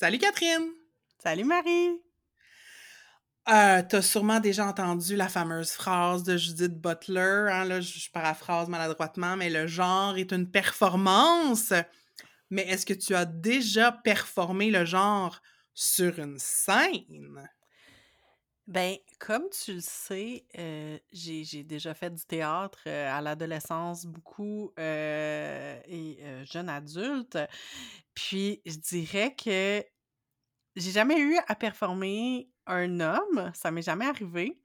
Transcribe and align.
Salut 0.00 0.16
Catherine! 0.16 0.70
Salut 1.22 1.44
Marie! 1.44 2.00
Euh, 3.50 3.82
T'as 3.86 4.00
sûrement 4.00 4.40
déjà 4.40 4.64
entendu 4.64 5.14
la 5.14 5.28
fameuse 5.28 5.72
phrase 5.72 6.22
de 6.22 6.38
Judith 6.38 6.72
Butler, 6.72 7.50
hein, 7.52 7.66
là, 7.66 7.82
je, 7.82 7.98
je 7.98 8.10
paraphrase 8.10 8.70
maladroitement, 8.70 9.36
mais 9.36 9.50
le 9.50 9.66
genre 9.66 10.16
est 10.16 10.32
une 10.32 10.50
performance. 10.50 11.74
Mais 12.48 12.62
est-ce 12.62 12.86
que 12.86 12.94
tu 12.94 13.14
as 13.14 13.26
déjà 13.26 13.92
performé 13.92 14.70
le 14.70 14.86
genre 14.86 15.42
sur 15.74 16.18
une 16.18 16.38
scène? 16.38 17.50
Ben, 18.70 18.98
comme 19.18 19.50
tu 19.50 19.74
le 19.74 19.80
sais, 19.80 20.44
euh, 20.56 20.96
j'ai 21.10 21.64
déjà 21.64 21.92
fait 21.92 22.08
du 22.08 22.24
théâtre 22.24 22.78
euh, 22.86 23.10
à 23.12 23.20
l'adolescence 23.20 24.06
beaucoup 24.06 24.72
euh, 24.78 25.80
et 25.88 26.20
jeune 26.44 26.68
adulte. 26.68 27.36
Puis 28.14 28.62
je 28.64 28.76
dirais 28.76 29.34
que 29.34 29.84
j'ai 30.76 30.90
jamais 30.92 31.18
eu 31.18 31.36
à 31.48 31.56
performer 31.56 32.48
un 32.68 33.00
homme, 33.00 33.50
ça 33.54 33.72
m'est 33.72 33.82
jamais 33.82 34.06
arrivé. 34.06 34.56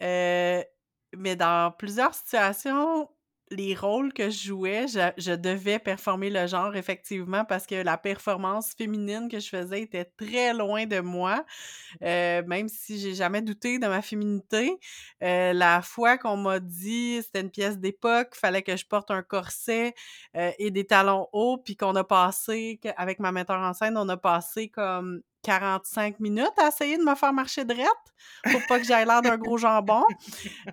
Mais 0.00 1.36
dans 1.36 1.72
plusieurs 1.76 2.14
situations, 2.14 3.10
les 3.52 3.74
rôles 3.74 4.12
que 4.12 4.30
je 4.30 4.46
jouais, 4.46 4.86
je, 4.88 5.34
devais 5.34 5.78
performer 5.78 6.30
le 6.30 6.46
genre 6.46 6.74
effectivement 6.74 7.44
parce 7.44 7.66
que 7.66 7.74
la 7.74 7.96
performance 7.96 8.72
féminine 8.76 9.28
que 9.28 9.38
je 9.38 9.48
faisais 9.48 9.82
était 9.82 10.04
très 10.04 10.54
loin 10.54 10.86
de 10.86 11.00
moi. 11.00 11.44
Euh, 12.02 12.42
même 12.46 12.68
si 12.68 12.98
j'ai 12.98 13.14
jamais 13.14 13.42
douté 13.42 13.78
de 13.78 13.86
ma 13.86 14.02
féminité, 14.02 14.78
euh, 15.22 15.52
la 15.52 15.82
fois 15.82 16.18
qu'on 16.18 16.36
m'a 16.36 16.58
dit 16.60 17.20
c'était 17.22 17.40
une 17.40 17.50
pièce 17.50 17.78
d'époque, 17.78 18.34
fallait 18.34 18.62
que 18.62 18.76
je 18.76 18.86
porte 18.86 19.10
un 19.10 19.22
corset 19.22 19.94
euh, 20.36 20.50
et 20.58 20.70
des 20.70 20.86
talons 20.86 21.28
hauts, 21.32 21.58
puis 21.58 21.76
qu'on 21.76 21.94
a 21.96 22.04
passé 22.04 22.80
avec 22.96 23.20
ma 23.20 23.32
metteur 23.32 23.60
en 23.60 23.74
scène, 23.74 23.96
on 23.96 24.08
a 24.08 24.16
passé 24.16 24.68
comme 24.68 25.22
45 25.42 26.20
minutes 26.20 26.52
à 26.58 26.68
essayer 26.68 26.98
de 26.98 27.02
me 27.02 27.14
faire 27.14 27.32
marcher 27.32 27.64
droite 27.64 27.88
pour 28.44 28.60
pas 28.66 28.78
que 28.78 28.84
j'aille 28.84 29.06
l'air 29.06 29.22
d'un 29.22 29.36
gros 29.36 29.58
jambon. 29.58 30.04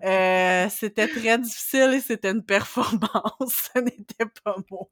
Euh, 0.03 0.67
c'était 0.69 1.07
très 1.07 1.37
difficile 1.37 1.93
et 1.93 1.99
c'était 1.99 2.31
une 2.31 2.43
performance. 2.43 2.99
Ce 3.73 3.79
n'était 3.79 4.25
pas 4.43 4.55
moi. 4.69 4.87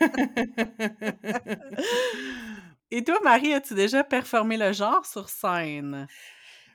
Et 2.92 3.04
toi, 3.04 3.20
Marie, 3.22 3.54
as-tu 3.54 3.74
déjà 3.74 4.02
performé 4.02 4.56
le 4.56 4.72
genre 4.72 5.06
sur 5.06 5.28
scène? 5.28 6.08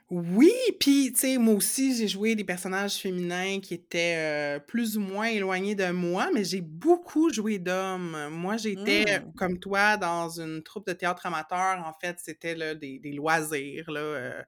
Oui, 0.08 0.52
puis 0.78 1.12
tu 1.12 1.18
sais, 1.20 1.36
moi 1.38 1.54
aussi, 1.54 1.96
j'ai 1.96 2.06
joué 2.06 2.36
des 2.36 2.44
personnages 2.44 2.94
féminins 2.98 3.58
qui 3.60 3.74
étaient 3.74 4.14
euh, 4.56 4.60
plus 4.60 4.96
ou 4.96 5.00
moins 5.00 5.26
éloignés 5.26 5.74
de 5.74 5.90
moi, 5.90 6.30
mais 6.32 6.44
j'ai 6.44 6.60
beaucoup 6.60 7.32
joué 7.32 7.58
d'hommes. 7.58 8.28
Moi, 8.30 8.56
j'étais, 8.56 9.04
Hmm. 9.04 9.32
comme 9.34 9.58
toi, 9.58 9.96
dans 9.96 10.28
une 10.40 10.62
troupe 10.62 10.86
de 10.86 10.92
théâtre 10.92 11.26
amateur. 11.26 11.84
En 11.84 11.92
fait, 11.92 12.20
c'était 12.20 12.54
des, 12.76 13.00
des 13.00 13.12
loisirs 13.12 13.90
là, 13.90 14.00
euh, 14.00 14.42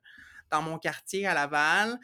dans 0.51 0.62
mon 0.62 0.79
quartier 0.79 1.27
à 1.27 1.34
Laval. 1.34 1.98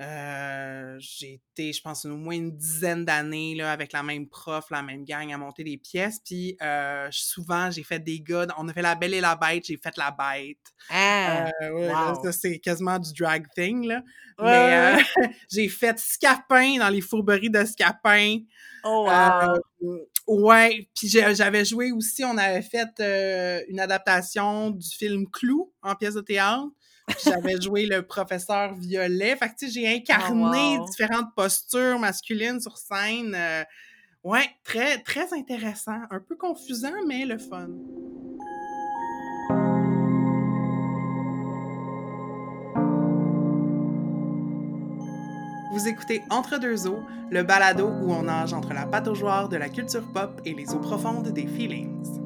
Euh, 0.00 0.96
j'ai 1.00 1.40
été, 1.56 1.72
je 1.72 1.82
pense, 1.82 2.04
au 2.04 2.16
moins 2.16 2.36
une 2.36 2.56
dizaine 2.56 3.04
d'années 3.04 3.56
là, 3.56 3.72
avec 3.72 3.92
la 3.92 4.04
même 4.04 4.28
prof, 4.28 4.66
la 4.70 4.80
même 4.82 5.04
gang 5.04 5.32
à 5.32 5.38
monter 5.38 5.64
des 5.64 5.76
pièces. 5.76 6.20
Puis 6.24 6.56
euh, 6.62 7.08
souvent, 7.10 7.68
j'ai 7.70 7.82
fait 7.82 7.98
des 7.98 8.20
gars. 8.20 8.46
On 8.58 8.68
a 8.68 8.72
fait 8.72 8.82
La 8.82 8.94
Belle 8.94 9.14
et 9.14 9.20
la 9.20 9.34
Bête, 9.34 9.64
j'ai 9.66 9.76
fait 9.76 9.96
La 9.96 10.12
Bête. 10.12 10.58
Ah! 10.88 11.50
Euh, 11.62 11.70
ouais, 11.72 11.88
Wow! 11.92 12.30
c'est 12.30 12.58
quasiment 12.60 12.98
du 12.98 13.12
drag 13.12 13.46
thing, 13.56 13.86
là. 13.86 14.02
Ouais, 14.38 14.44
Mais 14.44 15.02
j'ai 15.50 15.68
fait 15.68 15.98
Scapin 15.98 16.78
dans 16.78 16.90
les 16.90 17.00
fourberies 17.00 17.50
de 17.50 17.64
Scapin. 17.64 18.38
Oh, 18.84 19.08
wow! 19.08 19.58
ouais, 20.28 20.88
puis 20.94 21.08
j'avais 21.08 21.64
joué 21.64 21.90
aussi, 21.90 22.24
on 22.24 22.38
avait 22.38 22.62
fait 22.62 22.88
une 23.68 23.80
adaptation 23.80 24.70
du 24.70 24.88
film 24.88 25.26
Clou 25.28 25.72
en 25.82 25.96
pièce 25.96 26.14
de 26.14 26.20
théâtre. 26.20 26.68
J'avais 27.24 27.60
joué 27.60 27.86
le 27.86 28.02
professeur 28.02 28.74
Violet. 28.74 29.36
Fait 29.36 29.48
que, 29.48 29.54
tu 29.58 29.68
sais, 29.70 29.80
j'ai 29.80 29.92
Oh, 29.92 29.96
incarné 29.96 30.78
wow! 30.78 30.86
différentes 30.86 31.34
postures 31.34 31.98
masculines 31.98 32.60
sur 32.60 32.76
scène. 32.78 33.34
Euh, 33.34 33.64
ouais, 34.24 34.48
très, 34.64 34.98
très 35.02 35.32
intéressant. 35.32 35.98
Un 36.10 36.20
peu 36.20 36.36
confusant, 36.36 36.92
mais 37.06 37.24
le 37.24 37.38
fun. 37.38 37.68
Vous 45.72 45.86
écoutez 45.86 46.22
Entre 46.30 46.58
deux 46.58 46.86
eaux, 46.86 47.00
le 47.30 47.42
balado 47.42 47.88
où 47.88 48.12
on 48.12 48.22
nage 48.22 48.52
entre 48.54 48.72
la 48.72 48.86
pataugeoire 48.86 49.48
de 49.48 49.56
la 49.56 49.68
culture 49.68 50.04
pop 50.12 50.40
et 50.44 50.54
les 50.54 50.72
eaux 50.72 50.78
profondes 50.80 51.28
des 51.28 51.46
feelings. 51.46 52.17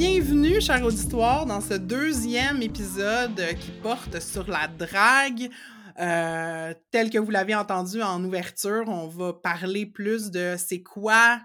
Bienvenue, 0.00 0.62
cher 0.62 0.82
auditoire, 0.82 1.44
dans 1.44 1.60
ce 1.60 1.74
deuxième 1.74 2.62
épisode 2.62 3.38
qui 3.60 3.70
porte 3.82 4.18
sur 4.18 4.48
la 4.48 4.66
drague. 4.66 5.50
Euh, 5.98 6.72
tel 6.90 7.10
que 7.10 7.18
vous 7.18 7.30
l'avez 7.30 7.54
entendu 7.54 8.00
en 8.00 8.24
ouverture, 8.24 8.84
on 8.88 9.08
va 9.08 9.34
parler 9.34 9.84
plus 9.84 10.30
de 10.30 10.54
c'est 10.56 10.82
quoi 10.82 11.42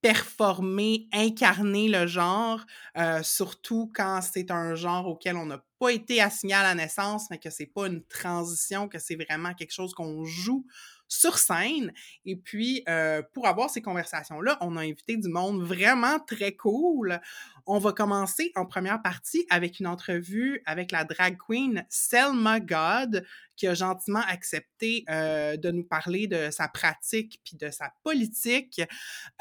performer, 0.00 1.06
incarner 1.12 1.88
le 1.88 2.06
genre, 2.06 2.64
euh, 2.96 3.22
surtout 3.22 3.92
quand 3.94 4.20
c'est 4.22 4.50
un 4.50 4.74
genre 4.74 5.06
auquel 5.06 5.36
on 5.36 5.44
n'a 5.44 5.62
pas 5.78 5.90
été 5.90 6.22
assigné 6.22 6.54
à 6.54 6.62
la 6.62 6.74
naissance, 6.74 7.28
mais 7.30 7.38
que 7.38 7.50
c'est 7.50 7.66
pas 7.66 7.88
une 7.88 8.02
transition, 8.04 8.88
que 8.88 8.98
c'est 8.98 9.16
vraiment 9.16 9.52
quelque 9.52 9.72
chose 9.72 9.92
qu'on 9.92 10.24
joue 10.24 10.64
sur 11.08 11.38
scène. 11.38 11.92
Et 12.24 12.36
puis, 12.36 12.84
euh, 12.88 13.22
pour 13.32 13.46
avoir 13.46 13.70
ces 13.70 13.82
conversations-là, 13.82 14.58
on 14.60 14.76
a 14.76 14.82
invité 14.82 15.16
du 15.16 15.28
monde 15.28 15.62
vraiment 15.62 16.20
très 16.20 16.54
cool. 16.54 17.20
On 17.66 17.78
va 17.78 17.92
commencer 17.92 18.52
en 18.54 18.66
première 18.66 19.02
partie 19.02 19.46
avec 19.50 19.80
une 19.80 19.86
entrevue 19.86 20.62
avec 20.66 20.92
la 20.92 21.04
drag 21.04 21.36
queen 21.38 21.84
Selma 21.88 22.60
God, 22.60 23.24
qui 23.58 23.66
a 23.66 23.74
gentiment 23.74 24.22
accepté 24.28 25.04
euh, 25.10 25.56
de 25.56 25.70
nous 25.70 25.82
parler 25.82 26.26
de 26.26 26.48
sa 26.50 26.68
pratique 26.68 27.40
puis 27.44 27.56
de 27.56 27.70
sa 27.70 27.92
politique. 28.04 28.80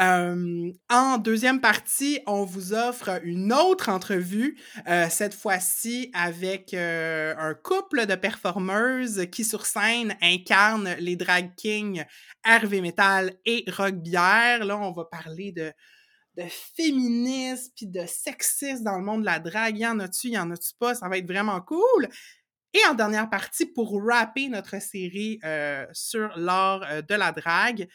Euh, 0.02 0.72
en 0.90 1.18
deuxième 1.18 1.62
partie, 1.62 2.20
on 2.26 2.44
vous 2.44 2.74
offre 2.74 3.22
une 3.24 3.54
autre 3.54 3.90
entrevue, 3.90 4.58
euh, 4.88 5.06
cette 5.10 5.36
fois-ci 5.36 6.12
avec 6.14 6.74
un 6.74 7.54
couple 7.64 8.08
de 8.08 8.16
performeuses 8.16 9.28
qui 9.32 9.46
sur 9.46 9.66
scène 9.66 10.16
incarnent 10.22 10.96
les 11.00 11.16
drag 11.16 11.52
kings 11.56 12.04
Hervé 12.44 12.82
Metal 12.82 13.34
et 13.46 13.64
Rock 13.68 13.96
Bière. 13.96 14.66
Là, 14.66 14.78
on 14.78 14.92
va 14.92 15.06
parler 15.06 15.52
de 15.52 15.72
de 16.38 16.44
féminisme 16.76 17.72
puis 17.76 17.88
de 17.88 18.06
sexisme 18.06 18.84
dans 18.84 18.98
le 18.98 19.04
monde 19.04 19.22
de 19.22 19.26
la 19.26 19.40
drague. 19.40 19.78
Y 19.78 19.88
en 19.88 20.00
a-tu, 20.00 20.30
y 20.30 20.38
en 20.38 20.52
a-tu 20.52 20.74
pas? 20.80 20.96
Ça 20.96 21.10
va 21.10 21.18
être 21.18 21.28
vraiment 21.28 21.60
cool. 21.62 22.08
Et 22.74 22.80
en 22.90 22.94
dernière 22.94 23.30
partie, 23.30 23.66
pour 23.66 24.00
rapper 24.04 24.50
notre 24.50 24.80
série 24.82 25.40
euh, 25.44 25.86
sur 25.94 26.38
l'art 26.38 26.84
euh, 26.84 27.02
de 27.02 27.16
la 27.16 27.32
drague, 27.32 27.88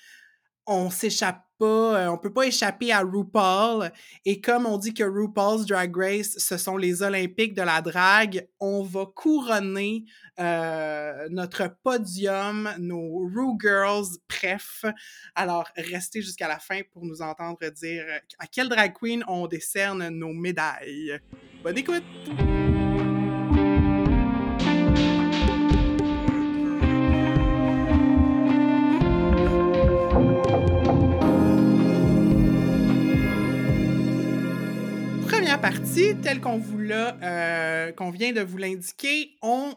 on 0.66 0.90
s'échappe 0.90 1.42
pas, 1.58 1.64
euh, 1.64 2.08
on 2.08 2.18
peut 2.18 2.32
pas 2.32 2.46
échapper 2.46 2.92
à 2.92 3.00
RuPaul. 3.00 3.90
Et 4.24 4.40
comme 4.40 4.66
on 4.66 4.78
dit 4.78 4.94
que 4.94 5.04
RuPaul's 5.04 5.66
Drag 5.66 5.96
Race, 5.96 6.34
ce 6.38 6.56
sont 6.56 6.76
les 6.76 7.02
Olympiques 7.02 7.54
de 7.54 7.62
la 7.62 7.80
drague, 7.80 8.46
on 8.60 8.82
va 8.82 9.06
couronner 9.06 10.04
euh, 10.38 11.28
notre 11.30 11.74
podium, 11.82 12.70
nos 12.78 13.28
Ru 13.34 13.56
Girls, 13.60 14.18
bref. 14.28 14.84
Alors, 15.34 15.68
restez 15.76 16.22
jusqu'à 16.22 16.48
la 16.48 16.58
fin 16.58 16.80
pour 16.92 17.04
nous 17.04 17.22
entendre 17.22 17.58
dire 17.70 18.04
à 18.38 18.46
quelle 18.46 18.68
drag 18.68 18.92
queen 18.98 19.24
on 19.28 19.46
décerne 19.46 20.08
nos 20.08 20.32
médailles. 20.32 21.18
Bonne 21.62 21.78
écoute! 21.78 22.04
Partie, 35.62 36.16
telle 36.16 36.40
qu'on 36.40 36.58
vous 36.58 36.80
l'a, 36.80 37.16
euh, 37.22 37.92
qu'on 37.92 38.10
vient 38.10 38.32
de 38.32 38.40
vous 38.40 38.58
l'indiquer, 38.58 39.36
on 39.42 39.76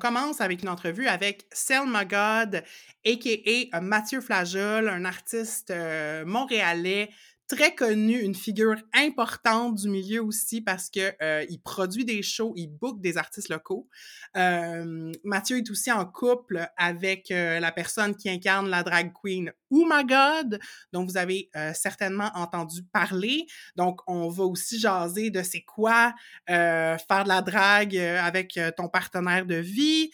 commence 0.00 0.40
avec 0.40 0.62
une 0.62 0.68
entrevue 0.68 1.06
avec 1.06 1.46
Selma 1.52 2.04
God, 2.04 2.64
a.k.a. 3.06 3.80
Mathieu 3.80 4.20
Flajol, 4.20 4.88
un 4.88 5.04
artiste 5.04 5.70
euh, 5.70 6.24
montréalais 6.24 7.10
très 7.48 7.74
connu, 7.74 8.18
une 8.18 8.34
figure 8.34 8.76
importante 8.94 9.74
du 9.76 9.88
milieu 9.88 10.22
aussi 10.22 10.60
parce 10.60 10.88
que 10.88 11.12
euh, 11.22 11.44
il 11.48 11.60
produit 11.60 12.04
des 12.04 12.22
shows, 12.22 12.54
il 12.56 12.68
book 12.68 13.00
des 13.00 13.18
artistes 13.18 13.48
locaux. 13.48 13.88
Euh, 14.36 15.12
Mathieu 15.24 15.58
est 15.58 15.70
aussi 15.70 15.92
en 15.92 16.04
couple 16.06 16.66
avec 16.76 17.30
euh, 17.30 17.60
la 17.60 17.72
personne 17.72 18.16
qui 18.16 18.30
incarne 18.30 18.68
la 18.68 18.82
drag 18.82 19.12
queen 19.12 19.52
Oh 19.70 19.86
God, 20.04 20.58
dont 20.92 21.04
vous 21.04 21.16
avez 21.16 21.50
euh, 21.56 21.72
certainement 21.74 22.30
entendu 22.34 22.82
parler. 22.92 23.46
Donc, 23.76 24.00
on 24.06 24.28
va 24.28 24.44
aussi 24.44 24.78
jaser 24.78 25.30
de 25.30 25.42
c'est 25.42 25.62
quoi 25.62 26.14
faire 26.46 27.24
de 27.24 27.28
la 27.28 27.42
drague 27.42 27.96
avec 27.96 28.58
ton 28.76 28.88
partenaire 28.88 29.46
de 29.46 29.56
vie. 29.56 30.10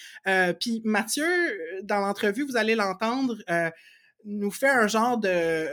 Puis 0.61 0.81
Mathieu, 0.85 1.27
dans 1.83 2.01
l'entrevue, 2.01 2.45
vous 2.45 2.57
allez 2.57 2.75
l'entendre, 2.75 3.37
nous 4.25 4.51
fait 4.51 4.69
un 4.69 4.87
genre 4.87 5.19
de 5.19 5.69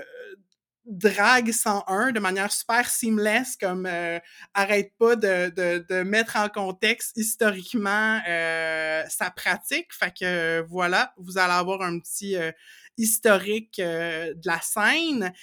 drague 0.88 1.52
101 1.52 2.12
de 2.12 2.20
manière 2.20 2.52
super 2.52 2.90
seamless, 2.90 3.58
comme 3.58 3.86
euh, 3.86 4.20
arrête 4.54 4.94
pas 4.98 5.16
de, 5.16 5.50
de, 5.50 5.86
de, 5.88 6.04
mettre 6.04 6.38
en 6.38 6.50
contexte 6.50 7.16
historiquement 7.18 8.20
euh, 8.28 9.04
sa 9.10 9.30
pratique. 9.30 9.94
Fait 9.94 10.14
que 10.18 10.62
voilà, 10.70 11.14
vous 11.18 11.38
allez 11.38 11.54
avoir 11.54 11.82
un 11.82 12.00
petit 12.00 12.36
euh, 12.38 12.52
historique 12.98 13.80
euh, 13.80 14.34
de 14.34 14.48
la 14.48 14.62
scène. 14.62 15.34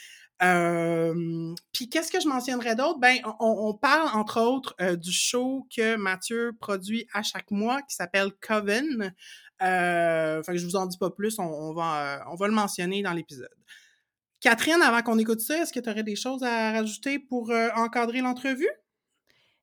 Puis 1.72 1.88
qu'est-ce 1.88 2.10
que 2.10 2.20
je 2.20 2.28
mentionnerais 2.28 2.74
d'autre? 2.74 2.98
Ben, 2.98 3.16
on, 3.24 3.68
on, 3.68 3.74
parle 3.74 4.08
entre 4.14 4.40
autres 4.40 4.74
du 4.96 5.12
show 5.12 5.66
que 5.74 5.96
Mathieu 5.96 6.52
produit 6.60 7.06
à 7.14 7.22
chaque 7.22 7.50
mois 7.50 7.80
qui 7.82 7.94
s'appelle 7.94 8.30
Coven. 8.40 9.14
Euh, 9.62 10.42
fait 10.42 10.52
que 10.52 10.58
je 10.58 10.66
vous 10.66 10.76
en 10.76 10.86
dis 10.86 10.98
pas 10.98 11.10
plus, 11.10 11.38
on, 11.38 11.44
on 11.44 11.72
va, 11.72 12.24
on 12.30 12.34
va 12.34 12.46
le 12.48 12.52
mentionner 12.52 13.02
dans 13.02 13.12
l'épisode. 13.12 13.48
Catherine, 14.44 14.82
avant 14.82 15.00
qu'on 15.00 15.18
écoute 15.18 15.40
ça, 15.40 15.56
est-ce 15.56 15.72
que 15.72 15.80
tu 15.80 15.88
aurais 15.88 16.02
des 16.02 16.16
choses 16.16 16.42
à 16.42 16.72
rajouter 16.72 17.18
pour 17.18 17.50
euh, 17.50 17.70
encadrer 17.76 18.20
l'entrevue? 18.20 18.68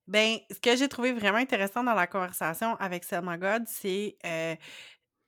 Ben, 0.07 0.38
ce 0.50 0.60
que 0.60 0.75
j'ai 0.75 0.88
trouvé 0.88 1.13
vraiment 1.13 1.38
intéressant 1.38 1.83
dans 1.83 1.94
la 1.94 2.07
conversation 2.07 2.75
avec 2.78 3.04
Selma 3.04 3.38
God, 3.38 3.66
c'est 3.68 4.18
euh, 4.25 4.56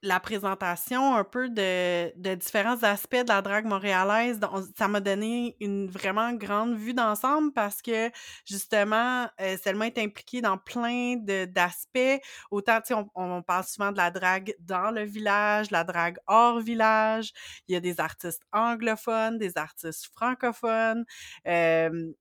la 0.04 0.20
présentation 0.20 1.16
un 1.16 1.24
peu 1.24 1.50
de, 1.50 2.12
de, 2.18 2.36
différents 2.36 2.84
aspects 2.84 3.16
de 3.16 3.30
la 3.30 3.42
drague 3.42 3.66
montréalaise. 3.66 4.38
Donc, 4.38 4.66
ça 4.78 4.90
m'a 4.90 5.00
donné 5.00 5.56
une 5.62 5.88
vraiment 5.88 6.34
grande 6.34 6.76
vue 6.76 6.94
d'ensemble 6.94 7.54
parce 7.54 7.82
que 7.82 8.12
justement, 8.46 9.28
euh, 9.40 9.58
Selma 9.64 9.88
est 9.88 9.98
impliquée 9.98 10.42
dans 10.42 10.58
plein 10.58 11.16
d'aspects. 11.16 12.22
Autant, 12.52 12.82
tu 12.82 12.88
sais, 12.88 12.94
on, 12.94 13.10
on, 13.16 13.42
parle 13.42 13.64
souvent 13.64 13.94
de 13.94 13.98
la 13.98 14.12
drague 14.12 14.54
dans 14.60 14.92
le 14.92 15.04
village, 15.04 15.72
la 15.72 15.86
drague 15.86 16.18
hors 16.28 16.60
village. 16.60 17.32
Il 17.70 17.74
y 17.74 17.78
a 17.78 17.80
des 17.80 18.02
artistes 18.02 18.44
anglophones, 18.52 19.38
des 19.38 19.58
artistes 19.58 20.10
francophones. 20.14 21.06
Euh, 21.48 22.12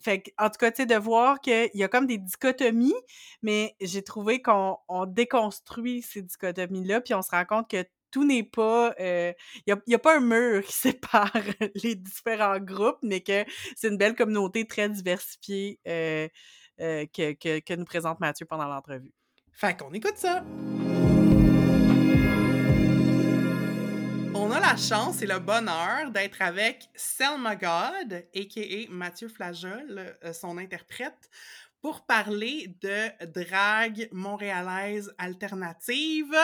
fait 0.00 0.32
en 0.38 0.48
tout 0.48 0.58
cas, 0.58 0.70
tu 0.70 0.82
sais, 0.82 0.86
de 0.86 0.94
voir 0.94 1.40
qu'il 1.40 1.70
y 1.74 1.82
a 1.82 1.88
comme 1.88 2.06
des 2.06 2.18
dichotomies, 2.18 2.94
mais 3.42 3.76
j'ai 3.80 4.02
trouvé 4.02 4.40
qu'on 4.42 4.76
on 4.88 5.06
déconstruit 5.06 6.02
ces 6.02 6.22
dichotomies-là, 6.22 7.00
puis 7.00 7.14
on 7.14 7.22
se 7.22 7.30
rend 7.30 7.44
compte 7.44 7.70
que 7.70 7.84
tout 8.10 8.24
n'est 8.24 8.44
pas... 8.44 8.94
Il 8.98 9.04
euh, 9.04 9.32
n'y 9.66 9.72
a, 9.72 9.96
a, 9.96 9.98
pas 9.98 10.16
un 10.16 10.20
mur 10.20 10.62
qui 10.62 10.72
sépare 10.72 11.32
les 11.82 11.96
différents 11.96 12.60
groupes, 12.60 12.98
mais 13.02 13.20
que 13.20 13.44
c'est 13.74 13.88
une 13.88 13.96
belle 13.96 14.14
communauté 14.14 14.66
très 14.66 14.88
diversifiée 14.88 15.80
euh, 15.88 16.28
euh, 16.80 17.06
que, 17.06 17.60
que 17.60 17.74
nous 17.74 17.84
présente 17.84 18.20
Mathieu 18.20 18.46
pendant 18.46 18.68
l'entrevue. 18.68 19.12
Fait 19.52 19.76
qu'on 19.76 19.92
écoute 19.92 20.16
ça! 20.16 20.44
On 24.42 24.50
a 24.50 24.58
la 24.58 24.76
chance 24.76 25.22
et 25.22 25.26
le 25.26 25.38
bonheur 25.38 26.10
d'être 26.10 26.42
avec 26.42 26.88
Selma 26.96 27.54
God, 27.54 28.24
a.k.a. 28.34 28.90
Mathieu 28.90 29.28
Flajol, 29.28 30.16
euh, 30.24 30.32
son 30.32 30.58
interprète, 30.58 31.30
pour 31.80 32.04
parler 32.06 32.76
de 32.80 33.24
drague 33.26 34.08
montréalaise 34.10 35.14
alternative. 35.16 36.34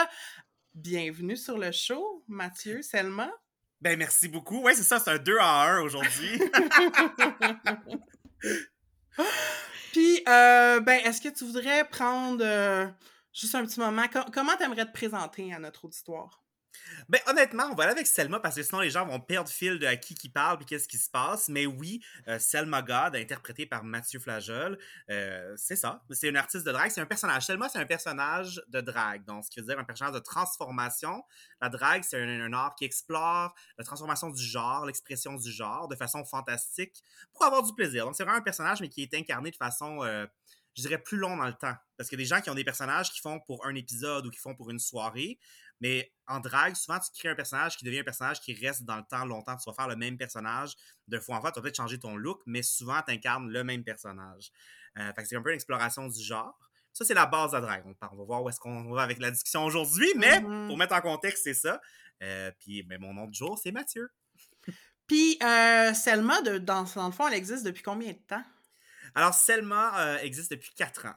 Bienvenue 0.73 1.35
sur 1.35 1.57
le 1.57 1.73
show, 1.73 2.23
Mathieu, 2.29 2.81
Selma. 2.81 3.29
Ben, 3.81 3.99
merci 3.99 4.29
beaucoup. 4.29 4.63
Oui, 4.63 4.71
c'est 4.75 4.83
ça, 4.83 4.99
c'est 4.99 5.11
un 5.11 5.17
2 5.17 5.37
à 5.37 5.63
1 5.63 5.81
aujourd'hui. 5.81 6.39
Puis, 9.91 10.23
euh, 10.25 10.79
ben, 10.79 11.01
est-ce 11.03 11.19
que 11.19 11.27
tu 11.27 11.43
voudrais 11.43 11.83
prendre 11.89 12.45
euh, 12.45 12.87
juste 13.33 13.55
un 13.55 13.65
petit 13.65 13.81
moment? 13.81 14.05
comment 14.31 14.55
tu 14.55 14.63
aimerais 14.63 14.85
te 14.85 14.93
présenter 14.93 15.53
à 15.53 15.59
notre 15.59 15.83
auditoire? 15.83 16.38
Ben, 17.07 17.19
honnêtement, 17.27 17.69
on 17.71 17.75
va 17.75 17.83
aller 17.83 17.93
avec 17.93 18.07
Selma 18.07 18.39
parce 18.39 18.55
que 18.55 18.63
sinon 18.63 18.81
les 18.81 18.89
gens 18.89 19.05
vont 19.05 19.19
perdre 19.19 19.49
fil 19.49 19.79
de 19.79 19.85
à 19.85 19.95
qui 19.95 20.15
qui 20.15 20.29
parle 20.29 20.61
et 20.61 20.65
qu'est-ce 20.65 20.87
qui 20.87 20.97
se 20.97 21.09
passe. 21.09 21.49
Mais 21.49 21.65
oui, 21.65 22.03
euh, 22.27 22.39
Selma 22.39 22.81
God, 22.81 23.15
interprétée 23.15 23.65
par 23.65 23.83
Mathieu 23.83 24.19
Flagel, 24.19 24.77
euh, 25.09 25.53
c'est 25.57 25.75
ça. 25.75 26.03
C'est 26.11 26.29
une 26.29 26.37
artiste 26.37 26.65
de 26.65 26.71
drague. 26.71 26.91
C'est 26.91 27.01
un 27.01 27.05
personnage. 27.05 27.45
Selma, 27.45 27.69
c'est 27.69 27.79
un 27.79 27.85
personnage 27.85 28.61
de 28.67 28.81
drague. 28.81 29.25
Donc, 29.25 29.45
ce 29.45 29.49
qui 29.49 29.59
veut 29.59 29.65
dire 29.65 29.79
un 29.79 29.83
personnage 29.83 30.13
de 30.13 30.19
transformation. 30.19 31.23
La 31.61 31.69
drague, 31.69 32.03
c'est 32.03 32.21
un, 32.21 32.53
art 32.53 32.75
qui 32.75 32.85
explore 32.85 33.53
la 33.77 33.83
transformation 33.83 34.29
du 34.29 34.43
genre, 34.43 34.85
l'expression 34.85 35.35
du 35.35 35.51
genre 35.51 35.87
de 35.87 35.95
façon 35.95 36.23
fantastique 36.25 37.03
pour 37.33 37.45
avoir 37.45 37.63
du 37.63 37.73
plaisir. 37.73 38.05
Donc, 38.05 38.15
c'est 38.15 38.23
vraiment 38.23 38.39
un 38.39 38.43
personnage, 38.43 38.81
mais 38.81 38.89
qui 38.89 39.01
est 39.01 39.13
incarné 39.13 39.51
de 39.51 39.55
façon. 39.55 40.03
Euh, 40.03 40.25
je 40.75 40.81
dirais 40.81 40.97
plus 40.97 41.17
long 41.17 41.35
dans 41.35 41.45
le 41.45 41.53
temps. 41.53 41.75
Parce 41.97 42.11
a 42.13 42.15
des 42.15 42.25
gens 42.25 42.39
qui 42.39 42.49
ont 42.49 42.55
des 42.55 42.63
personnages 42.63 43.11
qui 43.11 43.19
font 43.19 43.39
pour 43.41 43.65
un 43.65 43.75
épisode 43.75 44.25
ou 44.25 44.29
qui 44.29 44.39
font 44.39 44.55
pour 44.55 44.69
une 44.69 44.79
soirée. 44.79 45.37
Mais 45.81 46.11
en 46.27 46.39
drague, 46.39 46.75
souvent, 46.75 46.99
tu 46.99 47.09
crées 47.17 47.29
un 47.29 47.35
personnage 47.35 47.77
qui 47.77 47.85
devient 47.85 47.99
un 47.99 48.03
personnage 48.03 48.39
qui 48.41 48.53
reste 48.53 48.83
dans 48.83 48.97
le 48.97 49.03
temps 49.09 49.25
longtemps. 49.25 49.55
Tu 49.57 49.69
vas 49.69 49.73
faire 49.73 49.87
le 49.87 49.95
même 49.95 50.17
personnage 50.17 50.73
de 51.07 51.19
fois 51.19 51.37
en 51.37 51.41
fois. 51.41 51.51
Tu 51.51 51.59
vas 51.59 51.63
peut-être 51.63 51.77
changer 51.77 51.99
ton 51.99 52.15
look, 52.15 52.41
mais 52.45 52.61
souvent, 52.61 53.01
tu 53.01 53.13
incarnes 53.13 53.49
le 53.49 53.63
même 53.63 53.83
personnage. 53.83 54.51
Euh, 54.97 55.11
c'est 55.25 55.35
un 55.35 55.41
peu 55.41 55.49
une 55.49 55.55
exploration 55.55 56.07
du 56.07 56.21
genre. 56.21 56.57
Ça, 56.93 57.05
c'est 57.05 57.13
la 57.13 57.25
base 57.25 57.51
de 57.51 57.55
la 57.57 57.61
drague. 57.61 57.83
On, 57.85 58.15
va 58.15 58.23
voir 58.23 58.43
où 58.43 58.49
est-ce 58.49 58.59
qu'on 58.59 58.91
va 58.91 59.03
avec 59.03 59.19
la 59.19 59.31
discussion 59.31 59.63
aujourd'hui, 59.63 60.11
mais 60.17 60.39
mm-hmm. 60.39 60.67
pour 60.67 60.77
mettre 60.77 60.95
en 60.95 61.01
contexte, 61.01 61.43
c'est 61.43 61.53
ça. 61.53 61.79
Euh, 62.23 62.51
puis, 62.59 62.83
ben, 62.83 62.99
mon 62.99 63.13
nom 63.13 63.27
de 63.27 63.33
jour, 63.33 63.57
c'est 63.57 63.71
Mathieu. 63.71 64.09
Puis, 65.07 65.39
euh, 65.41 65.93
Selma, 65.93 66.41
de, 66.41 66.57
dans, 66.57 66.83
dans, 66.83 67.07
le 67.07 67.13
fond, 67.13 67.27
elle 67.27 67.33
existe 67.33 67.65
depuis 67.65 67.81
combien 67.81 68.11
de 68.11 68.19
temps? 68.27 68.43
Alors, 69.15 69.33
Selma 69.33 69.99
euh, 69.99 70.17
existe 70.19 70.51
depuis 70.51 70.71
quatre 70.75 71.05
ans. 71.05 71.15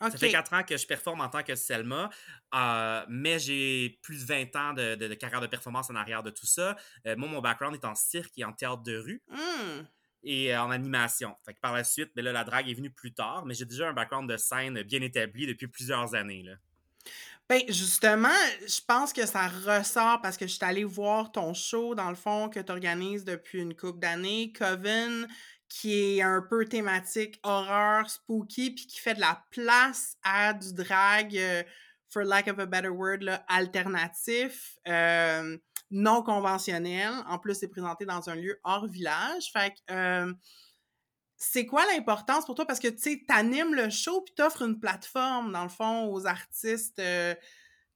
Ça 0.00 0.10
fait 0.16 0.30
quatre 0.30 0.52
ans 0.54 0.62
que 0.62 0.76
je 0.76 0.86
performe 0.86 1.20
en 1.20 1.28
tant 1.28 1.42
que 1.42 1.54
Selma, 1.54 2.08
euh, 2.54 3.04
mais 3.08 3.38
j'ai 3.38 3.98
plus 4.02 4.26
de 4.26 4.32
20 4.32 4.56
ans 4.56 4.72
de, 4.72 4.94
de, 4.94 5.14
carrière 5.14 5.40
de 5.40 5.46
performance 5.46 5.90
en 5.90 5.94
arrière 5.94 6.22
de 6.22 6.30
tout 6.30 6.46
ça. 6.46 6.76
Euh, 7.06 7.16
moi, 7.16 7.28
mon 7.28 7.40
background 7.40 7.74
est 7.74 7.84
en 7.84 7.94
cirque 7.94 8.32
et 8.38 8.44
en 8.44 8.52
théâtre 8.52 8.82
de 8.82 8.96
rue. 8.96 9.22
Mmh. 9.28 9.84
Et 10.22 10.54
euh, 10.54 10.62
en 10.62 10.70
animation. 10.70 11.34
Fait 11.44 11.54
que 11.54 11.60
par 11.60 11.74
la 11.74 11.84
suite, 11.84 12.10
ben 12.14 12.24
là, 12.24 12.32
la 12.32 12.44
drague 12.44 12.68
est 12.68 12.74
venue 12.74 12.90
plus 12.90 13.12
tard, 13.12 13.44
mais 13.46 13.54
j'ai 13.54 13.64
déjà 13.64 13.88
un 13.88 13.92
background 13.92 14.30
de 14.30 14.36
scène 14.36 14.82
bien 14.82 15.00
établi 15.00 15.46
depuis 15.46 15.66
plusieurs 15.66 16.14
années. 16.14 16.42
Là. 16.42 16.52
Ben, 17.50 17.62
justement, 17.68 18.28
je 18.64 18.80
pense 18.86 19.12
que 19.12 19.26
ça 19.26 19.48
ressort 19.48 20.20
parce 20.22 20.36
que 20.36 20.46
je 20.46 20.52
suis 20.52 20.64
allée 20.64 20.84
voir 20.84 21.32
ton 21.32 21.52
show, 21.52 21.96
dans 21.96 22.08
le 22.08 22.14
fond, 22.14 22.48
que 22.48 22.60
tu 22.60 22.70
organises 22.70 23.24
depuis 23.24 23.60
une 23.60 23.74
couple 23.74 23.98
d'années, 23.98 24.52
Coven, 24.52 25.26
qui 25.70 26.18
est 26.18 26.22
un 26.22 26.42
peu 26.42 26.66
thématique 26.66 27.38
horreur, 27.44 28.10
spooky, 28.10 28.72
puis 28.72 28.86
qui 28.86 28.98
fait 28.98 29.14
de 29.14 29.20
la 29.20 29.42
place 29.50 30.16
à 30.24 30.52
du 30.52 30.74
drag, 30.74 31.34
euh, 31.38 31.62
for 32.10 32.24
lack 32.24 32.48
of 32.48 32.58
a 32.58 32.66
better 32.66 32.88
word, 32.88 33.18
là, 33.20 33.44
alternatif, 33.48 34.76
euh, 34.88 35.56
non 35.92 36.22
conventionnel. 36.22 37.12
En 37.28 37.38
plus, 37.38 37.54
c'est 37.54 37.68
présenté 37.68 38.04
dans 38.04 38.28
un 38.28 38.34
lieu 38.34 38.60
hors 38.64 38.88
village. 38.88 39.50
Fait 39.52 39.70
que, 39.70 39.94
euh, 39.94 40.34
c'est 41.36 41.66
quoi 41.66 41.86
l'importance 41.86 42.44
pour 42.44 42.56
toi? 42.56 42.66
Parce 42.66 42.80
que, 42.80 42.88
tu 42.88 42.98
sais, 42.98 43.22
t'animes 43.26 43.74
le 43.74 43.90
show, 43.90 44.22
puis 44.22 44.34
t'offres 44.34 44.62
une 44.62 44.80
plateforme, 44.80 45.52
dans 45.52 45.62
le 45.62 45.70
fond, 45.70 46.12
aux 46.12 46.26
artistes 46.26 47.00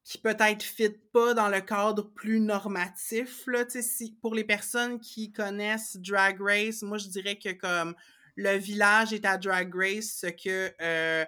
qui 0.05 0.19
peut-être 0.19 0.63
fit 0.63 0.97
pas 1.13 1.35
dans 1.35 1.49
le 1.49 1.61
cadre 1.61 2.13
plus 2.13 2.39
normatif 2.39 3.47
là 3.47 3.65
si 3.69 4.17
pour 4.21 4.35
les 4.35 4.45
personnes 4.45 5.01
qui 5.01 5.33
connaissent 5.33 5.97
Drag 5.97 6.41
Race 6.41 6.83
moi 6.83 6.99
je 6.99 7.09
dirais 7.09 7.37
que 7.37 7.53
comme 7.53 7.95
le 8.37 8.57
village 8.57 9.13
est 9.13 9.25
à 9.25 9.39
Drag 9.39 9.75
Race 9.75 10.19
ce 10.21 10.27
que 10.27 10.73
euh, 10.81 11.25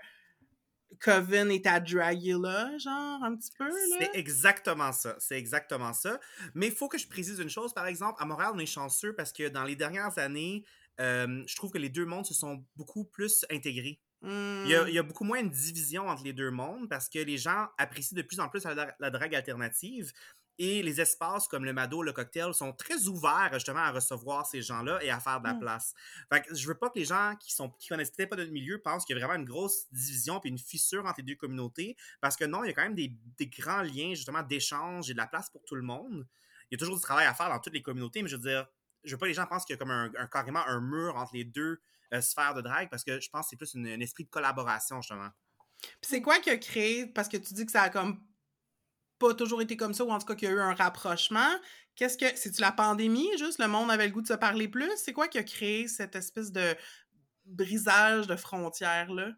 Coven 1.01 1.51
est 1.51 1.67
à 1.67 1.81
Dragula, 1.81 2.77
genre, 2.79 3.23
un 3.23 3.37
petit 3.37 3.51
peu, 3.59 3.69
là. 3.69 3.99
C'est 3.99 4.19
exactement 4.19 4.93
ça. 4.93 5.17
C'est 5.19 5.39
exactement 5.39 5.93
ça. 5.93 6.19
Mais 6.55 6.69
il 6.69 6.73
faut 6.73 6.89
que 6.89 6.99
je 6.99 7.07
précise 7.07 7.39
une 7.39 7.51
chose, 7.51 7.73
par 7.75 7.87
exemple, 7.87 8.23
à 8.23 8.27
Montréal, 8.27 8.53
on 8.55 8.59
est 8.59 8.67
chanceux 8.67 9.15
parce 9.15 9.33
que 9.33 9.49
dans 9.49 9.65
les 9.65 9.77
dernières 9.77 10.19
années, 10.19 10.65
euh, 11.01 11.43
je 11.47 11.57
trouve 11.57 11.71
que 11.71 11.79
les 11.79 11.91
deux 11.91 12.07
mondes 12.07 12.27
se 12.27 12.35
sont 12.35 12.65
beaucoup 12.77 13.05
plus 13.05 13.45
intégrés. 13.51 14.01
Il, 14.27 14.71
y 14.71 14.75
a, 14.75 14.89
il, 14.89 14.95
y 14.95 14.99
a, 14.99 15.03
beaucoup 15.03 15.25
moins 15.25 15.43
de 15.43 15.49
division 15.49 16.09
entre 16.09 16.25
les 16.25 16.33
deux 16.33 16.51
mondes 16.51 16.89
parce 16.89 17.09
que 17.09 17.21
les 17.21 17.39
gens 17.39 17.69
apprécient 17.79 18.17
de 18.17 18.23
plus 18.23 18.41
en 18.41 18.49
plus 18.49 18.65
la, 18.65 18.95
la 18.99 19.11
drague 19.11 19.35
alternative 19.35 20.13
et 20.59 20.83
les 20.83 21.01
espaces 21.01 21.49
comme 21.49 21.65
le 21.65 21.73
Mado, 21.73 22.03
le 22.03 22.13
cocktail 22.13 22.55
sont 22.55 22.73
très 22.73 23.07
ouverts 23.09 23.51
justement 23.53 23.81
à 23.81 23.91
recevoir 23.91 24.47
ces 24.47 24.63
gens-là 24.63 25.03
et 25.03 25.11
à 25.11 25.21
faire 25.21 25.41
de 25.41 25.47
la 25.47 25.55
mmh. 25.55 25.61
place. 25.61 25.95
Fait 26.33 26.43
que 26.43 26.55
je 26.55 26.67
veux 26.67 26.75
pas 26.75 26.89
que 26.89 26.99
les 26.99 27.05
gens 27.05 27.35
qui 27.39 27.53
sont 27.53 27.71
qui 27.79 27.89
connaissent 27.89 28.11
peut-être 28.11 28.31
pas 28.31 28.37
notre 28.37 28.53
milieu 28.53 28.81
pensent 28.81 29.05
qu'il 29.05 29.17
y 29.17 29.23
a 29.23 29.27
vraiment 29.27 29.39
une 29.39 29.47
grosse 29.47 29.87
division 29.93 30.41
puis 30.41 30.51
une 30.51 30.59
fissure 30.59 31.05
entre 31.05 31.19
les 31.19 31.25
deux 31.25 31.35
communautés 31.35 31.97
parce 32.21 32.37
que 32.37 32.45
non, 32.45 32.65
il 32.65 32.69
y 32.69 32.71
a 32.71 32.73
quand 32.73 32.83
même 32.83 32.95
des, 32.95 33.13
des 33.37 33.47
grands 33.49 33.83
liens 33.83 34.15
justement 34.15 34.43
d'échange 34.43 35.11
et 35.11 35.13
de 35.13 35.19
la 35.19 35.27
place 35.27 35.51
pour 35.51 35.63
tout 35.65 35.75
le 35.75 35.83
monde. 35.83 36.27
Il 36.71 36.75
y 36.75 36.77
a 36.77 36.79
toujours 36.79 36.97
du 36.97 37.03
travail 37.03 37.27
à 37.27 37.35
faire 37.35 37.49
dans 37.49 37.61
toutes 37.61 37.75
les 37.75 37.83
communautés, 37.83 38.23
mais 38.23 38.29
je 38.29 38.37
veux 38.37 38.43
dire, 38.43 38.67
je 39.05 39.13
veux 39.13 39.19
pas 39.19 39.27
que 39.27 39.31
les 39.31 39.35
gens 39.35 39.47
pensent 39.47 39.65
qu'il 39.65 39.75
y 39.75 39.77
a 39.77 39.79
comme 39.79 39.91
un, 39.91 40.11
un- 40.19 40.27
carrément 40.27 40.67
un 40.67 40.81
mur 40.81 41.17
entre 41.17 41.35
les 41.35 41.45
deux 41.45 41.81
euh, 42.15 42.21
sphères 42.21 42.55
de 42.55 42.61
drague 42.63 42.89
parce 42.91 43.05
que 43.05 43.21
je 43.21 43.29
pense 43.31 43.47
que 43.47 43.51
c'est 43.51 43.57
plus 43.57 43.75
une- 43.75 43.87
un 43.89 44.01
esprit 44.01 44.25
de 44.25 44.31
collaboration, 44.31 45.01
justement. 45.03 45.29
Puis 45.81 45.91
c'est 46.03 46.23
quoi 46.23 46.39
qui 46.39 46.51
a 46.51 46.57
créé, 46.57 47.07
parce 47.07 47.29
que 47.29 47.37
tu 47.37 47.53
dis 47.55 47.67
que 47.67 47.73
ça 47.73 47.83
a 47.83 47.91
comme 47.91 48.21
pas 49.19 49.35
toujours 49.35 49.63
été 49.63 49.77
comme 49.77 49.95
ça, 49.95 50.05
ou 50.05 50.11
en 50.11 50.19
tout 50.19 50.27
cas 50.27 50.35
qu'il 50.35 50.49
y 50.49 50.51
a 50.51 50.55
eu 50.55 50.61
un 50.61 50.75
rapprochement. 50.75 51.49
Qu'est-ce 51.95 52.19
que. 52.19 52.27
C'est-tu 52.37 52.61
la 52.61 52.73
pandémie, 52.73 53.29
juste? 53.39 53.59
Le 53.59 53.67
monde 53.69 53.91
avait 53.91 54.07
le 54.07 54.13
goût 54.13 54.21
de 54.23 54.27
se 54.27 54.35
parler 54.35 54.69
plus? 54.69 54.91
C'est 54.97 55.13
quoi 55.15 55.29
qui 55.29 55.39
a 55.39 55.43
créé 55.43 55.89
cette 55.89 56.15
espèce 56.15 56.53
de 56.53 56.77
brisage 57.45 58.27
de 58.27 58.37
frontières-là? 58.37 59.31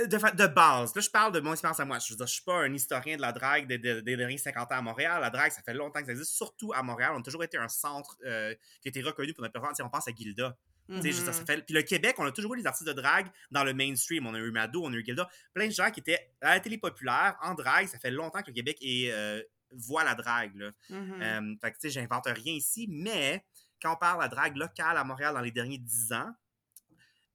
Euh, 0.00 0.06
De, 0.06 0.16
de 0.36 0.46
base, 0.46 0.94
là, 0.94 1.00
je 1.00 1.10
parle 1.10 1.32
de 1.32 1.40
mon 1.40 1.52
expérience 1.52 1.80
à 1.80 1.84
moi. 1.84 1.98
Je 1.98 2.12
veux 2.12 2.16
dire, 2.16 2.26
je 2.26 2.34
suis 2.34 2.44
pas 2.44 2.54
un 2.62 2.72
historien 2.72 3.16
de 3.16 3.22
la 3.22 3.32
drague 3.32 3.66
des, 3.66 3.78
des- 3.78 4.02
des 4.02 4.16
derniers 4.16 4.38
50 4.38 4.70
ans 4.70 4.76
à 4.76 4.82
Montréal. 4.82 5.20
La 5.20 5.30
drague, 5.30 5.50
ça 5.50 5.62
fait 5.62 5.74
longtemps 5.74 6.00
que 6.00 6.06
ça 6.06 6.12
existe, 6.12 6.32
surtout 6.34 6.72
à 6.74 6.82
Montréal. 6.82 7.12
On 7.16 7.20
a 7.20 7.22
toujours 7.22 7.42
été 7.44 7.56
un 7.56 7.68
centre 7.68 8.16
euh, 8.24 8.54
qui 8.80 8.88
a 8.88 8.90
été 8.90 9.02
reconnu 9.02 9.32
pour 9.34 9.42
notre 9.42 9.52
performance. 9.52 9.78
Sais, 9.78 9.82
On 9.82 9.88
pense 9.90 10.06
à 10.06 10.12
Gilda. 10.12 10.56
Ça 10.88 10.94
Mhm. 11.32 11.46
fait- 11.46 11.62
Puis 11.62 11.74
le 11.74 11.82
Québec, 11.82 12.14
on 12.18 12.24
a 12.24 12.32
toujours 12.32 12.54
eu 12.54 12.60
des 12.60 12.66
artistes 12.66 12.86
de 12.86 12.92
drague 12.92 13.26
dans 13.50 13.64
le 13.64 13.74
mainstream. 13.74 14.26
On 14.26 14.34
a 14.34 14.38
eu 14.38 14.50
Mado, 14.50 14.82
on 14.84 14.92
a 14.92 14.96
eu 14.96 15.04
Gilda. 15.04 15.28
Plein 15.52 15.66
de 15.66 15.72
gens 15.72 15.90
qui 15.90 16.00
étaient 16.00 16.32
à 16.40 16.54
la 16.54 16.60
télé 16.60 16.78
populaire, 16.78 17.36
en 17.42 17.54
drague. 17.54 17.88
Ça 17.88 17.98
fait 17.98 18.10
longtemps 18.10 18.40
que 18.42 18.48
le 18.48 18.52
Québec 18.54 18.78
est, 18.80 19.10
euh, 19.10 19.42
voit 19.72 20.04
la 20.04 20.14
drague. 20.14 20.54
Là. 20.56 20.70
Mhm. 20.90 21.22
Euh, 21.22 21.54
fait 21.60 21.70
que, 21.72 21.76
tu 21.78 21.80
sais, 21.82 21.90
j'invente 21.90 22.26
rien 22.26 22.52
ici, 22.52 22.86
mais 22.88 23.44
quand 23.82 23.92
on 23.94 23.96
parle 23.96 24.18
de 24.18 24.22
la 24.22 24.28
drague 24.28 24.56
locale 24.56 24.96
à 24.96 25.02
Montréal 25.04 25.34
dans 25.34 25.40
les 25.40 25.50
derniers 25.50 25.78
10 25.78 26.12
ans, 26.12 26.30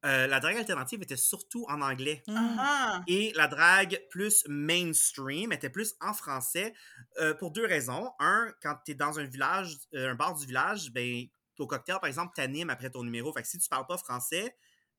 euh, 0.04 0.26
la 0.26 0.40
drague 0.40 0.58
alternative 0.58 1.04
était 1.04 1.16
surtout 1.18 1.66
en 1.70 1.82
anglais. 1.82 2.24
Mm. 2.28 2.56
Ah! 2.58 3.02
Et 3.08 3.34
la 3.36 3.48
drague 3.48 4.02
plus 4.10 4.44
mainstream 4.48 5.52
était 5.52 5.70
plus 5.70 5.94
en 6.02 6.14
français 6.14 6.74
euh, 7.20 7.36
pour 7.36 7.52
deux 7.52 7.66
raisons. 7.68 8.12
Un, 8.20 8.52
quand 8.64 8.78
tu 8.84 8.92
es 8.92 8.96
dans 8.96 9.20
un 9.20 9.26
village, 9.26 9.78
euh, 9.94 10.10
un 10.12 10.16
bar 10.16 10.34
du 10.36 10.46
village, 10.48 10.90
ben, 10.92 11.26
au 11.62 11.68
cocktail, 11.68 11.98
par 12.00 12.08
exemple, 12.08 12.34
t'animes 12.36 12.70
après 12.70 12.90
ton 12.90 13.04
numéro. 13.04 13.32
Fait 13.34 13.42
que 13.42 13.48
si 13.48 13.58
tu 13.60 13.70
parles 13.70 13.88
pas 13.88 13.98
français, 13.98 14.56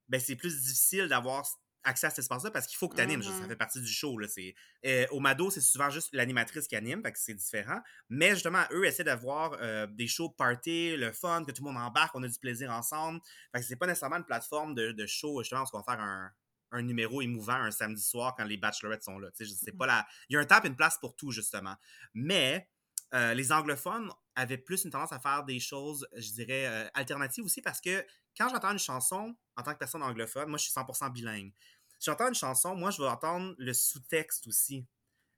ben, 0.08 0.20
c'est 0.20 0.36
plus 0.36 0.62
difficile 0.62 1.08
d'avoir 1.08 1.44
accès 1.84 2.06
à 2.06 2.10
cet 2.10 2.20
espace-là 2.20 2.52
parce 2.52 2.68
qu'il 2.68 2.76
faut 2.76 2.88
que 2.88 2.94
tu 2.94 3.02
animes. 3.02 3.22
Ça 3.22 3.32
fait 3.48 3.56
partie 3.56 3.80
du 3.80 3.92
show. 3.92 4.16
Là. 4.16 4.28
C'est, 4.28 4.54
euh, 4.86 5.04
au 5.10 5.18
Mado, 5.18 5.50
c'est 5.50 5.60
souvent 5.60 5.90
juste 5.90 6.10
l'animatrice 6.12 6.68
qui 6.68 6.76
anime, 6.76 7.02
fait 7.02 7.12
que 7.12 7.18
c'est 7.18 7.34
différent. 7.34 7.80
Mais 8.08 8.30
justement, 8.30 8.62
eux 8.70 8.84
essaient 8.84 9.04
d'avoir 9.04 9.56
euh, 9.60 9.86
des 9.88 10.06
shows 10.06 10.30
party, 10.30 10.96
le 10.96 11.12
fun, 11.12 11.44
que 11.44 11.50
tout 11.50 11.64
le 11.64 11.72
monde 11.72 11.82
embarque, 11.82 12.14
on 12.14 12.22
a 12.22 12.28
du 12.28 12.38
plaisir 12.38 12.70
ensemble. 12.70 13.20
Fait 13.52 13.60
que 13.60 13.66
c'est 13.66 13.76
pas 13.76 13.86
nécessairement 13.86 14.18
une 14.18 14.24
plateforme 14.24 14.74
de, 14.74 14.92
de 14.92 15.06
show, 15.06 15.42
justement, 15.42 15.62
parce 15.62 15.72
qu'on 15.72 15.82
va 15.82 15.96
faire 15.96 16.00
un, 16.00 16.30
un 16.70 16.82
numéro 16.82 17.20
émouvant 17.20 17.54
un 17.54 17.72
samedi 17.72 18.02
soir 18.02 18.34
quand 18.36 18.44
les 18.44 18.58
bachelorettes 18.58 19.02
sont 19.02 19.18
là. 19.18 19.30
Tu 19.32 19.44
sais, 19.44 19.50
je 19.50 19.54
sais 19.54 19.72
pas 19.72 19.86
la... 19.86 20.06
Il 20.28 20.34
y 20.34 20.36
a 20.36 20.40
un 20.40 20.44
temps 20.44 20.62
et 20.62 20.68
une 20.68 20.76
place 20.76 20.98
pour 20.98 21.16
tout, 21.16 21.32
justement. 21.32 21.74
Mais 22.14 22.70
euh, 23.12 23.34
les 23.34 23.50
anglophones 23.50 24.08
avaient 24.34 24.58
plus 24.58 24.84
une 24.84 24.90
tendance 24.90 25.12
à 25.12 25.20
faire 25.20 25.44
des 25.44 25.60
choses, 25.60 26.06
je 26.16 26.30
dirais, 26.32 26.66
euh, 26.66 26.88
alternatives 26.94 27.44
aussi, 27.44 27.62
parce 27.62 27.80
que 27.80 28.04
quand 28.36 28.48
j'entends 28.48 28.72
une 28.72 28.78
chanson, 28.78 29.34
en 29.56 29.62
tant 29.62 29.72
que 29.74 29.78
personne 29.78 30.02
anglophone, 30.02 30.48
moi, 30.48 30.58
je 30.58 30.64
suis 30.64 30.72
100% 30.72 31.10
bilingue. 31.10 31.52
J'entends 32.00 32.28
une 32.28 32.34
chanson, 32.34 32.74
moi, 32.74 32.90
je 32.90 33.00
vais 33.02 33.08
entendre 33.08 33.54
le 33.58 33.72
sous-texte 33.74 34.46
aussi. 34.46 34.86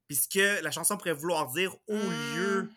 Puisque 0.06 0.34
la 0.34 0.70
chanson 0.70 0.96
pourrait 0.96 1.14
vouloir 1.14 1.50
dire 1.52 1.74
au 1.88 1.94
Mm. 1.96 2.34
lieu 2.36 2.70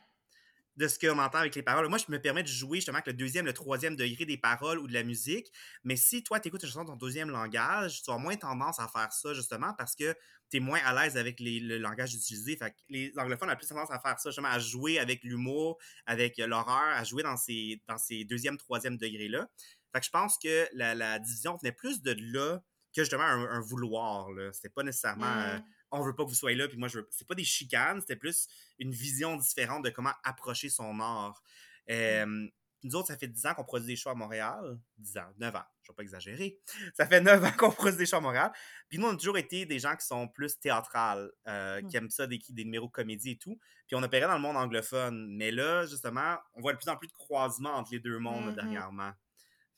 de 0.78 0.88
ce 0.88 1.00
qu'on 1.00 1.18
entend 1.20 1.40
avec 1.40 1.56
les 1.56 1.64
paroles. 1.64 1.88
Moi, 1.90 1.98
je 1.98 2.12
me 2.12 2.20
permets 2.22 2.44
de 2.44 2.48
jouer 2.48 2.78
justement 2.78 2.98
avec 2.98 3.08
le 3.08 3.14
deuxième, 3.14 3.46
le 3.46 3.54
troisième 3.54 3.96
degré 3.96 4.26
des 4.26 4.38
paroles 4.38 4.80
ou 4.80 4.88
de 4.88 4.94
la 4.94 5.04
musique. 5.04 5.52
Mais 5.84 5.96
si 5.98 6.24
toi, 6.24 6.40
tu 6.40 6.48
écoutes 6.48 6.64
une 6.64 6.70
chanson 6.70 6.84
dans 6.86 6.94
ton 6.94 6.98
deuxième 6.98 7.30
langage, 7.32 8.04
tu 8.04 8.12
as 8.12 8.18
moins 8.18 8.36
tendance 8.36 8.80
à 8.80 8.88
faire 8.88 9.12
ça 9.12 9.34
justement 9.34 9.74
parce 9.78 9.96
que 9.96 10.16
tu 10.50 10.58
es 10.58 10.60
moins 10.60 10.80
à 10.86 10.94
l'aise 10.94 11.18
avec 11.18 11.40
les- 11.40 11.60
le 11.60 11.78
langage 11.78 12.14
utilisé. 12.16 12.56
Fait 12.56 12.72
que 12.72 12.76
les 12.90 13.12
anglophones 13.18 13.50
ont 13.50 13.56
plus 13.56 13.68
tendance 13.68 13.92
à 13.92 14.00
faire 14.00 14.20
ça, 14.20 14.30
justement, 14.30 14.48
à 14.50 14.60
jouer 14.60 15.00
avec 15.00 15.24
l'humour, 15.24 15.78
avec 16.06 16.40
euh, 16.40 16.48
l'horreur, 16.48 16.96
à 16.96 17.04
jouer 17.04 17.24
dans 17.24 17.38
ces, 17.38 17.82
dans 17.88 17.98
ces 17.98 18.24
deuxième, 18.24 18.58
troisième 18.58 18.98
degrés-là. 18.98 19.48
Fait 19.94 20.00
que 20.00 20.06
je 20.06 20.12
pense 20.12 20.38
que 20.38 20.68
la, 20.74 20.96
la 20.96 21.20
division 21.20 21.58
venait 21.62 21.72
plus 21.72 22.02
de 22.02 22.16
là 22.34 22.62
que 22.96 23.02
justement 23.04 23.24
un, 23.24 23.44
un 23.46 23.62
vouloir. 23.62 24.28
C'était 24.54 24.70
pas 24.70 24.84
nécessairement 24.84 25.26
euh, 25.26 25.58
Mm. 25.58 25.64
On 25.92 26.02
veut 26.02 26.16
pas 26.16 26.24
que 26.24 26.30
vous 26.30 26.36
soyez 26.36 26.58
là, 26.58 26.68
puis 26.68 26.78
moi 26.78 26.88
je 26.88 27.00
veux. 27.00 27.08
C'est 27.12 27.28
pas 27.28 27.36
des 27.36 27.44
chicanes, 27.44 28.02
c'était 28.02 28.16
plus 28.16 28.48
une 28.80 28.92
vision 28.92 29.36
différente 29.38 29.84
de 29.86 29.90
comment 29.90 30.14
approcher 30.24 30.70
son 30.70 31.00
art. 31.00 31.42
Euh, 31.90 32.48
nous 32.84 32.96
autres, 32.96 33.08
ça 33.08 33.18
fait 33.18 33.28
10 33.28 33.46
ans 33.48 33.54
qu'on 33.56 33.64
produit 33.64 33.88
des 33.88 33.96
shows 33.96 34.12
à 34.12 34.16
Montréal. 34.16 34.80
10 35.00 35.18
ans, 35.18 35.34
9 35.40 35.56
ans, 35.56 35.64
je 35.82 35.92
vais 35.92 35.96
pas 35.96 36.04
exagérer. 36.04 36.60
Ça 36.94 37.08
fait 37.08 37.20
9 37.22 37.44
ans 37.44 37.52
qu'on 37.58 37.72
produit 37.72 37.98
des 37.98 38.06
shows 38.06 38.18
à 38.18 38.22
Montréal. 38.22 38.52
Puis 38.88 39.00
nous, 39.00 39.08
on 39.08 39.14
a 39.14 39.18
toujours 39.18 39.38
été 39.38 39.66
des 39.66 39.80
gens 39.80 39.96
qui 39.96 40.06
sont 40.06 40.28
plus 40.28 40.60
théâtrales, 40.60 41.32
euh, 41.48 41.82
qui 41.90 41.98
aiment 41.98 42.12
ça, 42.12 42.28
des, 42.28 42.40
des 42.50 42.64
numéros 42.66 42.86
de 42.88 42.92
comédie 42.92 43.32
et 43.32 43.38
tout. 43.38 43.60
Puis 43.88 43.96
on 43.96 44.04
opérait 44.04 44.28
dans 44.28 44.36
le 44.36 44.42
monde 44.42 44.58
anglophone. 44.58 45.36
Mais 45.36 45.50
là, 45.52 45.86
justement, 45.88 46.38
on 46.54 46.62
voit 46.62 46.74
de 46.74 46.78
plus 46.78 46.90
en 46.90 46.98
plus 46.98 47.08
de 47.08 47.14
croisements 47.14 47.74
entre 47.76 47.92
les 47.94 48.00
deux 48.00 48.20
mondes 48.20 48.46
Mhm. 48.50 48.56
dernièrement. 48.56 49.12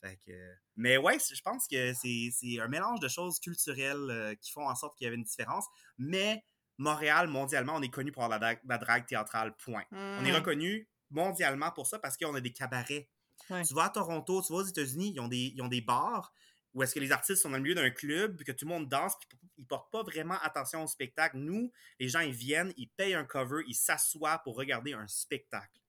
Fait 0.00 0.18
que, 0.26 0.32
mais 0.76 0.96
ouais, 0.96 1.18
je 1.18 1.40
pense 1.42 1.66
que 1.68 1.92
c'est 1.94 2.58
un 2.58 2.68
mélange 2.68 3.00
de 3.00 3.08
choses 3.08 3.38
culturelles 3.38 3.96
euh, 4.10 4.34
qui 4.36 4.50
font 4.50 4.66
en 4.68 4.74
sorte 4.74 4.96
qu'il 4.96 5.04
y 5.04 5.08
avait 5.08 5.16
une 5.16 5.24
différence. 5.24 5.66
Mais 5.98 6.42
Montréal, 6.78 7.28
mondialement, 7.28 7.74
on 7.76 7.82
est 7.82 7.90
connu 7.90 8.10
pour 8.12 8.24
avoir 8.24 8.38
la, 8.40 8.54
dra- 8.54 8.60
la 8.64 8.78
drague 8.78 9.06
théâtrale, 9.06 9.54
point. 9.62 9.84
On 9.92 10.24
est 10.24 10.30
Mhm. 10.30 10.36
reconnu 10.36 10.88
mondialement 11.10 11.70
pour 11.72 11.86
ça 11.86 11.98
parce 11.98 12.16
qu'on 12.16 12.34
a 12.34 12.40
des 12.40 12.52
cabarets. 12.52 13.08
Ouais. 13.50 13.62
Tu 13.64 13.74
vas 13.74 13.84
à 13.84 13.90
Toronto, 13.90 14.42
tu 14.42 14.52
vas 14.52 14.60
aux 14.60 14.64
États-Unis, 14.64 15.12
ils 15.14 15.20
ont 15.20 15.28
des, 15.28 15.52
ils 15.54 15.60
ont 15.60 15.68
des 15.68 15.80
bars 15.82 16.32
où 16.72 16.84
est-ce 16.84 16.94
que 16.94 17.00
les 17.00 17.10
artistes 17.10 17.42
sont 17.42 17.50
dans 17.50 17.56
le 17.56 17.62
milieu 17.64 17.74
d'un 17.74 17.90
club, 17.90 18.44
que 18.44 18.52
tout 18.52 18.64
le 18.64 18.68
monde 18.68 18.88
danse, 18.88 19.14
puis 19.18 19.28
ils 19.58 19.66
portent 19.66 19.90
pas 19.90 20.04
vraiment 20.04 20.38
attention 20.40 20.84
au 20.84 20.86
spectacle. 20.86 21.36
Nous, 21.36 21.72
les 21.98 22.08
gens, 22.08 22.20
ils 22.20 22.30
viennent, 22.32 22.72
ils 22.76 22.86
payent 22.88 23.14
un 23.14 23.24
cover, 23.24 23.64
ils 23.66 23.74
s'assoient 23.74 24.38
pour 24.44 24.54
regarder 24.56 24.92
un 24.92 25.08
spectacle. 25.08 25.79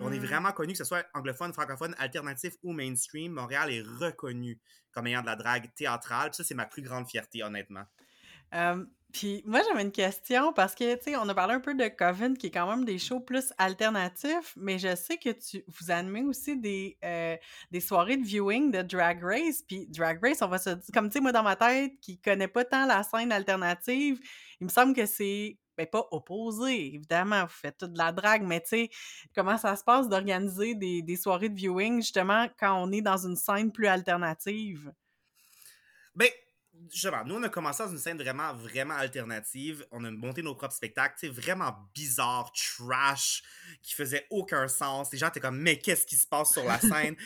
On 0.00 0.12
est 0.12 0.18
vraiment 0.18 0.52
connu, 0.52 0.72
que 0.72 0.78
ce 0.78 0.84
soit 0.84 1.06
anglophone, 1.14 1.52
francophone, 1.52 1.94
alternatif 1.98 2.54
ou 2.62 2.72
mainstream. 2.72 3.32
Montréal 3.32 3.72
est 3.72 3.82
reconnu 3.82 4.60
comme 4.92 5.06
ayant 5.06 5.22
de 5.22 5.26
la 5.26 5.36
drague 5.36 5.72
théâtrale. 5.74 6.30
Puis 6.30 6.36
ça, 6.36 6.44
c'est 6.44 6.54
ma 6.54 6.66
plus 6.66 6.82
grande 6.82 7.08
fierté, 7.08 7.42
honnêtement. 7.42 7.84
Euh, 8.54 8.84
puis 9.12 9.42
moi, 9.46 9.60
j'avais 9.66 9.82
une 9.82 9.92
question 9.92 10.52
parce 10.52 10.74
que, 10.74 10.94
tu 10.96 11.04
sais, 11.04 11.16
on 11.16 11.28
a 11.28 11.34
parlé 11.34 11.54
un 11.54 11.60
peu 11.60 11.74
de 11.74 11.88
Coven, 11.88 12.36
qui 12.36 12.48
est 12.48 12.50
quand 12.50 12.68
même 12.68 12.84
des 12.84 12.98
shows 12.98 13.20
plus 13.20 13.52
alternatifs, 13.56 14.52
mais 14.56 14.78
je 14.78 14.94
sais 14.94 15.16
que 15.16 15.30
tu 15.30 15.64
vous 15.66 15.90
animez 15.90 16.22
aussi 16.22 16.56
des, 16.58 16.98
euh, 17.04 17.36
des 17.70 17.80
soirées 17.80 18.18
de 18.18 18.24
viewing 18.24 18.70
de 18.70 18.82
Drag 18.82 19.22
Race. 19.22 19.62
Puis 19.66 19.86
Drag 19.88 20.18
Race, 20.22 20.42
on 20.42 20.48
va 20.48 20.58
se 20.58 20.70
dire, 20.70 20.84
comme 20.92 21.08
tu 21.08 21.14
sais, 21.14 21.20
moi, 21.20 21.32
dans 21.32 21.42
ma 21.42 21.56
tête, 21.56 21.92
qui 22.00 22.20
connais 22.20 22.48
pas 22.48 22.64
tant 22.64 22.86
la 22.86 23.02
scène 23.02 23.32
alternative, 23.32 24.20
il 24.60 24.64
me 24.64 24.70
semble 24.70 24.94
que 24.94 25.06
c'est, 25.06 25.58
ben 25.76 25.86
pas 25.86 26.06
opposé, 26.10 26.94
évidemment, 26.94 27.42
vous 27.44 27.48
faites 27.52 27.78
toute 27.78 27.92
de 27.92 27.98
la 27.98 28.12
drague, 28.12 28.42
mais 28.42 28.60
tu 28.60 28.68
sais, 28.68 28.90
comment 29.34 29.58
ça 29.58 29.76
se 29.76 29.84
passe 29.84 30.08
d'organiser 30.08 30.74
des, 30.74 31.02
des 31.02 31.16
soirées 31.16 31.48
de 31.48 31.54
viewing, 31.56 31.96
justement, 32.02 32.48
quand 32.58 32.74
on 32.82 32.90
est 32.92 33.02
dans 33.02 33.18
une 33.26 33.36
scène 33.36 33.70
plus 33.72 33.86
alternative? 33.86 34.92
Ben, 36.14 36.28
justement, 36.90 37.24
nous, 37.24 37.34
on 37.36 37.42
a 37.42 37.48
commencé 37.48 37.82
dans 37.82 37.90
une 37.90 37.98
scène 37.98 38.18
vraiment, 38.18 38.54
vraiment 38.54 38.94
alternative. 38.94 39.86
On 39.90 40.04
a 40.04 40.10
monté 40.10 40.42
nos 40.42 40.54
propres 40.54 40.74
spectacles, 40.74 41.16
tu 41.18 41.26
sais, 41.26 41.32
vraiment 41.32 41.74
bizarre, 41.94 42.52
trash, 42.52 43.42
qui 43.82 43.94
faisait 43.94 44.26
aucun 44.30 44.68
sens. 44.68 45.12
Les 45.12 45.18
gens 45.18 45.28
étaient 45.28 45.40
comme, 45.40 45.58
mais 45.58 45.78
qu'est-ce 45.78 46.06
qui 46.06 46.16
se 46.16 46.26
passe 46.26 46.52
sur 46.52 46.64
la 46.64 46.78
scène? 46.80 47.16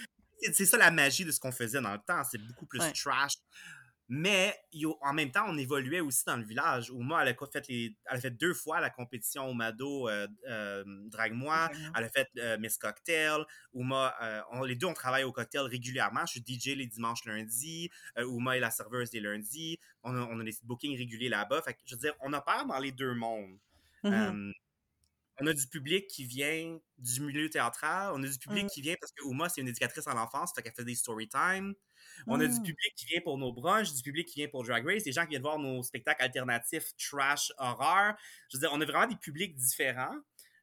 c'est 0.54 0.64
ça 0.64 0.78
la 0.78 0.90
magie 0.90 1.26
de 1.26 1.32
ce 1.32 1.38
qu'on 1.38 1.52
faisait 1.52 1.82
dans 1.82 1.92
le 1.92 1.98
temps. 1.98 2.22
C'est 2.24 2.38
beaucoup 2.38 2.64
plus 2.66 2.80
Ouais. 2.80 2.92
trash. 2.92 3.34
Mais 4.12 4.58
yo, 4.72 4.98
en 5.02 5.12
même 5.12 5.30
temps, 5.30 5.44
on 5.46 5.56
évoluait 5.56 6.00
aussi 6.00 6.24
dans 6.24 6.36
le 6.36 6.42
village. 6.42 6.90
Uma, 6.90 7.22
elle 7.22 7.28
a 7.28 7.46
fait, 7.46 7.68
les, 7.68 7.96
elle 8.06 8.16
a 8.16 8.20
fait 8.20 8.32
deux 8.32 8.52
fois 8.54 8.80
la 8.80 8.90
compétition 8.90 9.46
au 9.48 9.54
Mado 9.54 10.08
euh, 10.08 10.26
euh, 10.48 10.82
Drague-moi. 11.06 11.70
Elle 11.96 12.04
a 12.04 12.08
fait 12.08 12.28
euh, 12.38 12.58
Miss 12.58 12.76
Cocktail. 12.76 13.44
Uma, 13.72 14.12
euh, 14.20 14.42
on- 14.50 14.64
les 14.64 14.74
deux, 14.74 14.86
on 14.88 14.94
travaille 14.94 15.22
au 15.22 15.30
cocktail 15.30 15.62
régulièrement. 15.62 16.26
Je 16.26 16.40
suis 16.40 16.44
DJ 16.44 16.74
les 16.76 16.86
dimanches 16.88 17.24
lundis. 17.24 17.88
Euh, 18.18 18.26
Uma 18.28 18.56
est 18.56 18.60
la 18.60 18.72
serveuse 18.72 19.12
les 19.12 19.20
lundis. 19.20 19.78
On 20.02 20.12
a, 20.16 20.22
on 20.28 20.40
a 20.40 20.42
des 20.42 20.56
bookings 20.64 20.98
réguliers 20.98 21.28
là-bas. 21.28 21.62
Fait 21.62 21.74
que, 21.74 21.78
je 21.86 21.94
veux 21.94 22.00
dire, 22.00 22.14
on 22.20 22.32
opère 22.32 22.66
dans 22.66 22.80
les 22.80 22.90
deux 22.90 23.14
mondes. 23.14 23.58
Mhm. 24.02 24.12
Euh, 24.12 24.52
on 25.42 25.46
a 25.46 25.52
du 25.54 25.66
public 25.68 26.06
qui 26.08 26.24
vient 26.24 26.78
du 26.98 27.20
milieu 27.22 27.48
théâtral. 27.48 28.10
On 28.14 28.22
a 28.22 28.26
du 28.28 28.38
public 28.38 28.64
Mm. 28.64 28.68
qui 28.70 28.82
vient 28.82 28.94
parce 29.00 29.12
que 29.12 29.24
Uma, 29.24 29.48
c'est 29.48 29.60
une 29.62 29.68
éducatrice 29.68 30.06
en 30.08 30.18
enfance, 30.18 30.52
fait 30.54 30.62
qu'elle 30.62 30.74
fait 30.74 30.84
des 30.84 30.94
story 30.96 31.28
time. 31.28 31.74
On 32.26 32.40
a 32.40 32.46
du 32.46 32.58
Mm. 32.60 32.62
public 32.62 32.92
qui 32.96 33.06
vient 33.06 33.20
pour 33.20 33.38
nos 33.38 33.52
brunchs, 33.52 33.92
du 33.94 34.02
public 34.02 34.26
qui 34.28 34.40
vient 34.40 34.48
pour 34.48 34.64
Drag 34.64 34.86
Race, 34.86 35.02
des 35.04 35.12
gens 35.12 35.22
qui 35.22 35.30
viennent 35.30 35.42
voir 35.42 35.58
nos 35.58 35.82
spectacles 35.82 36.22
alternatifs, 36.22 36.92
trash, 36.96 37.52
horreur. 37.58 38.14
Je 38.48 38.56
veux 38.56 38.60
dire, 38.60 38.70
on 38.72 38.80
a 38.80 38.84
vraiment 38.84 39.06
des 39.06 39.16
publics 39.16 39.54
différents. 39.54 40.16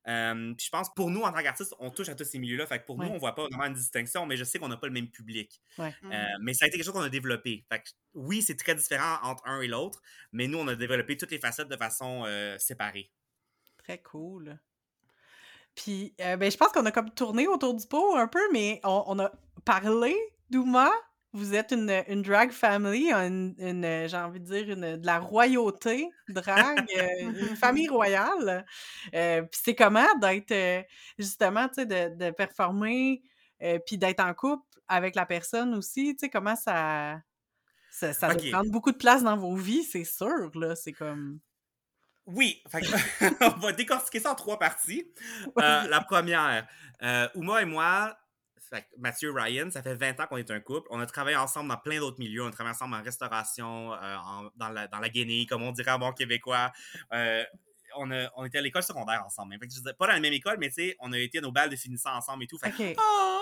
Euh, 0.08 0.54
puis 0.56 0.68
je 0.68 0.70
pense 0.72 0.88
pour 0.96 1.10
nous, 1.12 1.22
en 1.24 1.34
tant 1.34 1.44
qu'artistes, 1.44 1.76
on 1.80 1.90
touche 1.92 2.08
à 2.08 2.16
tous 2.16 2.24
ces 2.24 2.40
milieux-là. 2.40 2.66
Fait 2.66 2.80
que 2.80 2.86
pour 2.86 2.98
Ouais. 2.98 3.06
nous, 3.08 3.12
on 3.16 3.18
voit 3.18 3.36
pas 3.36 3.44
vraiment 3.50 3.66
une 3.66 3.74
distinction, 3.74 4.26
mais 4.26 4.38
je 4.38 4.46
sais 4.46 4.58
qu'on 4.58 4.70
n'a 4.70 4.78
pas 4.78 4.88
le 4.88 4.94
même 4.94 5.10
public. 5.10 5.62
Ouais. 5.78 5.94
Mhm. 6.02 6.12
Euh, 6.14 6.26
mais 6.40 6.54
ça 6.54 6.64
a 6.64 6.68
été 6.70 6.78
quelque 6.78 6.86
chose 6.86 6.94
qu'on 6.94 7.02
a 7.02 7.10
développé. 7.10 7.66
Fait 7.70 7.80
que 7.82 7.90
oui, 8.14 8.42
c'est 8.42 8.56
très 8.56 8.74
différent 8.74 9.18
entre 9.24 9.46
un 9.46 9.60
et 9.60 9.68
l'autre, 9.68 10.02
mais 10.32 10.48
nous, 10.48 10.60
on 10.60 10.68
a 10.70 10.76
développé 10.76 11.18
toutes 11.18 11.32
les 11.32 11.40
facettes 11.40 11.68
de 11.68 11.76
façon 11.76 12.24
euh, 12.26 12.58
séparée. 12.58 13.12
Très 13.84 14.02
cool. 14.02 14.58
Puis, 15.76 16.16
euh, 16.22 16.38
ben, 16.38 16.50
je 16.50 16.58
pense 16.58 16.72
qu'on 16.72 16.86
a 16.86 16.92
comme 16.92 17.12
tourné 17.14 17.48
autour 17.48 17.74
du 17.76 17.86
pot 17.86 18.16
un 18.16 18.28
peu, 18.28 18.42
mais 18.54 18.80
on, 18.86 19.04
on 19.08 19.20
a 19.20 19.32
parlé 19.66 20.16
d'Ouma. 20.50 20.90
Vous 21.34 21.54
êtes 21.54 21.72
une, 21.72 22.04
une 22.08 22.22
drag 22.22 22.52
family, 22.52 23.12
une, 23.12 23.54
une, 23.60 23.86
euh, 23.86 24.08
j'ai 24.08 24.18
envie 24.18 24.40
de 24.40 24.46
dire, 24.46 24.70
une, 24.70 24.98
de 24.98 25.06
la 25.06 25.20
royauté 25.20 26.10
drag, 26.30 26.86
euh, 26.98 27.08
une 27.20 27.56
famille 27.58 27.88
royale. 27.90 28.66
Euh, 29.14 29.42
puis 29.44 29.60
c'est 29.64 29.76
comment 29.76 30.08
d'être, 30.20 30.86
justement, 31.20 31.68
tu 31.68 31.76
sais, 31.76 31.86
de, 31.86 32.16
de 32.16 32.32
performer 32.32 33.22
euh, 33.62 33.78
puis 33.86 33.98
d'être 33.98 34.20
en 34.22 34.34
couple 34.34 34.64
avec 34.88 35.16
la 35.16 35.26
personne 35.26 35.74
aussi, 35.76 36.16
tu 36.16 36.22
sais, 36.26 36.30
comment 36.30 36.56
ça... 36.56 37.20
Ça, 37.92 38.14
ça 38.14 38.28
doit 38.34 38.52
prendre 38.52 38.72
beaucoup 38.72 38.92
de 38.92 38.98
place 38.98 39.24
dans 39.24 39.36
vos 39.38 39.56
vies, 39.56 39.84
c'est 39.84 40.04
sûr, 40.04 40.52
là, 40.56 40.76
c'est 40.76 40.94
comme... 40.94 41.40
Oui, 42.26 42.62
fait 42.70 42.82
que- 42.82 43.46
on 43.56 43.60
va 43.60 43.72
décortiquer 43.72 44.20
ça 44.20 44.32
en 44.32 44.36
trois 44.36 44.60
parties. 44.60 45.12
Euh, 45.58 45.88
la 45.88 46.02
première, 46.02 46.68
euh, 47.02 47.28
Uma 47.36 47.62
et 47.62 47.66
moi, 47.66 48.18
fait 48.70 48.82
que 48.84 48.88
Mathieu 49.00 49.32
Ryan, 49.32 49.70
ça 49.72 49.82
fait 49.82 49.96
20 49.96 50.20
ans 50.20 50.28
qu'on 50.28 50.38
est 50.38 50.52
un 50.52 50.60
couple. 50.60 50.88
On 50.92 51.00
a 51.00 51.06
travaillé 51.06 51.38
ensemble 51.38 51.70
dans 51.70 51.78
plein 51.78 52.00
d'autres 52.00 52.20
milieux. 52.20 52.44
On 52.44 52.48
a 52.48 52.52
travaillé 52.52 52.76
ensemble 52.76 52.96
en 52.96 53.04
restauration, 53.04 53.94
euh, 53.94 54.16
en- 54.18 54.50
dans, 54.56 54.70
la, 54.70 54.88
dans 54.88 55.00
la 55.00 55.10
guenille, 55.10 55.46
comme 55.46 55.64
on 55.64 55.72
dirait 55.72 55.92
en 55.92 56.00
bon 56.00 56.12
québécois. 56.14 56.72
Euh, 57.14 57.44
on, 57.96 58.12
a- 58.12 58.30
on 58.36 58.46
était 58.46 58.58
à 58.58 58.62
l'école 58.62 58.84
secondaire 58.84 59.24
ensemble. 59.26 59.54
Fait 59.54 59.68
que 59.68 59.74
je 59.74 59.80
disais, 59.80 59.94
pas 59.94 60.08
dans 60.08 60.14
la 60.14 60.20
même 60.20 60.34
école, 60.34 60.58
mais 60.60 60.68
tu 60.70 60.76
sais, 60.76 60.96
on 61.00 61.12
a 61.14 61.18
été 61.18 61.38
à 61.38 61.42
nos 61.42 61.52
balles 61.52 61.70
de 61.70 61.76
finissant 61.76 62.14
ensemble 62.16 62.44
et 62.44 62.48
tout. 62.48 62.58
Fait 62.58 62.72
que 62.72 62.92
OK. 62.92 62.98
Oh! 63.00 63.34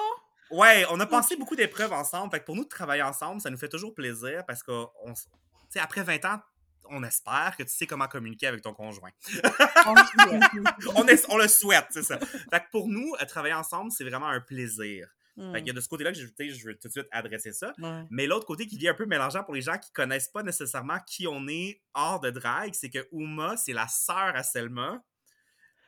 Ouais, 0.51 0.85
on 0.91 0.99
a 0.99 1.05
passé 1.07 1.35
beaucoup 1.35 1.55
d'épreuves 1.55 1.91
ensemble. 1.91 2.29
Fait 2.31 2.39
que 2.39 2.45
pour 2.45 2.55
nous 2.55 2.63
de 2.65 2.69
travailler 2.69 3.01
ensemble, 3.01 3.41
ça 3.41 3.49
nous 3.49 3.57
fait 3.57 3.67
toujours 3.69 3.93
plaisir 3.95 4.43
parce 4.45 4.61
que 4.61 4.71
on, 5.03 5.11
s- 5.11 5.27
tu 5.31 5.57
sais, 5.71 5.79
après 5.79 6.03
20 6.03 6.23
ans, 6.25 6.39
on 6.87 7.01
espère 7.03 7.55
que 7.57 7.63
tu 7.63 7.69
sais 7.73 7.87
comment 7.87 8.07
communiquer 8.07 8.45
avec 8.45 8.61
ton 8.61 8.71
conjoint. 8.75 9.09
on, 10.95 11.07
est- 11.07 11.25
on 11.29 11.37
le 11.37 11.47
souhaite, 11.47 11.87
c'est 11.89 12.03
ça. 12.03 12.19
Fait 12.19 12.59
que 12.59 12.69
pour 12.71 12.87
nous, 12.87 13.15
travailler 13.27 13.55
ensemble, 13.55 13.91
c'est 13.91 14.03
vraiment 14.03 14.27
un 14.27 14.39
plaisir. 14.39 15.07
Fait 15.37 15.59
qu'il 15.59 15.67
y 15.67 15.71
a 15.71 15.73
de 15.73 15.81
ce 15.81 15.89
côté-là 15.89 16.13
que 16.13 16.17
je, 16.17 16.25
je 16.25 16.65
veux 16.65 16.75
tout 16.75 16.87
de 16.87 16.93
suite 16.93 17.07
adresser 17.11 17.51
ça. 17.51 17.73
Mais 18.09 18.25
l'autre 18.25 18.45
côté 18.45 18.67
qui 18.67 18.77
vient 18.77 18.91
un 18.91 18.95
peu 18.95 19.05
mélangeant 19.05 19.43
pour 19.43 19.53
les 19.53 19.61
gens 19.61 19.77
qui 19.77 19.91
connaissent 19.91 20.29
pas 20.29 20.43
nécessairement 20.43 20.99
qui 21.05 21.27
on 21.27 21.47
est 21.47 21.81
hors 21.93 22.19
de 22.19 22.29
drague, 22.29 22.73
c'est 22.73 22.89
que 22.89 23.07
Uma, 23.11 23.57
c'est 23.57 23.73
la 23.73 23.87
sœur 23.87 24.35
à 24.35 24.43
Selma, 24.43 25.03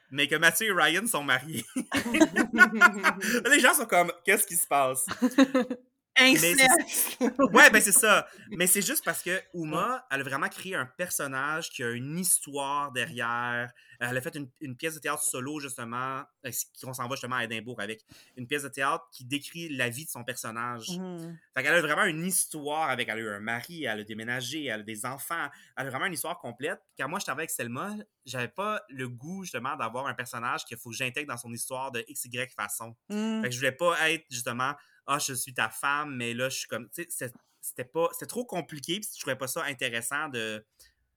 mais 0.10 0.28
que 0.28 0.36
Mathieu 0.36 0.68
et 0.68 0.72
Ryan 0.72 1.06
sont 1.08 1.24
mariés. 1.24 1.66
les 3.50 3.60
gens 3.60 3.74
sont 3.74 3.86
comme, 3.86 4.12
qu'est-ce 4.26 4.48
qui 4.48 4.56
se 4.56 4.68
passe? 4.68 5.06
Inceste! 6.20 7.18
Ouais, 7.54 7.70
ben 7.70 7.82
c'est 7.82 7.92
ça. 7.92 8.28
Mais 8.52 8.68
c'est 8.68 8.82
juste 8.82 9.04
parce 9.04 9.22
que 9.22 9.42
Uma, 9.54 10.06
elle 10.12 10.22
a 10.22 10.24
vraiment 10.24 10.50
créé 10.50 10.76
un 10.76 10.86
personnage 10.86 11.70
qui 11.70 11.84
a 11.84 11.92
une 11.92 12.18
histoire 12.18 12.92
derrière. 12.92 13.72
Elle 14.00 14.18
a 14.18 14.22
fait 14.22 14.36
une, 14.36 14.50
une 14.62 14.76
pièce 14.76 14.96
de 14.96 15.00
théâtre 15.00 15.24
solo, 15.24 15.60
justement, 15.60 16.22
euh, 16.46 16.52
qu'on 16.82 16.94
s'en 16.94 17.08
va 17.08 17.16
justement 17.16 17.38
à 17.38 17.44
Édimbourg 17.46 17.80
avec. 17.80 18.06
Une 18.36 18.48
pièce 18.48 18.64
de 18.64 18.70
théâtre 18.70 19.08
qui 19.12 19.26
décrit 19.26 19.70
la 19.70 19.90
vie 19.90 20.06
de 20.06 20.10
son 20.10 20.24
personnage. 20.24 20.90
Mhm. 20.98 21.38
Fait 21.56 21.64
qu'elle 21.64 21.74
a 21.74 21.82
vraiment 21.82 22.06
une 22.06 22.26
histoire 22.26 22.90
avec. 22.90 23.08
Elle 23.10 23.18
a 23.18 23.22
eu 23.22 23.30
un 23.30 23.40
mari, 23.40 23.86
elle 23.86 24.00
a 24.00 24.04
déménagé, 24.04 24.66
elle 24.66 24.82
a 24.82 24.84
des 24.84 25.06
enfants. 25.06 25.48
Elle 25.76 25.88
a 25.88 25.90
vraiment 25.90 26.06
une 26.06 26.14
histoire 26.14 26.38
complète. 26.40 26.80
Quand 27.00 27.08
moi, 27.08 27.20
je 27.20 27.26
travaillais 27.26 27.44
avec 27.44 27.52
Selma, 27.52 27.96
j'avais 28.26 28.48
pas 28.48 28.82
le 28.90 29.10
goût, 29.10 29.44
justement, 29.44 29.76
d'avoir 29.76 30.08
un 30.08 30.14
personnage 30.14 30.66
qu'il 30.66 30.78
faut 30.78 30.90
que 30.90 30.96
j'intègre 30.96 31.30
dans 31.32 31.38
son 31.38 31.52
histoire 31.52 31.92
de 31.92 32.06
XY 32.12 32.48
façon. 32.56 32.96
Mhm. 33.10 33.42
Fait 33.42 33.50
que 33.50 33.54
je 33.54 33.60
voulais 33.60 33.72
pas 33.72 34.12
être 34.12 34.26
justement 34.30 34.74
ah 35.08 35.20
je 35.20 35.34
suis 35.34 35.54
ta 35.54 35.70
femme 35.70 36.16
mais 36.16 36.34
là 36.34 36.50
je 36.50 36.58
suis 36.60 36.68
comme 36.68 36.90
tu 36.90 37.06
sais 37.10 37.32
c'était 37.62 37.86
pas 37.86 38.10
c'était 38.14 38.26
trop 38.28 38.46
compliqué 38.46 39.00
puis 39.00 39.10
je 39.16 39.20
trouvais 39.20 39.36
pas 39.38 39.48
ça 39.48 39.64
intéressant 39.64 40.30
de 40.30 40.66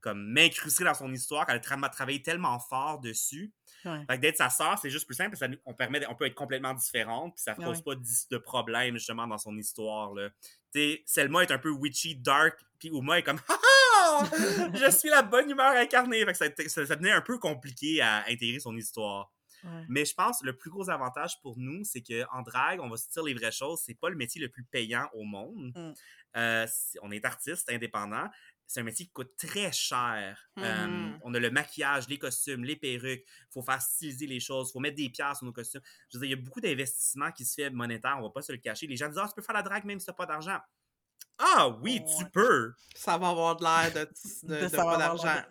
comme 0.01 0.33
m'incruster 0.33 0.83
dans 0.85 0.95
son 0.95 1.13
histoire 1.13 1.45
qu'elle 1.45 1.57
a 1.57 1.59
tra- 1.59 1.91
travaillé 1.91 2.23
tellement 2.23 2.59
fort 2.59 3.01
dessus. 3.01 3.53
Ouais. 3.85 4.03
Fait 4.09 4.17
que 4.17 4.23
d'être 4.23 4.39
sa 4.39 4.49
sœur, 4.49 4.79
c'est 4.81 4.89
juste 4.89 5.05
plus 5.05 5.15
simple 5.15 5.33
parce 5.33 5.41
que 5.41 5.45
ça 5.45 5.49
nous- 5.49 5.59
on 5.67 5.75
permet 5.75 6.01
on 6.07 6.15
peut 6.15 6.25
être 6.25 6.35
complètement 6.35 6.73
différentes 6.73 7.35
puis 7.35 7.43
ça 7.43 7.55
Ouais. 7.59 7.67
pose 7.67 7.83
pas 7.83 7.95
de, 7.97 8.03
de 8.31 8.39
problème 8.39 8.97
justement 8.97 9.27
dans 9.27 9.37
son 9.37 9.55
histoire 9.59 10.15
là. 10.15 10.31
Tu 10.75 10.81
sais 10.81 11.03
Selma 11.05 11.43
est 11.43 11.51
un 11.51 11.59
peu 11.59 11.69
witchy, 11.69 12.17
dark 12.17 12.59
puis 12.79 12.89
Uma 12.89 13.19
est 13.19 13.23
comme 13.23 13.41
ah 13.49 14.25
je 14.75 14.91
suis 14.91 15.11
la 15.11 15.21
bonne 15.23 15.51
humeur 15.51 15.73
incarnée. 15.77 16.25
Fait 16.25 16.33
que 16.33 16.39
ça, 16.39 16.47
ça, 16.69 16.87
ça 16.87 16.97
devenait 16.97 17.13
un 17.13 17.21
peu 17.21 17.39
compliqué 17.39 18.01
à 18.01 18.25
intégrer 18.27 18.59
son 18.61 18.75
histoire. 18.79 19.31
Ouais. 19.65 19.85
Mais 19.89 20.05
je 20.05 20.15
pense 20.15 20.41
que 20.41 20.47
le 20.47 20.57
plus 20.57 20.71
gros 20.71 20.89
avantage 20.91 21.41
pour 21.43 21.59
nous, 21.59 21.85
c'est 21.85 22.03
qu'en 22.03 22.43
drague, 22.43 22.81
on 22.81 22.89
va 22.89 22.97
se 22.97 23.09
dire 23.11 23.23
les 23.23 23.35
vraies 23.35 23.53
choses, 23.53 23.81
c'est 23.85 23.95
pas 23.95 24.09
le 24.11 24.17
métier 24.17 24.41
le 24.41 24.49
plus 24.49 24.65
payant 24.65 25.09
au 25.15 25.25
monde. 25.25 25.73
Mm. 25.75 25.93
Euh, 26.37 26.67
on 27.03 27.11
est 27.11 27.25
artiste, 27.25 27.71
indépendant. 27.71 28.29
C'est 28.67 28.79
un 28.79 28.85
métier 28.85 29.05
qui 29.07 29.11
coûte 29.13 29.37
très 29.37 29.73
cher. 29.73 30.49
Euh, 30.59 30.87
Mhm. 30.87 31.19
on 31.25 31.35
a 31.35 31.41
le 31.41 31.51
maquillage, 31.51 32.09
les 32.09 32.19
costumes, 32.19 32.63
les 32.65 32.77
perruques. 32.77 33.25
Il 33.27 33.53
faut 33.53 33.63
faire 33.63 33.83
styliser 33.83 34.29
les 34.29 34.39
choses. 34.39 34.69
Il 34.69 34.73
faut 34.75 34.79
mettre 34.81 34.95
des 34.97 35.09
pierres 35.11 35.37
sur 35.37 35.45
nos 35.45 35.53
costumes. 35.53 35.81
Je 36.09 36.17
veux 36.19 36.25
dire, 36.25 36.37
il 36.37 36.39
y 36.39 36.41
a 36.41 36.45
beaucoup 36.45 36.61
d'investissements 36.61 37.33
qui 37.33 37.45
se 37.45 37.55
fait 37.55 37.69
monétaire. 37.71 38.15
On 38.19 38.23
va 38.23 38.31
pas 38.31 38.43
se 38.43 38.53
le 38.53 38.59
cacher. 38.59 38.87
Les 38.87 38.97
gens 38.97 39.09
disent 39.09 39.19
Ah, 39.19 39.27
tu 39.27 39.35
peux 39.35 39.43
faire 39.43 39.57
la 39.57 39.63
drague 39.63 39.85
même 39.85 39.99
si 39.99 40.07
tu 40.07 40.11
n'as 40.13 40.15
pas 40.15 40.27
d'argent. 40.27 40.59
Ah 41.39 41.69
oui, 41.83 42.01
tu 42.19 42.25
peux. 42.31 42.75
Ça 42.95 43.19
va 43.19 43.31
avoir 43.31 43.57
de 43.57 43.65
l'air 43.65 43.93
de, 43.93 44.09
de, 44.47 44.69
De 44.69 44.77
pas 44.77 44.97
d'argent. 44.99 45.43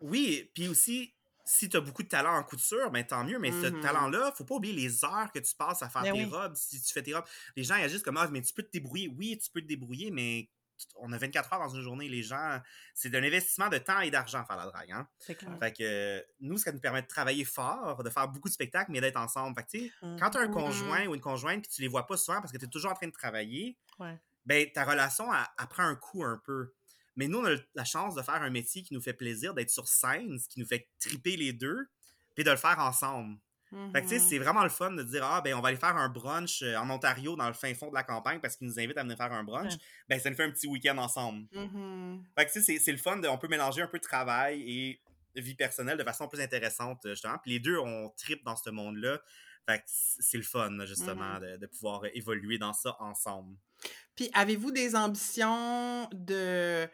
Oui, 0.00 0.50
puis 0.54 0.68
aussi, 0.68 1.15
si 1.46 1.68
tu 1.68 1.76
as 1.76 1.80
beaucoup 1.80 2.02
de 2.02 2.08
talent 2.08 2.34
en 2.36 2.42
couture, 2.42 2.90
ben 2.90 3.06
tant 3.06 3.24
mieux, 3.24 3.38
mais 3.38 3.52
ce 3.52 3.66
Mhm. 3.68 3.80
talent-là, 3.80 4.32
faut 4.36 4.44
pas 4.44 4.56
oublier 4.56 4.74
les 4.74 5.04
heures 5.04 5.30
que 5.32 5.38
tu 5.38 5.54
passes 5.54 5.80
à 5.82 5.88
faire 5.88 6.02
Ben 6.02 6.12
tes 6.12 6.24
oui. 6.24 6.30
robes. 6.30 6.54
Si 6.56 6.82
tu 6.82 6.92
fais 6.92 7.02
tes 7.02 7.14
robes, 7.14 7.24
les 7.56 7.62
gens 7.64 7.76
agissent 7.76 8.02
comme 8.02 8.16
Ah, 8.16 8.28
mais 8.30 8.42
tu 8.42 8.52
peux 8.52 8.62
te 8.64 8.70
débrouiller. 8.72 9.08
Oui, 9.16 9.38
tu 9.38 9.48
peux 9.50 9.60
te 9.62 9.66
débrouiller, 9.66 10.10
mais 10.10 10.50
on 10.96 11.10
a 11.12 11.18
24 11.18 11.52
heures 11.54 11.60
dans 11.60 11.68
une 11.74 11.80
journée. 11.82 12.08
Les 12.08 12.22
gens, 12.22 12.60
c'est 12.94 13.14
un 13.14 13.22
investissement 13.22 13.68
de 13.68 13.78
temps 13.78 14.00
et 14.00 14.10
d'argent 14.10 14.44
faire 14.44 14.56
la 14.56 14.66
drague. 14.66 14.90
Hein? 14.92 15.08
C'est 15.18 15.36
clair. 15.36 15.56
Fait 15.58 15.72
que 15.72 16.26
nous, 16.40 16.58
ça 16.58 16.72
nous 16.72 16.80
permet 16.80 17.00
de 17.02 17.06
travailler 17.06 17.44
fort, 17.44 18.02
de 18.02 18.10
faire 18.10 18.28
beaucoup 18.28 18.48
de 18.48 18.52
spectacles, 18.54 18.90
mais 18.92 19.00
d'être 19.00 19.16
ensemble. 19.16 19.54
Fait 19.56 19.64
que 19.64 19.70
tu 19.70 19.78
sais, 19.86 19.92
Mhm. 20.02 20.18
quand 20.18 20.30
tu 20.30 20.38
as 20.38 20.40
un 20.42 20.48
conjoint 20.48 21.06
ou 21.06 21.14
une 21.14 21.20
conjointe 21.20 21.62
puis 21.62 21.70
tu 21.72 21.80
les 21.82 21.88
vois 21.88 22.06
pas 22.06 22.16
souvent 22.18 22.40
parce 22.40 22.52
que 22.52 22.58
tu 22.58 22.64
es 22.66 22.68
toujours 22.68 22.90
en 22.90 22.94
train 22.94 23.06
de 23.06 23.12
travailler, 23.12 23.78
Ouais. 23.98 24.18
ben 24.44 24.70
ta 24.72 24.84
relation 24.84 25.32
elle, 25.32 25.46
elle 25.58 25.66
prend 25.68 25.84
un 25.84 25.96
coup 25.96 26.24
un 26.24 26.40
peu. 26.44 26.74
Mais 27.16 27.28
nous, 27.28 27.38
on 27.38 27.46
a 27.46 27.56
la 27.74 27.84
chance 27.84 28.14
de 28.14 28.22
faire 28.22 28.42
un 28.42 28.50
métier 28.50 28.82
qui 28.82 28.94
nous 28.94 29.00
fait 29.00 29.14
plaisir, 29.14 29.54
d'être 29.54 29.70
sur 29.70 29.88
scène, 29.88 30.38
ce 30.38 30.48
qui 30.48 30.60
nous 30.60 30.66
fait 30.66 30.88
triper 31.00 31.36
les 31.36 31.52
deux, 31.52 31.86
puis 32.34 32.44
de 32.44 32.50
le 32.50 32.56
faire 32.56 32.78
ensemble. 32.78 33.38
Fait 33.92 34.00
que 34.00 34.06
tu 34.06 34.08
sais, 34.10 34.20
Mhm. 34.20 34.28
c'est 34.28 34.38
vraiment 34.38 34.62
le 34.62 34.68
fun 34.70 34.92
de 34.92 35.02
dire 35.02 35.24
Ah, 35.24 35.40
ben 35.40 35.52
on 35.54 35.60
va 35.60 35.68
aller 35.68 35.76
faire 35.76 35.96
un 35.96 36.08
brunch 36.08 36.62
euh, 36.62 36.76
en 36.76 36.88
Ontario, 36.88 37.34
dans 37.34 37.48
le 37.48 37.52
fin 37.52 37.74
fond 37.74 37.88
de 37.90 37.94
la 37.94 38.04
campagne, 38.04 38.38
parce 38.40 38.56
qu'ils 38.56 38.68
nous 38.68 38.78
invitent 38.78 38.96
à 38.96 39.02
venir 39.02 39.16
faire 39.16 39.32
un 39.32 39.42
brunch. 39.42 39.72
Ben 40.08 40.20
ça 40.20 40.30
nous 40.30 40.36
fait 40.36 40.44
un 40.44 40.50
petit 40.52 40.68
week-end 40.68 40.96
ensemble. 40.98 41.46
Fait 42.38 42.46
que 42.46 42.52
tu 42.52 42.60
sais, 42.60 42.64
c'est- 42.64 42.78
c'est 42.78 42.92
le 42.92 42.98
fun, 42.98 43.16
de, 43.16 43.26
on 43.28 43.38
peut 43.38 43.48
mélanger 43.48 43.82
un 43.82 43.88
peu 43.88 43.98
de 43.98 44.04
travail 44.04 44.62
et 44.70 45.00
vie 45.34 45.54
personnelle 45.56 45.98
de 45.98 46.04
façon 46.04 46.28
plus 46.28 46.40
intéressante, 46.40 47.04
euh, 47.06 47.10
justement. 47.10 47.38
Puis 47.42 47.50
les 47.52 47.60
deux, 47.60 47.76
on 47.78 48.08
tripe 48.10 48.44
dans 48.44 48.56
ce 48.56 48.70
monde-là. 48.70 49.20
Fait 49.68 49.78
que 49.78 49.84
c'est 49.86 50.36
le 50.38 50.44
fun, 50.44 50.86
justement, 50.86 51.40
de, 51.40 51.56
de 51.56 51.66
pouvoir 51.66 52.02
évoluer 52.14 52.56
dans 52.58 52.72
ça 52.72 52.96
ensemble. 53.00 53.56
Puis 54.14 54.30
avez-vous 54.32 54.70
des 54.70 54.94
ambitions 54.94 56.08
de. 56.12 56.88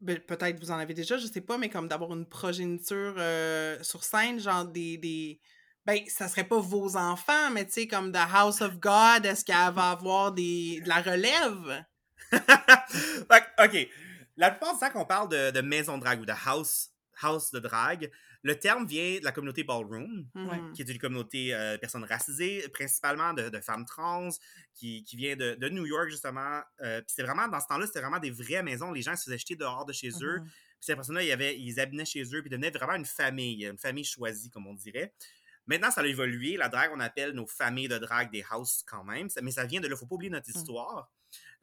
Ben, 0.00 0.18
Peut-être 0.18 0.58
vous 0.60 0.70
en 0.70 0.78
avez 0.78 0.94
déjà, 0.94 1.16
je 1.18 1.26
sais 1.26 1.40
pas, 1.40 1.58
mais 1.58 1.68
comme 1.68 1.88
d'avoir 1.88 2.12
une 2.12 2.26
progéniture 2.26 3.14
euh, 3.18 3.78
sur 3.82 4.04
scène, 4.04 4.38
genre 4.40 4.64
des, 4.64 4.98
des. 4.98 5.40
Ben, 5.86 5.98
ça 6.08 6.28
serait 6.28 6.44
pas 6.44 6.58
vos 6.58 6.96
enfants, 6.96 7.50
mais 7.52 7.64
tu 7.66 7.72
sais, 7.72 7.88
comme 7.88 8.12
The 8.12 8.18
House 8.32 8.60
of 8.60 8.78
God, 8.78 9.24
est-ce 9.24 9.44
qu'elle 9.44 9.74
va 9.74 9.90
avoir 9.90 10.32
des, 10.32 10.80
de 10.82 10.88
la 10.88 11.00
relève? 11.00 11.84
OK. 12.32 13.88
La 14.36 14.50
plupart 14.50 14.74
du 14.74 14.80
temps 14.80 14.90
qu'on 14.90 15.04
parle 15.04 15.28
de, 15.28 15.50
de 15.50 15.60
maison 15.60 15.96
de 15.98 16.02
drague 16.02 16.20
ou 16.20 16.26
de 16.26 16.32
house, 16.46 16.90
house 17.20 17.50
de 17.50 17.58
drague, 17.58 18.10
le 18.42 18.58
terme 18.58 18.86
vient 18.86 19.18
de 19.18 19.24
la 19.24 19.32
communauté 19.32 19.64
ballroom, 19.64 20.26
Mhm. 20.34 20.72
qui 20.72 20.82
est 20.82 20.88
une 20.90 20.98
communauté 20.98 21.54
euh, 21.54 21.74
de 21.74 21.76
personnes 21.78 22.04
racisées, 22.04 22.66
principalement 22.70 23.34
de, 23.34 23.48
de 23.50 23.60
femmes 23.60 23.84
trans, 23.84 24.30
qui, 24.74 25.04
qui 25.04 25.16
vient 25.16 25.36
de, 25.36 25.54
de 25.56 25.68
New 25.68 25.84
York, 25.86 26.08
justement. 26.08 26.60
Euh, 26.80 27.00
Puis 27.02 27.14
c'est 27.16 27.22
vraiment, 27.22 27.48
dans 27.48 27.60
ce 27.60 27.66
temps-là, 27.66 27.86
c'était 27.86 28.00
vraiment 28.00 28.18
des 28.18 28.30
vraies 28.30 28.62
maisons. 28.62 28.92
Les 28.92 29.02
gens 29.02 29.14
se 29.16 29.24
faisaient 29.24 29.38
jeter 29.38 29.56
dehors 29.56 29.84
de 29.84 29.92
chez 29.92 30.10
eux. 30.22 30.38
Mhm. 30.40 30.44
Puis 30.46 30.86
ces 30.86 30.94
personnes-là, 30.94 31.22
ils 31.22 31.80
habitaient 31.80 32.04
chez 32.06 32.22
eux, 32.34 32.40
puis 32.40 32.48
devenaient 32.50 32.70
vraiment 32.70 32.94
une 32.94 33.04
famille, 33.04 33.66
une 33.66 33.76
famille 33.78 34.04
choisie, 34.04 34.48
comme 34.50 34.66
on 34.66 34.74
dirait. 34.74 35.12
Maintenant, 35.66 35.90
ça 35.90 36.00
a 36.00 36.06
évolué. 36.06 36.56
La 36.56 36.68
drague, 36.70 36.90
on 36.94 37.00
appelle 37.00 37.32
nos 37.32 37.46
familles 37.46 37.88
de 37.88 37.98
drague 37.98 38.32
des 38.32 38.44
house 38.50 38.82
quand 38.86 39.04
même. 39.04 39.28
Mais 39.42 39.50
ça 39.50 39.66
vient 39.66 39.80
de 39.80 39.86
là. 39.88 39.94
faut 39.96 40.06
pas 40.06 40.14
oublier 40.14 40.30
notre 40.30 40.48
histoire. 40.48 41.12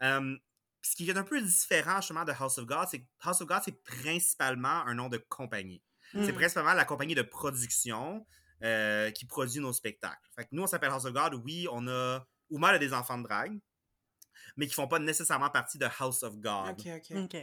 Euh, 0.04 0.38
puis 0.82 0.92
ce 0.92 0.96
qui 0.96 1.10
est 1.10 1.18
un 1.18 1.24
peu 1.24 1.42
différent, 1.42 2.00
justement, 2.00 2.24
de 2.24 2.32
House 2.32 2.60
of 2.60 2.66
God, 2.68 2.88
c'est 2.90 3.00
que 3.00 3.06
House 3.24 3.42
of 3.42 3.48
God, 3.48 3.62
c'est 3.66 3.84
principalement 3.84 4.86
un 4.86 4.94
nom 4.94 5.10
de 5.10 5.18
compagnie. 5.18 5.82
C'est 6.14 6.32
Mm. 6.32 6.36
principalement 6.36 6.74
la 6.74 6.86
compagnie 6.86 7.16
de 7.16 7.22
production 7.22 8.26
euh, 8.64 9.12
qui 9.12 9.26
produit 9.26 9.60
nos 9.60 9.74
spectacles. 9.74 10.30
Fait 10.36 10.44
que 10.46 10.50
nous, 10.52 10.64
on 10.64 10.68
s'appelle 10.68 10.90
House 10.90 11.06
of 11.06 11.14
God. 11.14 11.36
Oui, 11.44 11.68
on 11.72 11.88
a... 11.88 12.26
Ouma 12.50 12.70
a 12.70 12.78
des 12.80 12.94
enfants 12.94 13.18
de 13.18 13.24
drague, 13.24 13.60
mais 14.56 14.68
qui 14.68 14.74
font 14.74 14.88
pas 14.88 15.00
nécessairement 15.00 15.50
partie 15.50 15.78
de 15.78 15.86
House 16.00 16.24
of 16.24 16.38
God. 16.38 16.70
Ok, 16.80 16.88
ok. 16.88 17.18
OK. 17.24 17.36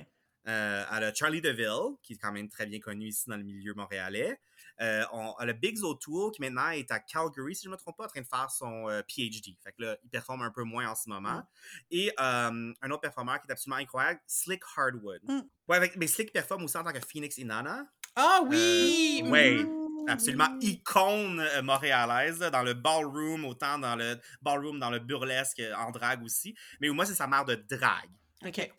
Euh, 0.46 0.84
elle 0.92 1.04
a 1.04 1.14
Charlie 1.14 1.40
DeVille, 1.40 1.96
qui 2.02 2.14
est 2.14 2.16
quand 2.18 2.32
même 2.32 2.48
très 2.48 2.66
bien 2.66 2.78
connu 2.80 3.06
ici 3.06 3.24
dans 3.28 3.36
le 3.36 3.42
milieu 3.44 3.72
montréalais. 3.74 4.38
Euh, 4.80 5.04
on, 5.12 5.34
elle 5.40 5.50
a 5.50 5.52
Biggs 5.52 5.82
O'Toole, 5.84 6.32
qui 6.32 6.40
maintenant 6.42 6.68
est 6.70 6.90
à 6.90 6.98
Calgary, 7.00 7.54
si 7.54 7.64
je 7.64 7.68
ne 7.68 7.72
me 7.74 7.78
trompe 7.78 7.96
pas, 7.96 8.04
en 8.04 8.08
train 8.08 8.20
de 8.20 8.26
faire 8.26 8.50
son 8.50 8.88
euh, 8.90 9.02
PhD. 9.08 9.56
Fait 9.62 9.72
que 9.72 9.82
là, 9.82 9.96
il 10.02 10.10
performe 10.10 10.42
un 10.42 10.50
peu 10.50 10.62
moins 10.64 10.88
en 10.90 10.94
ce 10.94 11.08
moment. 11.08 11.36
Mm. 11.36 11.46
Et 11.92 12.10
euh, 12.18 12.72
un 12.82 12.90
autre 12.90 13.00
performeur 13.02 13.40
qui 13.40 13.46
est 13.48 13.52
absolument 13.52 13.76
incroyable, 13.80 14.20
Slick 14.26 14.62
Hardwood. 14.76 15.20
Mm. 15.22 15.40
Ouais, 15.68 15.76
avec- 15.76 15.96
mais 15.96 16.06
Slick 16.08 16.32
performe 16.32 16.64
aussi 16.64 16.76
en 16.76 16.82
tant 16.84 16.92
que 16.92 17.00
Phoenix 17.00 17.38
Inanna. 17.38 17.86
Ah 18.16 18.40
oui! 18.46 19.22
Euh, 19.24 19.30
ouais. 19.30 19.64
Mhm. 19.64 20.08
Absolument 20.08 20.58
icône 20.60 21.40
euh, 21.40 21.62
montréalaise, 21.62 22.38
dans 22.38 22.62
le 22.62 22.74
ballroom, 22.74 23.44
autant 23.44 23.78
dans 23.78 23.96
le 23.96 24.20
ballroom, 24.42 24.78
dans 24.78 24.90
le 24.90 24.98
burlesque, 24.98 25.60
euh, 25.60 25.74
en 25.74 25.90
drague 25.90 26.22
aussi. 26.22 26.54
Mais 26.80 26.88
moi, 26.90 27.06
c'est 27.06 27.14
sa 27.14 27.26
mère 27.26 27.44
de 27.44 27.54
drague. 27.54 28.10
Ok. 28.44 28.70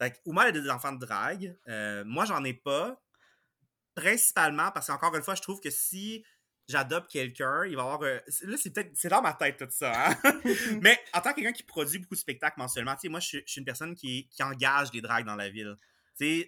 Fait 0.00 0.10
que 0.12 0.16
Uma 0.26 0.48
elle 0.48 0.56
a 0.56 0.60
des 0.60 0.70
enfants 0.70 0.92
de 0.92 1.04
drague. 1.04 1.56
Euh, 1.68 2.04
moi, 2.06 2.24
j'en 2.24 2.42
ai 2.44 2.54
pas. 2.54 3.00
Principalement 3.94 4.70
parce 4.70 4.86
qu'encore 4.86 5.14
une 5.16 5.22
fois, 5.22 5.34
je 5.34 5.42
trouve 5.42 5.60
que 5.60 5.68
si 5.68 6.24
j'adopte 6.68 7.10
quelqu'un, 7.10 7.64
il 7.66 7.74
va 7.74 7.82
avoir. 7.82 8.00
là, 8.00 8.20
c'est 8.56 8.72
peut-être. 8.72 8.92
C'est 8.94 9.08
dans 9.08 9.20
ma 9.20 9.34
tête 9.34 9.58
tout 9.58 9.66
ça, 9.68 10.10
hein? 10.10 10.16
Mais 10.80 10.98
en 11.12 11.20
tant 11.20 11.30
que 11.30 11.36
quelqu'un 11.36 11.52
qui 11.52 11.64
produit 11.64 11.98
beaucoup 11.98 12.14
de 12.14 12.20
spectacles 12.20 12.58
mensuellement, 12.58 12.94
tu 12.94 13.02
sais, 13.02 13.08
moi, 13.08 13.20
je 13.20 13.26
suis, 13.26 13.42
je 13.44 13.52
suis 13.52 13.58
une 13.58 13.64
personne 13.64 13.94
qui, 13.94 14.28
qui 14.28 14.42
engage 14.42 14.92
des 14.92 15.00
dragues 15.00 15.26
dans 15.26 15.36
la 15.36 15.50
ville. 15.50 15.76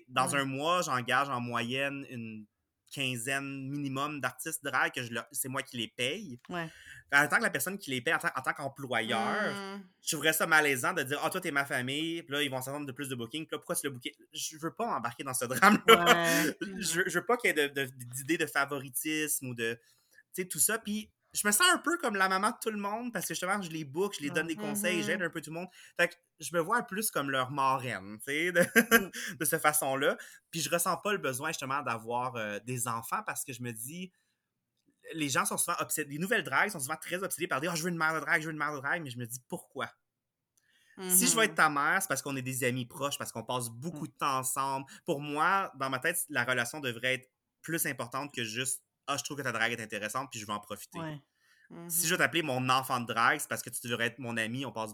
Dans 0.09 0.35
un 0.37 0.45
mois, 0.45 0.83
j'engage 0.83 1.29
en 1.29 1.41
moyenne 1.41 2.05
une 2.11 2.47
quinzaine 2.95 3.69
minimum 3.71 4.21
d'artistes 4.21 4.63
dragues 4.63 4.93
que 4.93 5.03
je 5.03 5.15
c'est 5.33 5.49
moi 5.49 5.63
qui 5.63 5.79
les 5.79 5.89
paye. 5.89 6.39
Ouais. 6.51 6.69
En 7.15 7.27
tant 7.27 7.39
que 7.39 7.43
la 7.43 7.49
personne 7.51 7.79
qui 7.79 7.91
les 7.91 8.03
paye, 8.03 8.13
en 8.15 8.19
tant, 8.19 8.53
qu'employeur, 8.53 9.55
Mm. 9.79 9.83
je 10.03 10.09
trouverais 10.11 10.35
ça 10.35 10.47
malaisant 10.47 10.93
de 10.93 11.03
dire 11.03 11.19
Ah, 11.23 11.31
toi, 11.31 11.41
t'es 11.41 11.51
ma 11.51 11.65
famille, 11.65 12.23
puis 12.23 12.33
là, 12.35 12.43
ils 12.43 12.51
vont 12.51 12.61
s'attendre 12.61 12.85
de 12.87 12.93
plus 12.93 13.09
de 13.09 13.15
booking, 13.15 13.47
puis 13.47 13.55
là, 13.55 13.59
pourquoi 13.59 13.77
tu 13.77 13.87
le 13.87 13.93
booké? 13.93 14.15
Je 14.35 14.59
veux 14.59 14.75
pas 14.75 14.95
embarquer 14.95 15.25
dans 15.25 15.33
ce 15.35 15.47
drame-là. 15.47 16.05
Ouais. 16.05 16.57
je, 16.81 17.01
je 17.07 17.19
veux 17.19 17.25
pas 17.25 17.39
qu'il 17.39 17.57
y 17.57 17.59
ait 17.59 17.69
de- 17.69 17.73
de- 17.87 17.91
d'idées 18.15 18.37
de, 18.39 18.47
favoritisme 18.47 19.49
ou 19.49 19.55
de. 19.55 19.79
Tu 20.35 20.43
sais, 20.43 20.45
tout 20.49 20.59
ça. 20.59 20.79
Puis 20.79 21.11
je 21.33 21.47
me 21.47 21.53
sens 21.53 21.67
un 21.73 21.79
peu 21.79 21.97
comme 21.99 22.15
la 22.17 22.29
maman 22.29 22.51
de 22.51 22.57
tout 22.63 22.71
le 22.71 22.79
monde 22.79 23.13
parce 23.13 23.27
que 23.27 23.35
justement, 23.35 23.61
je 23.63 23.71
les 23.71 23.85
book, 23.85 24.15
je 24.19 24.23
les 24.23 24.31
donne 24.31 24.47
des 24.47 24.57
conseils, 24.57 24.99
Mhm. 24.99 25.03
j'aide 25.05 25.23
un 25.23 25.31
peu 25.31 25.41
tout 25.41 25.51
le 25.51 25.55
monde. 25.61 25.69
Fait 25.99 26.09
que 26.09 26.15
je 26.41 26.55
me 26.55 26.61
vois 26.61 26.83
plus 26.83 27.11
comme 27.11 27.31
leur 27.31 27.51
marraine, 27.51 28.19
tu 28.19 28.25
sais, 28.25 28.53
de, 28.53 28.61
de 29.41 29.45
cette 29.45 29.63
façon-là. 29.63 30.17
Puis 30.51 30.61
je 30.61 30.69
ressens 30.71 30.97
pas 30.99 31.13
le 31.13 31.19
besoin 31.19 31.49
justement 31.49 31.83
d'avoir 31.83 32.37
euh, 32.37 32.59
des 32.61 32.87
enfants 32.89 33.23
parce 33.27 33.45
que 33.45 33.53
je 33.53 33.63
me 33.63 33.73
dis. 33.73 34.13
Les 35.15 35.29
gens 35.29 35.45
sont 35.45 35.59
souvent 35.59 35.77
obsédés. 35.81 36.13
Les 36.13 36.19
nouvelles 36.19 36.45
dragues 36.45 36.71
sont 36.71 36.79
souvent 36.81 36.97
très 36.97 37.23
obsédés 37.23 37.49
par 37.49 37.61
dire 37.61 37.73
Ah, 37.73 37.77
je 37.77 37.83
veux 37.83 37.89
une 37.91 37.97
mère 37.99 38.15
de 38.15 38.21
drague, 38.21 38.41
je 38.41 38.47
veux 38.47 38.53
une 38.53 38.59
mère 38.59 38.73
de 38.73 38.79
drague, 38.79 39.03
mais 39.03 39.11
je 39.11 39.19
me 39.19 39.27
dis 39.27 39.41
pourquoi? 39.49 39.91
Si 41.09 41.27
je 41.27 41.35
veux 41.35 41.43
être 41.43 41.55
ta 41.55 41.69
mère, 41.71 42.03
c'est 42.03 42.09
parce 42.09 42.21
qu'on 42.23 42.37
est 42.37 42.43
des 42.43 42.65
amis 42.65 42.85
proches, 42.87 43.17
parce 43.19 43.33
qu'on 43.33 43.43
passe 43.43 43.71
beaucoup 43.71 44.07
de 44.07 44.13
temps 44.13 44.39
ensemble. 44.39 44.87
Pour 45.07 45.21
moi, 45.21 45.73
dans 45.77 45.89
ma 45.89 45.99
tête, 45.99 46.19
la 46.29 46.45
relation 46.45 46.81
devrait 46.81 47.15
être 47.15 47.31
plus 47.63 47.87
importante 47.87 48.33
que 48.33 48.45
juste 48.45 48.83
Ah, 49.07 49.17
je 49.17 49.25
trouve 49.25 49.37
que 49.37 49.43
ta 49.43 49.53
drague 49.53 49.73
est 49.73 49.83
intéressante, 49.83 50.29
puis 50.31 50.41
je 50.41 50.47
veux 50.47 50.53
en 50.53 50.61
profiter. 50.61 50.99
Ouais. 50.99 51.21
Si 51.89 52.07
je 52.07 52.13
veux 52.13 52.19
t'appeler 52.19 52.43
mon 52.43 52.69
enfant 52.69 53.01
de 53.01 53.07
drague, 53.07 53.41
c'est 53.41 53.49
parce 53.49 53.63
que 53.63 53.71
tu 53.71 53.89
devrais 53.89 54.07
être 54.09 54.19
mon 54.19 54.37
ami, 54.37 54.67
on 54.67 54.73
passe 54.73 54.91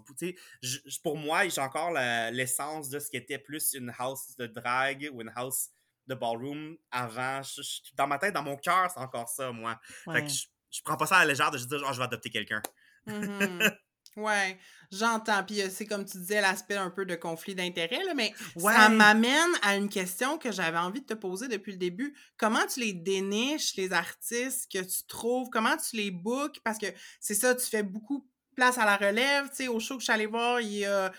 je- 0.63 0.79
je- 0.87 1.01
pour 1.01 1.17
moi, 1.17 1.49
j'ai 1.49 1.61
encore 1.61 1.91
l'essence 1.91 2.89
de 2.89 3.01
ce 3.01 3.11
qui 3.11 3.17
était 3.17 3.39
plus 3.39 3.75
une 3.75 3.93
house 3.99 4.37
de 4.37 4.47
drague 4.47 5.11
ou 5.13 5.21
une 5.21 5.33
house 5.35 5.71
de 6.07 6.15
ballroom 6.15 6.77
avant. 6.93 7.43
Je- 7.43 7.63
je- 7.63 7.81
dans 7.95 8.07
ma 8.07 8.19
tête, 8.19 8.33
dans 8.33 8.45
mon 8.45 8.57
cœur, 8.57 8.91
c'est 8.93 9.01
encore 9.01 9.29
ça, 9.29 9.51
moi. 9.51 9.79
Fait 10.05 10.11
ouais. 10.11 10.23
que 10.25 10.31
je, 10.31 10.83
prends 10.85 10.97
pas 10.97 11.07
ça 11.07 11.17
à 11.17 11.21
la 11.25 11.33
légère 11.33 11.51
de 11.51 11.59
juste 11.59 11.69
dire, 11.69 11.83
oh, 11.85 11.93
je 11.93 11.99
vais 11.99 12.05
adopter 12.05 12.31
quelqu'un. 12.31 12.63
Mhm. 13.07 13.71
Ouais, 14.19 14.59
j'entends. 14.91 15.45
Puis 15.45 15.63
euh, 15.63 15.69
c'est 15.71 15.87
comme 15.87 16.05
tu 16.05 16.19
disais, 16.19 16.41
l'aspect 16.41 16.77
un 16.77 16.91
peu 16.91 17.07
de 17.07 17.15
conflit 17.15 17.55
d'intérêts, 17.55 18.05
là, 18.05 18.15
mais 18.15 18.35
ça 18.57 18.89
m'amène 18.89 19.51
à 19.63 19.77
une 19.77 19.89
question 19.89 20.39
que 20.39 20.51
j'avais 20.51 20.79
envie 20.79 21.01
de 21.01 21.07
te 21.07 21.15
poser 21.15 21.49
depuis 21.49 21.73
le 21.73 21.79
début. 21.79 22.15
Comment 22.37 22.67
tu 22.67 22.81
les 22.81 22.93
déniches, 22.93 23.77
les 23.77 23.93
artistes 23.93 24.71
que 24.73 24.79
tu 24.79 25.07
trouves? 25.07 25.49
Comment 25.51 25.77
tu 25.77 25.97
les 25.97 26.11
bookes? 26.11 26.61
Parce 26.65 26.79
que 26.79 26.87
c'est 27.21 27.35
ça, 27.35 27.55
tu 27.55 27.67
fais 27.67 27.83
beaucoup 27.83 28.27
place 28.57 28.77
à 28.79 28.85
la 28.85 28.97
relève. 28.97 29.49
Tu 29.51 29.57
sais, 29.57 29.69
au 29.69 29.79
show 29.79 29.95
que 29.95 30.01
je 30.01 30.05
suis 30.05 30.13
allée 30.13 30.27
voir, 30.27 30.61
il 30.61 30.79
y 30.79 30.85
a 30.85 31.13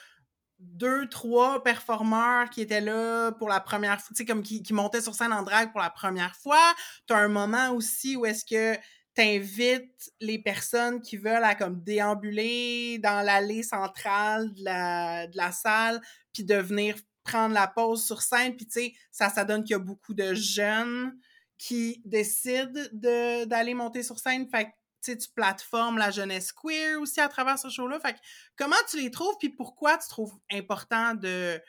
deux, 0.59 1.07
trois 1.07 1.63
performeurs 1.63 2.49
qui 2.49 2.59
étaient 2.59 2.81
là 2.81 3.31
pour 3.31 3.47
la 3.47 3.61
première 3.61 4.01
fois, 4.01 4.09
tu 4.09 4.15
sais, 4.15 4.25
comme 4.25 4.43
qui, 4.43 4.61
qui 4.61 4.73
montaient 4.73 5.01
sur 5.01 5.15
scène 5.15 5.31
en 5.31 5.43
drague 5.43 5.71
pour 5.71 5.79
la 5.79 5.89
première 5.89 6.35
fois. 6.35 6.75
Tu 7.07 7.13
as 7.13 7.17
un 7.17 7.29
moment 7.29 7.71
aussi 7.71 8.17
où 8.17 8.25
est-ce 8.25 8.43
que 8.43 8.77
t'invites 9.19 10.13
les 10.21 10.39
personnes 10.39 11.01
qui 11.01 11.17
veulent 11.17 11.43
à 11.43 11.53
comme 11.53 11.83
déambuler 11.83 12.99
dans 12.99 13.21
l'allée 13.21 13.63
centrale 13.63 14.53
de 14.53 14.63
la, 14.63 15.51
salle, 15.51 15.99
puis 16.31 16.45
de 16.45 16.55
venir 16.55 16.95
prendre 17.25 17.53
la 17.53 17.67
pause 17.67 18.05
sur 18.05 18.21
scène. 18.21 18.55
Puis 18.55 18.65
tu 18.65 18.71
sais, 18.71 18.93
ça, 19.11 19.29
ça 19.29 19.43
donne 19.43 19.65
qu'il 19.65 19.73
y 19.73 19.75
a 19.75 19.79
beaucoup 19.79 20.13
de 20.13 20.33
jeunes 20.33 21.19
qui 21.57 22.01
décident 22.05 22.81
de- 22.93 23.43
d'aller 23.43 23.73
monter 23.73 24.03
sur 24.03 24.17
scène. 24.19 24.47
Fait 24.49 24.69
tu 25.03 25.17
plateformes 25.35 25.97
la 25.97 26.11
jeunesse 26.11 26.53
queer 26.53 26.97
aussi 27.01 27.19
à 27.19 27.27
travers 27.27 27.59
ce 27.59 27.67
show-là. 27.67 27.99
Fait 27.99 28.15
comment 28.55 28.75
tu 28.89 29.01
les 29.01 29.11
trouves, 29.11 29.35
puis 29.37 29.49
pourquoi 29.49 29.97
tu 29.97 30.07
trouves 30.07 30.37
important 30.49 31.13
de 31.13 31.61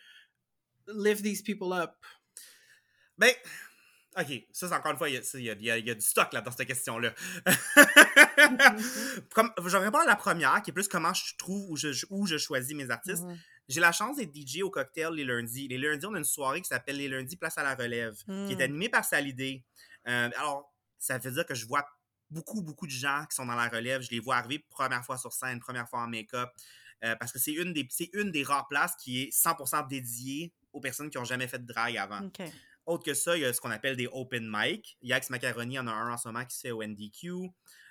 lift 0.87 1.25
these 1.25 1.43
people 1.43 1.73
up? 1.73 1.97
Ben, 3.19 3.35
ok, 4.19 4.43
ça 4.53 4.69
c'est 4.69 4.75
encore 4.75 4.93
une 4.93 4.99
fois, 4.99 5.09
il 5.09 5.15
y 5.15 5.19
a, 5.19 5.23
ça, 5.23 5.39
il 5.39 5.45
y 5.45 5.51
a- 5.51 5.55
il 5.55 5.63
y 5.65 5.71
a- 5.71 5.79
il 5.79 5.87
y 5.87 5.91
a 5.91 5.95
du 5.95 6.01
stock 6.01 6.33
là 6.33 6.41
dans 6.41 6.51
cette 6.51 6.67
question-là. 6.67 7.15
Comme, 9.35 9.53
je 9.59 9.69
vais 9.71 9.79
répondre 9.79 10.05
à 10.05 10.07
la 10.07 10.17
première, 10.17 10.61
qui 10.63 10.71
est 10.71 10.73
plus 10.75 10.89
comment 10.89 11.13
je 11.15 11.37
trouve 11.37 11.71
où 11.71 11.77
je, 11.77 11.89
où 12.11 12.27
je 12.27 12.39
choisis 12.39 12.75
mes 12.75 12.91
artistes. 12.91 13.23
Mhm. 13.25 13.39
J'ai 13.69 13.81
la 13.81 13.93
chance 13.93 14.17
d'être 14.17 14.35
DJ 14.35 14.63
au 14.63 14.71
cocktail 14.71 15.13
les 15.15 15.25
lundis. 15.25 15.69
Les 15.69 15.79
lundis, 15.79 16.05
on 16.07 16.15
a 16.15 16.19
une 16.19 16.25
soirée 16.25 16.61
qui 16.61 16.69
s'appelle 16.69 16.97
Les 16.97 17.09
lundis 17.09 17.37
Place 17.37 17.57
à 17.57 17.63
la 17.63 17.75
Relève, 17.77 18.15
qui 18.25 18.53
est 18.53 18.57
Mm. 18.57 18.61
animée 18.63 18.89
par 18.89 19.05
Salidé. 19.05 19.63
Euh, 20.09 20.29
alors, 20.37 20.75
ça 20.99 21.19
veut 21.19 21.31
dire 21.31 21.47
que 21.47 21.55
je 21.55 21.67
vois 21.67 21.87
beaucoup, 22.31 22.63
beaucoup 22.63 22.87
de 22.87 22.93
gens 22.93 23.25
qui 23.31 23.37
sont 23.37 23.47
dans 23.47 23.55
la 23.55 23.69
relève. 23.69 24.03
Je 24.03 24.11
les 24.11 24.19
vois 24.21 24.37
arriver 24.37 24.65
première 24.71 25.05
fois 25.05 25.19
sur 25.19 25.33
scène, 25.33 25.61
première 25.61 25.89
fois 25.89 26.01
en 26.01 26.09
make-up. 26.09 26.49
euh, 27.03 27.17
parce 27.17 27.33
que 27.33 27.39
c'est 27.39 27.53
une, 27.53 27.73
des, 27.73 27.89
une 28.13 28.31
des 28.31 28.43
rares 28.43 28.69
places 28.69 28.95
qui 28.97 29.23
est 29.23 29.31
100% 29.33 29.89
dédiée 29.89 30.53
aux 30.75 30.81
personnes 30.81 31.09
qui 31.09 31.17
n'ont 31.17 31.25
jamais 31.25 31.49
fait 31.49 31.59
de 31.59 31.67
drague 31.67 31.97
avant. 31.97 32.27
OK. 32.27 32.43
Autre 32.91 33.05
que 33.05 33.15
ça, 33.15 33.37
il 33.37 33.43
y 33.43 33.45
a 33.45 33.53
ce 33.53 33.61
qu'on 33.61 33.71
appelle 33.71 33.97
des 33.97 34.09
open 34.11 34.51
mic. 34.53 34.99
Yax 35.03 35.31
Macaroni 35.31 35.79
en 35.79 35.87
a 35.87 35.93
un 35.93 36.13
en 36.13 36.17
ce 36.17 36.27
moment 36.27 36.45
qui 36.45 36.57
se 36.57 36.61
fait 36.63 36.71
au 36.73 36.83
NDQ. 36.83 37.51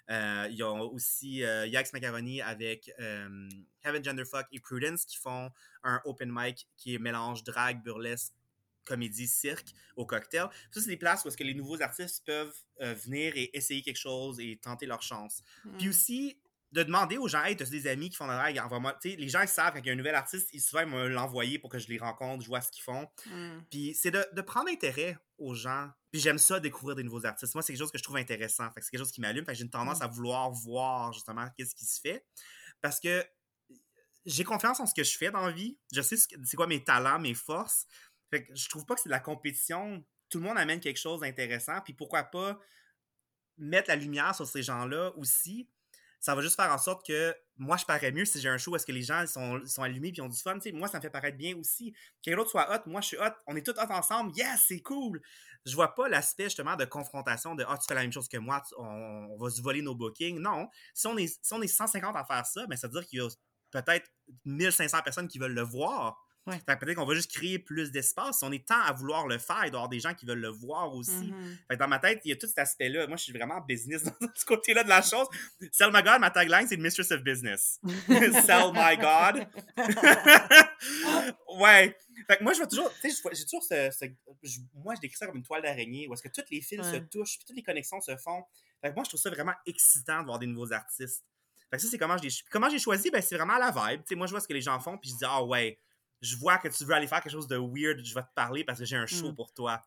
Euh, 0.09 0.47
il 0.49 0.57
y 0.57 0.61
a 0.61 0.71
aussi 0.71 1.43
euh, 1.43 1.67
Yax 1.67 1.93
Macaroni 1.93 2.41
avec 2.41 2.91
euh, 2.99 3.47
Kevin 3.81 4.03
Genderfuck 4.03 4.47
et 4.51 4.59
Prudence 4.59 5.05
qui 5.05 5.17
font 5.17 5.51
un 5.83 6.01
open 6.03 6.29
mic 6.33 6.67
qui 6.75 6.95
est 6.95 6.99
mélange 6.99 7.43
drague, 7.45 7.81
burlesque, 7.83 8.33
comédie, 8.85 9.27
cirque 9.27 9.67
au 9.95 10.05
cocktail. 10.05 10.47
Ça, 10.71 10.81
c'est 10.81 10.89
des 10.89 10.97
places 10.97 11.23
où 11.23 11.27
est-ce 11.29 11.37
que 11.37 11.43
les 11.43 11.53
nouveaux 11.53 11.81
artistes 11.81 12.25
peuvent 12.25 12.57
euh, 12.81 12.93
venir 12.95 13.33
et 13.37 13.55
essayer 13.55 13.81
quelque 13.81 13.99
chose 13.99 14.39
et 14.39 14.57
tenter 14.57 14.85
leur 14.85 15.01
chance. 15.01 15.43
Puis 15.77 15.87
Mm. 15.87 15.89
aussi, 15.91 16.37
de 16.71 16.83
demander 16.83 17.17
aux 17.17 17.27
gens, 17.27 17.43
hey, 17.43 17.55
t'as 17.57 17.65
des 17.65 17.87
amis 17.87 18.09
qui 18.09 18.15
font 18.15 18.25
de 18.25 18.31
la 18.31 18.37
drague, 18.37 18.59
envoie-moi. 18.59 18.93
Tu 19.01 19.09
sais, 19.09 19.15
les 19.15 19.27
gens, 19.27 19.41
ils 19.41 19.47
savent 19.47 19.73
quand 19.73 19.79
il 19.79 19.87
y 19.87 19.89
a 19.89 19.93
un 19.93 19.95
nouvel 19.95 20.13
artiste, 20.13 20.49
ils 20.53 20.61
souvent 20.61 20.81
ils 20.81 20.87
me 20.87 21.07
l'envoyer 21.07 21.57
pour 21.57 21.69
que 21.69 21.79
je 21.79 21.87
les 21.87 21.97
rencontre, 21.97 22.43
je 22.43 22.47
vois 22.47 22.61
ce 22.61 22.69
qu'ils 22.71 22.83
font. 22.83 23.07
Mm. 23.25 23.59
Puis 23.71 23.95
c'est 23.95 24.11
de, 24.11 24.23
de 24.33 24.41
prendre 24.41 24.69
intérêt 24.69 25.17
aux 25.39 25.55
gens. 25.55 25.89
Puis 26.11 26.21
j'aime 26.21 26.37
ça, 26.37 26.59
découvrir 26.59 26.95
des 26.95 27.03
nouveaux 27.03 27.25
artistes. 27.25 27.55
Moi, 27.55 27.63
c'est 27.63 27.73
quelque 27.73 27.81
chose 27.81 27.91
que 27.91 27.97
je 27.97 28.03
trouve 28.03 28.17
intéressant. 28.17 28.69
Fait 28.71 28.81
que 28.81 28.85
c'est 28.85 28.91
quelque 28.91 28.99
chose 29.01 29.11
qui 29.11 29.21
m'allume. 29.21 29.45
Fait 29.45 29.53
que 29.53 29.57
j'ai 29.57 29.63
une 29.63 29.71
tendance 29.71 29.99
Mm. 29.99 30.03
à 30.03 30.07
vouloir 30.07 30.51
voir 30.51 31.11
justement 31.13 31.47
qu'est-ce 31.57 31.73
qui 31.73 31.85
se 31.85 31.99
fait. 31.99 32.23
Parce 32.81 32.99
que 32.99 33.25
j'ai 34.25 34.43
confiance 34.43 34.79
en 34.79 34.85
ce 34.85 34.93
que 34.93 35.03
je 35.03 35.17
fais 35.17 35.31
dans 35.31 35.45
la 35.47 35.51
vie. 35.51 35.79
Je 35.91 36.01
sais 36.01 36.17
ce 36.17 36.27
c'est 36.43 36.55
quoi 36.57 36.67
mes 36.67 36.83
talents, 36.83 37.19
mes 37.19 37.33
forces. 37.33 37.87
Fait 38.29 38.45
que 38.45 38.55
je 38.55 38.69
trouve 38.69 38.85
pas 38.85 38.93
que 38.93 39.01
c'est 39.01 39.09
de 39.09 39.13
la 39.13 39.19
compétition. 39.19 40.05
Tout 40.29 40.37
le 40.37 40.43
monde 40.43 40.57
amène 40.59 40.79
quelque 40.79 40.99
chose 40.99 41.21
d'intéressant. 41.21 41.81
Puis 41.83 41.93
pourquoi 41.93 42.23
pas 42.23 42.59
mettre 43.57 43.89
la 43.89 43.95
lumière 43.95 44.35
sur 44.35 44.47
ces 44.47 44.61
gens-là 44.61 45.11
aussi. 45.17 45.67
Ça 46.19 46.35
va 46.35 46.41
juste 46.41 46.55
faire 46.55 46.71
en 46.71 46.77
sorte 46.77 47.05
que 47.05 47.35
moi, 47.57 47.77
je 47.77 47.85
parais 47.85 48.11
mieux 48.11 48.25
si 48.25 48.39
j'ai 48.39 48.49
un 48.49 48.57
show 48.57 48.75
est-ce 48.75 48.85
que 48.85 48.91
les 48.91 49.01
gens 49.01 49.21
ils 49.21 49.27
sont, 49.27 49.59
ils 49.59 49.69
sont 49.69 49.83
allumés 49.83 50.11
puis 50.11 50.21
ont 50.21 50.29
du 50.29 50.39
fun. 50.39 50.55
Tu 50.55 50.69
sais, 50.69 50.71
moi, 50.71 50.87
ça 50.87 50.97
me 50.97 51.01
fait 51.01 51.09
paraître 51.09 51.37
bien 51.37 51.55
aussi. 51.57 51.93
Quelqu'un 52.21 52.37
d'autre 52.37 52.51
soit 52.51 52.73
hot, 52.73 52.89
moi, 52.89 53.01
je 53.01 53.07
suis 53.07 53.17
hot. 53.17 53.31
On 53.47 53.55
est 53.55 53.65
tous 53.65 53.77
hot 53.77 53.91
ensemble. 53.91 54.31
Yes, 54.35 54.63
c'est 54.67 54.81
cool. 54.81 55.21
Je 55.65 55.75
vois 55.75 55.93
pas 55.93 56.07
l'aspect 56.07 56.45
justement 56.45 56.75
de 56.75 56.85
confrontation 56.85 57.55
de 57.55 57.65
Ah, 57.67 57.77
tu 57.77 57.85
fais 57.87 57.95
la 57.95 58.01
même 58.01 58.13
chose 58.13 58.27
que 58.29 58.37
moi, 58.37 58.61
on 58.77 59.37
va 59.37 59.49
se 59.49 59.61
voler 59.61 59.81
nos 59.81 59.95
bookings. 59.95 60.39
Non. 60.39 60.67
Si 60.93 61.07
on 61.07 61.17
est, 61.17 61.27
si 61.27 61.53
on 61.53 61.61
est 61.61 61.67
150 61.67 62.15
à 62.15 62.23
faire 62.23 62.45
ça, 62.45 62.65
ben, 62.67 62.75
ça 62.77 62.87
veut 62.87 62.93
dire 62.93 63.05
qu'il 63.07 63.19
y 63.19 63.21
a 63.21 63.29
peut-être 63.71 64.09
1500 64.45 65.01
personnes 65.03 65.27
qui 65.27 65.37
veulent 65.37 65.53
le 65.53 65.63
voir. 65.63 66.17
Ouais. 66.47 66.59
Peut-être 66.65 66.95
qu'on 66.95 67.05
va 67.05 67.13
juste 67.13 67.31
créer 67.31 67.59
plus 67.59 67.91
d'espace. 67.91 68.39
Si 68.39 68.43
on 68.43 68.51
est 68.51 68.65
tant 68.67 68.81
à 68.81 68.91
vouloir 68.91 69.27
le 69.27 69.37
faire, 69.37 69.61
il 69.65 69.71
doit 69.71 69.77
y 69.79 69.81
avoir 69.81 69.89
des 69.89 69.99
gens 69.99 70.15
qui 70.15 70.25
veulent 70.25 70.39
le 70.39 70.47
voir 70.49 70.95
aussi. 70.95 71.11
Mhm. 71.31 71.57
Fait 71.67 71.75
que 71.75 71.79
dans 71.79 71.87
ma 71.87 71.99
tête, 71.99 72.21
il 72.25 72.29
y 72.29 72.31
a 72.31 72.35
tout 72.37 72.47
cet 72.47 72.57
aspect-là. 72.57 73.05
Moi, 73.07 73.17
je 73.17 73.23
suis 73.23 73.33
vraiment 73.33 73.61
business 73.61 74.03
dans 74.21 74.27
ce 74.33 74.45
côté-là 74.45 74.83
de 74.83 74.89
la 74.89 75.01
chose. 75.03 75.27
Sell 75.71 75.91
my 75.93 76.01
God, 76.01 76.19
ma 76.21 76.31
tagline, 76.31 76.65
c'est 76.67 76.77
Mistress 76.77 77.11
of 77.11 77.21
Business. 77.21 77.79
Sell 78.07 78.71
my 78.73 78.97
God. 78.97 79.47
ouais. 81.59 81.95
Fait 82.27 82.37
que 82.37 82.43
moi, 82.43 82.53
je 82.53 82.57
vois 82.57 82.67
toujours, 82.67 82.91
tu 83.01 83.09
sais, 83.11 83.21
j'ai 83.33 83.43
toujours 83.45 83.63
ce, 83.63 83.89
ce- 83.91 84.05
je- 84.43 84.59
moi, 84.75 84.93
je 84.95 85.01
décris 85.01 85.17
ça 85.17 85.25
comme 85.25 85.37
une 85.37 85.43
toile 85.43 85.61
d'araignée 85.61 86.07
où 86.07 86.13
est-ce 86.13 86.21
que 86.23 86.29
tous 86.29 86.43
les 86.51 86.61
fils 86.61 86.81
se 86.81 86.97
touchent, 86.97 87.37
puis 87.37 87.45
toutes 87.47 87.55
les 87.55 87.63
connexions 87.63 88.01
se 88.01 88.15
font. 88.17 88.43
Fait 88.81 88.89
que 88.89 88.95
moi, 88.95 89.03
je 89.03 89.09
trouve 89.09 89.19
ça 89.21 89.29
vraiment 89.29 89.53
excitant 89.65 90.21
de 90.21 90.25
voir 90.25 90.39
des 90.39 90.47
nouveaux 90.47 90.71
artistes. 90.73 91.23
Fait 91.69 91.77
que 91.77 91.83
ça, 91.83 91.87
c'est 91.89 91.97
comment 91.97 92.15
les 92.15 92.29
Comment 92.51 92.69
j'ai 92.69 92.79
choisi, 92.79 93.09
ben, 93.11 93.21
c'est 93.21 93.35
vraiment 93.35 93.53
à 93.55 93.59
la 93.59 93.71
vibe. 93.71 94.01
Tu 94.01 94.09
sais, 94.09 94.15
moi, 94.15 94.27
je 94.27 94.31
vois 94.31 94.41
ce 94.41 94.47
que 94.47 94.53
les 94.53 94.61
gens 94.61 94.79
font, 94.79 94.97
puis 94.97 95.11
je 95.11 95.15
dis, 95.15 95.25
ah 95.25 95.43
ouais, 95.43 95.79
je 96.21 96.35
vois 96.35 96.57
que 96.57 96.67
tu 96.67 96.85
veux 96.85 96.93
aller 96.93 97.07
faire 97.07 97.21
quelque 97.21 97.31
chose 97.31 97.47
de 97.47 97.57
weird, 97.57 98.03
je 98.03 98.13
vais 98.13 98.23
te 98.23 98.33
parler 98.35 98.63
parce 98.63 98.79
que 98.79 98.85
j'ai 98.85 98.95
un 98.97 99.07
show 99.07 99.31
Mm. 99.31 99.35
pour 99.35 99.53
toi. 99.53 99.81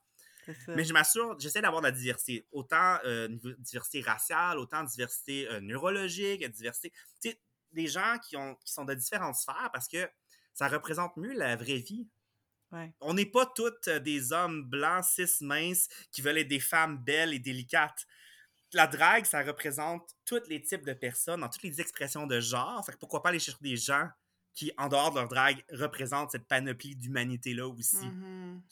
Mais 0.68 0.84
je 0.84 0.92
m'assure, 0.92 1.38
j'essaie 1.38 1.60
d'avoir 1.62 1.82
de 1.82 1.86
la 1.86 1.92
diversité. 1.92 2.46
Autant 2.50 2.98
euh, 3.04 3.28
diversité 3.58 4.00
raciale, 4.00 4.58
autant 4.58 4.82
diversité 4.82 5.48
euh, 5.48 5.60
neurologique, 5.60 6.44
diversité. 6.50 6.90
Tu 7.20 7.30
sais, 7.30 7.40
des 7.70 7.86
gens 7.86 8.18
qui, 8.18 8.36
ont, 8.36 8.56
qui 8.56 8.72
sont 8.72 8.84
de 8.84 8.94
différentes 8.94 9.36
sphères 9.36 9.70
parce 9.72 9.86
que 9.86 10.08
ça 10.52 10.66
représente 10.68 11.16
mieux 11.16 11.32
la 11.32 11.54
vraie 11.54 11.76
vie. 11.78 12.08
Ouais. 12.72 12.92
On 13.00 13.14
n'est 13.14 13.26
pas 13.26 13.46
toutes 13.46 13.86
euh, 13.88 14.00
des 14.00 14.32
hommes 14.32 14.64
blancs, 14.64 15.04
cis, 15.04 15.28
minces, 15.42 15.88
qui 16.10 16.22
veulent 16.22 16.38
être 16.38 16.48
des 16.48 16.60
femmes 16.60 16.98
belles 16.98 17.34
et 17.34 17.38
délicates. 17.38 18.06
La 18.72 18.86
drague, 18.86 19.26
ça 19.26 19.42
représente 19.42 20.10
tous 20.24 20.40
les 20.48 20.60
types 20.62 20.84
de 20.84 20.94
personnes, 20.94 21.40
dans 21.42 21.48
toutes 21.50 21.62
les 21.62 21.80
expressions 21.80 22.26
de 22.26 22.40
genre. 22.40 22.84
Fait 22.84 22.92
que 22.92 22.98
pourquoi 22.98 23.22
pas 23.22 23.28
aller 23.28 23.38
chercher 23.38 23.60
des 23.60 23.76
gens 23.76 24.08
qui, 24.54 24.72
en 24.78 24.88
dehors 24.88 25.10
de 25.12 25.16
leur 25.18 25.28
drague, 25.28 25.64
représentent 25.72 26.30
cette 26.32 26.46
panoplie 26.46 26.94
d'humanité-là 26.96 27.66
aussi. 27.68 28.06
Mhm. 28.06 28.62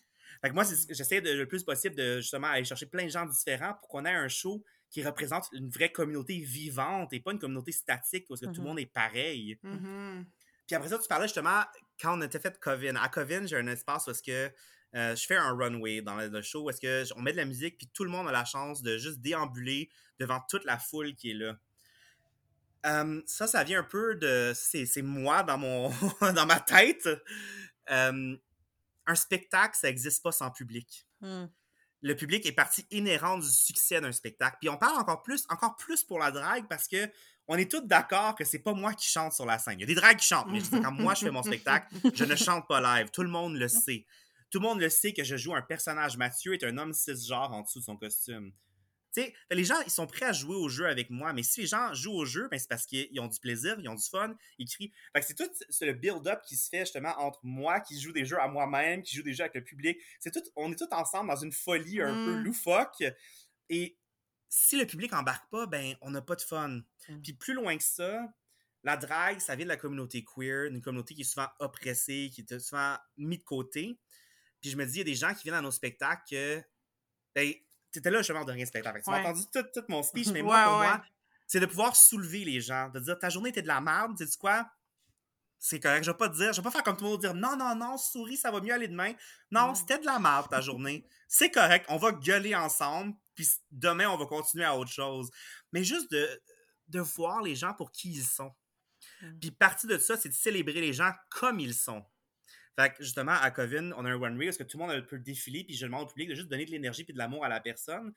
Fait 0.42 0.48
que 0.48 0.54
moi, 0.54 0.64
c'est- 0.64 0.92
j'essaie 0.94 1.20
le 1.20 1.46
plus 1.46 1.64
possible 1.64 1.94
de 1.96 2.20
justement 2.20 2.48
aller 2.48 2.64
chercher 2.64 2.86
plein 2.86 3.04
de 3.04 3.10
gens 3.10 3.26
différents 3.26 3.74
pour 3.74 3.88
qu'on 3.88 4.04
ait 4.04 4.14
un 4.14 4.28
show 4.28 4.64
qui 4.90 5.02
représente 5.04 5.48
une 5.52 5.68
vraie 5.68 5.92
communauté 5.92 6.38
vivante 6.40 7.12
et 7.12 7.20
pas 7.20 7.32
une 7.32 7.38
communauté 7.38 7.72
statique 7.72 8.26
où 8.30 8.34
que 8.34 8.40
tout 8.46 8.52
le 8.54 8.58
Mhm. 8.60 8.64
monde 8.64 8.80
est 8.80 8.86
pareil. 8.92 9.58
Mhm. 9.62 10.26
Puis 10.66 10.76
après 10.76 10.88
ça, 10.88 10.98
tu 10.98 11.08
parlais 11.08 11.26
justement 11.26 11.62
quand 12.00 12.18
on 12.18 12.22
était 12.22 12.38
fait 12.40 12.58
Covin. 12.58 12.96
À 12.96 13.08
Covin, 13.08 13.46
j'ai 13.46 13.56
un 13.56 13.66
espace 13.66 14.06
où 14.06 14.10
est-ce 14.10 14.22
que 14.22 14.52
euh, 14.96 15.14
je 15.14 15.24
fais 15.24 15.36
un 15.36 15.52
runway 15.56 16.02
dans 16.02 16.16
le, 16.16 16.42
show, 16.42 16.64
où 16.64 16.70
est-ce 16.70 16.80
que 16.80 17.04
on 17.16 17.22
met 17.22 17.30
de 17.30 17.36
la 17.36 17.44
musique, 17.44 17.78
puis 17.78 17.86
tout 17.94 18.02
le 18.02 18.10
monde 18.10 18.26
a 18.26 18.32
la 18.32 18.44
chance 18.44 18.82
de 18.82 18.98
juste 18.98 19.20
déambuler 19.20 19.88
devant 20.18 20.40
toute 20.48 20.64
la 20.64 20.78
foule 20.80 21.14
qui 21.14 21.30
est 21.30 21.34
là. 21.34 21.56
Ça, 22.82 23.46
ça 23.46 23.64
vient 23.64 23.80
un 23.80 23.84
peu 23.84 24.14
de. 24.16 24.52
C'est 24.54 25.02
moi 25.02 25.42
dans 25.42 25.58
mon 25.58 25.90
dans 26.20 26.46
ma 26.46 26.60
tête. 26.60 27.08
Un 27.88 29.14
spectacle, 29.14 29.76
ça 29.80 29.88
n'existe 29.88 30.22
pas 30.22 30.32
sans 30.32 30.50
public. 30.50 31.06
Hmm. 31.20 31.46
Le 32.02 32.14
public 32.14 32.46
est 32.46 32.52
partie 32.52 32.86
inhérente 32.90 33.42
du 33.42 33.50
succès 33.50 34.00
d'un 34.00 34.12
spectacle. 34.12 34.56
Puis 34.60 34.70
on 34.70 34.78
parle 34.78 34.98
encore 34.98 35.22
plus, 35.22 35.44
encore 35.50 35.76
plus 35.76 36.02
pour 36.02 36.18
la 36.18 36.30
drague 36.30 36.66
parce 36.68 36.88
que 36.88 37.10
on 37.46 37.56
est 37.56 37.70
tous 37.70 37.80
d'accord 37.80 38.36
que 38.36 38.44
c'est 38.44 38.60
pas 38.60 38.72
moi 38.72 38.94
qui 38.94 39.08
chante 39.08 39.32
sur 39.32 39.44
la 39.44 39.58
scène. 39.58 39.74
Il 39.78 39.80
y 39.80 39.82
a 39.82 39.86
des 39.86 39.96
dragues 39.96 40.16
qui 40.16 40.26
chantent, 40.26 40.46
mais 40.50 40.60
je 40.60 40.70
quand 40.70 40.92
moi 40.92 41.14
je 41.14 41.24
fais 41.24 41.30
mon 41.30 41.42
spectacle, 41.42 41.92
je 42.14 42.24
ne 42.24 42.36
chante 42.36 42.66
pas 42.68 42.80
live. 42.80 43.10
Tout 43.10 43.24
le 43.24 43.28
monde 43.28 43.56
le 43.56 43.68
sait. 43.68 44.06
Tout 44.50 44.60
le 44.60 44.68
monde 44.68 44.80
le 44.80 44.88
sait 44.88 45.12
que 45.12 45.24
je 45.24 45.36
joue 45.36 45.54
un 45.54 45.62
personnage. 45.62 46.16
Mathieu 46.16 46.54
est 46.54 46.64
un 46.64 46.78
homme 46.78 46.92
cisgenre 46.92 47.52
en 47.52 47.62
dessous 47.62 47.80
de 47.80 47.84
son 47.84 47.96
costume. 47.96 48.52
Sais, 49.12 49.34
les 49.50 49.64
gens, 49.64 49.80
ils 49.86 49.90
sont 49.90 50.06
prêts 50.06 50.26
à 50.26 50.32
jouer 50.32 50.54
au 50.54 50.68
jeu 50.68 50.86
avec 50.86 51.10
moi, 51.10 51.32
mais 51.32 51.42
si 51.42 51.62
les 51.62 51.66
gens 51.66 51.92
jouent 51.94 52.14
au 52.14 52.24
jeu, 52.24 52.46
ben, 52.48 52.58
c'est 52.60 52.68
parce 52.68 52.86
qu'ils 52.86 53.18
ont 53.18 53.26
du 53.26 53.40
plaisir, 53.40 53.76
ils 53.80 53.88
ont 53.88 53.96
du 53.96 54.08
fun, 54.08 54.34
ils 54.58 54.68
crient. 54.68 54.92
Fait 55.12 55.20
que 55.20 55.26
c'est 55.26 55.34
tout 55.34 55.50
c'est 55.68 55.86
le 55.86 55.94
build-up 55.94 56.42
qui 56.46 56.56
se 56.56 56.68
fait 56.68 56.80
justement 56.80 57.14
entre 57.18 57.40
moi 57.42 57.80
qui 57.80 58.00
joue 58.00 58.12
des 58.12 58.24
jeux 58.24 58.40
à 58.40 58.46
moi-même, 58.46 59.02
qui 59.02 59.16
joue 59.16 59.24
des 59.24 59.32
jeux 59.34 59.42
avec 59.42 59.54
le 59.56 59.64
public. 59.64 59.98
C'est 60.20 60.30
tout, 60.30 60.42
on 60.54 60.70
est 60.70 60.76
tous 60.76 60.86
ensemble 60.92 61.28
dans 61.28 61.36
une 61.36 61.52
folie 61.52 62.00
un 62.00 62.14
peu 62.24 62.36
Mm. 62.36 62.44
loufoque. 62.44 63.02
Et 63.68 63.98
si 64.48 64.78
le 64.78 64.86
public 64.86 65.12
embarque 65.12 65.50
pas, 65.50 65.66
ben, 65.66 65.96
on 66.02 66.10
n'a 66.10 66.22
pas 66.22 66.36
de 66.36 66.42
fun. 66.42 66.80
Mm. 67.08 67.20
Puis 67.22 67.32
plus 67.32 67.54
loin 67.54 67.76
que 67.76 67.82
ça, 67.84 68.32
la 68.84 68.96
drague, 68.96 69.40
ça 69.40 69.56
vient 69.56 69.66
de 69.66 69.70
la 69.70 69.76
communauté 69.76 70.24
queer, 70.24 70.66
une 70.66 70.80
communauté 70.80 71.14
qui 71.14 71.22
est 71.22 71.24
souvent 71.24 71.48
oppressée, 71.58 72.30
qui 72.32 72.42
est 72.42 72.58
souvent 72.60 72.96
mise 73.16 73.40
de 73.40 73.44
côté. 73.44 73.98
Puis 74.60 74.70
je 74.70 74.76
me 74.76 74.86
dis, 74.86 74.94
il 74.94 74.98
y 74.98 75.00
a 75.00 75.04
des 75.04 75.14
gens 75.14 75.34
qui 75.34 75.44
viennent 75.44 75.54
à 75.56 75.62
nos 75.62 75.70
spectacles 75.70 76.22
que. 76.30 76.62
Ben, 77.34 77.52
t'étais 77.92 78.10
là 78.10 78.18
justement 78.18 78.44
de 78.44 78.52
rien 78.52 78.66
spectacle. 78.66 79.00
Tu 79.02 79.10
m'as 79.10 79.20
entendu 79.20 79.42
tout, 79.52 79.62
tout 79.74 79.84
mon 79.88 80.02
speech, 80.02 80.28
mais 80.32 80.42
moi, 80.42 80.64
pour 80.64 80.72
moi, 80.74 81.02
c'est 81.46 81.60
de 81.60 81.66
pouvoir 81.66 81.96
soulever 81.96 82.44
les 82.44 82.60
gens, 82.60 82.88
de 82.90 83.00
dire 83.00 83.18
ta 83.18 83.28
journée 83.30 83.50
était 83.50 83.62
de 83.62 83.66
la 83.68 83.80
merde, 83.80 84.16
tu 84.16 84.26
sais 84.26 84.38
quoi? 84.38 84.66
C'est 85.62 85.78
correct, 85.78 86.04
je 86.04 86.10
vais 86.10 86.16
pas 86.16 86.28
te 86.30 86.36
dire, 86.36 86.52
je 86.54 86.60
vais 86.60 86.64
pas 86.64 86.70
faire 86.70 86.82
comme 86.82 86.96
tout 86.96 87.04
le 87.04 87.10
monde 87.10 87.20
dire 87.20 87.34
non, 87.34 87.54
non, 87.56 87.74
non, 87.74 87.98
souris, 87.98 88.38
ça 88.38 88.50
va 88.50 88.60
mieux 88.62 88.72
aller 88.72 88.88
demain. 88.88 89.12
Non, 89.50 89.72
Mm. 89.72 89.74
c'était 89.74 89.98
de 89.98 90.06
la 90.06 90.18
merde 90.18 90.48
ta 90.48 90.60
journée. 90.62 91.04
C'est 91.28 91.50
correct, 91.50 91.84
on 91.88 91.98
va 91.98 92.12
gueuler 92.12 92.54
ensemble, 92.54 93.14
puis 93.34 93.46
demain, 93.70 94.08
on 94.08 94.16
va 94.16 94.24
continuer 94.26 94.64
à 94.64 94.74
autre 94.76 94.90
chose. 94.90 95.30
Mais 95.72 95.84
juste 95.84 96.10
de, 96.10 96.40
de 96.88 97.00
voir 97.00 97.42
les 97.42 97.54
gens 97.56 97.74
pour 97.74 97.92
qui 97.92 98.10
ils 98.10 98.24
sont. 98.24 98.52
Mm. 99.20 99.38
Puis 99.38 99.50
partie 99.50 99.86
de 99.86 99.98
ça, 99.98 100.16
c'est 100.16 100.30
de 100.30 100.34
célébrer 100.34 100.80
les 100.80 100.94
gens 100.94 101.12
comme 101.30 101.60
ils 101.60 101.74
sont. 101.74 102.04
Fait 102.78 102.94
que 102.94 103.02
justement, 103.02 103.32
à 103.32 103.50
Covin, 103.50 103.92
on 103.92 104.04
a 104.04 104.10
un 104.10 104.14
one 104.20 104.36
way 104.38 104.46
parce 104.46 104.56
que 104.58 104.62
tout 104.62 104.78
le 104.78 104.86
monde 104.86 105.06
peut 105.06 105.18
défiler, 105.18 105.64
puis 105.64 105.74
je 105.74 105.86
demande 105.86 106.04
au 106.04 106.06
public 106.06 106.28
de 106.30 106.34
juste 106.34 106.48
donner 106.48 106.64
de 106.64 106.70
l'énergie 106.70 107.04
puis 107.04 107.12
de 107.12 107.18
l'amour 107.18 107.44
à 107.44 107.48
la 107.48 107.60
personne. 107.60 108.12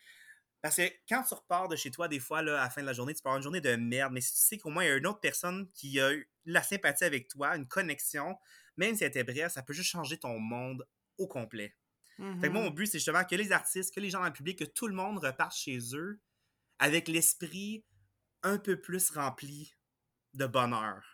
Parce 0.61 0.77
que 0.77 0.83
quand 1.09 1.23
tu 1.23 1.33
repars 1.33 1.67
de 1.67 1.75
chez 1.75 1.91
toi, 1.91 2.07
des 2.07 2.19
fois, 2.19 2.41
là, 2.41 2.61
à 2.61 2.65
la 2.65 2.69
fin 2.69 2.81
de 2.81 2.87
la 2.87 2.93
journée, 2.93 3.13
tu 3.13 3.21
peux 3.21 3.29
avoir 3.29 3.37
une 3.37 3.43
journée 3.43 3.61
de 3.61 3.75
merde, 3.75 4.13
mais 4.13 4.21
si 4.21 4.33
tu 4.33 4.39
sais 4.41 4.57
qu'au 4.57 4.69
moins 4.69 4.83
il 4.85 4.87
y 4.87 4.91
a 4.91 4.95
une 4.97 5.07
autre 5.07 5.19
personne 5.19 5.69
qui 5.73 5.99
a 5.99 6.13
eu 6.13 6.29
la 6.45 6.63
sympathie 6.63 7.03
avec 7.03 7.27
toi, 7.27 7.55
une 7.57 7.67
connexion, 7.67 8.37
même 8.77 8.95
si 8.95 9.03
elle 9.03 9.09
était 9.09 9.23
brève, 9.25 9.49
ça 9.49 9.63
peut 9.63 9.73
juste 9.73 9.89
changer 9.89 10.17
ton 10.17 10.39
monde 10.39 10.87
au 11.17 11.27
complet. 11.27 11.75
Fait 12.39 12.47
que 12.47 12.53
moi, 12.53 12.61
mon 12.63 12.69
Mhm. 12.69 12.71
but, 12.71 12.87
c'est 12.87 12.99
justement 12.99 13.23
que 13.25 13.35
les 13.35 13.51
artistes, 13.51 13.93
que 13.93 13.99
les 13.99 14.09
gens 14.09 14.19
dans 14.19 14.27
le 14.27 14.33
public, 14.33 14.59
que 14.59 14.65
tout 14.65 14.87
le 14.87 14.93
monde 14.95 15.19
reparte 15.19 15.55
chez 15.55 15.79
eux 15.95 16.21
avec 16.79 17.07
l'esprit 17.07 17.85
un 18.43 18.57
peu 18.59 18.81
plus 18.81 19.11
rempli 19.11 19.75
de 20.33 20.45
bonheur. 20.47 21.12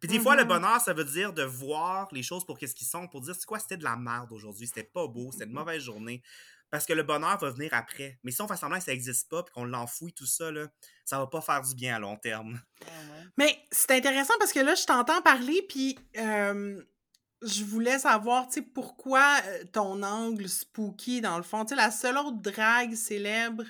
Puis 0.00 0.08
des 0.08 0.20
fois, 0.20 0.36
le 0.36 0.42
Mhm. 0.42 0.48
bonheur, 0.48 0.80
ça 0.80 0.92
veut 0.92 1.04
dire 1.04 1.32
de 1.32 1.42
voir 1.42 2.08
les 2.12 2.22
choses 2.22 2.44
pour 2.44 2.58
qu'est-ce 2.58 2.74
qu'ils 2.74 2.86
sont, 2.86 3.08
pour 3.08 3.20
dire, 3.20 3.34
c'est 3.34 3.46
quoi, 3.46 3.58
c'était 3.58 3.76
de 3.76 3.84
la 3.84 3.96
merde 3.96 4.30
aujourd'hui, 4.32 4.66
c'était 4.66 4.84
pas 4.84 5.06
beau, 5.08 5.30
c'était 5.32 5.44
une 5.44 5.52
mauvaise 5.52 5.82
journée. 5.82 6.22
Parce 6.70 6.84
que 6.84 6.92
le 6.92 7.02
bonheur 7.02 7.38
va 7.38 7.50
venir 7.50 7.70
après. 7.72 8.18
Mais 8.22 8.30
si 8.30 8.42
on 8.42 8.46
fait 8.46 8.56
semblant 8.56 8.78
que 8.78 8.84
ça 8.84 8.92
n'existe 8.92 9.30
pas, 9.30 9.42
puis 9.42 9.54
qu'on 9.54 9.64
l'enfouit, 9.64 10.12
tout 10.12 10.26
ça, 10.26 10.50
là, 10.50 10.66
ça 11.04 11.18
va 11.18 11.26
pas 11.26 11.40
faire 11.40 11.62
du 11.62 11.74
bien 11.74 11.96
à 11.96 11.98
long 11.98 12.16
terme. 12.16 12.60
Ah. 12.84 12.88
Mais 13.38 13.58
c'est 13.72 13.90
intéressant 13.92 14.34
parce 14.38 14.52
que 14.52 14.60
là, 14.60 14.74
je 14.74 14.84
t'entends 14.84 15.22
parler, 15.22 15.64
puis 15.66 15.98
euh, 16.18 16.78
je 17.40 17.64
voulais 17.64 17.98
savoir, 17.98 18.48
tu 18.48 18.54
sais, 18.54 18.62
pourquoi 18.62 19.40
euh, 19.46 19.64
ton 19.72 20.02
angle 20.02 20.46
spooky, 20.48 21.22
dans 21.22 21.38
le 21.38 21.42
fond. 21.42 21.64
Tu 21.64 21.70
sais, 21.70 21.74
la 21.76 21.90
seule 21.90 22.18
autre 22.18 22.42
drague 22.42 22.94
célèbre 22.94 23.64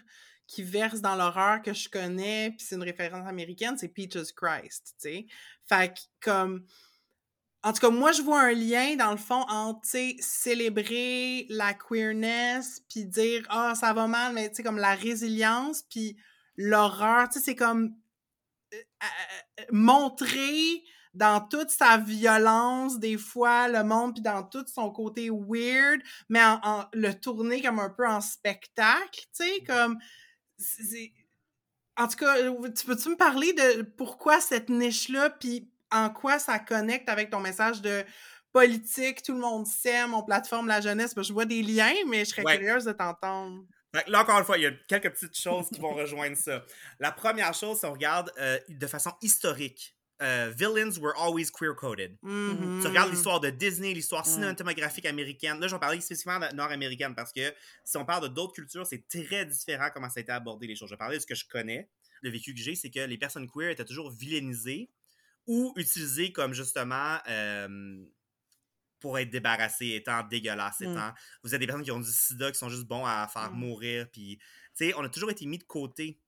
qui 0.48 0.64
verse 0.64 1.00
dans 1.00 1.14
l'horreur 1.14 1.62
que 1.62 1.72
je 1.72 1.88
connais, 1.88 2.50
puis 2.50 2.66
c'est 2.66 2.74
une 2.74 2.82
référence 2.82 3.28
américaine, 3.28 3.76
c'est 3.78 3.88
Peaches 3.88 4.32
Christ, 4.34 4.96
tu 5.00 5.08
sais. 5.11 5.26
Fait 5.68 5.94
que, 5.94 6.00
comme... 6.20 6.64
En 7.64 7.72
tout 7.72 7.80
cas, 7.80 7.90
moi, 7.90 8.12
je 8.12 8.22
vois 8.22 8.40
un 8.40 8.52
lien, 8.52 8.94
dans 8.94 9.11
le 9.11 9.16
fond, 9.16 9.44
entre, 9.48 9.80
tu 9.82 9.88
sais, 9.88 10.16
célébrer 10.20 11.44
la 11.50 11.74
queerness, 11.74 12.80
puis 12.88 13.04
dire 13.04 13.44
«Ah, 13.50 13.74
ça 13.74 13.92
va 13.92 14.06
mal», 14.06 14.32
mais, 14.34 14.48
tu 14.48 14.54
sais, 14.54 14.62
comme 14.62 14.78
la 14.78 14.94
résilience, 14.94 15.82
puis 15.82 16.16
l'horreur, 16.56 17.28
tu 17.28 17.40
sais, 17.40 17.44
c'est 17.44 17.56
comme 17.56 17.96
euh, 18.72 18.76
euh, 19.02 19.64
montrer 19.72 20.84
dans 21.14 21.40
toute 21.40 21.70
sa 21.70 21.98
violence, 21.98 23.00
des 23.00 23.18
fois, 23.18 23.66
le 23.68 23.82
monde, 23.82 24.14
puis 24.14 24.22
dans 24.22 24.44
tout 24.44 24.64
son 24.72 24.90
côté 24.92 25.28
weird, 25.28 26.00
mais 26.28 26.42
en, 26.42 26.61
en- 26.62 26.84
le 26.92 27.12
tourner 27.12 27.61
comme 27.61 27.80
un 27.80 27.90
peu 27.90 28.06
en 28.06 28.20
spectacle, 28.20 29.20
tu 29.37 29.44
sais, 29.44 29.64
comme... 29.66 29.98
En 31.96 32.06
tout 32.08 32.16
cas, 32.16 32.38
euh, 32.38 32.68
tu 32.76 32.86
peux-tu 32.86 33.08
me 33.10 33.16
parler 33.16 33.52
de 33.52 33.82
pourquoi 33.82 34.40
cette 34.40 34.68
niche-là, 34.68 35.30
puis 35.30 35.70
en 35.90 36.10
quoi 36.10 36.38
ça 36.38 36.58
connecte 36.58 37.08
avec 37.08 37.30
ton 37.30 37.40
message 37.40 37.82
de 37.82 38.04
politique, 38.52 39.22
tout 39.22 39.32
le 39.34 39.40
monde 39.40 39.66
s'aime, 39.66 40.14
on 40.14 40.22
plateforme 40.22 40.68
la 40.68 40.80
jeunesse? 40.80 41.14
Parce 41.14 41.26
que 41.26 41.28
je 41.28 41.32
vois 41.34 41.44
des 41.44 41.62
liens, 41.62 41.92
mais 42.06 42.20
je 42.24 42.30
serais 42.30 42.44
Ouais. 42.44 42.56
curieuse 42.58 42.84
de 42.84 42.92
t'entendre. 42.92 43.64
Là, 44.06 44.20
encore 44.20 44.38
une 44.38 44.44
fois, 44.44 44.58
il 44.58 44.62
y 44.64 44.66
a 44.66 44.70
quelques 44.86 45.10
petites 45.12 45.36
choses 45.36 45.70
qui 45.70 45.80
vont 45.80 45.94
rejoindre 45.94 46.36
ça. 46.36 46.64
La 47.00 47.10
première 47.10 47.52
chose, 47.54 47.80
si 47.80 47.86
on 47.86 47.92
regarde 47.92 48.30
euh, 48.38 48.58
de 48.68 48.86
façon 48.86 49.12
historique, 49.22 49.97
euh, 50.20 50.52
villains 50.57 50.98
were 50.98 51.12
always 51.16 51.50
queer-coded. 51.50 52.16
Mhm. 52.22 52.81
Tu 52.83 52.88
regardes 52.88 53.11
l'histoire 53.11 53.40
de 53.40 53.50
Disney, 53.50 53.94
l'histoire 53.94 54.22
Mm. 54.26 54.31
cinématographique 54.31 55.07
américaine. 55.07 55.61
Là, 55.61 55.68
je 55.68 55.74
vais 55.74 55.78
parler 55.81 56.00
spécifiquement 56.00 56.40
nord-américaine 56.54 57.14
parce 57.14 57.33
que 57.33 57.54
si 57.85 57.96
on 57.96 58.04
parle 58.04 58.24
de 58.24 58.28
d'autres 58.35 58.52
cultures, 58.54 58.87
c'est 58.87 59.07
très 59.09 59.46
différent 59.46 59.90
comment 59.94 60.09
ça 60.11 60.18
a 60.18 60.22
été 60.22 60.33
abordé 60.33 60.66
les 60.66 60.74
choses. 60.76 60.88
Je 60.88 60.94
vais 60.94 60.98
parler 60.98 61.16
de 61.18 61.22
ce 61.22 61.26
que 61.26 61.35
je 61.37 61.46
connais. 61.46 61.88
Le 62.22 62.31
vécu 62.31 62.52
que 62.52 62.61
j'ai, 62.61 62.74
c'est 62.74 62.90
que 62.90 63.00
les 63.00 63.16
personnes 63.18 63.48
queer 63.48 63.70
étaient 63.70 63.85
toujours 63.85 64.11
vilainisées 64.11 64.90
ou 65.46 65.72
utilisées 65.76 66.33
comme 66.33 66.52
justement 66.52 67.18
euh, 67.28 68.04
pour 69.00 69.16
être 69.20 69.31
débarrassées, 69.31 69.94
étant 69.94 70.24
dégueulasses, 70.26 70.81
Mm. 70.81 70.90
étant. 70.92 71.12
Vous 71.44 71.54
êtes 71.54 71.61
des 71.61 71.66
personnes 71.66 71.85
qui 71.85 71.92
ont 71.92 72.00
du 72.00 72.11
sida, 72.11 72.50
qui 72.50 72.59
sont 72.59 72.68
juste 72.68 72.87
bons 72.88 73.04
à 73.07 73.28
faire 73.33 73.52
Mm. 73.52 73.59
mourir. 73.61 74.09
Puis, 74.12 74.38
tu 74.76 74.87
sais, 74.88 74.94
on 74.96 75.04
a 75.04 75.09
toujours 75.09 75.31
été 75.31 75.46
mis 75.46 75.59
de 75.59 75.64
côté. 75.64 76.18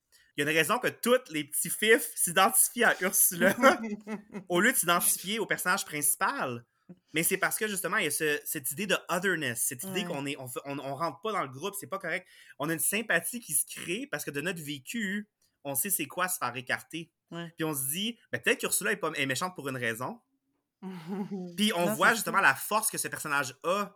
Il 0.41 0.45
y 0.45 0.49
a 0.49 0.51
une 0.51 0.57
raison 0.57 0.79
que 0.79 0.89
tous 0.89 1.19
les 1.31 1.45
petits 1.45 1.69
fifs 1.69 2.11
s'identifient 2.15 2.85
à 2.85 2.97
Ursula 3.03 3.55
au 4.49 4.61
lieu 4.61 4.73
de 4.73 4.77
s'identifier 4.77 5.39
au 5.39 5.45
personnage 5.45 5.85
principal. 5.85 6.65
Mais 7.13 7.23
c'est 7.23 7.37
parce 7.37 7.57
que 7.59 7.69
justement, 7.69 7.99
il 7.99 8.05
y 8.05 8.07
a 8.07 8.11
ce- 8.11 8.41
cette 8.45 8.71
idée 8.73 8.87
de 8.87 8.97
otherness, 9.09 9.63
cette 9.63 9.85
idée 9.85 10.01
Ouais. 10.01 10.07
qu'on 10.07 10.25
est, 10.27 10.37
on, 10.39 10.49
fait- 10.49 10.61
on, 10.65 10.79
on 10.79 10.95
rentre 10.95 11.21
pas 11.21 11.33
dans 11.33 11.43
le 11.43 11.49
groupe, 11.49 11.75
c'est 11.79 11.87
pas 11.87 11.99
correct. 11.99 12.27
On 12.59 12.69
a 12.69 12.73
une 12.73 12.79
sympathie 12.81 13.39
qui 13.41 13.53
se 13.53 13.65
crée 13.67 14.09
parce 14.11 14.25
que 14.25 14.31
de 14.31 14.41
notre 14.41 14.63
vécu, 14.63 15.29
on 15.63 15.75
sait 15.75 15.91
c'est 15.91 16.07
quoi 16.07 16.27
se 16.29 16.39
faire 16.39 16.57
écarter. 16.57 17.11
Ouais. 17.31 17.53
Puis 17.57 17.65
on 17.65 17.75
se 17.75 17.89
dit, 17.91 18.19
ben, 18.33 18.41
peut-être 18.41 18.59
qu'Ursula 18.61 18.93
est, 18.93 18.97
pas, 18.97 19.11
est 19.15 19.27
méchante 19.27 19.55
pour 19.55 19.69
une 19.69 19.77
raison. 19.77 20.21
Puis 21.57 21.73
on 21.77 21.87
Non, 21.87 21.95
voit 21.95 22.15
justement 22.15 22.41
la 22.41 22.55
force 22.55 22.91
que 22.91 22.99
ce 22.99 23.09
personnage 23.09 23.55
a 23.65 23.93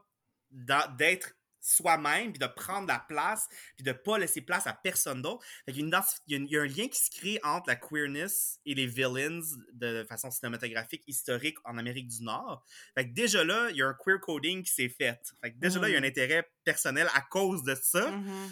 d'être 0.51 1.35
soi-même, 1.65 2.31
puis 2.31 2.39
de 2.39 2.47
prendre 2.47 2.87
la 2.87 2.99
place, 2.99 3.49
puis 3.77 3.85
de 3.85 3.93
pas 3.93 4.19
laisser 4.19 4.43
place 4.43 4.67
à 4.67 4.75
personne 4.75 5.23
d'autre. 5.23 5.45
Y 5.67 5.81
il 5.81 5.87
y 5.87 6.53
y 6.53 6.57
a 6.57 6.61
un 6.61 6.67
lien 6.67 6.89
qui 6.89 7.01
se 7.01 7.11
crée 7.11 7.41
entre 7.43 7.69
la 7.69 7.77
queerness 7.77 8.61
et 8.67 8.75
les 8.75 8.87
villains 8.87 9.41
de 9.73 10.05
façon 10.09 10.31
cinématographique 10.31 11.03
historique 11.07 11.57
en 11.65 11.79
Amérique 11.79 12.09
du 12.09 12.23
Nord. 12.23 12.65
Fait 12.95 13.09
que 13.09 13.15
déjà 13.15 13.45
là, 13.45 13.71
il 13.71 13.77
y 13.77 13.83
a 13.83 13.89
un 13.89 13.95
queer 13.95 14.21
coding 14.21 14.63
qui 14.63 14.73
s'est 14.73 14.89
fait. 14.91 15.21
Fait 15.43 15.53
que 15.53 15.59
déjà 15.59 15.81
là, 15.81 15.89
il 15.89 15.93
y 15.93 15.95
a 15.95 15.99
un 15.99 16.03
Mhm. 16.03 16.07
intérêt 16.09 16.51
personnel 16.65 17.09
à 17.15 17.23
cause 17.23 17.63
de 17.65 17.75
ça. 17.75 18.11
Mhm. 18.11 18.51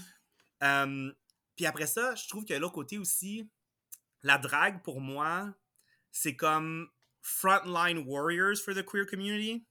Euh, 0.63 1.13
puis 1.57 1.67
après 1.67 1.87
ça, 1.87 2.15
je 2.15 2.27
trouve 2.29 2.45
que 2.45 2.55
l'autre 2.55 2.75
côté 2.75 2.97
aussi, 2.99 3.49
la 4.23 4.39
drague 4.39 4.83
pour 4.83 5.01
moi, 5.01 5.55
c'est 6.13 6.37
comme 6.37 6.89
frontline 7.21 7.99
warriors 8.07 8.57
for 8.65 8.75
the 8.75 8.85
queer 8.85 9.07
community. 9.07 9.67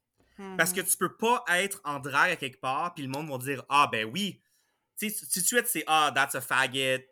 Parce 0.58 0.74
que 0.74 0.82
tu 0.82 0.98
peux 0.98 1.16
pas 1.16 1.44
être 1.50 1.82
en 1.84 2.00
drague 2.00 2.32
à 2.32 2.36
quelque 2.36 2.60
part, 2.60 2.94
puis 2.94 3.04
le 3.04 3.10
monde 3.10 3.30
va 3.30 3.38
dire 3.38 3.64
Ah, 3.70 3.88
ben 3.92 4.06
oui. 4.06 4.42
Tu 5.00 5.10
sais, 5.10 5.26
tout 5.32 5.40
de 5.40 5.46
suite, 5.46 5.68
c'est 5.68 5.84
Ah, 5.88 6.12
that's 6.14 6.36
a 6.36 6.42
faggot. 6.42 7.04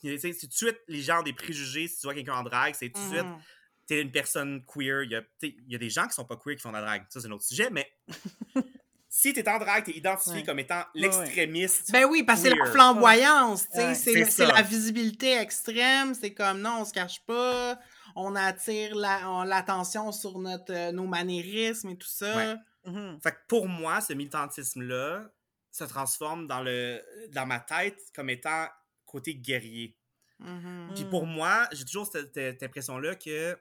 Tu 0.00 0.16
sais, 0.18 0.32
tout 0.34 0.46
de 0.46 0.52
suite, 0.52 0.78
les 0.86 1.02
gens 1.02 1.20
ont 1.20 1.22
des 1.24 1.32
préjugés. 1.32 1.88
Si 1.88 1.96
tu 2.00 2.06
vois 2.06 2.14
quelqu'un 2.14 2.34
en 2.34 2.42
drague, 2.44 2.74
c'est 2.78 2.90
tout 2.90 3.00
de 3.00 3.08
suite, 3.08 3.24
Mhm. 3.26 3.38
t'es 3.86 4.00
une 4.02 4.12
personne 4.12 4.64
queer. 4.64 5.02
Il 5.02 5.10
y, 5.10 5.16
a, 5.16 5.22
tu 5.22 5.28
sais, 5.40 5.56
il 5.66 5.72
y 5.72 5.74
a 5.74 5.78
des 5.78 5.90
gens 5.90 6.06
qui 6.06 6.12
sont 6.14 6.24
pas 6.24 6.36
queer 6.36 6.54
qui 6.56 6.62
font 6.62 6.68
de 6.70 6.74
la 6.76 6.82
drague. 6.82 7.04
Ça, 7.08 7.20
c'est 7.20 7.26
un 7.26 7.32
autre 7.32 7.44
sujet, 7.44 7.68
mais 7.70 7.90
si 9.08 9.32
t'es 9.32 9.48
en 9.48 9.58
drague, 9.58 9.84
t'es 9.84 9.96
identifié 9.96 10.34
Ouais. 10.34 10.42
comme 10.44 10.58
étant 10.60 10.84
l'extrémiste. 10.94 11.90
Ben 11.90 12.04
oui, 12.04 12.22
parce 12.22 12.42
que 12.42 12.50
c'est 12.50 12.54
la 12.54 12.66
flamboyance, 12.66 13.64
Ouais. 13.74 13.94
c'est 13.94 14.46
la 14.46 14.62
visibilité 14.62 15.32
extrême, 15.38 16.14
c'est 16.14 16.34
comme 16.34 16.60
non, 16.60 16.80
on 16.80 16.84
se 16.84 16.92
cache 16.92 17.20
pas, 17.26 17.78
on 18.20 18.34
attire 18.36 18.94
la- 18.96 19.30
on- 19.30 19.42
l'attention 19.44 20.12
sur 20.12 20.38
notre, 20.38 20.72
euh, 20.72 20.92
nos 20.92 21.06
maniérismes 21.06 21.90
et 21.90 21.96
tout 21.96 22.08
ça. 22.08 22.36
Ouais. 22.36 22.56
Mhm. 22.92 23.20
Fait 23.22 23.32
que 23.32 23.38
pour 23.48 23.68
moi, 23.68 24.00
ce 24.00 24.12
militantisme-là 24.12 25.30
se 25.70 25.84
transforme 25.84 26.46
dans, 26.46 26.62
le, 26.62 27.02
dans 27.32 27.46
ma 27.46 27.60
tête 27.60 28.00
comme 28.14 28.30
étant 28.30 28.66
côté 29.06 29.34
guerrier. 29.34 29.96
Mhm. 30.40 30.92
Puis 30.94 31.04
pour 31.04 31.26
moi, 31.26 31.68
j'ai 31.72 31.84
toujours 31.84 32.06
cette, 32.06 32.34
cette 32.34 32.62
impression-là 32.62 33.14
que 33.14 33.56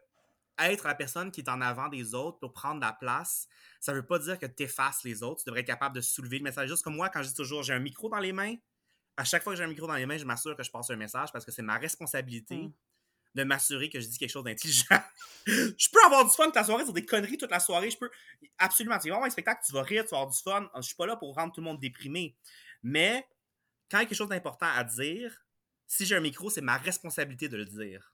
être 0.60 0.88
la 0.88 0.96
personne 0.96 1.30
qui 1.32 1.42
est 1.42 1.50
en 1.50 1.62
avant 1.62 1.88
des 1.88 2.16
autres 2.16 2.40
pour 2.40 2.52
prendre 2.54 2.82
la 2.82 2.92
place, 2.94 3.48
ça 3.80 3.94
veut 3.94 4.06
pas 4.06 4.18
dire 4.20 4.40
que 4.40 4.46
tu 4.48 4.64
effaces 4.64 5.04
les 5.04 5.22
autres. 5.22 5.44
Tu 5.44 5.46
devrais 5.50 5.62
être 5.62 5.68
capable 5.68 5.96
de 5.96 6.02
soulever 6.02 6.40
le 6.40 6.44
message. 6.44 6.68
Juste 6.70 6.84
comme 6.84 6.96
moi, 6.96 7.10
quand 7.10 7.22
je 7.22 7.28
dis 7.30 7.36
toujours 7.36 7.62
j'ai 7.64 7.74
un 7.74 7.80
micro 7.80 8.10
dans 8.10 8.18
les 8.20 8.32
mains, 8.34 8.56
à 9.18 9.24
chaque 9.24 9.44
fois 9.44 9.54
que 9.54 9.58
j'ai 9.58 9.64
un 9.64 9.68
micro 9.68 9.86
dans 9.88 9.96
les 9.96 10.06
mains, 10.08 10.18
je 10.18 10.26
m'assure 10.26 10.56
que 10.56 10.64
je 10.64 10.72
passe 10.72 10.90
un 10.90 10.96
message 10.96 11.32
parce 11.32 11.46
que 11.46 11.52
c'est 11.52 11.62
ma 11.62 11.78
responsabilité 11.78 12.56
Mm. 12.58 12.72
De 13.38 13.44
m'assurer 13.44 13.90
que 13.90 14.00
je 14.00 14.08
dis 14.08 14.18
quelque 14.18 14.32
chose 14.32 14.44
d'intelligent. 14.44 15.00
je 15.46 15.90
peux 15.90 16.04
avoir 16.06 16.26
du 16.26 16.32
fun 16.32 16.46
toute 16.46 16.56
la 16.56 16.64
soirée 16.64 16.84
sur 16.84 16.94
des 16.94 17.06
conneries 17.06 17.38
toute 17.38 17.52
la 17.52 17.60
soirée. 17.60 17.90
Je 17.92 17.98
peux. 17.98 18.10
Absolument. 18.58 18.98
C'est 19.02 19.10
vraiment 19.10 19.26
un 19.26 19.30
spectacle, 19.30 19.62
tu 19.66 19.72
vas 19.72 19.84
rire, 19.84 20.04
tu 20.04 20.10
vas 20.12 20.18
avoir 20.22 20.34
du 20.34 20.42
fun. 20.42 20.70
Je 20.76 20.82
suis 20.82 20.96
pas 20.96 21.06
là 21.06 21.16
pour 21.16 21.34
rendre 21.36 21.54
tout 21.54 21.62
le 21.62 21.66
monde 21.66 21.80
déprimé. 21.80 22.36
Mais 22.84 23.26
quand 23.90 24.00
il 24.00 24.02
y 24.02 24.04
a 24.04 24.06
quelque 24.08 24.18
chose 24.18 24.30
d'important 24.30 24.68
à 24.68 24.84
dire, 24.84 25.46
si 25.86 26.06
j'ai 26.06 26.16
un 26.16 26.20
micro, 26.20 26.50
c'est 26.50 26.62
ma 26.62 26.78
responsabilité 26.78 27.48
de 27.48 27.56
le 27.58 27.66
dire. 27.66 28.14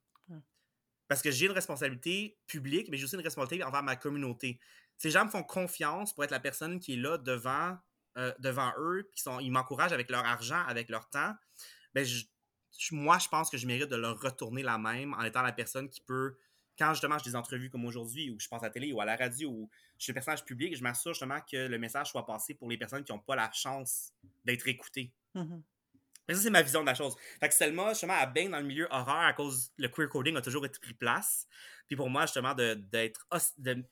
Parce 1.07 1.21
que 1.21 1.31
j'ai 1.31 1.45
une 1.45 1.51
responsabilité 1.51 2.37
publique, 2.47 2.87
mais 2.89 2.97
j'ai 2.97 3.05
aussi 3.05 3.15
une 3.15 3.21
responsabilité 3.21 3.63
envers 3.63 3.83
ma 3.83 3.95
communauté. 3.95 4.59
Ces 4.97 5.09
gens 5.11 5.25
me 5.25 5.29
font 5.29 5.43
confiance 5.43 6.13
pour 6.13 6.23
être 6.23 6.31
la 6.31 6.39
personne 6.39 6.79
qui 6.79 6.93
est 6.93 6.97
là 6.97 7.17
devant, 7.17 7.77
euh, 8.17 8.31
devant 8.39 8.71
eux, 8.77 9.09
qui 9.15 9.21
sont, 9.21 9.39
ils 9.39 9.51
m'encouragent 9.51 9.91
avec 9.93 10.09
leur 10.11 10.23
argent, 10.25 10.63
avec 10.67 10.89
leur 10.89 11.09
temps. 11.09 11.33
Ben, 11.93 12.05
je- 12.05 12.25
moi, 12.91 13.17
je 13.19 13.27
pense 13.27 13.49
que 13.49 13.57
je 13.57 13.67
mérite 13.67 13.89
de 13.89 13.95
leur 13.95 14.19
retourner 14.19 14.63
la 14.63 14.77
même 14.77 15.13
en 15.13 15.23
étant 15.23 15.41
la 15.41 15.51
personne 15.51 15.89
qui 15.89 16.01
peut, 16.01 16.35
quand 16.77 16.91
justement 16.93 17.17
je 17.19 17.23
des 17.23 17.35
entrevues 17.35 17.69
comme 17.69 17.85
aujourd'hui, 17.85 18.31
ou 18.31 18.39
je 18.39 18.47
passe 18.47 18.63
à 18.63 18.65
la 18.67 18.71
télé 18.71 18.91
ou 18.93 18.99
à 19.01 19.05
la 19.05 19.15
radio, 19.15 19.49
ou 19.49 19.69
je 19.99 20.03
suis 20.05 20.11
un 20.11 20.15
personnage 20.15 20.43
public, 20.43 20.75
je 20.75 20.81
m'assure 20.83 21.13
justement 21.13 21.39
que 21.41 21.67
le 21.67 21.77
message 21.77 22.09
soit 22.09 22.25
passé 22.25 22.55
pour 22.55 22.69
les 22.69 22.77
personnes 22.77 23.03
qui 23.03 23.11
n'ont 23.11 23.19
pas 23.19 23.35
la 23.35 23.51
chance 23.51 24.11
d'être 24.43 24.67
écoutées. 24.67 25.11
Mais 26.27 26.35
ça, 26.35 26.41
c'est 26.41 26.49
ma 26.49 26.61
vision 26.61 26.79
de 26.81 26.85
la 26.85 26.95
chose. 26.95 27.15
Fait 27.41 27.49
que 27.49 27.53
Selma, 27.53 27.89
justement, 27.89 28.15
elle 28.19 28.31
baigne 28.31 28.49
dans 28.49 28.59
le 28.59 28.63
milieu 28.65 28.87
horreur 28.89 29.17
à 29.19 29.33
cause 29.33 29.71
le 29.77 29.89
queer 29.89 30.07
coding 30.07 30.37
a 30.37 30.41
toujours 30.41 30.65
été 30.65 30.79
pris 30.79 30.93
place. 30.93 31.47
Puis 31.87 31.97
pour 31.97 32.09
moi, 32.09 32.21
justement, 32.21 32.53
de- 32.55 32.75
d'être 32.75 33.27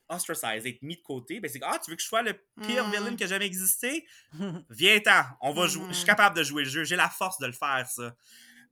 ostracized, 0.08 0.64
d'être 0.64 0.82
mis 0.82 0.96
de 0.96 1.02
côté, 1.02 1.42
ben 1.42 1.52
c'est 1.52 1.60
que, 1.60 1.66
ah, 1.68 1.78
tu 1.84 1.92
veux 1.92 1.98
que 1.98 2.02
je 2.02 2.08
sois 2.08 2.22
le 2.22 2.34
pire 2.62 2.88
Mm. 2.88 2.92
villain 2.92 3.16
qui 3.18 3.26
a 3.26 3.28
jamais 3.28 3.46
existé? 3.46 4.08
Viens-ten, 4.70 5.26
on 5.42 5.52
va 5.54 5.68
jouer. 5.68 5.88
Je 5.90 5.94
suis 5.94 6.04
Mhm. 6.04 6.08
capable 6.08 6.38
de 6.38 6.44
jouer 6.44 6.64
le 6.64 6.70
jeu, 6.70 6.84
j'ai 6.86 6.96
la 6.96 7.10
force 7.10 7.38
de 7.40 7.48
le 7.48 7.52
faire, 7.54 7.86
ça. 7.90 8.16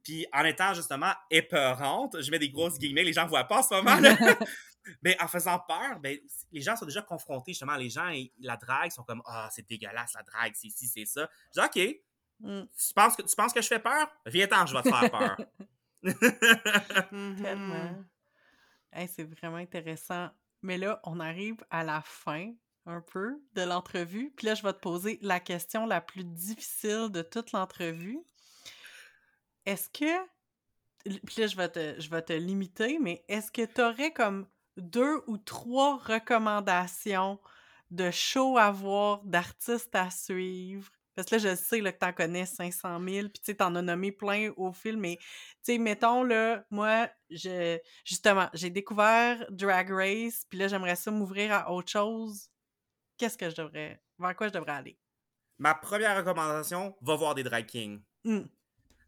Puis 0.04 0.26
en 0.34 0.44
étant 0.46 0.74
justement 0.74 1.12
épeurante, 1.30 2.22
je 2.22 2.32
mets 2.32 2.40
des 2.40 2.50
grosses 2.50 2.78
guillemets, 2.80 3.04
les 3.04 3.14
gens 3.14 3.26
voient 3.28 3.44
pas 3.46 3.60
en 3.60 3.64
ce 3.64 3.74
moment, 3.74 4.00
là. 4.00 4.16
Mais 5.04 5.16
en 5.22 5.28
faisant 5.28 5.60
peur, 5.60 6.00
ben, 6.00 6.18
les 6.52 6.62
gens 6.62 6.76
sont 6.76 6.86
déjà 6.86 7.02
confrontés, 7.02 7.52
justement. 7.52 7.76
Les 7.76 7.90
gens, 7.90 8.08
ils- 8.10 8.32
la 8.40 8.56
drague, 8.58 8.92
sont 8.92 9.04
comme, 9.04 9.22
ah, 9.26 9.50
c'est 9.52 9.68
dégueulasse, 9.68 10.14
la 10.16 10.24
drague, 10.24 10.54
c'est 10.56 10.70
ci, 10.70 10.88
c'est 10.88 11.06
ça. 11.06 11.30
Je 11.56 11.62
dis, 11.62 11.66
OK, 11.68 11.96
Mm. 12.42 12.62
tu 12.68 12.94
penses 12.94 13.18
que, 13.18 13.22
tu 13.22 13.36
penses 13.36 13.52
que 13.52 13.62
je 13.62 13.68
fais 13.68 13.80
peur? 13.80 14.08
Viens-t'en, 14.26 14.66
je 14.66 14.74
vais 14.74 14.82
te 14.82 14.90
faire 14.90 15.12
peur. 15.12 15.38
Mhm. 17.12 17.42
Tellement. 17.42 18.04
Hey, 18.94 19.08
c'est 19.08 19.24
vraiment 19.26 19.58
intéressant. 19.58 20.30
Mais 20.62 20.78
là, 20.78 21.00
on 21.04 21.20
arrive 21.20 21.58
à 21.70 21.84
la 21.84 22.02
fin 22.02 22.52
un 22.86 23.02
peu 23.02 23.42
de 23.54 23.62
l'entrevue. 23.62 24.32
Puis 24.36 24.48
là, 24.48 24.56
je 24.56 24.64
vais 24.64 24.74
te 24.74 24.80
poser 24.80 25.20
la 25.22 25.40
question 25.40 25.86
la 25.86 26.02
plus 26.02 26.24
difficile 26.24 27.10
de 27.12 27.22
toute 27.22 27.52
l'entrevue. 27.52 28.20
Est-ce 29.70 29.88
que. 29.88 30.28
Puis 31.04 31.42
là, 31.42 31.48
je 31.48 31.56
vais 31.56 31.70
te, 31.70 32.02
je 32.02 32.10
vais 32.10 32.24
te 32.24 32.34
limiter, 32.34 32.98
mais 32.98 33.24
est-ce 33.28 33.52
que 33.52 33.64
tu 33.66 33.82
aurais 33.82 34.12
comme 34.12 34.48
deux 34.78 35.22
ou 35.28 35.38
trois 35.38 35.98
recommandations 35.98 37.40
de 37.92 38.10
shows 38.10 38.58
à 38.58 38.72
voir, 38.72 39.24
d'artistes 39.26 39.94
à 39.94 40.10
suivre? 40.10 40.90
Parce 41.16 41.30
que 41.30 41.36
là, 41.36 41.52
je 41.52 41.56
sais 41.56 41.82
là, 41.82 41.92
que 41.92 42.00
t'en 42.00 42.14
connais 42.14 42.48
500 42.48 43.00
000, 43.00 43.28
puis 43.30 43.40
tu 43.40 43.46
sais, 43.46 43.56
t'en 43.56 43.76
as 43.76 43.82
nommé 43.84 44.12
plein 44.12 44.52
au 44.58 44.72
film, 44.72 45.02
mais 45.02 45.18
tu 45.18 45.26
sais, 45.62 45.78
mettons, 45.78 46.24
là, 46.24 46.66
moi, 46.72 47.08
je, 47.30 47.78
justement, 48.04 48.50
j'ai 48.54 48.72
découvert 48.72 49.46
Drag 49.52 49.92
Race, 49.92 50.46
puis 50.50 50.58
là, 50.58 50.68
j'aimerais 50.68 50.96
ça 50.96 51.12
m'ouvrir 51.12 51.54
à 51.54 51.72
autre 51.72 51.92
chose. 51.92 52.50
Qu'est-ce 53.18 53.38
que 53.38 53.52
je 53.52 53.56
devrais, 53.56 54.02
vers 54.18 54.36
quoi 54.36 54.48
je 54.48 54.54
devrais 54.54 54.72
aller? 54.72 55.00
Ma 55.60 55.76
première 55.76 56.18
recommandation, 56.18 56.96
va 57.02 57.16
voir 57.16 57.36
des 57.36 57.44
drag 57.44 57.68
kings. 57.68 58.02
Hmm. 58.24 58.46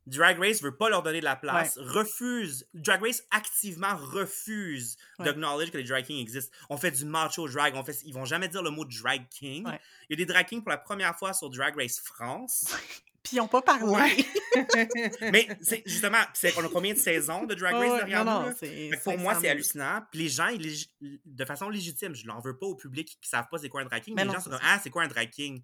Drag 0.08 0.40
Race 0.40 0.62
veut 0.62 0.76
pas 0.76 0.90
leur 0.90 1.04
donner 1.04 1.20
de 1.20 1.26
la 1.26 1.36
place, 1.36 1.78
refuse. 1.78 2.68
Drag 2.74 3.02
Race 3.02 3.24
activement 3.32 3.96
refuse 3.96 4.98
Ouais. 5.20 5.26
d'acknowledge 5.26 5.72
que 5.72 5.78
les 5.78 5.84
drag 5.84 6.06
kings 6.06 6.20
existent. 6.20 6.52
On 6.70 6.78
fait 6.78 6.92
du 6.92 7.06
macho 7.06 7.48
drag, 7.48 7.76
on 7.76 7.84
fait, 7.84 7.98
ils 8.06 8.14
vont 8.14 8.26
jamais 8.26 8.48
dire 8.48 8.64
le 8.64 8.72
mot 8.72 8.84
drag 8.86 9.28
king. 9.30 9.66
Ouais. 9.68 9.80
Il 10.10 10.20
y 10.20 10.22
a 10.22 10.26
des 10.26 10.32
drag 10.32 10.48
kings 10.48 10.62
pour 10.62 10.72
la 10.72 10.78
première 10.78 11.16
fois 11.18 11.34
sur 11.34 11.50
Drag 11.50 11.76
Race 11.76 12.00
France. 12.00 12.66
Puis 13.24 13.38
ils 13.38 13.40
ont 13.42 13.48
pas 13.48 13.62
parlé. 13.62 14.26
Mais 15.32 15.48
c'est 15.62 15.84
justement, 15.86 16.18
c'est, 16.34 16.58
on 16.58 16.66
a 16.66 16.70
combien 16.70 16.94
de 16.94 16.98
saisons 16.98 17.46
de 17.46 17.54
Drag 17.54 17.76
Race 17.76 18.00
derrière 18.00 18.26
non, 18.26 18.42
nous? 18.42 18.48
non, 18.50 18.98
pour 19.04 19.18
moi, 19.20 19.34
500 19.34 19.42
c'est 19.42 19.42
000. 19.48 19.52
hallucinant. 19.52 20.02
Puis 20.12 20.20
les 20.24 20.30
gens, 20.30 20.48
ils 20.48 20.88
de 21.26 21.46
façon 21.46 21.70
légitime, 21.70 22.16
je 22.16 22.26
l'en 22.26 22.40
veux 22.40 22.58
pas 22.58 22.66
au 22.66 22.76
public 22.76 23.18
qui 23.22 23.30
savent 23.30 23.46
pas 23.52 23.60
c'est 23.60 23.70
quoi 23.70 23.82
un 23.82 23.86
drag 23.86 24.02
king, 24.02 24.16
Mais 24.16 24.24
mais, 24.24 24.26
non, 24.26 24.34
les 24.34 24.38
gens 24.40 24.44
sont 24.46 24.50
comme 24.50 24.60
Ah, 24.64 24.80
c'est 24.82 24.90
quoi 24.90 25.04
un 25.04 25.08
drag 25.08 25.30
king? 25.30 25.62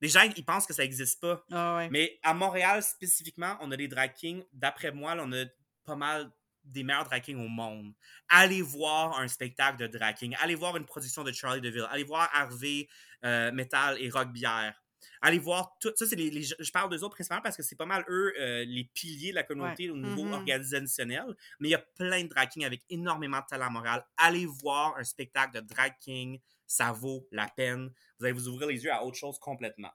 Les 0.00 0.08
gens, 0.08 0.20
ils 0.36 0.44
pensent 0.44 0.66
que 0.66 0.72
ça 0.74 0.84
existe 0.84 1.20
pas. 1.20 1.44
Ah 1.50 1.76
ouais. 1.76 1.88
Mais 1.90 2.18
à 2.22 2.34
Montréal, 2.34 2.82
spécifiquement, 2.82 3.56
on 3.60 3.70
a 3.72 3.76
des 3.76 3.88
drag 3.88 4.12
kings. 4.14 4.44
D'après 4.52 4.92
moi, 4.92 5.14
là, 5.14 5.24
on 5.26 5.32
a 5.32 5.44
pas 5.84 5.96
mal 5.96 6.30
des 6.64 6.82
meilleurs 6.84 7.04
drag 7.04 7.22
kings 7.22 7.38
au 7.44 7.48
monde. 7.48 7.92
Allez 8.28 8.62
voir 8.62 9.18
un 9.18 9.26
spectacle 9.28 9.78
de 9.78 9.86
drag 9.86 10.14
king. 10.16 10.36
Allez 10.40 10.54
voir 10.54 10.76
une 10.76 10.84
production 10.84 11.24
de 11.24 11.32
Charlie 11.32 11.60
DeVille. 11.60 11.86
Allez 11.90 12.04
voir 12.04 12.28
Harvey, 12.32 12.88
euh, 13.24 13.50
Metal 13.52 13.96
et 14.00 14.10
Rock 14.10 14.28
Bière. 14.32 14.74
Allez 15.20 15.38
voir 15.38 15.76
tout. 15.80 15.90
Ça, 15.96 16.06
c'est 16.06 16.14
les, 16.16 16.30
les- 16.30 16.42
je 16.42 16.70
parle 16.70 16.90
d'eux 16.90 17.02
autres 17.02 17.14
principalement 17.14 17.42
parce 17.42 17.56
que 17.56 17.62
c'est 17.62 17.74
pas 17.76 17.86
mal 17.86 18.04
eux 18.08 18.32
euh, 18.38 18.64
les 18.66 18.84
piliers 18.84 19.30
de 19.30 19.36
la 19.36 19.42
communauté 19.42 19.90
au 19.90 19.96
niveau 19.96 20.24
Mhm. 20.24 20.32
organisationnel. 20.34 21.24
Mais 21.58 21.68
il 21.68 21.70
y 21.72 21.74
a 21.74 21.78
plein 21.96 22.22
de 22.22 22.28
drag 22.28 22.48
kings 22.50 22.64
avec 22.64 22.82
énormément 22.90 23.38
de 23.40 23.46
talent 23.48 23.66
à 23.66 23.70
Montréal. 23.70 24.04
Allez 24.16 24.46
voir 24.46 24.96
un 24.96 25.04
spectacle 25.04 25.54
de 25.54 25.60
drag 25.66 25.94
king. 26.00 26.38
Ça 26.68 26.92
vaut 26.92 27.26
la 27.32 27.48
peine. 27.48 27.90
Vous 28.18 28.24
allez 28.26 28.32
vous 28.34 28.46
ouvrir 28.46 28.68
les 28.68 28.84
yeux 28.84 28.92
à 28.92 29.02
autre 29.04 29.16
chose 29.16 29.38
complètement. 29.40 29.90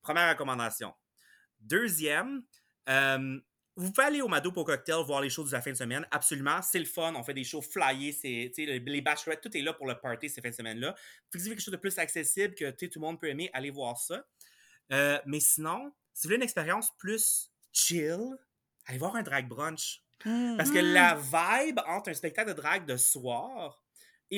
Première 0.00 0.30
recommandation. 0.30 0.94
Deuxième, 1.60 2.42
euh, 2.88 3.38
vous 3.76 3.90
pouvez 3.92 4.06
aller 4.06 4.20
au 4.22 4.28
Mado 4.28 4.52
pour 4.52 4.64
cocktail 4.64 5.02
voir 5.04 5.20
les 5.20 5.30
shows 5.30 5.44
de 5.44 5.50
la 5.52 5.60
fin 5.60 5.72
de 5.72 5.76
semaine. 5.76 6.06
Absolument, 6.10 6.62
c'est 6.62 6.78
le 6.78 6.84
fun. 6.84 7.12
On 7.16 7.24
fait 7.24 7.34
des 7.34 7.42
shows 7.44 7.62
flyés. 7.62 8.12
C'est, 8.12 8.52
les- 8.56 9.00
bachelorettes, 9.00 9.40
tout 9.40 9.56
est 9.56 9.62
là 9.62 9.72
pour 9.72 9.86
le 9.86 9.98
party 9.98 10.28
ces 10.30 10.40
fins 10.40 10.50
de 10.50 10.54
semaine-là. 10.54 10.94
Si 11.32 11.38
vous 11.38 11.46
avez 11.46 11.50
quelque 11.56 11.64
chose 11.64 11.72
de 11.72 11.78
plus 11.78 11.98
accessible 11.98 12.54
que 12.54 12.70
tout 12.70 12.88
le 12.94 13.00
monde 13.00 13.20
peut 13.20 13.28
aimer, 13.28 13.50
allez 13.52 13.70
voir 13.70 13.98
ça. 13.98 14.24
Euh, 14.92 15.18
mais 15.26 15.40
sinon, 15.40 15.92
si 16.12 16.22
vous 16.22 16.28
voulez 16.28 16.36
une 16.36 16.42
expérience 16.42 16.90
plus 16.98 17.50
chill, 17.72 18.20
allez 18.86 18.98
voir 18.98 19.16
un 19.16 19.22
drag 19.22 19.48
brunch. 19.48 20.02
Parce 20.22 20.70
que 20.70 20.78
Mm. 20.78 20.92
la 20.94 21.14
vibe 21.16 21.80
entre 21.86 22.10
un 22.10 22.14
spectacle 22.14 22.50
de 22.50 22.54
drag 22.54 22.86
de 22.86 22.96
soir 22.96 23.83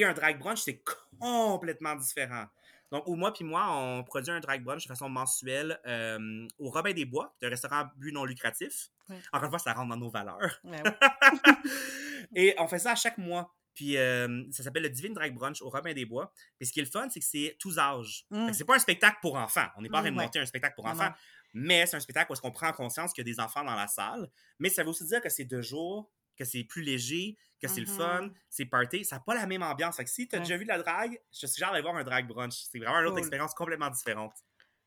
et 0.00 0.04
un 0.04 0.12
drag 0.12 0.38
brunch, 0.38 0.60
c'est 0.60 0.82
complètement 1.18 1.96
différent. 1.96 2.46
Donc, 2.92 3.06
au 3.08 3.16
moi 3.16 3.32
puis 3.32 3.44
moi, 3.44 3.66
on 3.70 4.04
produit 4.04 4.30
un 4.30 4.40
drag 4.40 4.62
brunch 4.62 4.84
de 4.84 4.88
façon 4.88 5.08
mensuelle 5.08 5.80
euh, 5.86 6.46
au 6.58 6.70
Robin 6.70 6.92
des 6.92 7.04
Bois, 7.04 7.34
qui 7.38 7.44
est 7.44 7.48
un 7.48 7.50
restaurant 7.50 7.76
à 7.76 7.92
but 7.96 8.12
non 8.12 8.24
lucratif. 8.24 8.90
Ouais. 9.08 9.16
Encore 9.32 9.44
une 9.44 9.50
fois, 9.50 9.58
ça 9.58 9.72
rentre 9.72 9.88
dans 9.88 9.96
nos 9.96 10.10
valeurs. 10.10 10.60
Ouais, 10.64 10.82
et 12.34 12.54
on 12.58 12.68
fait 12.68 12.78
ça 12.78 12.92
à 12.92 12.94
chaque 12.94 13.18
mois. 13.18 13.52
Puis 13.74 13.98
euh, 13.98 14.44
ça 14.52 14.62
s'appelle 14.62 14.84
le 14.84 14.88
Divine 14.88 15.12
Drag 15.12 15.34
Brunch 15.34 15.60
au 15.60 15.68
Robin 15.68 15.92
des 15.92 16.06
Bois. 16.06 16.32
Puis 16.58 16.66
ce 16.66 16.72
qui 16.72 16.80
est 16.80 16.84
le 16.84 16.88
fun, 16.88 17.08
c'est 17.10 17.20
que 17.20 17.26
c'est 17.26 17.56
tous 17.58 17.78
âges. 17.78 18.24
Mm. 18.30 18.52
C'est 18.52 18.64
pas 18.64 18.74
un 18.74 18.78
spectacle 18.78 19.18
pour 19.20 19.36
enfants. 19.36 19.66
On 19.76 19.82
n'est 19.82 19.90
pas 19.90 19.98
en 19.98 20.00
train 20.00 20.10
de 20.10 20.16
Mm, 20.16 20.22
monter 20.22 20.38
un 20.38 20.46
spectacle 20.46 20.74
pour 20.76 20.86
enfants. 20.86 21.12
Mais 21.52 21.84
c'est 21.86 21.96
un 21.96 22.00
spectacle 22.00 22.30
où 22.30 22.34
est-ce 22.34 22.40
qu'on 22.40 22.52
prend 22.52 22.72
conscience 22.72 23.12
qu'il 23.12 23.26
y 23.26 23.30
a 23.30 23.32
des 23.32 23.40
enfants 23.40 23.64
dans 23.64 23.74
la 23.74 23.86
salle. 23.86 24.30
Mais 24.58 24.70
ça 24.70 24.82
veut 24.82 24.90
aussi 24.90 25.04
dire 25.04 25.20
que 25.20 25.28
c'est 25.28 25.44
deux 25.44 25.62
jours, 25.62 26.10
que 26.36 26.44
c'est 26.44 26.64
plus 26.64 26.82
léger, 26.82 27.36
que 27.60 27.68
c'est 27.68 27.80
le 27.80 27.86
fun, 27.86 28.28
c'est 28.50 28.66
party. 28.66 29.04
Ça 29.04 29.16
n'a 29.16 29.20
pas 29.26 29.34
la 29.34 29.46
même 29.46 29.62
ambiance. 29.62 29.96
Fait 29.96 30.04
que 30.04 30.10
si 30.10 30.28
tu 30.28 30.36
as 30.36 30.38
Ouais. 30.38 30.44
déjà 30.44 30.56
vu 30.56 30.64
de 30.64 30.68
la 30.68 30.78
drague, 30.78 31.18
je 31.32 31.40
te 31.40 31.46
suggère 31.46 31.70
d'aller 31.70 31.82
voir 31.82 31.96
un 31.96 32.04
drag 32.04 32.26
brunch. 32.28 32.54
C'est 32.70 32.78
vraiment 32.78 32.98
une 32.98 33.04
autre 33.06 33.12
Cool. 33.14 33.20
expérience 33.20 33.54
complètement 33.54 33.90
différente. 33.90 34.32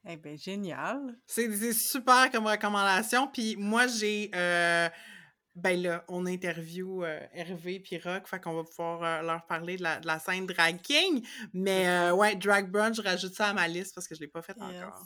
Eh 0.08 0.16
ben 0.18 0.38
génial. 0.38 1.18
C'est 1.28 1.74
super 1.74 2.32
comme 2.32 2.48
recommandation. 2.48 3.28
Puis 3.28 3.56
moi, 3.58 3.88
j'ai. 3.88 4.32
euh, 4.36 4.88
ben 5.56 5.82
là, 5.82 6.06
on 6.08 6.26
interview 6.26 7.04
euh, 7.04 7.20
Hervé 7.34 7.82
puis 7.82 7.98
Rock, 7.98 8.28
fait 8.30 8.40
qu'on 8.40 8.54
va 8.54 8.64
pouvoir 8.64 9.04
euh, 9.04 9.22
leur 9.24 9.46
parler 9.46 9.76
de 9.76 9.84
la, 9.84 10.00
de 10.00 10.08
la 10.08 10.18
scène 10.20 10.46
Drag 10.46 10.80
King. 10.82 11.26
Mais 11.54 11.86
euh, 11.90 12.14
ouais, 12.14 12.36
Drag 12.38 12.70
Brunch, 12.72 12.96
je 12.96 13.02
rajoute 13.02 13.34
ça 13.34 13.48
à 13.50 13.54
ma 13.54 13.68
liste 13.68 13.94
parce 13.94 14.08
que 14.08 14.16
je 14.16 14.22
l'ai 14.22 14.28
pas 14.30 14.42
fait 14.42 14.56
Yes. 14.56 14.84
encore. 14.84 15.06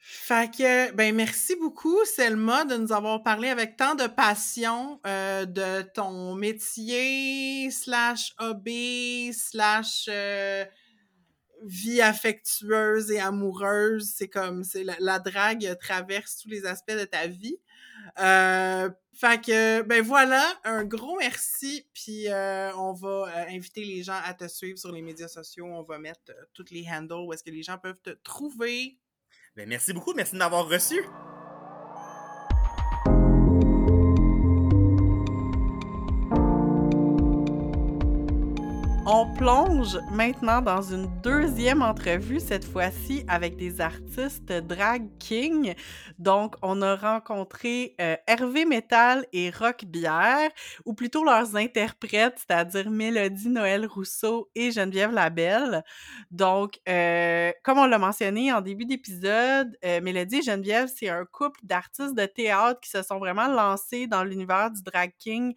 Fait 0.00 0.50
que, 0.50 0.92
ben 0.92 1.14
merci 1.14 1.54
beaucoup, 1.56 2.04
Selma, 2.04 2.64
de 2.64 2.76
nous 2.76 2.92
avoir 2.92 3.22
parlé 3.22 3.48
avec 3.48 3.76
tant 3.76 3.94
de 3.94 4.06
passion 4.06 5.00
euh, 5.06 5.44
de 5.44 5.82
ton 5.94 6.34
métier, 6.34 7.70
slash 7.70 8.34
hobby, 8.38 9.32
slash 9.34 10.08
euh, 10.08 10.64
vie 11.64 12.00
affectueuse 12.00 13.10
et 13.10 13.20
amoureuse. 13.20 14.12
C'est 14.16 14.28
comme, 14.28 14.64
c'est 14.64 14.84
la, 14.84 15.18
drague 15.18 15.76
traverse 15.80 16.38
tous 16.38 16.48
les 16.48 16.64
aspects 16.64 16.92
de 16.92 17.04
ta 17.04 17.26
vie. 17.26 17.58
Euh, 18.18 18.88
fait 19.18 19.44
que, 19.44 19.82
ben 19.82 20.00
voilà, 20.00 20.44
un 20.62 20.84
gros 20.84 21.16
merci. 21.18 21.88
Puis 21.92 22.28
euh, 22.28 22.72
on 22.76 22.92
va 22.92 23.08
euh, 23.26 23.44
inviter 23.48 23.84
les 23.84 24.04
gens 24.04 24.20
à 24.24 24.32
te 24.32 24.46
suivre 24.46 24.78
sur 24.78 24.92
les 24.92 25.02
médias 25.02 25.26
sociaux. 25.26 25.66
On 25.66 25.82
va 25.82 25.98
mettre 25.98 26.20
euh, 26.30 26.44
toutes 26.54 26.70
les 26.70 26.86
handles 26.88 27.26
où 27.26 27.32
est-ce 27.32 27.42
que 27.42 27.50
les 27.50 27.64
gens 27.64 27.78
peuvent 27.78 28.00
te 28.00 28.10
trouver. 28.10 28.96
Ben 29.58 29.68
merci 29.68 29.92
beaucoup. 29.92 30.14
Merci 30.14 30.34
de 30.34 30.38
m'avoir 30.38 30.68
reçu. 30.68 31.04
On 39.10 39.24
plonge 39.24 39.98
maintenant 40.12 40.60
dans 40.60 40.82
une 40.82 41.06
deuxième 41.22 41.80
entrevue, 41.80 42.40
cette 42.40 42.66
fois-ci 42.66 43.24
avec 43.26 43.56
des 43.56 43.80
artistes 43.80 44.52
drag 44.52 45.08
king. 45.18 45.74
Donc, 46.18 46.56
on 46.60 46.82
a 46.82 46.94
rencontré 46.94 47.94
euh, 48.02 48.16
Hervé 48.26 48.66
Metal 48.66 49.24
et 49.32 49.48
Rock 49.48 49.86
Bière, 49.86 50.50
ou 50.84 50.92
plutôt 50.92 51.24
leurs 51.24 51.56
interprètes, 51.56 52.34
c'est-à-dire 52.36 52.90
Mélodie 52.90 53.48
Noël 53.48 53.86
Rousseau 53.86 54.50
et 54.54 54.72
Geneviève 54.72 55.12
Labelle. 55.12 55.84
Donc, 56.30 56.78
euh, 56.86 57.50
comme 57.64 57.78
on 57.78 57.86
l'a 57.86 57.98
mentionné 57.98 58.52
en 58.52 58.60
début 58.60 58.84
d'épisode, 58.84 59.74
euh, 59.86 60.02
Mélodie 60.02 60.40
et 60.40 60.42
Geneviève, 60.42 60.90
c'est 60.94 61.08
un 61.08 61.24
couple 61.24 61.60
d'artistes 61.62 62.14
de 62.14 62.26
théâtre 62.26 62.80
qui 62.80 62.90
se 62.90 63.02
sont 63.02 63.18
vraiment 63.18 63.48
lancés 63.48 64.06
dans 64.06 64.22
l'univers 64.22 64.70
du 64.70 64.82
drag 64.82 65.12
king 65.18 65.54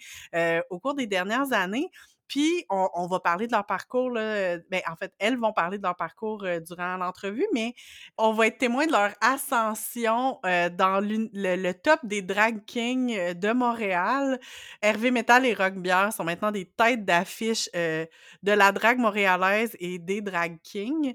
au 0.70 0.80
cours 0.80 0.94
des 0.94 1.06
dernières 1.06 1.52
années. 1.52 1.90
Puis, 2.32 2.66
on, 2.70 3.08
va 3.08 3.20
parler 3.20 3.46
de 3.46 3.52
leur 3.52 3.66
parcours, 3.66 4.10
là, 4.10 4.58
ben, 4.70 4.80
en 4.90 4.96
fait, 4.96 5.14
elles 5.20 5.38
vont 5.38 5.52
parler 5.52 5.78
de 5.78 5.84
leur 5.84 5.98
parcours 5.98 6.46
durant 6.66 6.96
l'entrevue, 6.96 7.46
mais 7.54 7.74
on 8.18 8.32
va 8.32 8.48
être 8.48 8.58
témoin 8.58 8.86
de 8.86 8.94
leur 8.94 9.12
ascension 9.20 10.40
dans 10.44 11.06
le, 11.06 11.72
top 11.74 12.00
des 12.04 12.22
drag 12.22 12.64
kings 12.64 13.34
de 13.34 13.52
Montréal. 13.52 14.40
Hervé 14.82 15.12
Metal 15.12 15.46
et 15.46 15.54
Rock 15.54 15.74
Bière 15.74 16.14
sont 16.14 16.24
maintenant 16.24 16.52
des 16.52 16.64
têtes 16.64 17.04
d'affiche 17.04 17.70
de 17.74 18.08
la 18.44 18.72
drague 18.72 19.00
montréalaise 19.00 19.76
et 19.82 20.00
des 20.00 20.22
drag 20.22 20.58
kings. 20.64 21.14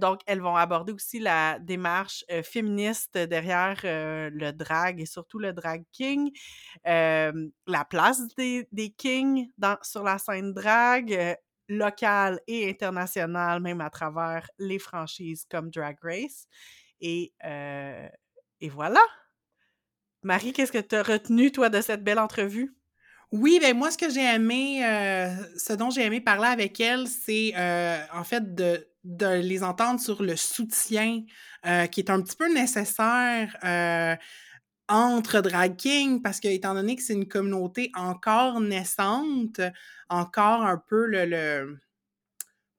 donc, 0.00 0.18
elles 0.26 0.40
vont 0.40 0.56
aborder 0.56 0.92
aussi 0.92 1.20
la 1.20 1.60
démarche 1.60 2.24
féministe 2.42 3.16
derrière 3.16 3.78
le 3.84 4.50
drag 4.50 5.00
et 5.00 5.06
surtout 5.06 5.38
le 5.38 5.52
drag 5.52 5.84
king, 5.92 6.32
la 6.84 7.84
place 7.88 8.34
des, 8.34 8.66
des 8.72 8.90
kings 8.90 9.48
sur 9.82 10.02
la 10.02 10.18
scène 10.18 10.39
drague 10.42 11.12
euh, 11.12 11.34
locale 11.68 12.40
et 12.46 12.68
internationale, 12.68 13.60
même 13.60 13.80
à 13.80 13.90
travers 13.90 14.50
les 14.58 14.78
franchises 14.78 15.46
comme 15.50 15.70
Drag 15.70 15.96
Race. 16.02 16.46
Et, 17.00 17.32
euh, 17.44 18.08
et 18.60 18.68
voilà. 18.68 19.00
Marie, 20.22 20.52
qu'est-ce 20.52 20.72
que 20.72 20.78
tu 20.78 20.96
as 20.96 21.02
retenu, 21.02 21.52
toi, 21.52 21.68
de 21.68 21.80
cette 21.80 22.04
belle 22.04 22.18
entrevue? 22.18 22.74
Oui, 23.32 23.58
ben 23.60 23.76
moi, 23.76 23.90
ce 23.90 23.98
que 23.98 24.10
j'ai 24.10 24.24
aimé, 24.24 24.84
euh, 24.84 25.28
ce 25.56 25.72
dont 25.72 25.90
j'ai 25.90 26.02
aimé 26.02 26.20
parler 26.20 26.48
avec 26.48 26.80
elle, 26.80 27.06
c'est 27.06 27.54
en 28.12 28.24
fait 28.24 28.54
de, 28.54 28.88
de, 29.04 29.40
les 29.40 29.62
entendre 29.62 30.00
sur 30.00 30.22
le 30.22 30.34
soutien 30.34 31.22
qui 31.92 32.00
est 32.00 32.10
un 32.10 32.20
petit 32.20 32.36
peu 32.36 32.52
nécessaire 32.52 33.56
entre 34.90 35.40
drag 35.40 35.76
king 35.76 36.20
parce 36.20 36.40
que 36.40 36.48
étant 36.48 36.74
donné 36.74 36.96
que 36.96 37.02
c'est 37.02 37.14
une 37.14 37.28
communauté 37.28 37.90
encore 37.94 38.60
naissante, 38.60 39.60
encore 40.08 40.62
un 40.64 40.76
peu 40.76 41.06
le, 41.06 41.78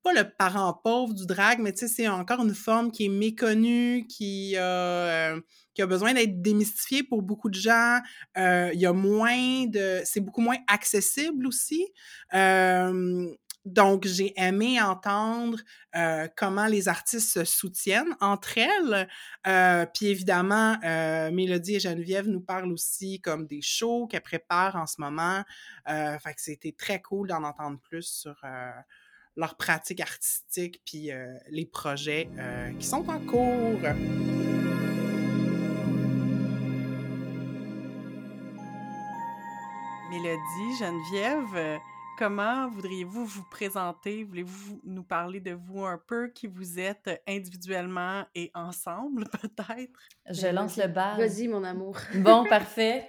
pas 0.03 0.13
le 0.13 0.29
parent 0.29 0.73
pauvre 0.83 1.13
du 1.13 1.25
drag, 1.25 1.59
mais 1.59 1.71
tu 1.71 1.79
sais, 1.79 1.87
c'est 1.87 2.07
encore 2.07 2.43
une 2.43 2.53
forme 2.53 2.91
qui 2.91 3.05
est 3.05 3.09
méconnue, 3.09 4.05
qui 4.07 4.57
a, 4.57 4.61
euh, 4.61 5.41
qui 5.73 5.81
a 5.81 5.87
besoin 5.87 6.13
d'être 6.13 6.41
démystifiée 6.41 7.03
pour 7.03 7.21
beaucoup 7.21 7.49
de 7.49 7.55
gens. 7.55 7.99
Euh, 8.37 8.71
il 8.73 8.79
y 8.79 8.85
a 8.85 8.93
moins 8.93 9.65
de... 9.67 10.01
C'est 10.03 10.21
beaucoup 10.21 10.41
moins 10.41 10.57
accessible 10.67 11.47
aussi. 11.47 11.87
Euh, 12.33 13.27
donc, 13.65 14.05
j'ai 14.07 14.33
aimé 14.41 14.81
entendre 14.81 15.59
comment 16.35 16.65
les 16.65 16.87
artistes 16.87 17.31
se 17.31 17.45
soutiennent 17.45 18.15
entre 18.19 18.57
elles. 18.57 19.07
Puis 19.93 20.07
évidemment, 20.07 20.77
Mélodie 21.31 21.75
et 21.75 21.79
Geneviève 21.79 22.27
nous 22.27 22.41
parlent 22.41 22.71
aussi 22.71 23.21
comme 23.21 23.45
des 23.45 23.61
shows 23.61 24.07
qu'elles 24.07 24.21
préparent 24.21 24.77
en 24.77 24.87
ce 24.87 24.99
moment. 24.99 25.43
fait 25.85 26.35
c'était 26.37 26.75
très 26.75 27.01
cool 27.01 27.27
d'en 27.27 27.43
entendre 27.43 27.79
plus 27.79 28.07
sur 28.07 28.35
leur 29.37 29.55
pratique 29.55 30.01
artistique 30.01 30.81
puis 30.83 31.11
les 31.49 31.65
projets 31.65 32.29
qui 32.79 32.85
sont 32.85 33.07
en 33.09 33.19
cours. 33.19 33.79
Mélodie, 40.09 40.77
Geneviève, 40.77 41.79
comment 42.21 42.69
voudriez-vous 42.69 43.25
vous 43.25 43.45
présenter? 43.49 44.23
Voulez-vous 44.23 44.79
nous 44.83 45.01
parler 45.01 45.39
de 45.39 45.53
vous 45.53 45.85
un 45.85 45.97
peu, 45.97 46.27
qui 46.27 46.45
vous 46.45 46.77
êtes 46.77 47.09
individuellement 47.27 48.25
et 48.35 48.51
ensemble, 48.53 49.23
peut-être? 49.41 49.99
Je 50.29 50.45
lance 50.45 50.77
le 50.77 50.85
bal. 50.85 51.17
Vas-y, 51.17 51.47
mon 51.47 51.63
amour. 51.63 51.97
bon, 52.17 52.45
parfait. 52.49 53.07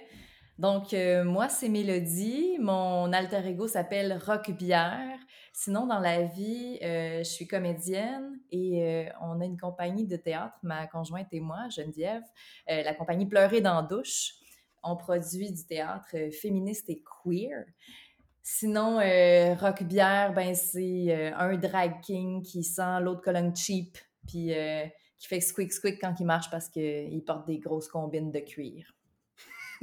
Donc, 0.57 0.95
euh, 0.95 1.23
moi, 1.23 1.47
c'est 1.47 1.69
Mélodie. 1.69 2.57
Mon 2.59 3.13
alter 3.13 3.47
ego 3.47 3.67
s'appelle 3.67 4.19
Rock 4.25 4.49
Bière. 4.49 5.19
Sinon, 5.53 5.85
dans 5.85 5.99
la 5.99 6.23
vie, 6.23 6.79
euh, 6.81 7.19
je 7.19 7.29
suis 7.29 7.45
comédienne 7.45 8.39
et 8.49 8.83
euh, 8.83 9.11
on 9.21 9.39
a 9.41 9.45
une 9.45 9.59
compagnie 9.59 10.07
de 10.07 10.15
théâtre, 10.15 10.57
ma 10.63 10.87
conjointe 10.87 11.27
et 11.33 11.39
moi, 11.39 11.69
Geneviève, 11.69 12.23
la 12.67 12.95
compagnie 12.95 13.27
Pleurer 13.27 13.61
dans 13.61 13.83
douche. 13.83 14.33
On 14.81 14.97
produit 14.97 15.51
du 15.51 15.65
théâtre 15.65 16.15
féministe 16.41 16.89
et 16.89 17.01
queer. 17.23 17.63
Sinon, 18.45 18.99
euh, 18.99 19.53
Rock 19.53 19.83
Bière, 19.83 20.33
ben, 20.33 20.53
c'est 20.53 21.05
euh, 21.07 21.31
un 21.37 21.55
drag 21.55 22.01
king 22.01 22.43
qui 22.43 22.65
sent 22.65 22.99
l'autre 22.99 23.21
colonne 23.21 23.55
cheap, 23.55 23.97
puis 24.27 24.53
euh, 24.53 24.83
qui 25.17 25.27
fait 25.29 25.39
squeak 25.39 25.71
squeak 25.71 26.01
quand 26.01 26.13
il 26.19 26.25
marche 26.25 26.49
parce 26.51 26.67
qu'il 26.67 27.23
porte 27.25 27.47
des 27.47 27.59
grosses 27.59 27.87
combines 27.87 28.31
de 28.31 28.39
cuir. 28.39 28.93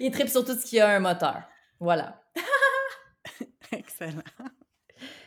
il 0.00 0.10
tripe 0.12 0.28
sur 0.28 0.44
tout 0.44 0.52
ce 0.52 0.66
qui 0.66 0.78
a 0.80 0.90
un 0.90 1.00
moteur. 1.00 1.44
Voilà. 1.80 2.22
Excellent. 3.72 4.20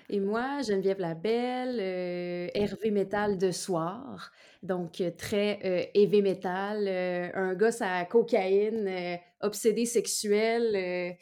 Et 0.07 0.19
moi, 0.19 0.61
Geneviève 0.61 0.99
Labelle, 0.99 1.79
Hervé 2.53 2.91
Metal 2.91 3.39
de 3.39 3.49
soir. 3.49 4.31
Donc, 4.61 5.01
très 5.17 5.89
heavy 5.95 6.21
metal. 6.21 6.87
un 7.33 7.55
gosse 7.55 7.81
à 7.81 8.05
cocaïne, 8.05 9.17
obsédé 9.39 9.85
sexuel 9.85 11.17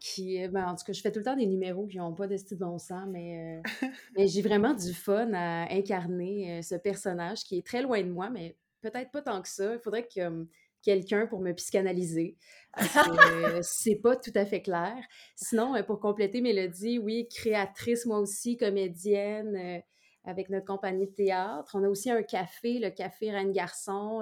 qui, 0.00 0.46
ben, 0.48 0.66
en 0.66 0.76
tout 0.76 0.84
cas, 0.84 0.92
je 0.92 1.00
fais 1.00 1.10
tout 1.10 1.18
le 1.18 1.24
temps 1.24 1.36
des 1.36 1.46
numéros 1.46 1.86
qui 1.86 1.98
n'ont 1.98 2.14
pas 2.14 2.28
de 2.28 2.36
style 2.36 2.58
bon 2.58 2.78
sens, 2.78 3.04
mais, 3.08 3.60
euh, 3.62 3.86
mais 4.16 4.28
j'ai 4.28 4.42
vraiment 4.42 4.74
du 4.74 4.94
fun 4.94 5.32
à 5.34 5.72
incarner 5.72 6.58
euh, 6.58 6.62
ce 6.62 6.76
personnage 6.76 7.42
qui 7.44 7.58
est 7.58 7.66
très 7.66 7.82
loin 7.82 8.00
de 8.02 8.10
moi, 8.10 8.30
mais 8.30 8.56
peut-être 8.80 9.10
pas 9.10 9.22
tant 9.22 9.42
que 9.42 9.48
ça. 9.48 9.74
Il 9.74 9.80
faudrait 9.80 10.06
que 10.06 10.46
quelqu'un 10.82 11.26
pour 11.26 11.40
me 11.40 11.52
psychanalyser. 11.52 12.36
Que 12.76 12.82
c'est 13.62 13.96
pas 13.96 14.14
tout 14.14 14.32
à 14.36 14.46
fait 14.46 14.62
clair. 14.62 14.96
Sinon, 15.34 15.74
euh, 15.74 15.82
pour 15.82 15.98
compléter 15.98 16.40
Mélodie, 16.40 16.98
oui, 16.98 17.28
créatrice 17.28 18.06
moi 18.06 18.20
aussi, 18.20 18.56
comédienne 18.56 19.82
avec 20.24 20.48
notre 20.50 20.66
compagnie 20.66 21.06
de 21.06 21.12
théâtre. 21.12 21.72
On 21.74 21.82
a 21.82 21.88
aussi 21.88 22.10
un 22.10 22.22
café, 22.22 22.78
le 22.78 22.90
Café 22.90 23.32
Reine 23.32 23.50
Garçon, 23.50 24.20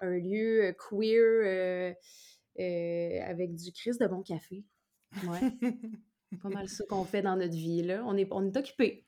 un 0.00 0.10
lieu 0.10 0.74
queer 0.76 1.94
avec 2.58 3.54
du 3.54 3.72
Christ 3.72 4.00
de 4.00 4.06
bon 4.06 4.22
café. 4.22 4.64
Ouais. 5.24 5.40
pas 6.42 6.48
mal 6.48 6.68
ça 6.68 6.84
qu'on 6.88 7.04
fait 7.04 7.22
dans 7.22 7.36
notre 7.36 7.54
vie, 7.54 7.82
là. 7.82 8.02
On 8.06 8.16
est, 8.16 8.28
on 8.30 8.44
est 8.44 8.56
occupé. 8.56 9.04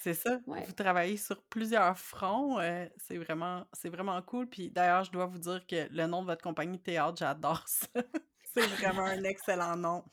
C'est 0.00 0.14
ça. 0.14 0.38
Vous 0.46 0.72
travaillez 0.72 1.16
sur 1.16 1.42
plusieurs 1.44 1.98
fronts. 1.98 2.60
Euh, 2.60 2.86
c'est 2.96 3.16
vraiment, 3.16 3.66
c'est 3.72 3.88
vraiment 3.88 4.20
cool. 4.22 4.46
Puis 4.48 4.70
d'ailleurs, 4.70 5.04
je 5.04 5.10
dois 5.10 5.26
vous 5.26 5.38
dire 5.38 5.66
que 5.66 5.88
le 5.90 6.06
nom 6.06 6.22
de 6.22 6.26
votre 6.26 6.42
compagnie 6.42 6.78
théâtre, 6.78 7.16
j'adore 7.18 7.66
ça. 7.66 7.88
c'est 8.54 8.66
vraiment 8.66 9.04
un 9.04 9.24
excellent 9.24 9.76
nom. 9.76 10.04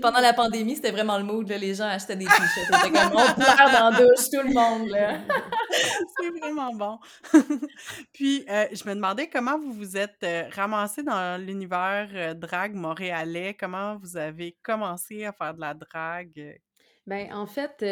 Pendant 0.00 0.20
la 0.20 0.32
pandémie, 0.32 0.76
c'était 0.76 0.90
vraiment 0.90 1.18
le 1.18 1.24
mood. 1.24 1.48
Les 1.48 1.74
gens 1.74 1.86
achetaient 1.86 2.16
des 2.16 2.24
t-shirts. 2.24 2.50
C'était 2.72 2.90
comme 2.90 3.12
on 3.12 3.34
pleure 3.34 3.70
dans 3.72 3.90
la 3.90 3.98
douche, 3.98 4.30
tout 4.32 4.46
le 4.46 4.52
monde. 4.52 4.90
c'est 6.20 6.30
vraiment 6.38 6.72
bon. 6.72 6.98
Puis, 8.12 8.44
euh, 8.48 8.66
je 8.72 8.88
me 8.88 8.94
demandais 8.94 9.28
comment 9.28 9.58
vous 9.58 9.72
vous 9.72 9.96
êtes 9.96 10.22
euh, 10.22 10.44
ramassé 10.50 11.02
dans 11.02 11.40
l'univers 11.40 12.08
euh, 12.14 12.34
drague 12.34 12.74
montréalais. 12.74 13.56
Comment 13.58 13.96
vous 13.96 14.16
avez 14.16 14.56
commencé 14.62 15.24
à 15.24 15.32
faire 15.32 15.54
de 15.54 15.60
la 15.60 15.74
drague? 15.74 16.60
Ben, 17.06 17.32
en 17.32 17.46
fait, 17.46 17.82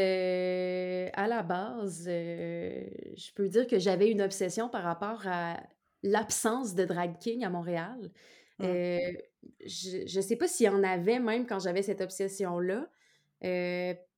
à 1.14 1.26
la 1.26 1.43
base, 1.43 2.05
je 2.07 3.32
peux 3.34 3.49
dire 3.49 3.66
que 3.66 3.78
j'avais 3.78 4.09
une 4.09 4.22
obsession 4.22 4.68
par 4.68 4.84
rapport 4.84 5.22
à 5.26 5.57
l'absence 6.03 6.74
de 6.74 6.84
drag 6.84 7.18
king 7.18 7.45
à 7.45 7.51
Montréal. 7.51 8.12
Mmh. 8.61 8.66
Je 9.64 10.16
ne 10.16 10.22
sais 10.22 10.36
pas 10.36 10.49
s'il 10.49 10.66
y 10.66 10.68
en 10.68 10.82
avait 10.82 11.18
même 11.18 11.47
quand 11.47 11.59
j'avais 11.59 11.82
cette 11.82 12.01
obsession-là. 12.01 12.88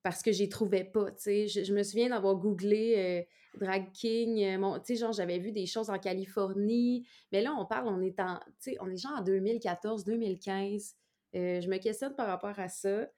parce 0.02 0.22
que 0.22 0.32
j'y 0.32 0.48
trouvais 0.48 0.84
pas. 0.84 1.06
Je, 1.24 1.62
je 1.64 1.72
me 1.74 1.82
souviens 1.82 2.08
d'avoir 2.10 2.36
googlé 2.36 2.94
euh, 2.96 3.58
drag 3.58 3.92
king, 3.92 4.42
euh, 4.42 4.58
mon- 4.58 4.80
genre, 4.96 5.12
j'avais 5.12 5.38
vu 5.38 5.52
des 5.52 5.66
choses 5.66 5.90
en 5.90 5.98
Californie, 5.98 7.06
mais 7.30 7.42
là, 7.42 7.54
on 7.58 7.66
parle, 7.66 7.88
on 7.88 8.00
est 8.00 8.18
en, 8.20 8.40
on 8.80 8.90
est 8.90 8.96
genre 8.96 9.18
en 9.18 9.22
2014, 9.22 10.04
2015. 10.04 10.94
Euh, 11.34 11.60
je 11.60 11.68
me 11.68 11.78
questionne 11.78 12.14
par 12.14 12.26
rapport 12.26 12.58
à 12.58 12.68
ça. 12.68 13.08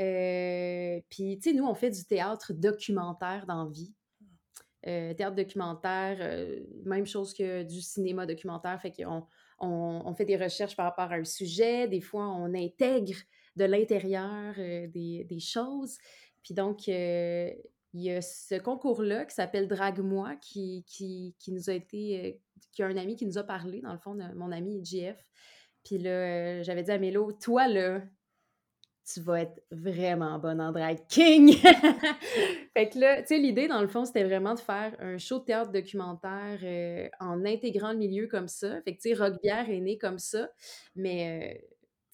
Euh, 0.00 1.00
Puis, 1.08 1.38
tu 1.38 1.50
sais, 1.50 1.52
nous, 1.56 1.64
on 1.64 1.74
fait 1.74 1.90
du 1.90 2.04
théâtre 2.04 2.52
documentaire 2.52 3.46
dans 3.46 3.68
vie. 3.68 3.92
Euh, 4.86 5.14
théâtre 5.14 5.36
documentaire, 5.36 6.18
euh, 6.20 6.60
même 6.84 7.06
chose 7.06 7.32
que 7.32 7.62
du 7.62 7.80
cinéma 7.80 8.26
documentaire, 8.26 8.78
fait 8.82 8.92
qu'on 8.92 9.24
on, 9.64 10.14
fait 10.14 10.24
des 10.24 10.36
recherches 10.36 10.76
par 10.76 10.86
rapport 10.86 11.12
à 11.12 11.16
un 11.16 11.24
sujet, 11.24 11.88
des 11.88 12.00
fois 12.00 12.26
on 12.28 12.54
intègre 12.54 13.16
de 13.56 13.64
l'intérieur 13.64 14.54
euh, 14.58 14.86
des, 14.88 15.24
des 15.24 15.40
choses. 15.40 15.98
Puis 16.42 16.54
donc, 16.54 16.88
euh, 16.88 17.50
il 17.92 18.02
y 18.02 18.10
a 18.10 18.20
ce 18.20 18.56
concours-là 18.56 19.24
qui 19.24 19.34
s'appelle 19.34 19.68
Drague-moi, 19.68 20.36
qui, 20.36 20.84
qui, 20.86 21.34
qui 21.38 21.52
nous 21.52 21.70
a 21.70 21.72
été, 21.72 22.26
euh, 22.26 22.32
qui 22.72 22.82
a 22.82 22.86
un 22.86 22.96
ami 22.96 23.16
qui 23.16 23.26
nous 23.26 23.38
a 23.38 23.44
parlé, 23.44 23.80
dans 23.80 23.92
le 23.92 23.98
fond, 23.98 24.16
mon 24.36 24.50
ami 24.52 24.84
JF. 24.84 25.16
Puis 25.84 25.98
là, 25.98 26.62
j'avais 26.62 26.82
dit 26.82 26.90
à 26.90 26.98
Mélo, 26.98 27.32
toi 27.32 27.68
là, 27.68 28.02
tu 29.04 29.20
vas 29.20 29.42
être 29.42 29.62
vraiment 29.70 30.38
bonne 30.38 30.60
en 30.60 30.72
drag 30.72 30.98
king. 31.08 31.52
fait 32.72 32.88
que 32.88 32.98
là, 32.98 33.20
tu 33.20 33.28
sais, 33.28 33.38
l'idée, 33.38 33.68
dans 33.68 33.82
le 33.82 33.86
fond, 33.86 34.04
c'était 34.06 34.24
vraiment 34.24 34.54
de 34.54 34.60
faire 34.60 34.96
un 34.98 35.18
show 35.18 35.40
de 35.40 35.44
théâtre 35.44 35.70
documentaire 35.72 36.58
euh, 36.62 37.08
en 37.20 37.44
intégrant 37.44 37.92
le 37.92 37.98
milieu 37.98 38.26
comme 38.26 38.48
ça. 38.48 38.80
Fait 38.82 38.96
que, 38.96 39.02
tu 39.02 39.10
sais, 39.10 39.14
Rockbière 39.14 39.68
est 39.68 39.80
né 39.80 39.98
comme 39.98 40.18
ça, 40.18 40.48
mais, 40.96 41.54
euh, 41.54 41.66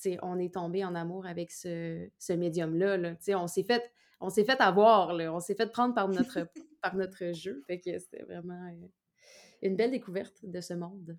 tu 0.02 0.10
sais, 0.10 0.18
on 0.22 0.38
est 0.38 0.54
tombé 0.54 0.84
en 0.84 0.96
amour 0.96 1.26
avec 1.26 1.52
ce, 1.52 2.08
ce 2.18 2.32
médium-là. 2.32 2.96
Là. 2.96 3.10
Tu 3.10 3.16
sais, 3.20 3.34
on 3.36 3.46
s'est 3.46 3.64
fait, 3.64 3.92
on 4.20 4.28
s'est 4.28 4.44
fait 4.44 4.60
avoir, 4.60 5.14
là. 5.14 5.32
On 5.32 5.40
s'est 5.40 5.54
fait 5.54 5.70
prendre 5.70 5.94
par 5.94 6.08
notre, 6.08 6.48
par 6.82 6.96
notre 6.96 7.32
jeu. 7.32 7.62
Fait 7.68 7.78
que 7.78 7.98
c'était 8.00 8.24
vraiment 8.24 8.66
euh, 8.66 8.86
une 9.62 9.76
belle 9.76 9.92
découverte 9.92 10.40
de 10.42 10.60
ce 10.60 10.74
monde. 10.74 11.16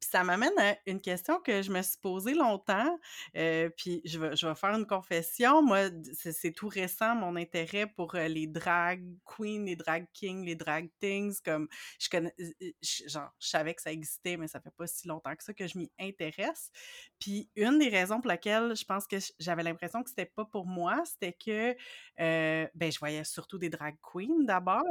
Puis 0.00 0.08
ça 0.10 0.24
m'amène 0.24 0.56
à 0.58 0.76
une 0.86 1.00
question 1.00 1.40
que 1.40 1.62
je 1.62 1.70
me 1.70 1.82
suis 1.82 1.98
posée 1.98 2.34
longtemps. 2.34 2.98
euh, 3.36 3.68
puis 3.76 4.00
je 4.04 4.18
vais, 4.18 4.36
je 4.36 4.46
vais 4.46 4.54
faire 4.54 4.74
une 4.74 4.86
confession. 4.86 5.62
Moi, 5.62 5.90
c'est 6.14 6.52
tout 6.52 6.68
récent 6.68 7.14
mon 7.14 7.36
intérêt 7.36 7.86
pour 7.86 8.14
euh, 8.14 8.28
les 8.28 8.46
drag 8.46 9.02
queens, 9.24 9.64
les 9.64 9.76
drag 9.76 10.06
kings, 10.12 10.44
les 10.44 10.54
drag 10.54 10.90
things. 11.00 11.40
Comme 11.44 11.68
je 11.98 12.08
connais, 12.08 12.34
euh, 12.40 12.70
genre, 13.06 13.30
je 13.40 13.48
savais 13.48 13.74
que 13.74 13.82
ça 13.82 13.92
existait, 13.92 14.36
mais 14.36 14.48
ça 14.48 14.60
fait 14.60 14.74
pas 14.76 14.86
si 14.86 15.08
longtemps 15.08 15.34
que 15.34 15.44
ça 15.44 15.52
que 15.54 15.66
je 15.66 15.78
m'y 15.78 15.90
intéresse. 15.98 16.70
Puis 17.18 17.50
une 17.56 17.78
des 17.78 17.88
raisons 17.88 18.20
pour 18.20 18.28
laquelle 18.28 18.76
je 18.76 18.84
pense 18.84 19.06
que 19.06 19.16
j'avais 19.38 19.62
l'impression 19.62 20.02
que 20.02 20.10
c'était 20.10 20.26
pas 20.26 20.44
pour 20.44 20.66
moi, 20.66 21.02
c'était 21.04 21.32
que 21.32 21.76
ben 22.16 22.92
je 22.92 22.98
voyais 22.98 23.24
surtout 23.24 23.58
des 23.58 23.68
drag 23.68 23.96
queens 24.02 24.44
d'abord. 24.44 24.82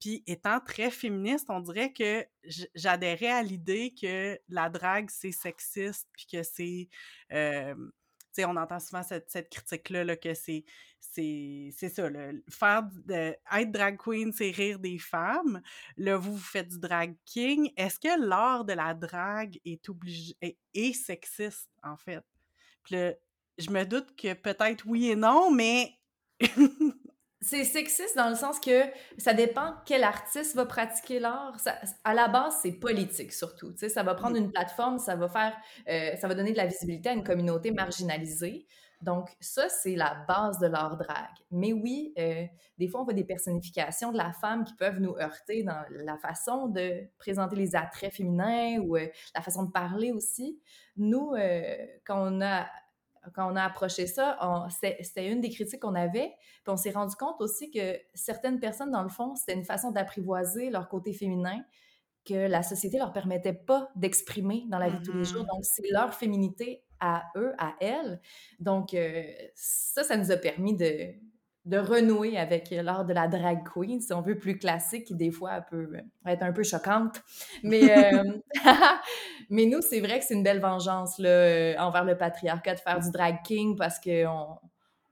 Puis 0.00 0.22
étant 0.26 0.60
très 0.60 0.90
féministe, 0.90 1.46
on 1.48 1.60
dirait 1.60 1.92
que 1.92 2.26
j'adhérais 2.74 3.30
à 3.30 3.42
l'idée 3.42 3.94
que 4.00 4.38
la 4.54 4.68
drague, 4.68 5.10
c'est 5.10 5.32
sexiste, 5.32 6.08
puis 6.12 6.26
que 6.30 6.42
c'est... 6.42 6.88
euh, 7.32 7.74
tu 7.74 8.40
sais, 8.40 8.44
on 8.46 8.56
entend 8.56 8.80
souvent 8.80 9.02
cette, 9.02 9.50
critique-là, 9.50 10.04
là, 10.04 10.16
que 10.16 10.32
c'est 10.32 10.64
c'est 11.00 11.70
c'est 11.76 11.90
ça, 11.90 12.08
là, 12.08 12.30
faire 12.48 12.84
de, 13.04 13.36
être 13.52 13.72
drag 13.72 13.98
queen, 13.98 14.32
c'est 14.32 14.50
rire 14.50 14.78
des 14.78 14.98
femmes. 14.98 15.60
Là, 15.98 16.16
vous, 16.16 16.36
vous 16.36 16.42
faites 16.42 16.68
du 16.68 16.78
drag 16.78 17.14
king. 17.26 17.70
Est-ce 17.76 17.98
que 17.98 18.26
l'art 18.26 18.64
de 18.64 18.72
la 18.72 18.94
drague 18.94 19.58
est 19.64 19.86
obligé 19.88 20.34
est, 20.40 20.92
sexiste, 20.94 21.68
en 21.82 21.96
fait? 21.96 22.24
Je 22.88 23.70
me 23.70 23.84
doute 23.84 24.16
que 24.16 24.32
peut-être 24.32 24.84
oui 24.86 25.10
et 25.10 25.16
non, 25.16 25.50
mais... 25.50 25.92
C'est 27.44 27.64
sexiste 27.64 28.16
dans 28.16 28.28
le 28.28 28.36
sens 28.36 28.60
que 28.60 28.84
ça 29.18 29.34
dépend 29.34 29.74
quel 29.84 30.04
artiste 30.04 30.54
va 30.54 30.64
pratiquer 30.64 31.18
l'art. 31.18 31.56
À 32.04 32.14
la 32.14 32.28
base, 32.28 32.58
c'est 32.62 32.70
politique 32.70 33.32
surtout. 33.32 33.72
Tu 33.72 33.78
sais, 33.78 33.88
ça 33.88 34.04
va 34.04 34.14
prendre 34.14 34.36
une 34.36 34.52
plateforme, 34.52 35.00
ça 35.00 35.16
va 35.16 35.28
faire, 35.28 35.56
euh, 35.88 36.14
ça 36.16 36.28
va 36.28 36.36
donner 36.36 36.52
de 36.52 36.56
la 36.56 36.66
visibilité 36.66 37.08
à 37.08 37.12
une 37.12 37.24
communauté 37.24 37.72
marginalisée. 37.72 38.64
Donc 39.00 39.28
ça, 39.40 39.68
c'est 39.68 39.96
la 39.96 40.24
base 40.28 40.60
de 40.60 40.68
l'art 40.68 40.96
drag. 40.96 41.30
Mais 41.50 41.72
oui, 41.72 42.14
euh, 42.16 42.44
des 42.78 42.86
fois, 42.86 43.00
on 43.00 43.04
voit 43.04 43.12
des 43.12 43.24
personnifications 43.24 44.12
de 44.12 44.18
la 44.18 44.32
femme 44.32 44.62
qui 44.62 44.74
peuvent 44.74 45.00
nous 45.00 45.16
heurter 45.16 45.64
dans 45.64 45.82
la 45.90 46.16
façon 46.18 46.68
de 46.68 47.08
présenter 47.18 47.56
les 47.56 47.74
attraits 47.74 48.14
féminins 48.14 48.78
ou 48.78 48.96
euh, 48.96 49.08
la 49.34 49.42
façon 49.42 49.64
de 49.64 49.72
parler 49.72 50.12
aussi. 50.12 50.60
Nous, 50.96 51.32
quand 52.04 52.32
on 52.32 52.40
a 52.40 52.68
quand 53.34 53.50
on 53.50 53.56
a 53.56 53.62
approché 53.62 54.06
ça, 54.06 54.38
c'était 55.00 55.30
une 55.30 55.40
des 55.40 55.50
critiques 55.50 55.80
qu'on 55.80 55.94
avait. 55.94 56.32
Puis 56.64 56.72
on 56.72 56.76
s'est 56.76 56.90
rendu 56.90 57.14
compte 57.16 57.40
aussi 57.40 57.70
que 57.70 57.98
certaines 58.14 58.58
personnes, 58.58 58.90
dans 58.90 59.02
le 59.02 59.08
fond, 59.08 59.34
c'était 59.36 59.54
une 59.54 59.64
façon 59.64 59.90
d'apprivoiser 59.90 60.70
leur 60.70 60.88
côté 60.88 61.12
féminin 61.12 61.62
que 62.24 62.34
la 62.34 62.62
société 62.62 62.98
leur 62.98 63.12
permettait 63.12 63.52
pas 63.52 63.90
d'exprimer 63.96 64.64
dans 64.68 64.78
la 64.78 64.88
vie 64.88 64.98
de 64.98 65.04
tous 65.04 65.12
les 65.12 65.24
jours. 65.24 65.42
Mhm. 65.42 65.48
Donc, 65.48 65.64
c'est 65.64 65.90
leur 65.90 66.14
féminité 66.14 66.84
à 67.00 67.24
eux, 67.36 67.52
à 67.58 67.74
elles. 67.80 68.20
Donc, 68.60 68.94
euh, 68.94 69.24
ça, 69.54 70.04
ça 70.04 70.16
nous 70.16 70.30
a 70.30 70.36
permis 70.36 70.76
de, 70.76 71.14
de 71.64 71.78
renouer 71.78 72.36
avec 72.36 72.70
l'art 72.70 73.04
de 73.04 73.12
la 73.12 73.28
drag 73.28 73.62
queen, 73.68 74.00
si 74.00 74.12
on 74.12 74.20
veut, 74.20 74.36
plus 74.36 74.58
classique, 74.58 75.04
qui 75.06 75.14
des 75.14 75.30
fois 75.30 75.60
peut 75.60 75.88
être 76.26 76.42
un 76.42 76.52
peu 76.52 76.64
choquante. 76.64 77.22
Mais, 77.62 78.12
euh, 78.12 78.32
mais 79.50 79.66
nous, 79.66 79.80
c'est 79.80 80.00
vrai 80.00 80.18
que 80.18 80.24
c'est 80.24 80.34
une 80.34 80.42
belle 80.42 80.60
vengeance 80.60 81.18
là, 81.18 81.28
euh, 81.28 81.76
envers 81.78 82.04
le 82.04 82.16
patriarcat 82.16 82.74
de 82.74 82.80
faire 82.80 82.98
du 83.00 83.10
drag 83.10 83.42
king 83.44 83.76
parce 83.76 84.00
qu'on 84.00 84.58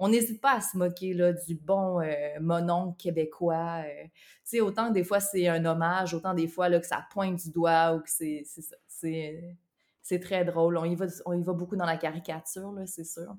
on 0.00 0.08
n'hésite 0.08 0.40
pas 0.40 0.56
à 0.56 0.60
se 0.60 0.76
moquer 0.76 1.14
là, 1.14 1.32
du 1.32 1.54
bon 1.54 2.00
euh, 2.00 2.14
mononcle 2.40 2.96
québécois. 2.96 3.84
euh. 3.84 4.04
tu 4.04 4.10
sais, 4.44 4.60
autant 4.60 4.90
des 4.90 5.04
fois 5.04 5.20
c'est 5.20 5.46
un 5.46 5.64
hommage, 5.64 6.14
autant 6.14 6.34
des 6.34 6.48
fois 6.48 6.68
là, 6.68 6.80
que 6.80 6.86
ça 6.86 7.06
pointe 7.12 7.36
du 7.36 7.50
doigt 7.50 7.94
ou 7.94 8.00
que 8.00 8.10
c'est 8.10 8.44
c'est. 8.88 9.56
C'est 10.02 10.18
très 10.18 10.44
drôle. 10.44 10.76
On 10.76 10.84
y, 10.84 10.96
va, 10.96 11.06
on 11.26 11.34
y 11.34 11.42
va 11.42 11.52
beaucoup 11.52 11.76
dans 11.76 11.84
la 11.84 11.96
caricature, 11.96 12.72
là, 12.72 12.84
c'est 12.86 13.04
sûr. 13.04 13.36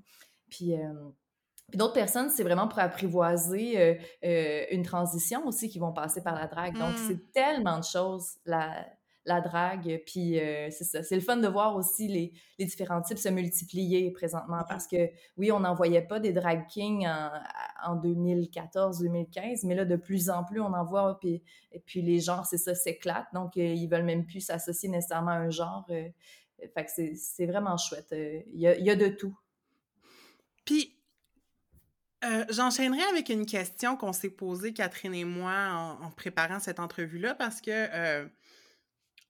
Puis, 0.49 0.73
euh, 0.75 0.93
puis 1.71 1.77
d'autres 1.77 1.93
personnes, 1.93 2.29
c'est 2.29 2.43
vraiment 2.43 2.67
pour 2.67 2.77
apprivoiser 2.79 3.79
euh, 3.79 3.95
euh, 4.25 4.65
une 4.71 4.83
transition 4.83 5.45
aussi 5.47 5.69
qui 5.69 5.79
vont 5.79 5.93
passer 5.93 6.21
par 6.21 6.35
la 6.35 6.45
drague. 6.47 6.77
Donc, 6.77 6.93
Mm. 6.93 7.07
c'est 7.07 7.31
tellement 7.31 7.79
de 7.79 7.83
choses, 7.83 8.33
la, 8.45 8.85
la 9.25 9.39
drague. 9.39 10.01
Puis, 10.05 10.39
euh, 10.39 10.69
c'est 10.71 10.83
ça. 10.83 11.01
C'est 11.03 11.15
le 11.15 11.21
fun 11.21 11.37
de 11.37 11.47
voir 11.47 11.75
aussi 11.75 12.07
les, 12.07 12.33
les 12.59 12.65
différents 12.65 13.01
types 13.01 13.17
se 13.19 13.29
multiplier 13.29 14.11
présentement 14.11 14.63
parce 14.67 14.85
que, 14.87 15.09
oui, 15.37 15.51
on 15.51 15.59
n'en 15.61 15.73
voyait 15.75 16.01
pas 16.01 16.19
des 16.19 16.33
drag 16.33 16.65
kings 16.67 17.07
en, 17.07 17.29
en 17.85 17.95
2014-2015, 17.97 19.65
mais 19.65 19.75
là, 19.75 19.85
de 19.85 19.95
plus 19.95 20.29
en 20.29 20.43
plus, 20.43 20.59
on 20.61 20.73
en 20.73 20.83
voit. 20.83 21.19
Puis, 21.19 21.43
et 21.71 21.79
puis 21.79 22.01
les 22.01 22.19
genres, 22.19 22.45
c'est 22.45 22.57
ça, 22.57 22.75
s'éclatent. 22.75 23.27
Donc, 23.33 23.55
ils 23.55 23.87
veulent 23.87 24.03
même 24.05 24.25
plus 24.25 24.41
s'associer 24.41 24.89
nécessairement 24.89 25.31
à 25.31 25.35
un 25.35 25.49
genre. 25.49 25.85
fait 25.87 26.85
que 26.85 26.91
c'est- 26.91 27.45
vraiment 27.45 27.77
chouette. 27.77 28.07
Il 28.11 28.59
y, 28.59 28.67
a, 28.67 28.75
il 28.77 28.85
y 28.85 28.89
a 28.89 28.95
de 28.95 29.07
tout. 29.07 29.37
Puis, 30.65 30.95
euh, 32.23 32.45
j'enchaînerai 32.49 33.03
avec 33.03 33.29
une 33.29 33.45
question 33.45 33.97
qu'on 33.97 34.13
s'est 34.13 34.29
posée, 34.29 34.73
Catherine 34.73 35.15
et 35.15 35.25
moi, 35.25 35.97
en, 36.01 36.11
préparant 36.11 36.59
cette 36.59 36.79
entrevue-là, 36.79 37.35
parce 37.35 37.61
que 37.61 37.71
euh, 37.71 38.27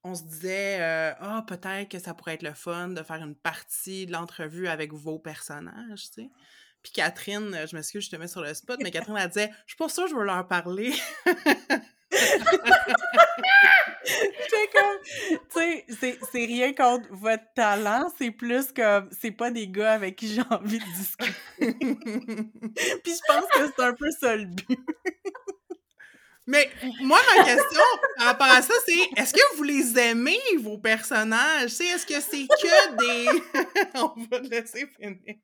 on 0.03 0.15
se 0.15 0.23
disait, 0.23 0.81
euh, 0.81 1.13
ah, 1.19 1.45
peut-être 1.47 1.89
que 1.89 1.99
ça 1.99 2.13
pourrait 2.13 2.33
être 2.33 2.43
le 2.43 2.53
fun 2.53 2.89
de 2.89 3.03
faire 3.03 3.23
une 3.23 3.35
partie 3.35 4.05
de 4.05 4.11
l'entrevue 4.11 4.67
avec 4.67 4.93
vos 4.93 5.19
personnages, 5.19 6.09
tu 6.13 6.23
sais. 6.23 6.29
Puis 6.83 6.93
Catherine, 6.93 7.55
je 7.69 7.75
m'excuse, 7.75 8.05
je 8.05 8.09
te 8.09 8.15
mets 8.15 8.27
sur 8.27 8.41
le 8.41 8.55
spot, 8.55 8.79
mais 8.81 8.89
Catherine, 8.89 9.15
elle 9.17 9.29
disait, 9.29 9.51
je 9.65 9.73
suis 9.73 9.77
pas 9.77 9.87
sûre 9.87 10.05
que 10.05 10.09
je 10.09 10.15
veux 10.15 10.25
leur 10.25 10.47
parler. 10.47 10.93
J'étais 14.61 14.79
comme, 14.79 14.99
c'est- 15.99 16.19
c'est 16.31 16.45
rien 16.45 16.73
contre 16.73 17.07
votre 17.11 17.43
talent, 17.55 18.07
c'est 18.17 18.31
plus 18.31 18.71
comme, 18.71 19.09
c'est 19.19 19.31
pas 19.31 19.51
des 19.51 19.67
gars 19.67 19.93
avec 19.93 20.15
qui 20.17 20.27
j'ai 20.33 20.41
envie 20.49 20.79
de 20.79 20.85
discuter. 20.97 21.33
Puis 23.03 23.13
je 23.13 23.33
pense 23.33 23.45
que 23.51 23.73
c'est 23.75 23.83
un 23.83 23.93
peu 23.93 24.09
ça 24.19 24.35
le 24.35 24.45
but. 24.45 24.79
Mais 26.47 26.69
moi, 27.01 27.19
ma 27.37 27.43
question 27.43 27.81
par 28.17 28.25
rapport 28.27 28.47
à 28.47 28.61
ça, 28.61 28.73
c'est 28.85 29.21
est-ce 29.21 29.33
que 29.33 29.55
vous 29.57 29.63
les 29.63 29.97
aimez, 29.99 30.39
vos 30.59 30.77
personnages? 30.77 31.69
Sais, 31.69 31.85
Est-ce 31.85 32.05
que 32.05 32.19
c'est 32.19 32.47
que 32.47 32.97
des. 32.97 33.41
On 33.95 34.13
va 34.29 34.39
le 34.39 34.49
laisser 34.49 34.87
finir. 34.99 35.35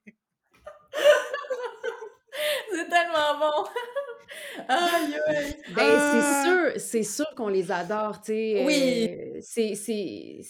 C'est 2.71 2.89
tellement 2.89 3.39
bon! 3.39 3.69
Aïe, 4.67 5.15
aïe! 5.27 5.55
Ben, 5.73 5.83
Ah! 5.85 6.11
c'est 6.11 6.49
sûr, 6.49 6.81
c'est 6.81 7.03
sûr 7.03 7.35
qu'on 7.35 7.47
les 7.47 7.71
adore, 7.71 8.19
tu 8.21 8.33
sais. 8.33 8.65
Oui. 8.65 9.07
euh, 9.09 10.43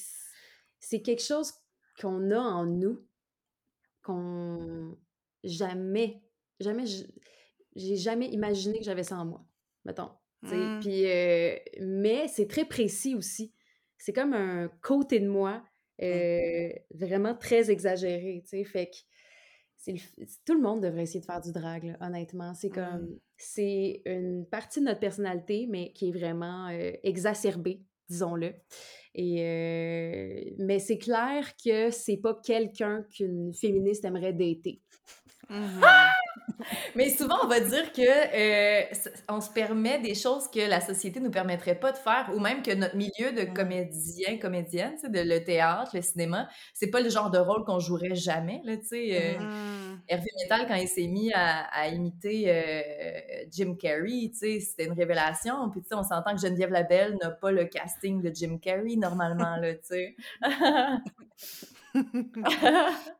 c'est, 0.79 1.01
quelque 1.01 1.21
chose 1.21 1.53
qu'on 2.01 2.31
a 2.31 2.39
en 2.39 2.65
nous, 2.65 3.05
qu'on 4.03 4.97
jamais, 5.43 6.21
jamais, 6.59 6.85
j'ai 7.75 7.95
jamais 7.95 8.27
imaginé 8.29 8.79
que 8.79 8.85
j'avais 8.85 9.03
ça 9.03 9.17
en 9.17 9.25
moi, 9.25 9.45
mettons. 9.85 10.09
Mm. 10.41 10.79
Puis, 10.81 11.05
euh, 11.05 11.55
mais 11.81 12.27
c'est 12.27 12.47
très 12.47 12.65
précis 12.65 13.15
aussi. 13.15 13.53
C'est 13.97 14.13
comme 14.13 14.33
un 14.33 14.69
côté 14.81 15.19
de 15.19 15.27
moi, 15.27 15.63
euh, 16.01 16.69
vraiment 16.91 17.35
très 17.35 17.69
exagéré, 17.71 18.41
tu 18.43 18.49
sais. 18.49 18.63
Fait 18.63 18.87
que 18.87 18.97
le- 19.85 20.25
tout 20.45 20.53
le 20.53 20.61
monde 20.61 20.81
devrait 20.81 21.03
essayer 21.03 21.19
de 21.19 21.25
faire 21.25 21.41
du 21.41 21.51
drag, 21.51 21.83
là, 21.85 21.97
honnêtement. 22.01 22.53
C'est 22.53 22.69
comme, 22.69 23.03
Mm. 23.03 23.19
c'est 23.37 24.01
une 24.05 24.45
partie 24.45 24.79
de 24.79 24.85
notre 24.85 24.99
personnalité, 24.99 25.67
mais 25.69 25.91
qui 25.93 26.09
est 26.09 26.11
vraiment 26.11 26.67
euh, 26.69 26.91
exacerbée, 27.03 27.81
disons-le. 28.09 28.53
Et, 29.15 29.43
euh, 29.43 30.43
mais 30.59 30.79
c'est 30.79 30.97
clair 30.97 31.53
que 31.63 31.89
c'est 31.91 32.17
pas 32.17 32.35
quelqu'un 32.43 33.03
qu'une 33.11 33.53
féministe 33.53 34.03
aimerait 34.05 34.33
dater. 34.33 34.81
Mhm. 35.49 35.81
Mais 36.95 37.09
souvent, 37.09 37.35
on 37.43 37.47
va 37.47 37.59
dire 37.59 37.91
que 37.93 38.01
euh, 38.01 38.83
on 39.29 39.41
se 39.41 39.49
permet 39.49 39.99
des 39.99 40.15
choses 40.15 40.47
que 40.49 40.59
la 40.67 40.81
société 40.81 41.19
nous 41.19 41.31
permettrait 41.31 41.75
pas 41.79 41.91
de 41.91 41.97
faire, 41.97 42.29
ou 42.35 42.39
même 42.39 42.61
que 42.63 42.71
notre 42.73 42.95
milieu 42.95 43.31
de 43.31 43.43
Mm. 43.47 43.53
comédien, 43.53 44.37
comédienne, 44.39 44.95
de 45.03 45.19
le 45.19 45.43
théâtre, 45.43 45.91
le 45.95 46.01
cinéma, 46.01 46.49
c'est 46.73 46.89
pas 46.89 46.99
le 47.01 47.09
genre 47.09 47.29
de 47.31 47.37
rôle 47.37 47.63
qu'on 47.63 47.79
jouerait 47.79 48.15
jamais, 48.15 48.61
là, 48.65 48.73
euh, 48.73 49.37
Mhm. 49.39 50.01
Hervé 50.07 50.27
Metal, 50.41 50.67
quand 50.67 50.75
il 50.75 50.87
s'est 50.87 51.07
mis 51.07 51.31
à, 51.33 51.65
à 51.71 51.87
imiter 51.87 52.45
euh, 52.47 52.81
Jim 53.51 53.75
Carrey, 53.79 54.31
c'était 54.33 54.85
une 54.85 54.93
révélation. 54.93 55.69
Puis, 55.71 55.81
on 55.91 56.03
s'entend 56.03 56.35
que 56.35 56.41
Geneviève 56.41 56.71
Labelle 56.71 57.17
n'a 57.21 57.29
pas 57.31 57.51
le 57.51 57.65
casting 57.65 58.21
de 58.21 58.31
Jim 58.33 58.57
Carrey, 58.61 58.95
normalement, 58.97 59.57
là. 59.57 59.73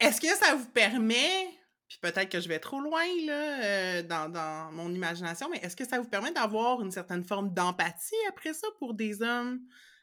Est-ce 0.00 0.20
que 0.20 0.28
ça 0.28 0.54
vous 0.54 0.66
permet, 0.72 1.46
puis 1.90 1.98
peut-être 2.00 2.28
que 2.28 2.40
je 2.40 2.48
vais 2.48 2.60
trop 2.60 2.80
loin 2.80 3.04
là, 3.26 3.64
euh, 3.64 4.02
dans, 4.04 4.30
dans 4.30 4.70
mon 4.70 4.94
imagination, 4.94 5.48
mais 5.50 5.58
est-ce 5.58 5.74
que 5.74 5.84
ça 5.84 5.98
vous 5.98 6.08
permet 6.08 6.30
d'avoir 6.30 6.80
une 6.82 6.92
certaine 6.92 7.24
forme 7.24 7.52
d'empathie 7.52 8.14
après 8.28 8.54
ça 8.54 8.68
pour 8.78 8.94
des 8.94 9.22
hommes 9.22 9.60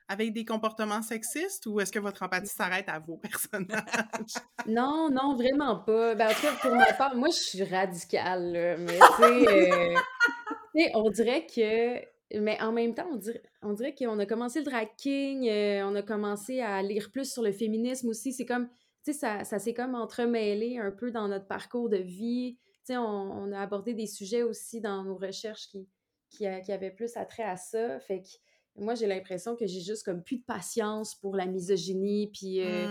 avec 0.10 0.34
des 0.34 0.44
comportements 0.44 1.02
sexistes 1.02 1.66
ou 1.66 1.80
est-ce 1.80 1.94
que 1.94 2.00
votre 2.00 2.24
empathie 2.24 2.54
s'arrête 2.54 2.90
à 2.90 3.00
vos 3.00 3.16
personnages? 3.24 4.34
Non, 4.68 5.10
non, 5.10 5.36
vraiment 5.36 5.78
pas. 5.78 6.14
Ben, 6.16 6.28
en 6.28 6.34
tout 6.34 6.42
cas, 6.42 6.54
pour 6.62 6.76
ma 6.76 6.92
part, 6.92 7.16
moi, 7.16 7.30
je 7.30 7.40
suis 7.40 7.64
radicale, 7.64 8.52
là, 8.52 8.78
mais 8.78 9.00
tu 9.00 9.24
sais, 9.24 9.48
euh, 9.48 10.90
on 10.94 11.10
dirait 11.10 11.48
que... 11.48 12.02
Mais 12.38 12.62
en 12.62 12.74
même 12.74 12.94
temps, 12.94 13.08
on 13.10 13.16
dirait, 13.16 13.42
on 13.62 13.72
dirait 13.72 13.96
qu'on 13.96 14.20
a 14.20 14.26
commencé 14.26 14.60
le 14.60 14.66
drag 14.66 14.90
king, 14.98 15.48
euh, 15.48 15.86
on 15.86 15.96
a 15.96 16.02
commencé 16.02 16.60
à 16.60 16.84
lire 16.84 17.10
plus 17.10 17.32
sur 17.32 17.42
le 17.42 17.54
féminisme 17.54 18.10
aussi. 18.10 18.34
C'est 18.34 18.46
comme, 18.46 18.68
sais, 19.12 19.20
ça, 19.20 19.44
ça 19.44 19.60
s'est 19.60 19.74
comme 19.74 19.96
entremêlé 19.96 20.78
un 20.78 20.92
peu 20.92 21.12
dans 21.12 21.28
notre 21.28 21.48
parcours 21.48 21.90
de 21.90 21.98
vie. 21.98 22.58
Tu 22.86 22.94
sais, 22.94 22.98
on, 22.98 23.04
on 23.04 23.52
a 23.52 23.60
abordé 23.60 23.94
des 23.94 24.08
sujets 24.08 24.44
aussi 24.44 24.80
dans 24.82 25.04
nos 25.04 25.18
recherches 25.18 25.68
qui, 25.70 25.88
qui, 26.30 26.46
a- 26.48 26.62
qui 26.62 26.72
avaient 26.72 26.92
plus 26.92 27.16
attrait 27.18 27.44
à 27.44 27.58
ça. 27.58 28.00
Fait 28.00 28.22
que 28.22 28.28
moi, 28.76 28.94
j'ai 28.96 29.08
l'impression 29.08 29.56
que 29.56 29.66
j'ai 29.66 29.82
juste 29.82 30.04
comme 30.04 30.24
plus 30.24 30.38
de 30.38 30.44
patience 30.44 31.16
pour 31.16 31.36
la 31.36 31.46
misogynie, 31.48 32.30
puis... 32.32 32.62
euh, 32.62 32.88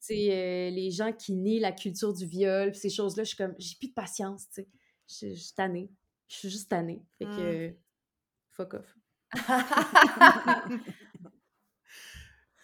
tu 0.00 0.14
sais, 0.14 0.28
euh, 0.30 0.70
les 0.70 0.90
gens 0.92 1.12
qui 1.12 1.32
nient 1.32 1.58
la 1.60 1.72
culture 1.72 2.14
du 2.14 2.24
viol, 2.24 2.70
puis 2.70 2.78
ces 2.80 2.88
choses-là, 2.88 3.24
je 3.24 3.28
suis 3.30 3.36
comme, 3.36 3.54
j'ai 3.58 3.74
plus 3.78 3.88
de 3.88 3.94
patience, 3.94 4.48
tu 4.48 4.62
sais. 4.62 4.68
Je 5.34 5.34
suis 5.34 5.54
tannée. 5.54 5.90
Je 6.28 6.36
suis 6.36 6.50
juste 6.50 6.70
tannée. 6.70 7.02
Fait 7.18 7.26
que, 7.26 7.40
Mm. 7.40 7.40
euh, 7.40 7.70
fuck 8.52 8.74
off. 8.74 8.96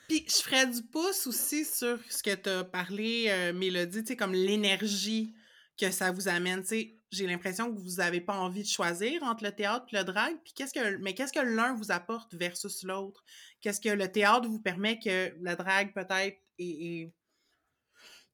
Puis 0.08 0.26
je 0.28 0.42
ferais 0.42 0.66
du 0.66 0.82
pouce 0.82 1.26
aussi 1.26 1.64
sur 1.64 1.98
ce 2.10 2.22
que 2.22 2.34
tu 2.34 2.48
as 2.48 2.64
parlé, 2.64 3.26
euh, 3.28 3.52
Mélodie, 3.52 4.02
tu 4.02 4.08
sais, 4.08 4.16
comme 4.16 4.32
l'énergie 4.32 5.34
que 5.78 5.90
ça 5.90 6.12
vous 6.12 6.28
amène. 6.28 6.62
Tu 6.62 6.68
sais, 6.68 6.98
j'ai 7.10 7.26
l'impression 7.26 7.72
que 7.72 7.78
vous 7.78 7.96
n'avez 7.96 8.20
pas 8.20 8.36
envie 8.36 8.62
de 8.62 8.68
choisir 8.68 9.22
entre 9.22 9.44
le 9.44 9.52
théâtre 9.52 9.86
et 9.92 9.96
le 9.96 10.04
drag. 10.04 10.36
Puis 10.44 10.52
qu'est-ce 10.54 10.74
que, 10.74 10.96
mais 10.98 11.14
qu'est-ce 11.14 11.32
que 11.32 11.40
l'un 11.40 11.74
vous 11.74 11.90
apporte 11.90 12.34
versus 12.34 12.82
l'autre? 12.82 13.24
Qu'est-ce 13.60 13.80
que 13.80 13.88
le 13.88 14.10
théâtre 14.10 14.48
vous 14.48 14.60
permet 14.60 14.98
que 14.98 15.34
le 15.40 15.56
drag 15.56 15.92
peut-être 15.94 16.38
est, 16.58 17.12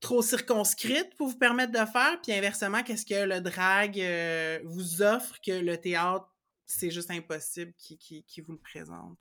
trop 0.01 0.23
circonscrite 0.23 1.15
pour 1.17 1.29
vous 1.29 1.39
permettre 1.39 1.73
de 1.73 1.91
faire? 1.91 2.19
Puis 2.23 2.33
inversement, 2.33 2.83
qu'est-ce 2.83 3.07
que 3.07 3.27
le 3.27 3.41
drag 3.41 4.01
euh, 4.01 4.61
vous 4.65 5.03
offre 5.03 5.41
que 5.45 5.53
le 5.53 5.77
théâtre, 5.77 6.27
c'est 6.67 6.91
juste 6.91 7.11
impossible 7.11 7.75
qui, 7.77 7.99
qui 7.99 8.41
vous 8.41 8.53
le 8.53 8.59
présente? 8.59 9.19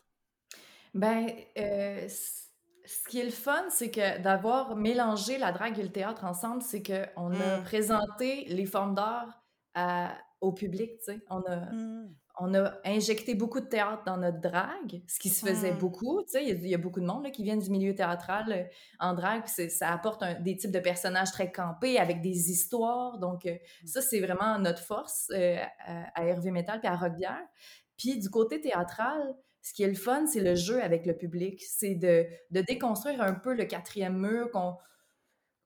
Ben, 0.93 1.27
euh, 1.57 2.07
ce 2.07 3.07
qui 3.09 3.19
est 3.19 3.25
le 3.25 3.29
fun, 3.31 3.65
c'est 3.69 3.91
que 3.91 4.19
d'avoir 4.21 4.75
mélangé 4.75 5.37
la 5.37 5.51
drague 5.51 5.77
et 5.79 5.83
le 5.83 5.91
théâtre 5.91 6.25
ensemble, 6.25 6.61
c'est 6.61 6.81
qu'on 6.83 7.33
a 7.33 7.57
Mm. 7.59 7.63
présenté 7.63 8.45
les 8.45 8.65
formes 8.65 8.95
d'art 8.95 9.43
au 10.41 10.51
public, 10.53 10.97
tu 10.99 11.05
sais. 11.13 11.19
On 11.29 11.41
a, 11.43 11.57
Mm. 11.71 12.15
on 12.39 12.53
a 12.55 12.73
injecté 12.85 13.35
beaucoup 13.35 13.59
de 13.59 13.65
théâtre 13.67 14.03
dans 14.05 14.15
notre 14.17 14.39
drague, 14.39 15.01
ce 15.07 15.19
qui 15.19 15.29
se 15.29 15.45
faisait 15.45 15.73
Mm. 15.73 15.77
beaucoup, 15.77 16.21
tu 16.23 16.29
sais. 16.31 16.43
Il 16.43 16.47
y 16.49 16.51
a- 16.51 16.55
il 16.55 16.67
y, 16.69 16.73
a 16.75 16.77
beaucoup 16.77 17.01
de 17.01 17.05
monde 17.05 17.23
là, 17.25 17.29
qui 17.29 17.43
viennent 17.43 17.59
du 17.59 17.69
milieu 17.69 17.93
théâtral 17.93 18.51
euh, 18.51 18.63
en 18.99 19.13
drague, 19.13 19.43
puis 19.45 19.69
ça 19.69 19.91
apporte 19.91 20.23
un- 20.23 20.39
des 20.39 20.55
types 20.57 20.71
de 20.71 20.79
personnages 20.79 21.31
très 21.31 21.51
campés 21.51 21.99
avec 21.99 22.21
des 22.21 22.49
histoires. 22.49 23.17
Donc, 23.19 23.45
euh, 23.45 23.55
ça, 23.85 24.01
c'est 24.01 24.21
vraiment 24.21 24.57
notre 24.59 24.81
force 24.81 25.29
à, 25.31 25.67
à 26.15 26.23
Hervé 26.25 26.51
Metal 26.51 26.79
puis 26.79 26.87
à 26.89 26.95
Rock 26.95 27.15
Bière. 27.15 27.45
Puis 27.97 28.17
du 28.17 28.29
côté 28.29 28.61
théâtral, 28.61 29.35
ce 29.61 29.73
qui 29.73 29.83
est 29.83 29.87
le 29.87 29.95
fun, 29.95 30.25
c'est 30.25 30.41
le 30.41 30.55
jeu 30.55 30.81
avec 30.81 31.05
le 31.05 31.15
public. 31.15 31.61
C'est 31.61 31.95
de, 31.95 32.25
de 32.51 32.61
déconstruire 32.61 33.21
un 33.21 33.33
peu 33.33 33.53
le 33.53 33.65
quatrième 33.65 34.17
mur, 34.17 34.49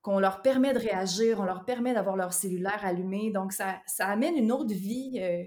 qu'on 0.02 0.20
leur 0.20 0.42
permet 0.42 0.74
de 0.74 0.80
réagir, 0.80 1.40
on 1.40 1.46
leur 1.46 1.64
permet 1.64 1.94
d'avoir 1.94 2.18
leur 2.18 2.34
cellulaire 2.34 2.84
allumé. 2.84 3.32
Donc, 3.32 3.54
ça, 3.54 3.82
ça 3.86 4.08
amène 4.08 4.36
une 4.36 4.52
autre 4.52 4.74
vie. 4.74 5.20
euh, 5.22 5.44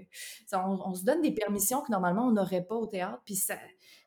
on, 0.53 0.95
se 0.95 1.03
donne 1.03 1.21
des 1.21 1.31
permissions 1.31 1.81
que 1.81 1.91
normalement 1.91 2.25
on 2.27 2.31
n'aurait 2.31 2.63
pas 2.63 2.75
au 2.75 2.87
théâtre. 2.87 3.21
Puis 3.25 3.39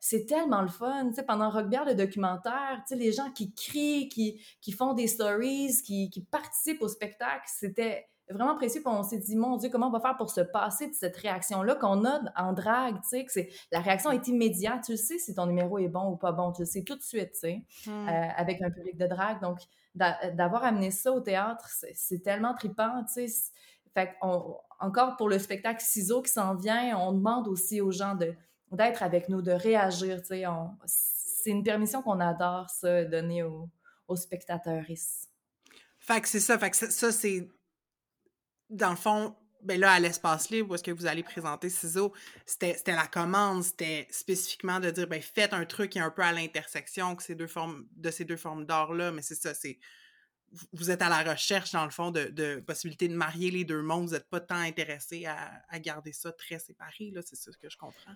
c'est 0.01 0.27
tellement 0.27 0.63
le 0.63 0.69
fun. 0.69 1.13
Pendant 1.27 1.51
Rock 1.51 1.69
Bear, 1.69 1.85
le 1.85 1.95
documentaire, 1.95 2.83
les 2.91 3.13
gens 3.13 3.31
qui 3.31 3.55
crient, 3.55 4.09
qui, 4.09 4.41
qui 4.61 4.73
font 4.73 4.95
des 4.95 5.07
stories, 5.07 5.73
qui, 5.85 6.11
qui 6.11 6.23
participent 6.23 6.83
au 6.83 6.89
spectacle, 6.89 7.45
c'était 7.47 8.09
vraiment 8.33 8.55
précieux. 8.57 8.81
Puis 8.81 8.93
on 8.93 9.03
s'est 9.03 9.19
dit, 9.19 9.37
mon 9.37 9.57
Dieu, 9.57 9.69
comment 9.71 9.89
on 9.89 9.91
va 9.91 10.01
faire 10.01 10.17
pour 10.17 10.31
se 10.31 10.41
passer 10.41 10.89
de 10.89 10.95
cette 10.95 11.17
réaction-là 11.17 11.75
qu'on 11.77 12.05
a 12.05 12.21
en 12.37 12.53
drague, 12.53 12.97
tu 13.03 13.09
sais, 13.09 13.25
que 13.25 13.33
c'est, 13.33 13.49
la 13.73 13.81
réaction 13.81 14.11
est 14.11 14.27
immédiate. 14.29 14.85
Tu 14.85 14.93
le 14.93 14.97
sais 14.99 15.19
si 15.19 15.35
ton 15.35 15.47
numéro 15.47 15.79
est 15.79 15.89
bon 15.89 16.11
ou 16.11 16.17
pas 16.17 16.33
bon. 16.33 16.53
Tu 16.53 16.63
le 16.63 16.67
sais 16.67 16.83
tout 16.83 16.97
de 16.97 17.03
suite, 17.03 17.33
tu 17.33 17.39
sais, 17.41 17.65
Hmm. 17.87 18.09
euh, 18.09 18.29
avec 18.37 18.61
un 18.63 18.71
public 18.71 18.97
de 18.97 19.07
drague. 19.07 19.41
Donc, 19.41 19.59
d'a- 19.95 20.31
d'avoir 20.31 20.65
amené 20.65 20.91
ça 20.91 21.13
au 21.13 21.21
théâtre, 21.21 21.67
c'est, 21.69 21.93
c'est 21.95 22.21
tellement 22.21 22.55
trippant, 22.55 23.05
tu 23.13 23.29
sais. 23.29 23.51
Fait 23.95 24.15
qu'on- 24.21 24.57
encore 24.79 25.17
pour 25.17 25.29
le 25.29 25.39
spectacle 25.39 25.83
Ciseaux 25.83 26.23
qui 26.23 26.31
s'en 26.31 26.55
vient, 26.55 26.97
on 26.99 27.13
demande 27.13 27.49
aussi 27.49 27.81
aux 27.81 27.91
gens 27.91 28.15
de, 28.15 28.35
d'être 28.71 29.03
avec 29.03 29.29
nous, 29.29 29.43
de 29.43 29.51
réagir, 29.53 30.21
tu 30.21 30.29
sais. 30.29 30.47
On- 30.47 30.71
C'est 30.87 31.51
une 31.51 31.63
permission 31.65 32.03
qu'on 32.03 32.21
adore, 32.21 32.69
ça, 32.69 33.05
donner 33.07 33.43
aux, 33.43 33.69
aux 34.09 34.17
spectateurs. 34.17 34.85
Fait 35.99 36.21
que 36.21 36.29
c'est 36.29 36.39
ça. 36.41 36.59
Fait 36.59 36.71
que 36.71 36.77
ça, 36.77 36.91
ça, 36.91 37.11
c'est. 37.13 37.49
Dans 38.71 38.91
le 38.91 38.97
fond, 38.97 39.37
ben 39.63 39.79
là, 39.79 39.93
à 39.93 40.01
l'espace 40.01 40.51
libre, 40.51 40.71
où 40.71 40.75
est-ce 40.75 40.83
que 40.83 40.91
vous 40.91 41.07
allez 41.07 41.23
présenter 41.23 41.69
Ciseaux, 41.69 42.13
c'était 42.47 42.77
la 42.87 43.07
commande, 43.07 43.63
c'était 43.63 44.07
spécifiquement 44.11 44.81
de 44.81 44.91
dire, 44.91 45.07
ben 45.07 45.21
faites 45.21 45.53
un 45.53 45.65
truc 45.65 45.91
qui 45.91 45.99
est 45.99 46.03
un 46.03 46.11
peu 46.11 46.23
à 46.23 46.33
l'intersection 46.33 47.17
ces 47.19 47.35
deux 47.35 47.47
formes, 47.47 47.87
de 47.97 48.11
ces 48.11 48.25
deux 48.25 48.37
formes 48.37 48.65
d'art-là, 48.65 49.13
mais 49.13 49.23
c'est 49.23 49.35
ça, 49.35 49.55
c'est. 49.55 49.79
vous- 50.73 50.91
êtes 50.91 51.03
à 51.03 51.09
la 51.09 51.31
recherche, 51.31 51.73
dans 51.73 51.85
le 51.85 51.91
fond, 51.91 52.11
de, 52.11 52.27
de 52.27 52.61
possibilités 52.61 53.09
de 53.09 53.15
marier 53.15 53.51
les 53.51 53.65
deux 53.65 53.83
mondes. 53.83 54.07
Vous 54.09 54.15
n'êtes 54.15 54.29
pas 54.29 54.41
tant 54.41 54.57
intéressé 54.57 55.27
à, 55.27 55.79
garder 55.79 56.13
ça 56.13 56.33
très 56.33 56.59
séparé, 56.59 57.11
là, 57.13 57.21
c'est 57.25 57.37
ça 57.37 57.51
que 57.61 57.69
je 57.69 57.77
comprends. 57.77 58.15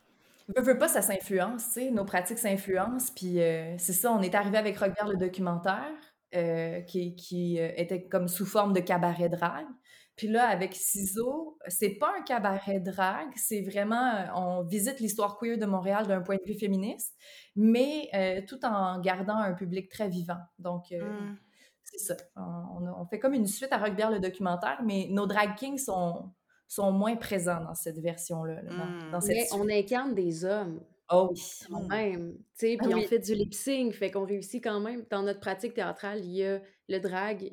Veux, 0.56 0.62
veux 0.62 0.78
pas, 0.78 0.88
ça 0.88 1.02
s'influence, 1.02 1.72
tu 1.72 1.90
nos 1.90 2.04
pratiques 2.04 2.38
s'influencent, 2.38 3.12
puis 3.14 3.40
euh, 3.40 3.76
c'est 3.78 3.94
ça, 3.94 4.12
on 4.12 4.20
est 4.22 4.34
arrivé 4.34 4.58
avec 4.58 4.78
Rockbear 4.78 5.08
le 5.08 5.16
documentaire, 5.16 5.92
euh, 6.34 6.80
qui, 6.80 7.14
qui 7.14 7.60
euh, 7.60 7.70
était 7.76 8.08
comme 8.08 8.28
sous 8.28 8.44
forme 8.44 8.72
de 8.72 8.80
cabaret 8.80 9.28
drague, 9.28 9.68
puis 10.16 10.28
là, 10.28 10.46
avec 10.48 10.74
Ciseaux, 10.74 11.58
c'est 11.68 11.90
pas 11.96 12.12
un 12.18 12.22
cabaret 12.22 12.80
drague, 12.80 13.32
c'est 13.36 13.62
vraiment, 13.62 14.14
euh, 14.14 14.26
on 14.34 14.62
visite 14.62 15.00
l'histoire 15.00 15.38
queer 15.38 15.58
de 15.58 15.66
Montréal 15.66 16.06
d'un 16.06 16.20
point 16.22 16.36
de 16.36 16.44
vue 16.46 16.58
féministe, 16.58 17.16
mais 17.56 18.08
euh, 18.14 18.40
tout 18.46 18.64
en 18.64 19.00
gardant 19.00 19.36
un 19.36 19.54
public 19.54 19.88
très 19.90 20.08
vivant, 20.08 20.40
donc... 20.58 20.92
euh, 20.92 21.02
Hmm. 21.02 21.36
c'est 21.82 21.98
ça. 21.98 22.16
On, 22.36 23.04
fait 23.06 23.18
comme 23.18 23.34
une 23.34 23.46
suite 23.46 23.72
à 23.72 23.78
Rockbear 23.78 24.10
le 24.10 24.18
documentaire, 24.20 24.80
mais 24.84 25.06
nos 25.10 25.26
drag 25.26 25.54
kings 25.56 25.78
sont, 25.78 26.30
sont 26.68 26.92
moins 26.92 27.16
présents 27.16 27.62
dans 27.62 27.74
cette 27.74 27.98
version-là. 27.98 28.62
là, 28.62 28.70
dans, 28.70 28.86
Mm. 28.86 29.10
dans 29.12 29.20
cette 29.20 29.36
Mais 29.36 29.44
suite. 29.46 29.60
on 29.60 29.68
incarne 29.68 30.14
des 30.14 30.44
hommes, 30.44 30.80
Oh 31.10 31.28
oui. 31.32 31.42
quand 31.70 31.82
Mm. 31.82 31.88
même. 31.88 32.32
Tu 32.58 32.66
sais, 32.66 32.76
Ah 32.80 32.84
puis 32.84 32.94
on 32.94 32.98
oui. 32.98 33.06
fait 33.06 33.18
du 33.18 33.34
lip-sync, 33.34 33.92
fait 33.94 34.10
qu'on 34.10 34.24
réussit 34.24 34.64
quand 34.64 34.80
même. 34.80 35.04
Dans 35.10 35.22
notre 35.22 35.40
pratique 35.40 35.74
théâtrale, 35.74 36.20
il 36.24 36.32
y 36.32 36.44
a 36.46 36.60
le 36.88 36.98
drag 37.00 37.52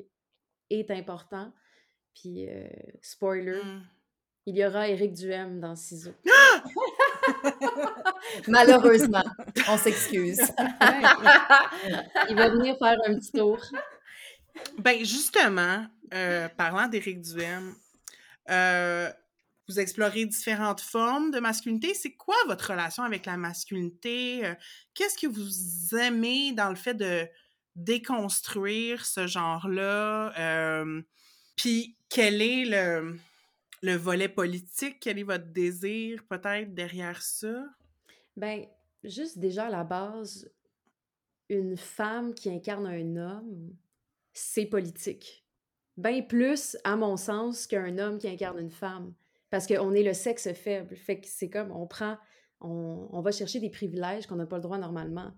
est 0.70 0.90
important. 0.90 1.52
Puis, 2.14 2.48
euh, 2.48 2.68
spoiler, 3.00 3.60
Hmm. 3.62 3.82
il 4.46 4.56
y 4.56 4.64
aura 4.64 4.88
Éric 4.88 5.14
Duhem 5.14 5.60
dans 5.60 5.76
Ciseaux. 5.76 6.14
Malheureusement, 8.48 9.24
on 9.68 9.76
s'excuse. 9.76 10.38
Il 12.28 12.36
va 12.36 12.48
venir 12.50 12.76
faire 12.78 12.96
un 13.06 13.18
petit 13.18 13.32
tour. 13.32 13.58
Ben 14.78 15.04
justement, 15.04 15.86
euh, 16.12 16.48
parlant 16.50 16.88
d'Éric 16.88 17.22
Duhem, 17.22 17.74
euh, 18.50 19.10
vous 19.68 19.80
explorez 19.80 20.26
différentes 20.26 20.80
formes 20.80 21.30
de 21.30 21.40
masculinité. 21.40 21.94
C'est 21.94 22.14
quoi 22.14 22.36
votre 22.46 22.70
relation 22.70 23.02
avec 23.04 23.26
la 23.26 23.36
masculinité? 23.36 24.42
Qu'est-ce 24.94 25.18
que 25.18 25.26
vous 25.26 25.96
aimez 25.96 26.52
dans 26.52 26.68
le 26.68 26.76
fait 26.76 26.94
de, 26.94 27.26
déconstruire 27.76 29.04
ce 29.04 29.26
genre-là? 29.26 30.32
Euh, 30.38 31.02
puis 31.62 31.96
quel 32.08 32.42
est 32.42 32.64
le, 32.64 33.16
le 33.82 33.94
volet 33.94 34.28
politique? 34.28 34.98
Quel 34.98 35.20
est 35.20 35.22
votre 35.22 35.46
désir 35.46 36.24
peut-être 36.28 36.74
derrière 36.74 37.22
ça? 37.22 37.66
Ben, 38.36 38.66
juste 39.04 39.38
déjà 39.38 39.66
à 39.66 39.70
la 39.70 39.84
base, 39.84 40.50
une 41.48 41.76
femme 41.76 42.34
qui 42.34 42.50
incarne 42.50 42.88
un 42.88 43.16
homme, 43.16 43.76
c'est 44.32 44.66
politique. 44.66 45.46
Bien 45.96 46.22
plus, 46.22 46.76
à 46.82 46.96
mon 46.96 47.16
sens, 47.16 47.68
qu'un 47.68 47.96
homme 47.98 48.18
qui 48.18 48.26
incarne 48.26 48.58
une 48.58 48.72
femme. 48.72 49.14
Parce 49.48 49.68
qu'on 49.68 49.92
est 49.92 50.02
le 50.02 50.14
sexe 50.14 50.52
faible. 50.54 50.96
Fait 50.96 51.20
que 51.20 51.28
c'est 51.28 51.48
comme, 51.48 51.70
on 51.70 51.86
prend, 51.86 52.18
on, 52.60 53.08
on 53.12 53.20
va 53.20 53.30
chercher 53.30 53.60
des 53.60 53.70
privilèges 53.70 54.26
qu'on 54.26 54.34
n'a 54.34 54.46
pas 54.46 54.56
le 54.56 54.62
droit 54.62 54.78
normalement. 54.78 55.32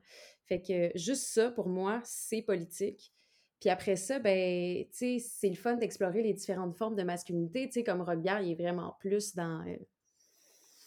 Fait 0.47 0.63
que 0.63 0.91
juste 0.95 1.25
ça, 1.25 1.51
pour 1.51 1.69
moi, 1.69 2.01
c'est 2.03 2.41
politique. 2.41 3.13
Puis 3.61 3.71
après 3.71 3.97
ça, 3.97 4.19
ben, 4.19 4.85
tu 4.85 4.89
sais, 4.93 5.19
c'est 5.19 5.49
le 5.49 5.55
fun 5.55 5.75
d'explorer 5.75 6.23
les 6.23 6.35
différentes 6.35 6.77
formes 6.77 6.97
de 6.97 7.03
masculinité. 7.03 7.67
Tu 7.67 7.73
sais, 7.73 7.85
comme 7.85 8.03
Robillard, 8.03 8.43
il 8.43 8.53
est 8.53 8.63
vraiment 8.63 8.97
plus 9.01 9.35
dans... 9.35 9.65
Euh, 9.67 9.77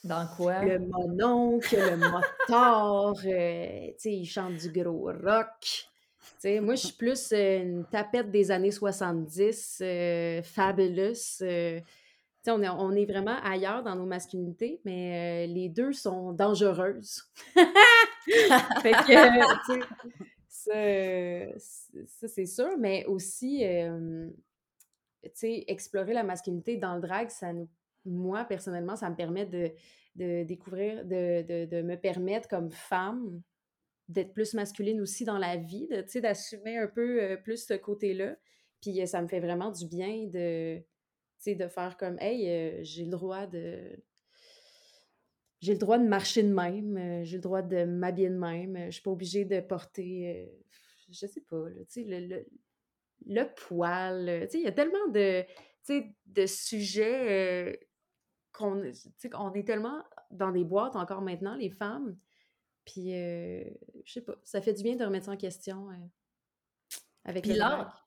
dans 0.04 0.28
quoi? 0.38 0.64
Le 0.64 0.80
mononcle, 0.80 1.76
le 1.76 1.98
motard, 1.98 3.16
euh, 3.26 3.88
tu 3.88 3.94
sais, 3.98 4.14
il 4.14 4.26
chante 4.26 4.58
du 4.58 4.72
gros 4.72 5.12
rock. 5.24 5.50
Tu 5.60 5.88
sais, 6.38 6.60
moi, 6.60 6.76
je 6.76 6.88
suis 6.88 6.96
plus 6.96 7.32
euh, 7.34 7.64
une 7.64 7.86
tapette 7.86 8.30
des 8.30 8.52
années 8.52 8.72
70, 8.72 9.84
fabulous. 10.44 11.42
On 12.50 12.62
est, 12.62 12.70
on 12.70 12.92
est, 12.94 13.06
vraiment 13.06 13.36
ailleurs 13.44 13.84
dans 13.84 13.96
nos 13.96 14.06
masculinités, 14.06 14.80
mais 14.86 15.48
les 15.48 15.68
deux 15.68 15.92
sont 15.92 16.32
dangereuses. 16.32 17.24
fait 18.82 18.92
que, 18.92 19.82
ça, 20.58 22.28
c'est 22.28 22.46
sûr, 22.46 22.78
mais 22.80 23.06
aussi, 23.06 23.64
tu 25.24 25.32
sais, 25.34 25.64
explorer 25.68 26.14
la 26.14 26.24
masculinité 26.24 26.78
dans 26.78 26.96
le 26.96 27.02
drag, 27.02 27.30
ça 27.30 27.54
nous, 27.54 27.70
moi, 28.06 28.46
personnellement, 28.46 28.96
ça 28.96 29.10
me 29.10 29.16
permet 29.16 29.46
de, 29.46 29.72
de 30.16 30.44
découvrir, 30.44 31.06
de, 31.06 31.44
de, 31.44 31.66
de, 31.66 31.82
me 31.82 31.96
permettre 31.96 32.48
comme 32.48 32.72
femme 32.72 33.42
d'être 34.08 34.34
plus 34.34 34.54
masculine 34.54 35.02
aussi 35.02 35.26
dans 35.26 35.38
la 35.38 35.58
vie, 35.58 35.88
tu 35.90 36.04
sais, 36.08 36.22
d'assumer 36.22 36.78
un 36.78 36.88
peu 36.88 37.38
plus 37.44 37.66
ce 37.66 37.74
côté-là. 37.74 38.38
Puis 38.82 39.06
ça 39.06 39.22
me 39.22 39.28
fait 39.28 39.42
vraiment 39.42 39.72
du 39.72 39.86
bien 39.86 40.28
de, 40.28 40.82
de 41.46 41.68
faire 41.68 41.98
comme, 41.98 42.18
hey, 42.20 42.84
j'ai 42.84 43.04
le 43.04 43.12
droit 43.12 43.46
de 43.48 44.02
j'ai 45.60 45.74
le 45.74 45.80
droit 45.80 45.98
de 45.98 46.08
marcher 46.08 46.44
de 46.44 46.54
même, 46.54 46.98
euh, 46.98 47.24
j'ai 47.24 47.38
le 47.38 47.42
droit 47.42 47.62
de 47.62 47.84
m'habiller 47.84 48.30
de 48.30 48.38
même, 48.38 48.76
euh, 48.76 48.86
je 48.88 48.92
suis 48.92 49.02
pas 49.02 49.12
obligée 49.12 49.46
de 49.46 49.60
porter, 49.60 50.48
euh, 50.48 50.64
je 51.10 51.26
sais 51.26 51.42
pas, 51.42 51.66
tu 51.90 52.04
sais, 52.04 52.04
le, 52.04 52.46
le, 53.26 53.44
poil, 53.56 54.48
il 54.54 54.62
y 54.62 54.68
a 54.68 54.72
tellement 54.72 55.08
de, 55.08 55.44
de 56.26 56.46
sujets 56.46 57.80
qu'on 58.52 58.92
on 59.34 59.54
est 59.54 59.68
tellement 59.68 60.04
dans 60.32 60.52
des 60.52 60.64
boîtes 60.64 60.96
encore 60.96 61.22
maintenant, 61.22 61.56
les 61.56 61.70
femmes, 61.70 62.18
puis 62.86 63.12
je 63.12 63.74
sais 64.06 64.22
pas, 64.22 64.36
ça 64.44 64.62
fait 64.62 64.74
du 64.74 64.84
bien 64.84 64.96
de 64.96 65.04
remettre 65.04 65.26
ça 65.26 65.32
en 65.32 65.38
question 65.38 65.88
avec 67.24 67.44
puis 67.44 67.54
l'art 67.54 68.07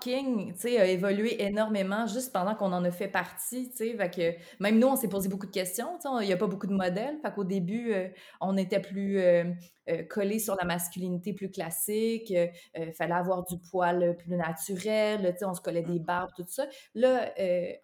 King, 0.00 0.52
tu 0.54 0.60
sais, 0.60 0.78
a 0.78 0.86
évolué 0.86 1.42
énormément 1.42 2.06
juste 2.06 2.32
pendant 2.32 2.54
qu'on 2.54 2.72
en 2.72 2.84
a 2.84 2.90
fait 2.90 3.08
partie, 3.08 3.70
tu 3.70 3.76
sais, 3.76 4.10
que 4.10 4.34
même 4.60 4.78
nous, 4.78 4.86
on 4.86 4.96
s'est 4.96 5.08
posé 5.08 5.28
beaucoup 5.28 5.46
de 5.46 5.52
questions, 5.52 5.98
tu 6.00 6.08
sais, 6.08 6.24
il 6.24 6.26
n'y 6.26 6.32
a 6.32 6.36
pas 6.36 6.46
beaucoup 6.46 6.66
de 6.66 6.74
modèles, 6.74 7.18
fait 7.22 7.32
qu'au 7.34 7.44
début, 7.44 7.92
euh, 7.92 8.08
on 8.40 8.56
était 8.56 8.80
plus, 8.80 9.18
euh, 9.18 9.44
euh, 9.88 10.02
collé 10.04 10.38
sur 10.38 10.54
la 10.56 10.64
masculinité 10.64 11.32
plus 11.32 11.50
classique, 11.50 12.30
il 12.30 12.50
euh, 12.78 12.92
fallait 12.92 13.14
avoir 13.14 13.44
du 13.44 13.56
poil 13.70 14.16
plus 14.18 14.36
naturel, 14.36 15.34
on 15.42 15.54
se 15.54 15.60
collait 15.60 15.82
des 15.82 15.98
barbes, 15.98 16.30
tout 16.36 16.44
ça. 16.46 16.66
Là, 16.94 17.32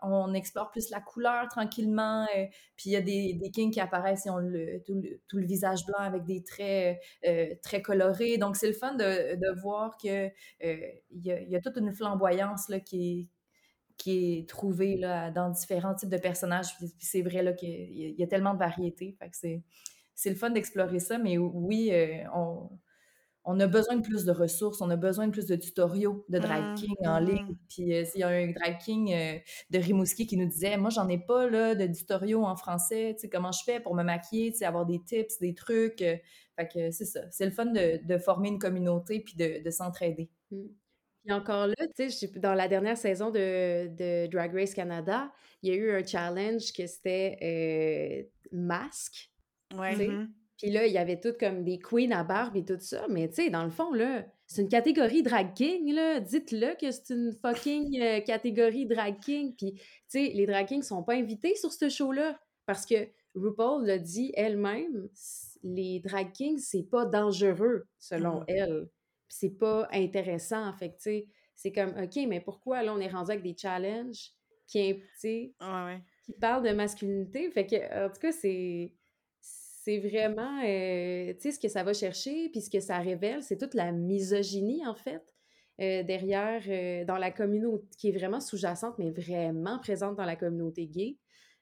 on 0.03 0.35
explore 0.35 0.71
plus 0.71 0.91
la 0.91 1.01
couleur 1.01 1.49
tranquillement, 1.49 2.27
puis 2.77 2.91
il 2.91 2.93
y 2.93 2.97
a 2.97 3.01
des, 3.01 3.35
des 3.35 3.51
kings 3.51 3.73
qui 3.73 3.81
apparaissent, 3.81 4.25
ils 4.27 4.31
ont 4.31 4.39
le, 4.39 4.83
tout, 4.85 5.01
le, 5.39 5.47
visage 5.47 5.87
blanc 5.87 5.99
avec 5.99 6.25
des 6.25 6.43
traits 6.43 7.01
très 7.63 7.81
colorés. 7.81 8.39
Donc, 8.39 8.57
c'est 8.57 8.67
le 8.67 8.73
fun 8.75 8.95
de, 8.95 9.37
de 9.37 9.61
voir 9.61 9.97
qu'il 9.97 10.33
y, 10.61 11.31
a, 11.31 11.41
y 11.41 11.57
a 11.57 11.61
toute 11.65 11.77
une 11.77 11.93
flamboyance 11.93 12.69
là, 12.69 12.81
qui 12.81 13.11
est 13.11 13.29
qui 13.97 14.39
est 14.39 14.49
trouvée 14.49 14.97
là, 14.97 15.31
dans 15.31 15.51
différents 15.51 15.95
types 15.95 16.11
de 16.11 16.19
personnages. 16.19 16.77
Puis, 16.77 16.93
c'est 16.99 17.23
vrai 17.23 17.55
qu'il 17.57 18.15
y, 18.19 18.23
a 18.23 18.27
tellement 18.27 18.55
de 18.55 18.59
variétés. 18.59 19.17
C'est, 19.33 20.31
le 20.31 20.37
fun 20.37 20.51
d'explorer 20.51 20.99
ça, 20.99 21.19
mais 21.19 21.39
oui, 21.39 21.91
euh, 21.93 22.25
on, 22.35 22.71
on, 23.45 23.59
a 23.61 23.67
besoin 23.67 23.97
de 23.97 24.03
plus 24.03 24.25
de 24.25 24.33
ressources, 24.33 24.81
on 24.81 24.91
a 24.91 24.97
besoin 24.97 25.27
de 25.27 25.33
plus 25.33 25.47
de 25.47 25.57
tutoriaux 25.57 26.25
de 26.29 26.39
drag 26.39 26.63
mmh, 26.63 26.75
king 26.75 26.97
en 27.05 27.19
ligne. 27.19 27.47
Mmh. 27.47 27.59
Puis 27.69 27.95
euh, 27.95 28.05
s'il 28.05 28.21
y 28.21 28.25
a 28.25 28.29
un 28.29 28.51
drag 28.53 28.79
king 28.79 29.13
euh, 29.13 29.39
de 29.71 29.79
Rimouski 29.79 30.27
qui 30.27 30.37
nous 30.37 30.49
disait 30.49 30.77
Moi, 30.77 30.91
j'en 30.91 31.09
ai 31.09 31.19
pas 31.19 31.49
là, 31.49 31.75
de 31.75 31.87
tutoriaux 31.87 32.45
en 32.45 32.57
français, 32.57 33.17
comment 33.31 33.53
je 33.53 33.63
fais 33.65 33.81
pour 33.81 33.95
me 33.95 34.03
maquiller, 34.03 34.53
avoir 34.63 34.87
des 34.87 35.01
tips, 35.05 35.39
des 35.41 35.55
trucs. 35.55 35.99
fait 35.99 36.69
que 36.73 36.91
c'est 36.91 37.07
ça. 37.07 37.21
C'est 37.31 37.45
le 37.45 37.53
fun 37.53 37.67
de, 37.67 38.05
de, 38.07 38.19
former 38.19 38.49
une 38.49 38.59
communauté 38.59 39.21
puis 39.21 39.35
de, 39.37 39.63
de 39.65 39.71
s'entraider. 39.71 40.31
Mmh. 40.51 40.67
Puis 41.25 41.33
encore 41.33 41.69
là, 41.69 41.75
tu 41.97 42.11
sais, 42.11 42.27
dans 42.37 42.55
la 42.55 42.69
dernière 42.69 42.99
saison 42.99 43.31
de, 43.31 43.89
de, 43.89 44.27
Drag 44.31 44.55
Race 44.55 44.75
Canada, 44.75 45.33
il 45.63 45.71
y 45.71 45.73
a 45.73 45.77
eu 45.77 45.91
un 45.91 46.05
challenge 46.05 46.73
que 46.73 46.87
c'était 46.87 48.29
masque. 48.53 49.31
Ouais. 49.77 49.97
Mmh 49.97 50.29
Puis 50.59 50.71
là, 50.71 50.87
il 50.87 50.93
y 50.93 50.99
avait 50.99 51.19
tout 51.19 51.33
comme 51.39 51.65
des 51.65 51.79
queens 51.79 52.13
à 52.13 52.25
barbe 52.25 52.57
et 52.57 52.65
tout 52.65 52.79
ça. 52.79 53.07
Mais 53.09 53.29
tu 53.29 53.37
sais, 53.37 53.51
dans 53.51 53.65
le 53.65 53.71
fond, 53.71 53.93
là, 53.93 54.25
c'est 54.47 54.63
une 54.63 54.69
catégorie 54.69 55.23
drag 55.23 55.55
king, 55.55 55.93
là. 55.93 56.21
Dites-le 56.21 56.77
que 56.79 56.91
c'est 56.91 57.15
une 57.15 57.33
fucking 57.33 58.01
euh, 58.01 58.21
catégorie 58.21 58.87
drag 58.87 59.19
king. 59.21 59.55
Puis, 59.57 59.73
tu 59.75 59.81
sais, 60.09 60.33
les 60.35 60.47
drag 60.47 60.67
kings 60.67 60.83
sont 60.83 61.03
pas 61.03 61.15
invités 61.15 61.57
sur 61.57 61.73
ce 61.73 61.89
show-là. 61.89 62.39
Parce 62.67 62.87
que 62.87 63.09
RuPaul 63.35 63.85
l'a 63.85 63.99
dit 63.99 64.33
elle-même, 64.35 65.09
les 65.63 66.01
drag 66.01 66.33
kings, 66.33 66.59
c'est 66.59 66.89
pas 66.89 67.05
dangereux, 67.05 67.87
selon 67.99 68.41
mmh 68.41 68.45
elle. 68.49 68.89
C'est 69.29 69.59
pas 69.59 69.89
intéressant. 69.93 70.73
Fait 70.75 70.91
que, 70.91 70.97
tu 70.97 71.03
sais, 71.03 71.29
c'est 71.55 71.73
comme, 71.73 71.95
OK, 72.03 72.17
mais 72.29 72.41
pourquoi 72.41 72.83
là, 72.83 72.95
on 72.95 73.01
est 73.01 73.09
rendu 73.09 73.31
avec 73.31 73.43
des 73.43 73.57
challenges 73.57 74.31
qui, 74.67 74.93
ouais, 74.93 75.53
ouais. 75.61 76.03
qui 76.25 76.33
parlent 76.33 76.65
de 76.65 76.73
masculinité? 76.73 77.51
Fait 77.51 77.67
que, 77.67 78.07
en 78.07 78.11
tout 78.11 78.21
cas, 78.21 78.33
c'est 78.33 78.93
c'est 79.85 79.99
vraiment, 79.99 80.63
euh, 80.65 81.35
tu 81.35 81.41
sais, 81.41 81.53
ce 81.53 81.61
que 81.61 81.69
ça 81.69 81.83
va 81.83 81.93
chercher, 81.93 82.49
puis 82.49 82.63
ce 82.63 82.71
que 82.71 82.81
ça 82.81 82.99
révèle, 83.01 83.43
c'est 83.43 83.59
toute 83.59 83.75
la 83.75 83.93
misogynie, 83.93 84.87
en 84.87 84.95
fait, 84.95 85.23
euh, 85.83 86.03
derrière, 86.03 86.63
euh, 86.69 87.05
dans 87.05 87.19
la 87.19 87.31
communauté, 87.31 87.87
qui 87.99 88.09
est 88.09 88.13
vraiment 88.13 88.41
sous-jacente, 88.41 88.95
mais 88.99 89.11
vraiment 89.11 89.79
présente 89.79 90.17
dans 90.17 90.25
la 90.25 90.37
communauté 90.37 90.87
gay. 90.87 91.19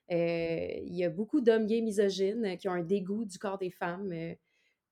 Il 0.08 0.94
y 0.94 1.04
a 1.04 1.10
beaucoup 1.10 1.40
d'hommes 1.40 1.66
gays 1.66 1.80
misogynes 1.80 2.56
qui 2.58 2.68
ont 2.68 2.72
un 2.72 2.82
dégoût 2.82 3.24
du 3.24 3.38
corps 3.38 3.58
des 3.58 3.70
femmes, 3.70 4.12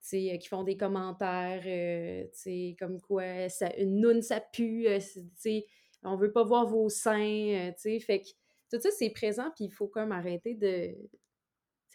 tu 0.02 0.08
sais, 0.08 0.38
qui 0.38 0.48
font 0.48 0.64
des 0.64 0.76
commentaires, 0.76 1.62
tu 1.62 2.28
sais, 2.32 2.76
comme 2.78 3.00
quoi 3.00 3.48
ça, 3.48 3.74
une 3.76 4.00
noune, 4.00 4.22
ça 4.22 4.40
pue, 4.40 4.86
tu 4.98 5.22
sais, 5.36 5.66
on 6.02 6.16
veut 6.16 6.32
pas 6.32 6.44
voir 6.44 6.66
vos 6.66 6.88
seins, 6.88 7.72
tu 7.76 7.80
sais, 7.80 8.00
fait 8.00 8.20
que 8.20 8.28
tout 8.70 8.80
ça, 8.80 8.90
c'est 8.90 9.10
présent, 9.10 9.50
puis 9.56 9.66
il 9.66 9.70
faut 9.70 9.88
comme 9.88 10.12
arrêter 10.12 10.54
de 10.54 10.94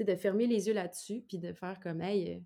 de 0.03 0.15
fermer 0.15 0.45
les 0.45 0.67
yeux 0.67 0.73
là-dessus, 0.73 1.23
puis 1.27 1.39
de 1.39 1.53
faire 1.53 1.79
comme, 1.79 2.01
hey, 2.01 2.33
euh, 2.33 2.39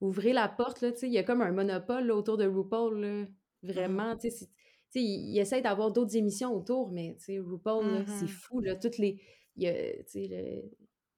ouvrez 0.00 0.32
la 0.32 0.48
porte, 0.48 0.80
là, 0.80 0.90
il 1.02 1.12
y 1.12 1.18
a 1.18 1.22
comme 1.22 1.42
un 1.42 1.52
monopole 1.52 2.10
autour 2.10 2.38
de 2.38 2.46
RuPaul, 2.46 3.00
là, 3.00 3.22
mmh 3.22 3.28
vraiment, 3.60 4.16
tu 4.16 4.30
sais, 4.30 4.46
il, 4.94 5.32
il 5.32 5.38
essaie 5.40 5.60
d'avoir 5.60 5.90
d'autres 5.90 6.16
émissions 6.16 6.54
autour, 6.54 6.92
mais, 6.92 7.16
tu 7.18 7.24
sais, 7.24 7.38
RuPaul, 7.40 8.04
c'est 8.06 8.24
mmh 8.24 8.28
fou, 8.28 8.60
là, 8.60 8.76
toutes 8.76 8.98
les, 8.98 9.20
il 9.56 9.64
y 9.64 9.68
a, 9.68 10.62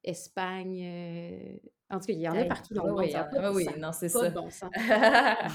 Espagne, 0.03 0.80
euh, 0.82 1.57
en 1.90 1.98
tout 1.98 2.07
cas, 2.07 2.12
il 2.12 2.20
y 2.20 2.28
en 2.28 2.36
a 2.36 2.44
partout 2.44 2.74
dans 2.74 2.86
le 2.86 2.92
monde, 2.92 3.55
oui, 3.55 3.66
non, 3.78 3.92
c'est 3.92 4.09
ça. 4.09 4.30
bon. 4.30 4.48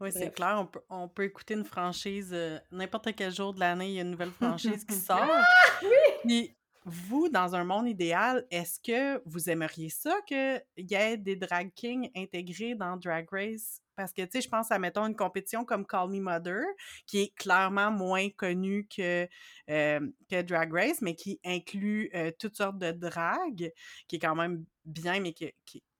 Oui, 0.00 0.10
c'est 0.12 0.34
clair. 0.34 0.56
On 0.58 0.66
peut, 0.66 0.80
on 0.90 1.08
peut, 1.08 1.24
écouter 1.24 1.54
une 1.54 1.64
franchise 1.64 2.30
euh, 2.32 2.58
n'importe 2.72 3.14
quel 3.14 3.32
jour 3.32 3.54
de 3.54 3.60
l'année, 3.60 3.90
il 3.90 3.94
y 3.94 3.98
a 3.98 4.02
une 4.02 4.10
nouvelle 4.10 4.32
franchise 4.32 4.84
qui 4.84 4.94
sort. 4.96 5.20
Ah, 5.20 5.44
oui! 5.82 6.54
vous, 6.84 7.28
dans 7.28 7.54
un 7.54 7.64
monde 7.64 7.88
idéal, 7.88 8.44
est-ce 8.50 8.78
que 8.78 9.22
vous 9.24 9.48
aimeriez 9.48 9.88
ça 9.88 10.20
qu'il 10.26 10.60
y 10.76 10.94
ait 10.94 11.16
des 11.16 11.36
drag 11.36 11.72
kings 11.74 12.10
intégrés 12.14 12.74
dans 12.74 12.96
Drag 12.96 13.26
Race? 13.30 13.80
Parce 13.96 14.12
que, 14.12 14.22
tu 14.22 14.28
sais, 14.32 14.40
je 14.40 14.48
pense 14.48 14.70
à, 14.70 14.78
mettons, 14.78 15.06
une 15.06 15.16
compétition 15.16 15.64
comme 15.64 15.86
Call 15.86 16.10
Me 16.10 16.20
Mother, 16.20 16.62
qui 17.06 17.22
est 17.22 17.34
clairement 17.36 17.90
moins 17.90 18.28
connue 18.30 18.86
que, 18.88 19.28
que 19.66 20.42
Drag 20.42 20.72
Race, 20.72 21.00
mais 21.00 21.14
qui 21.14 21.40
inclut 21.44 22.10
toutes 22.38 22.56
sortes 22.56 22.78
de 22.78 22.90
drag, 22.92 23.72
qui 24.08 24.16
est 24.16 24.18
quand 24.18 24.34
même 24.34 24.64
bien, 24.84 25.20
mais 25.20 25.32
qui, 25.32 25.52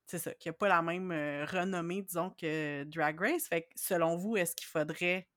c'est 0.06 0.18
ça, 0.18 0.34
qui 0.34 0.48
n'a 0.48 0.52
pas 0.52 0.68
la 0.68 0.82
même 0.82 1.10
renommée, 1.50 2.02
disons, 2.02 2.30
que 2.30 2.84
Drag 2.84 3.20
Race. 3.20 3.46
Fait 3.48 3.62
que, 3.62 3.68
selon 3.76 4.16
vous, 4.16 4.36
est-ce 4.36 4.54
qu'il 4.56 4.66
faudrait... 4.66 5.28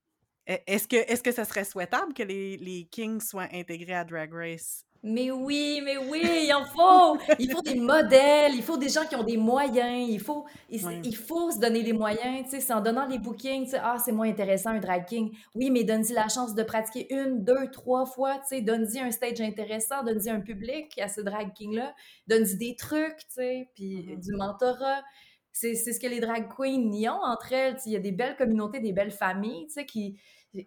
Est-ce 0.46 0.88
que, 0.88 0.96
est-ce 0.96 1.22
que 1.22 1.34
ça 1.34 1.44
serait 1.44 1.66
souhaitable 1.66 2.14
que 2.14 2.24
les, 2.24 2.56
les 2.56 2.88
Kings 2.88 3.20
soient 3.20 3.50
intégrés 3.52 3.96
à 3.96 4.06
Drag 4.06 4.34
Race? 4.34 4.87
Mais 5.04 5.32
oui, 5.32 5.82
mais 5.84 5.98
oui, 5.98 6.22
il 6.24 6.54
en 6.54 6.66
faut. 6.66 7.18
Il 7.40 7.52
faut 7.52 7.62
des 7.62 7.76
modèles, 7.76 8.54
il 8.56 8.64
faut 8.64 8.78
des 8.78 8.90
gens 8.90 9.06
qui 9.06 9.16
ont 9.16 9.24
des 9.24 9.38
moyens, 9.38 10.10
il 10.10 10.20
faut, 10.20 10.46
il, 10.70 11.16
faut 11.16 11.52
se 11.52 11.60
donner 11.60 11.82
les 11.82 11.94
moyens, 11.94 12.44
tu 12.46 12.52
sais, 12.52 12.60
c'est 12.60 12.74
en 12.74 12.82
donnant 12.82 13.06
les 13.08 13.20
bookings, 13.20 13.66
tu 13.66 13.72
sais, 13.72 13.80
ah, 13.82 13.98
c'est 14.04 14.12
moins 14.12 14.28
intéressant 14.30 14.72
un 14.72 14.80
drag 14.80 15.06
king. 15.06 15.32
Oui, 15.56 15.70
mais 15.70 15.84
donne-y 15.84 16.14
la 16.14 16.28
chance 16.28 16.56
de 16.56 16.64
pratiquer 16.64 17.14
une, 17.14 17.44
deux, 17.44 17.70
trois 17.72 18.06
fois, 18.06 18.36
tu 18.40 18.48
sais, 18.50 18.62
donne-y 18.62 19.00
un 19.00 19.12
stage 19.12 19.42
intéressant, 19.42 20.04
donne-y 20.04 20.30
un 20.30 20.42
public 20.42 20.98
à 21.00 21.08
ce 21.08 21.22
drag 21.22 21.54
king-là, 21.54 21.94
donne-y 22.28 22.58
des 22.58 22.76
trucs, 22.76 23.18
tu 23.20 23.26
sais, 23.36 23.70
puis 23.76 24.06
Mhm. 24.08 24.20
du 24.20 24.32
mentorat. 24.34 25.04
C'est 25.52 25.74
c'est 25.76 25.94
ce 25.94 26.00
que 26.00 26.08
les 26.08 26.20
drag 26.20 26.48
queens 26.56 26.92
y 26.94 27.10
ont 27.10 27.22
entre 27.24 27.54
elles, 27.54 27.76
tu 27.76 27.82
sais, 27.82 27.90
il 27.90 27.94
y 27.94 27.96
a 27.96 28.00
des 28.00 28.12
belles 28.12 28.36
communautés, 28.36 28.80
des 28.80 28.94
belles 28.94 29.12
familles, 29.12 29.66
tu 29.68 29.74
sais, 29.74 29.86
qui 29.86 30.18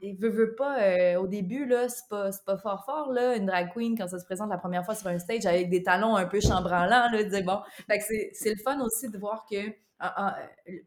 il 0.02 0.16
veut, 0.16 0.28
veut 0.30 0.54
pas, 0.54 0.80
euh, 0.82 1.16
au 1.20 1.26
début, 1.26 1.66
là, 1.66 1.88
c'est 1.88 2.08
pas, 2.08 2.30
pas 2.46 2.56
fort 2.56 2.84
fort, 2.84 3.12
là, 3.12 3.36
une 3.36 3.46
drag 3.46 3.72
queen, 3.72 3.96
quand 3.96 4.08
ça 4.08 4.18
se 4.18 4.24
présente 4.24 4.50
la 4.50 4.58
première 4.58 4.84
fois 4.84 4.94
sur 4.94 5.08
un 5.08 5.18
stage 5.18 5.46
avec 5.46 5.68
des 5.70 5.82
talons 5.82 6.16
un 6.16 6.26
peu 6.26 6.40
chambranlants, 6.40 7.10
là, 7.10 7.22
dire, 7.24 7.44
bon, 7.44 7.60
fait 7.86 7.98
que 7.98 8.04
c'est, 8.32 8.50
le 8.50 8.62
fun 8.62 8.80
aussi 8.80 9.08
de 9.10 9.18
voir 9.18 9.46
que 9.50 9.56
ah, 10.02 10.34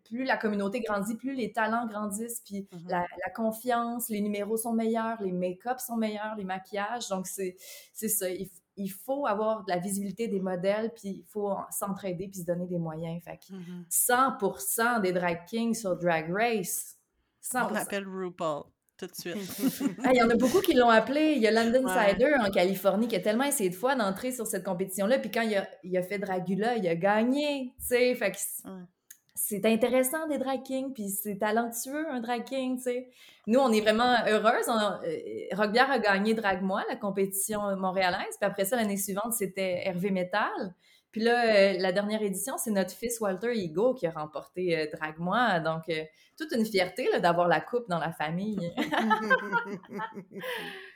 plus 0.06 0.24
la 0.24 0.38
communauté 0.38 0.80
grandit, 0.82 1.16
plus 1.16 1.36
les 1.36 1.51
talents 1.51 1.86
grandissent, 1.86 2.41
puis 2.43 2.68
Mhm. 2.72 2.89
la, 2.89 3.01
la 3.26 3.32
confiance, 3.36 4.10
les 4.10 4.22
numéros 4.22 4.58
sont 4.58 4.74
meilleurs, 4.74 5.22
les 5.22 5.32
make-up 5.32 5.78
sont 5.80 5.97
meilleurs, 5.97 6.36
les 6.36 6.43
maquillages, 6.45 7.10
donc 7.10 7.28
c'est, 7.28 7.56
ça, 7.93 8.26
il, 8.76 8.89
faut 8.89 9.28
avoir 9.28 9.66
de 9.66 9.72
la 9.72 9.78
visibilité 9.78 10.28
des 10.28 10.39
modèles, 10.39 10.91
puis 10.95 11.10
il 11.10 11.26
faut 11.28 11.51
en- 11.51 11.66
s'entraider, 11.70 12.28
puis 12.28 12.39
se 12.39 12.45
donner 12.45 12.66
des 12.66 12.80
moyens, 12.80 13.22
fait 13.24 13.38
que 13.38 13.54
Mhm. 13.54 13.86
100% 13.88 14.99
des 15.01 15.12
drag 15.12 15.45
kings 15.45 15.76
sur 15.76 15.95
Drag 15.95 16.32
Race, 16.32 16.97
100%. 17.39 17.72
On 17.72 17.76
appelle 17.76 18.08
RuPaul 18.08 18.64
tout 18.98 19.08
de 19.08 19.16
suite. 19.16 19.36
Ah, 20.04 20.10
il 20.14 20.18
y 20.18 20.24
en 20.24 20.30
a 20.30 20.36
beaucoup 20.36 20.60
qui 20.62 20.74
l'ont 20.74 20.89
appelé. 20.89 21.34
Il 21.36 21.41
y 21.41 21.48
a 21.48 21.52
London 21.52 21.86
Ouais. 21.86 22.10
Cider 22.12 22.34
en 22.39 22.50
Californie 22.52 23.08
qui 23.08 23.16
a 23.16 23.20
tellement 23.20 23.44
essayé 23.44 23.70
de 23.70 23.76
fois 23.76 23.96
d'entrer 23.96 24.32
sur 24.32 24.46
cette 24.48 24.64
compétition-là. 24.64 25.20
Puis 25.20 25.32
quand 25.32 25.41
il 25.41 25.56
a, 25.56 25.68
il 25.84 25.98
a 25.98 26.04
fait 26.04 26.20
Dragula, 26.20 26.76
il 26.78 26.88
a 26.88 26.96
gagné. 26.96 27.74
Tu 27.80 27.86
sais, 27.88 28.18
c'est 29.36 29.66
intéressant 29.66 30.28
des 30.28 30.38
drag 30.38 30.62
kings, 30.62 30.94
puis 30.94 31.10
c'est 31.10 31.38
talentueux 31.39 32.06
un 32.12 32.20
drag 32.20 32.44
king. 32.44 32.80
Nous, 33.48 33.60
on 33.60 33.72
est 33.72 33.82
vraiment 33.82 34.16
heureuses. 34.28 34.68
On 34.68 34.74
a- 34.78 35.02
euh, 35.06 35.18
Rockbière 35.56 35.89
a 35.91 35.98
gagné 36.00 36.34
Drag-moi, 36.36 36.84
la 36.88 36.96
compétition 36.96 37.76
montréalaise. 37.76 38.38
Puis 38.39 38.48
après 38.48 38.66
ça, 38.66 38.76
l'année 38.76 38.96
suivante, 38.98 39.34
c'était 39.34 39.82
Hervé 39.88 40.12
Metal. 40.12 40.74
Puis 41.14 41.22
là, 41.22 41.45
euh, 41.45 41.74
la 41.78 41.91
dernière 41.91 42.24
édition, 42.24 42.57
c'est 42.57 42.72
notre 42.72 42.91
fils 42.91 43.22
Walter 43.22 43.55
Ego 43.55 43.93
qui 43.93 44.07
a 44.07 44.11
remporté 44.11 44.76
euh, 44.76 44.88
Drag-moi. 44.91 45.59
Donc, 45.59 45.84
euh, 45.89 46.03
toute 46.38 46.51
une 46.53 46.66
fierté 46.66 47.07
d'avoir 47.22 47.47
la 47.47 47.61
coupe 47.61 47.88
dans 47.88 47.99
la 47.99 48.11
famille. 48.11 48.74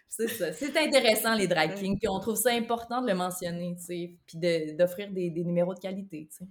C'est 0.09 0.27
ça. 0.27 0.51
C'est 0.53 0.75
intéressant, 0.75 1.35
les 1.35 1.47
drag 1.47 1.75
kings. 1.75 1.99
Puis 1.99 2.07
on 2.07 2.19
trouve 2.19 2.35
ça 2.35 2.51
important 2.51 3.01
de 3.01 3.07
le 3.07 3.13
mentionner, 3.13 3.75
tu 3.77 3.83
sais. 3.83 4.17
Puis 4.25 4.39
de- 4.39 4.75
d'offrir 4.75 5.11
des, 5.11 5.29
des 5.29 5.43
numéros 5.43 5.75
de 5.75 5.79
qualité, 5.79 6.27
tu 6.31 6.37
sais. 6.37 6.45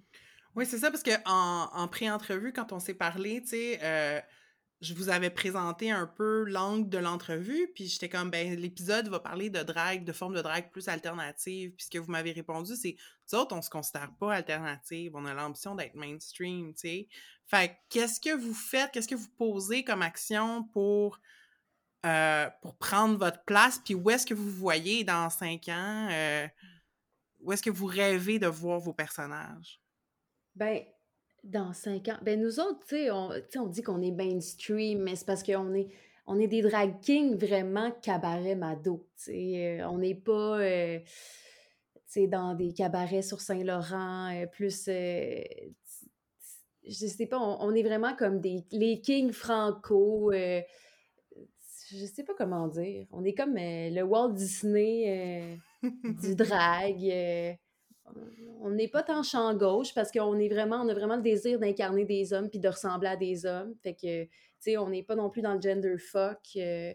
Oui, 0.55 0.65
c'est 0.65 0.79
ça, 0.79 0.91
parce 0.91 1.03
qu'en 1.03 1.17
en, 1.27 1.69
en 1.75 1.89
pré-entrevue, 1.89 2.53
quand 2.53 2.73
on 2.73 2.79
s'est 2.79 2.95
parlé, 2.95 3.43
tu 3.43 3.49
sais, 3.49 4.23
je 4.81 4.93
vous 4.93 5.09
avais 5.09 5.31
présenté 5.31 5.91
un 5.91 6.07
peu 6.07 6.45
l'angle 6.45 6.89
de 6.89 6.99
l'entrevue, 6.99 7.71
puis 7.75 7.87
j'étais 7.87 8.09
comme, 8.09 8.31
ben, 8.31 8.55
l'épisode 8.57 9.09
va 9.09 9.21
parler 9.21 9.49
de 9.49 9.63
drague, 9.63 10.05
de 10.05 10.13
forme 10.13 10.35
de 10.35 10.43
drague 10.43 10.71
plus 10.71 10.89
alternative, 10.89 11.73
puis 11.75 11.87
ce 11.87 11.91
que 11.91 11.99
vous 11.99 12.11
m'avez 12.11 12.33
répondu, 12.33 12.77
c'est, 12.77 12.97
nous 13.33 13.39
autres, 13.39 13.57
on 13.57 13.63
se 13.63 13.71
considère 13.71 14.13
pas 14.19 14.35
alternative, 14.35 15.13
on 15.15 15.25
a 15.25 15.33
l'ambition 15.33 15.75
d'être 15.75 15.95
mainstream, 15.95 16.75
tu 16.75 16.81
sais. 16.81 17.09
Fait 17.47 17.69
que, 17.69 17.75
qu'est-ce 17.89 18.21
que 18.21 18.35
vous 18.35 18.55
faites, 18.55 18.91
qu'est-ce 18.93 19.09
que 19.09 19.15
vous 19.15 19.31
posez 19.39 19.83
comme 19.83 20.03
action 20.03 20.65
pour, 20.65 21.21
euh, 22.05 22.51
pour 22.61 22.77
prendre 22.77 23.19
votre 23.19 23.45
place, 23.45 23.81
puis 23.83 23.95
où 23.95 24.11
est-ce 24.11 24.27
que 24.27 24.35
vous 24.35 24.51
vous 24.51 24.59
voyez 24.59 25.05
dans 25.05 25.31
cinq 25.31 25.69
ans, 25.69 26.09
euh, 26.11 26.47
où 27.41 27.53
est-ce 27.53 27.63
que 27.63 27.71
vous 27.71 27.87
rêvez 27.87 28.39
de 28.39 28.47
voir 28.47 28.79
vos 28.79 28.93
personnages? 28.93 29.81
Ben, 30.55 30.83
dans 31.47 31.73
cinq 31.73 32.09
ans. 32.09 32.19
Ben, 32.23 32.41
nous 32.41 32.61
autres, 32.61 32.81
tu 32.87 32.97
sais, 32.97 33.11
on, 33.11 33.31
on 33.57 33.67
dit 33.67 33.83
qu'on 33.83 34.03
est 34.03 34.11
mainstream, 34.11 35.03
mais 35.03 35.17
c'est 35.17 35.27
parce 35.27 35.43
qu'on 35.43 35.75
est, 35.75 35.89
on 36.27 36.39
est 36.39 36.49
des 36.49 36.63
drag 36.63 37.01
kings 37.01 37.37
vraiment 37.37 37.91
cabaret 38.03 38.55
mado. 38.55 39.07
Sais, 39.17 39.81
euh, 39.81 39.89
on 39.89 39.99
n'est 39.99 40.15
pas, 40.15 40.59
euh, 40.61 40.99
dans 42.29 42.55
des 42.55 42.73
cabarets 42.73 43.23
sur 43.23 43.41
Saint-Laurent, 43.41 44.33
euh, 44.35 44.47
plus. 44.47 44.89
euh, 44.89 45.41
je 46.89 47.07
sais 47.07 47.27
pas, 47.27 47.39
on, 47.39 47.59
on 47.69 47.75
est 47.75 47.83
vraiment 47.83 48.15
comme 48.17 48.41
des, 48.41 48.65
les 48.71 49.01
kings 49.01 49.33
franco. 49.33 50.33
je 50.33 50.63
sais 52.07 52.23
pas 52.25 52.35
comment 52.39 52.69
dire. 52.69 53.07
On 53.11 53.25
est 53.25 53.35
comme 53.35 53.55
le 53.57 54.03
Walt 54.03 54.33
Disney 54.33 55.59
du 55.83 56.35
drag. 56.37 57.59
On 58.63 58.71
n'est 58.71 58.89
pas 58.89 59.03
tant 59.03 59.23
champ 59.23 59.55
gauche 59.55 59.95
parce 59.95 60.11
qu'on 60.11 60.39
est 60.39 60.49
vraiment, 60.49 60.77
on 60.77 60.89
a 60.89 60.95
vraiment 60.95 61.17
le 61.17 61.23
désir 61.23 61.59
d'incarner 61.59 62.05
des 62.05 62.33
hommes 62.33 62.49
puis 62.51 62.59
de 62.59 62.69
ressembler 62.69 63.09
à 63.09 63.17
des 63.17 63.47
hommes. 63.47 63.75
Fait 63.83 63.95
que, 63.95 64.25
tu 64.25 64.31
sais, 64.61 64.77
on 64.79 64.89
n'est 64.89 65.03
pas 65.03 65.15
non 65.15 65.31
plus 65.31 65.43
dans 65.43 65.55
le 65.55 65.61
gender 65.61 65.97
fuck. 65.99 66.39
euh, 66.57 66.93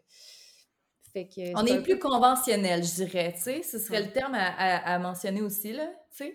fait 1.13 1.27
que 1.27 1.55
On 1.61 1.65
c'est 1.65 1.73
est 1.75 1.81
plus 1.81 1.99
conventionnel, 1.99 2.83
je 2.83 2.95
dirais, 2.95 3.33
tu 3.35 3.41
sais. 3.41 3.63
Ce 3.63 3.77
serait 3.79 3.99
Ouais. 3.99 4.05
le 4.07 4.11
terme 4.13 4.33
à, 4.33 4.47
à- 4.47 4.93
à 4.95 4.99
mentionner 4.99 5.41
aussi, 5.41 5.73
là, 5.73 5.87
tu 6.15 6.23
sais. 6.25 6.29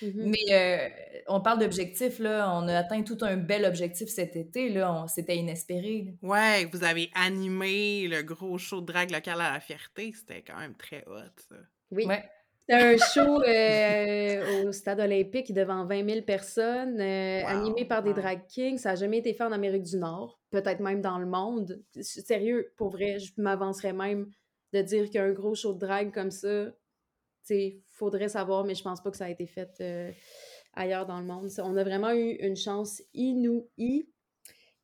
peu- 0.00 0.06
Mhm. 0.06 0.30
Mais 0.30 0.52
euh, 0.52 0.88
on 1.28 1.40
parle 1.40 1.58
d'objectifs, 1.58 2.18
là. 2.18 2.50
On 2.56 2.66
a 2.68 2.78
atteint 2.78 3.02
tout 3.02 3.18
un 3.22 3.36
bel 3.36 3.64
objectif 3.64 4.08
cet 4.08 4.36
été, 4.36 4.68
là. 4.70 4.92
On- 4.94 5.06
C'était 5.08 5.36
inespéré. 5.36 6.04
là. 6.22 6.28
Ouais, 6.28 6.64
vous 6.72 6.82
avez 6.84 7.10
animé 7.14 8.06
le 8.08 8.22
gros 8.22 8.56
show 8.58 8.80
de 8.80 8.86
drague 8.86 9.10
local 9.10 9.40
à 9.40 9.52
la 9.52 9.60
fierté. 9.60 10.12
C'était 10.14 10.42
quand 10.42 10.58
même 10.58 10.76
très 10.76 11.04
hot, 11.06 11.32
ça. 11.48 11.56
Oui. 11.90 12.06
Ouais. 12.06 12.24
C'était 12.68 12.80
un 12.80 12.96
show 12.96 13.42
euh, 13.42 14.68
au 14.68 14.72
stade 14.72 15.00
olympique 15.00 15.52
devant 15.52 15.84
20 15.84 16.08
000 16.08 16.22
personnes, 16.22 17.00
euh, 17.00 17.42
Wow, 17.42 17.48
animé 17.48 17.84
par 17.84 18.02
des 18.02 18.14
drag 18.14 18.46
kings. 18.46 18.78
Ça 18.78 18.90
n'a 18.90 18.94
jamais 18.94 19.18
été 19.18 19.34
fait 19.34 19.42
en 19.42 19.50
Amérique 19.52 19.82
du 19.82 19.96
Nord, 19.96 20.40
peut-être 20.50 20.80
même 20.80 21.00
dans 21.00 21.18
le 21.18 21.26
monde. 21.26 21.82
Sérieux, 22.00 22.72
pour 22.76 22.90
vrai, 22.90 23.18
je 23.18 23.32
m'avancerais 23.36 23.92
même 23.92 24.30
de 24.72 24.80
dire 24.80 25.10
qu'un 25.10 25.32
gros 25.32 25.54
show 25.54 25.72
de 25.72 25.80
drague 25.80 26.12
comme 26.12 26.30
ça, 26.30 26.66
tu 26.66 26.72
sais, 27.42 27.80
faudrait 27.90 28.28
savoir, 28.28 28.64
mais 28.64 28.74
je 28.74 28.82
pense 28.84 29.02
pas 29.02 29.10
que 29.10 29.16
ça 29.16 29.24
a 29.24 29.30
été 29.30 29.46
fait 29.46 29.70
euh, 29.80 30.12
ailleurs 30.74 31.06
dans 31.06 31.18
le 31.18 31.26
monde. 31.26 31.48
On 31.58 31.76
a 31.76 31.82
vraiment 31.82 32.12
eu 32.12 32.36
une 32.40 32.56
chance 32.56 33.02
inouïe. 33.12 34.08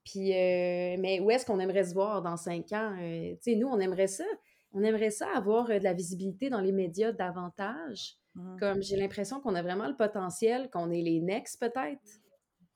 Puis, 0.04 0.30
mais 0.30 1.20
où 1.20 1.30
est-ce 1.30 1.44
qu'on 1.46 1.60
aimerait 1.60 1.84
se 1.84 1.92
voir 1.94 2.22
dans 2.22 2.36
cinq 2.38 2.72
ans? 2.72 2.96
Tu 2.98 3.36
sais, 3.42 3.56
nous, 3.56 3.68
on 3.68 3.78
aimerait 3.78 4.06
ça. 4.06 4.24
On 4.72 4.82
aimerait 4.82 5.10
ça 5.10 5.26
avoir 5.34 5.70
euh, 5.70 5.78
de 5.78 5.84
la 5.84 5.94
visibilité 5.94 6.50
dans 6.50 6.60
les 6.60 6.72
médias 6.72 7.12
davantage. 7.12 8.16
Mhm. 8.34 8.56
Comme 8.60 8.82
j'ai 8.82 8.96
l'impression 8.96 9.40
qu'on 9.40 9.54
a 9.54 9.62
vraiment 9.62 9.88
le 9.88 9.96
potentiel, 9.96 10.70
qu'on 10.70 10.90
est 10.90 11.02
les 11.02 11.20
next 11.20 11.58
peut-être. 11.60 12.20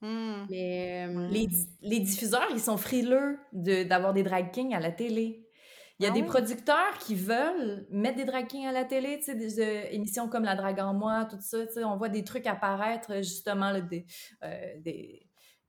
Hmm. 0.01 0.45
Mais 0.49 1.07
euh, 1.07 1.27
Les, 1.29 1.47
les 1.81 1.99
diffuseurs, 2.01 2.47
ils 2.51 2.59
sont 2.59 2.75
frileux 2.75 3.39
de- 3.53 3.83
d'avoir 3.83 4.11
des 4.13 4.23
drag 4.23 4.51
kings 4.51 4.73
à 4.75 4.81
la 4.81 4.91
télé. 4.91 5.47
Il 5.99 6.03
y 6.03 6.09
a 6.09 6.11
Ah 6.11 6.13
des 6.13 6.23
producteurs 6.23 6.97
qui 6.99 7.15
veulent 7.15 7.85
mettre 7.89 8.17
des 8.17 8.25
drag 8.25 8.47
kings 8.47 8.65
à 8.65 8.73
la 8.73 8.83
télé, 8.83 9.19
tu 9.19 9.25
sais, 9.25 9.35
des 9.35 9.61
euh, 9.61 9.83
émissions 9.91 10.27
comme 10.27 10.43
La 10.43 10.55
Drague 10.55 10.79
en 10.81 10.93
moi, 10.93 11.25
tout 11.29 11.37
ça, 11.39 11.65
tu 11.67 11.73
sais, 11.73 11.83
on 11.85 11.95
voit 11.95 12.09
des 12.09 12.25
trucs 12.25 12.47
apparaître, 12.47 13.17
justement, 13.17 13.69
là, 13.71 13.79
des, 13.79 14.05
euh, 14.43 14.73
des, 14.81 15.25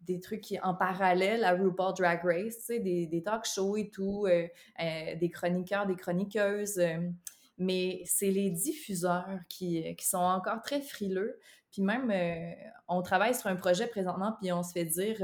des 0.07 0.21
trucs 0.21 0.41
qui, 0.41 0.59
en 0.61 0.75
parallèle 0.75 1.45
à 1.45 1.53
RuPaul 1.53 1.95
Drag 1.95 2.21
Race, 2.23 2.69
des, 2.69 3.23
talk 3.25 3.45
shows 3.47 3.77
et 3.77 3.91
tout, 3.91 4.27
euh, 4.27 4.47
euh, 4.81 5.17
des 5.17 5.31
chroniqueurs, 5.31 5.87
des 5.87 5.97
chroniqueuses. 5.97 6.79
euh, 6.79 7.11
mais 7.57 8.03
c'est 8.05 8.33
les 8.33 8.51
diffuseurs 8.51 9.39
qui, 9.49 9.97
sont 10.01 10.19
encore 10.19 10.61
très 10.61 10.81
frileux. 10.81 11.39
Puis 11.71 11.83
même, 11.83 12.13
on 12.89 13.01
travaille 13.01 13.33
sur 13.33 13.47
un 13.47 13.55
projet 13.55 13.87
présentement, 13.87 14.35
puis 14.41 14.51
on 14.51 14.65
se 14.65 14.73
fait 14.73 14.85
dire 14.85 15.19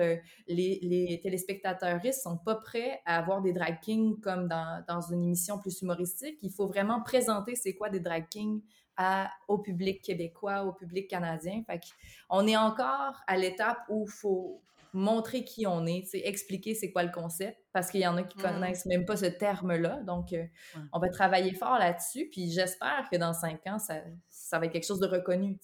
les, 0.47 0.79
les 0.81 1.21
téléspectateurs 1.21 2.01
sont 2.15 2.37
pas 2.39 2.55
prêts 2.55 3.01
à 3.05 3.19
avoir 3.19 3.43
des 3.43 3.53
drag 3.53 3.81
kings 3.81 4.21
comme 4.21 4.47
dans, 4.47 4.85
dans 4.87 5.01
une 5.01 5.25
émission 5.25 5.59
plus 5.59 5.83
humoristique. 5.83 6.39
Il 6.43 6.53
faut 6.53 6.69
vraiment 6.69 7.03
présenter 7.03 7.57
c'est 7.57 7.75
quoi 7.75 7.91
des 7.91 7.99
drag 7.99 8.29
kings 8.29 8.63
à, 9.03 9.31
au 9.49 9.57
public 9.57 10.03
québécois, 10.03 10.65
au 10.65 10.73
public 10.73 11.09
canadien. 11.09 11.63
Fait 11.67 11.81
on 12.29 12.47
est 12.47 12.57
encore 12.57 13.15
à 13.27 13.39
l'étape 13.39 13.79
où 13.89 14.05
il 14.07 14.13
faut 14.13 14.63
montrer 14.93 15.43
qui 15.45 15.67
on 15.67 15.87
est, 15.87 16.05
expliquer 16.15 16.75
c'est 16.75 16.91
quoi 16.93 17.03
le 17.05 17.11
concept, 17.13 17.57
parce 17.73 17.91
qu'il 17.91 18.01
y 18.01 18.07
en 18.07 18.17
a 18.19 18.25
qui 18.25 18.37
Mhm. 18.37 18.43
connaissent 18.45 18.87
même 18.87 19.07
pas 19.07 19.17
ce 19.17 19.27
terme-là. 19.27 20.03
Donc, 20.03 20.33
euh, 20.35 20.45
on 20.93 20.99
va 20.99 21.09
travailler 21.09 21.55
fort 21.55 21.79
là-dessus, 21.79 22.29
puis 22.31 22.51
j'espère 22.51 23.09
que 23.11 23.17
dans 23.17 23.33
cinq 23.33 23.67
ans, 23.67 23.79
ça, 23.79 24.03
ça 24.29 24.59
va 24.59 24.67
être 24.67 24.73
quelque 24.73 24.87
chose 24.87 25.01
de 25.01 25.07
reconnu. 25.07 25.59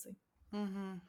Mhm. 0.53 1.01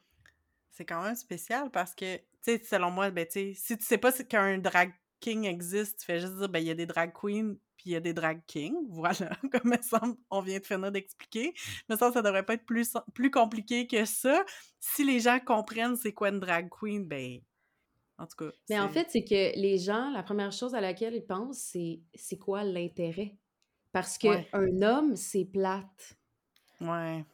C'est 0.70 0.84
quand 0.84 1.02
même 1.02 1.14
spécial 1.14 1.70
parce 1.70 1.94
que, 1.94 2.20
selon 2.44 2.90
moi, 2.90 3.10
ben, 3.10 3.26
si 3.30 3.54
tu 3.78 3.84
sais 3.84 3.98
pas 3.98 4.10
c'est 4.12 4.26
qu'un 4.28 4.58
drag 4.58 4.92
king 5.20 5.44
existe, 5.44 6.00
tu 6.00 6.06
fais 6.06 6.20
juste 6.20 6.36
dire, 6.36 6.48
ben, 6.48 6.60
il 6.60 6.66
y 6.66 6.70
a 6.70 6.74
des 6.74 6.86
drag 6.86 7.12
queens 7.12 7.56
puis 7.76 7.90
il 7.90 7.92
y 7.92 7.96
a 7.96 8.00
des 8.00 8.12
drag 8.12 8.42
kings. 8.46 8.76
Voilà, 8.90 9.30
comme 9.52 9.74
semble, 9.82 10.16
on 10.30 10.40
vient 10.42 10.58
de 10.58 10.66
finir 10.66 10.90
d'expliquer. 10.92 11.54
Mais 11.88 11.96
ça, 11.96 12.12
ça 12.12 12.22
devrait 12.22 12.44
pas 12.44 12.54
être 12.54 12.66
plus, 12.66 12.92
plus 13.14 13.30
compliqué 13.30 13.86
que 13.86 14.04
ça. 14.04 14.44
Si 14.80 15.04
les 15.04 15.20
gens 15.20 15.38
comprennent 15.40 15.96
c'est 15.96 16.12
quoi 16.12 16.30
une 16.30 16.40
drag 16.40 16.68
queen, 16.70 17.06
ben, 17.06 17.40
en 18.18 18.26
tout 18.26 18.36
cas. 18.46 18.52
Mais 18.68 18.78
en 18.80 18.88
fait, 18.88 19.08
c'est 19.10 19.24
que 19.24 19.58
les 19.58 19.78
gens, 19.78 20.10
la 20.10 20.22
première 20.22 20.52
chose 20.52 20.74
à 20.74 20.80
laquelle 20.80 21.14
ils 21.14 21.24
pensent, 21.26 21.58
c'est 21.58 22.02
c'est 22.14 22.38
quoi 22.38 22.64
l'intérêt? 22.64 23.38
Parce 23.92 24.18
qu'un 24.18 24.30
Ouais. 24.30 24.48
homme, 24.82 25.16
c'est 25.16 25.44
plate. 25.46 26.18
Ouais. 26.80 27.24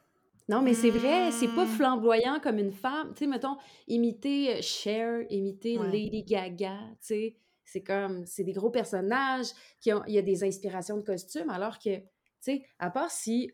Non, 0.49 0.61
mais 0.63 0.75
c'est 0.75 0.91
vrai, 0.91 1.31
c'est 1.33 1.49
pas 1.49 1.65
Hmm. 1.65 1.67
flamboyant 1.67 2.39
comme 2.41 2.59
une 2.59 2.73
femme. 2.73 3.13
Tu 3.15 3.21
sais, 3.21 3.27
mettons, 3.27 3.57
imiter 3.89 4.57
euh, 4.59 4.63
Cher, 4.63 5.25
imiter 5.31 5.79
Ouais. 5.79 5.79
Lady 5.79 6.23
Gaga, 6.25 6.79
tu 7.01 7.07
sais, 7.07 7.37
c'est 7.65 7.83
comme, 7.83 8.27
c'est 8.27 8.45
des 8.45 8.53
gros 8.53 8.71
personnages, 8.71 9.49
qui 9.81 9.93
ont, 9.93 10.03
il 10.07 10.15
y 10.15 10.19
a 10.19 10.23
des 10.23 10.45
inspirations 10.45 10.97
de 10.97 11.03
costumes, 11.03 11.51
alors 11.51 11.79
que, 11.79 11.97
tu 11.97 12.05
sais, 12.41 12.63
à 12.79 12.91
part 12.91 13.11
si 13.11 13.51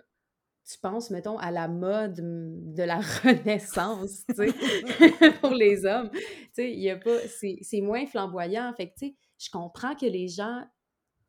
tu 0.70 0.78
penses, 0.78 1.10
mettons, 1.10 1.38
à 1.38 1.50
la 1.50 1.68
mode 1.68 2.20
mm, 2.20 2.74
de 2.74 2.82
la 2.82 3.00
Renaissance, 3.24 4.24
tu 4.28 4.34
sais, 4.34 5.32
pour 5.40 5.50
les 5.50 5.84
hommes, 5.86 6.10
tu 6.10 6.20
sais, 6.52 6.72
il 6.72 6.80
y 6.80 6.90
a 6.90 6.96
pas, 6.96 7.18
c'est 7.26 7.58
c'est 7.62 7.80
moins 7.80 8.06
flamboyant. 8.06 8.72
Fait 8.76 8.88
que, 8.90 8.94
tu 8.98 9.08
sais, 9.08 9.16
je 9.38 9.50
comprends 9.50 9.94
que 9.94 10.06
les 10.06 10.28
gens, 10.28 10.62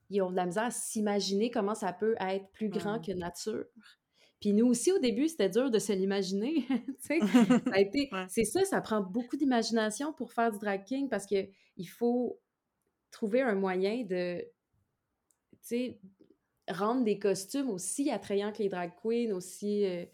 ils 0.10 0.22
ont 0.22 0.32
de 0.32 0.36
la 0.36 0.46
misère 0.46 0.66
à 0.66 0.72
s'imaginer 0.72 1.50
comment 1.50 1.76
ça 1.76 1.94
peut 1.94 2.16
être 2.20 2.52
plus 2.52 2.70
grand 2.70 2.98
Mm. 2.98 3.02
que 3.02 3.12
nature. 3.14 3.66
Puis 4.42 4.54
nous 4.54 4.66
aussi, 4.66 4.92
au 4.92 4.98
début, 4.98 5.28
c'était 5.28 5.50
dur 5.50 5.70
de 5.70 5.78
se 5.78 5.94
l'imaginer. 5.94 6.66
été... 7.78 8.10
Ouais. 8.12 8.26
C'est 8.28 8.44
ça, 8.44 8.66
ça 8.66 8.82
prend 8.82 9.00
beaucoup 9.00 9.38
d'imagination 9.38 10.14
pour 10.14 10.34
faire 10.34 10.52
du 10.52 10.58
drag 10.58 10.84
king 10.84 11.10
parce 11.10 11.28
que 11.28 11.48
il 11.78 11.86
faut 11.86 12.41
trouver 13.12 13.41
un 13.41 13.55
moyen 13.55 14.03
de, 14.03 14.41
tu 14.41 15.57
sais, 15.62 15.99
rendre 16.70 17.03
des 17.03 17.20
costumes 17.20 17.70
aussi 17.70 18.09
attrayants 18.12 18.51
que 18.51 18.59
les 18.64 18.70
drag 18.70 18.91
queens, 19.01 19.32
aussi, 19.34 19.86
euh, 19.86 20.05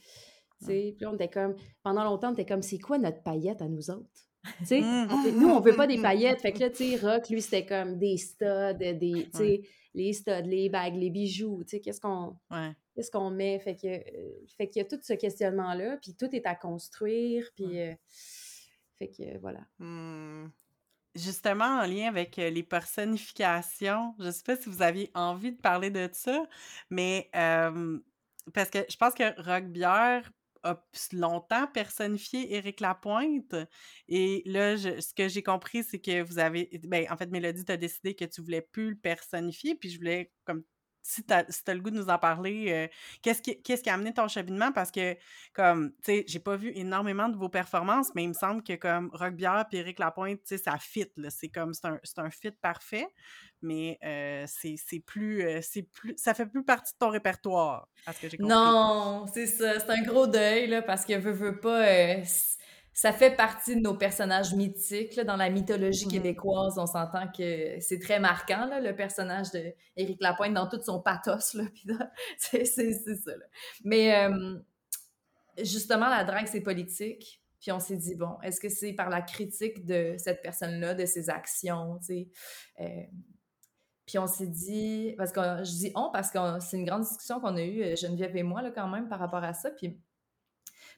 tu 0.60 0.66
sais. 0.66 0.94
Puis 0.98 1.06
on 1.06 1.14
était 1.16 1.30
comme, 1.30 1.56
pendant 1.84 2.04
longtemps, 2.04 2.30
on 2.30 2.34
était 2.34 2.46
comme, 2.46 2.62
c'est 2.64 2.80
quoi 2.80 2.98
notre 2.98 3.22
paillette 3.24 3.62
à 3.62 3.68
nous 3.68 3.90
autres? 3.92 4.10
Mm. 4.72 5.40
nous, 5.42 5.50
on 5.50 5.60
veut 5.60 5.76
pas 5.76 5.88
des 5.88 6.02
paillettes. 6.02 6.40
Fait 6.42 6.54
que 6.54 6.60
là, 6.60 6.70
tu 6.70 6.78
sais, 6.78 6.96
Rock, 7.06 7.28
lui, 7.30 7.42
c'était 7.42 7.66
comme 7.66 7.98
des 7.98 8.16
studs, 8.18 8.76
des, 8.78 9.28
les 9.94 10.14
studs, 10.14 10.44
les 10.46 10.70
bagues, 10.70 10.96
les 10.96 11.10
bijoux, 11.10 11.64
tu 11.64 11.72
sais, 11.72 11.80
qu'est-ce 11.82 12.00
qu'on 12.00 12.38
Ouais. 12.50 12.72
qu'est-ce 12.96 13.12
qu'on 13.12 13.30
met? 13.30 13.60
Fait 13.60 13.76
que, 13.76 13.88
euh, 13.88 14.46
fait 14.58 14.70
qu'il 14.70 14.82
y 14.82 14.86
a 14.86 14.88
tout 14.88 15.00
ce 15.02 15.14
questionnement-là, 15.14 15.98
puis 16.02 16.16
tout 16.16 16.34
est 16.34 16.46
à 16.46 16.56
construire, 16.56 17.50
puis... 17.56 17.80
euh, 17.82 17.94
fait 18.98 19.10
que, 19.10 19.38
voilà. 19.40 19.66
Hmm. 19.80 20.48
Justement, 21.16 21.66
en 21.82 21.86
lien 21.88 22.08
avec 22.10 22.36
les 22.36 22.64
personnifications, 22.64 24.14
je 24.20 24.30
sais 24.30 24.44
pas 24.44 24.56
si 24.56 24.70
vous 24.70 24.84
aviez 24.84 25.10
envie 25.16 25.52
de 25.52 25.60
parler 25.60 25.90
de 25.90 26.08
ça, 26.14 26.46
mais 26.92 27.30
parce 28.54 28.70
que 28.70 28.80
je 28.90 28.96
pense 28.98 29.14
que 29.14 29.42
Rock 29.42 29.66
Bière 29.66 30.32
a 30.64 30.84
longtemps 31.14 31.68
personnifié 31.68 32.54
Éric 32.56 32.80
Lapointe. 32.82 33.56
Et 34.08 34.42
là, 34.46 34.76
je- 34.76 35.00
ce 35.02 35.14
que 35.14 35.28
j'ai 35.28 35.44
compris, 35.44 35.84
c'est 35.84 36.00
que 36.00 36.22
vous 36.24 36.40
avez. 36.40 36.70
Ben, 36.84 37.06
en 37.12 37.18
fait, 37.18 37.28
Mélodie, 37.28 37.64
tu 37.66 37.72
as 37.72 37.78
décidé 37.78 38.16
que 38.16 38.26
tu 38.26 38.42
voulais 38.42 38.62
plus 38.62 38.90
le 38.92 38.98
personnifier, 38.98 39.76
puis 39.76 39.90
je 39.90 39.98
voulais 39.98 40.32
comme. 40.46 40.64
Si 41.10 41.24
tu 41.24 41.34
as, 41.34 41.46
le 41.74 41.80
goût 41.80 41.90
de 41.90 41.96
nous 41.96 42.10
en 42.10 42.20
parler, 42.20 42.66
euh, 42.68 42.88
qu'est-ce 43.22 43.42
qui, 43.42 43.62
qui 43.62 43.90
a 43.90 43.94
amené 43.94 44.14
ton 44.14 44.28
cheminement? 44.28 44.74
Parce 44.74 44.92
que, 44.92 45.16
comme, 45.54 45.92
tu 46.04 46.12
sais, 46.12 46.26
j'ai 46.28 46.40
pas 46.40 46.58
vu 46.58 46.74
énormément 46.76 47.30
de 47.30 47.38
vos 47.38 47.48
performances, 47.48 48.14
mais 48.14 48.24
il 48.24 48.28
me 48.28 48.34
semble 48.34 48.62
que, 48.62 48.74
comme, 48.74 49.10
Rock 49.14 49.36
Bière 49.36 49.66
puis 49.70 49.78
Éric 49.78 50.00
Lapointe, 50.00 50.42
tu 50.42 50.58
sais, 50.58 50.58
ça 50.58 50.78
fit. 50.78 51.10
C'est 51.30 51.48
comme, 51.48 51.74
c'est 51.74 51.88
un, 51.88 52.00
un 52.18 52.30
fit 52.30 52.52
parfait, 52.52 53.08
mais 53.62 53.98
euh, 54.04 54.46
c'est 54.48 55.00
plus, 55.00 55.44
euh, 55.44 55.60
c'est 55.62 55.84
plus, 55.84 56.14
ça 56.18 56.34
fait 56.34 56.46
plus 56.46 56.66
partie 56.66 56.92
de 56.92 56.98
ton 56.98 57.10
répertoire, 57.10 57.88
que 58.22 58.28
j'ai. 58.28 58.38
Non, 58.40 59.26
c'est 59.34 59.48
ça. 59.48 59.80
C'est 59.80 59.90
un 59.90 60.02
gros 60.02 60.28
deuil, 60.28 60.68
là, 60.68 60.82
parce 60.82 61.06
que 61.06 61.14
veux, 61.18 61.32
veux 61.32 61.58
pas. 61.58 61.86
Ça 63.00 63.14
fait 63.14 63.36
partie 63.36 63.76
de 63.76 63.82
nos 63.82 63.94
personnages 63.96 64.56
mythiques. 64.56 65.16
là, 65.16 65.24
dans 65.24 65.36
la 65.36 65.52
mythologie 65.52 66.06
Mhm. 66.08 66.12
québécoise, 66.14 66.80
on 66.80 66.88
s'entend 66.88 67.28
que 67.32 67.80
c'est 67.80 68.00
très 68.00 68.20
marquant, 68.20 68.66
là, 68.66 68.80
le 68.80 68.96
personnage 68.96 69.52
de 69.52 69.72
Éric 69.96 70.20
Lapointe 70.20 70.56
dans 70.56 70.68
tout 70.68 70.82
son 70.82 71.00
pathos. 71.00 71.56
C'est 72.40 72.66
ça. 72.66 72.82
là. 73.38 73.46
Mais 73.84 74.16
euh, 74.26 74.58
justement, 75.60 76.10
la 76.10 76.24
drague, 76.24 76.48
c'est 76.48 76.62
politique. 76.62 77.40
Puis 77.60 77.72
on 77.72 77.80
s'est 77.80 77.98
dit, 77.98 78.16
bon, 78.16 78.40
est-ce 78.42 78.60
que 78.60 78.70
c'est 78.70 78.94
par 78.94 79.10
la 79.12 79.22
critique 79.22 79.86
de 79.86 80.16
cette 80.18 80.42
personne-là, 80.42 80.96
de 80.96 81.06
ses 81.06 81.30
actions, 81.30 82.00
tu 82.00 82.06
sais? 82.06 82.30
euh, 82.80 83.04
puis 84.08 84.18
on 84.20 84.26
s'est 84.28 84.48
dit, 84.48 85.14
parce 85.18 85.32
que 85.34 85.40
je 85.42 85.72
dis 85.72 85.92
on, 85.94 86.10
parce 86.12 86.32
que 86.32 86.40
c'est 86.62 86.78
une 86.78 86.86
grande 86.86 87.02
discussion 87.04 87.40
qu'on 87.42 87.58
a 87.58 87.62
eue, 87.62 87.84
euh, 87.84 87.96
Geneviève 87.96 88.36
et 88.38 88.44
moi, 88.44 88.62
là, 88.64 88.72
quand 88.72 88.88
même, 88.88 89.08
par 89.10 89.20
rapport 89.20 89.44
à 89.44 89.54
ça. 89.54 89.70
Puis 89.70 90.00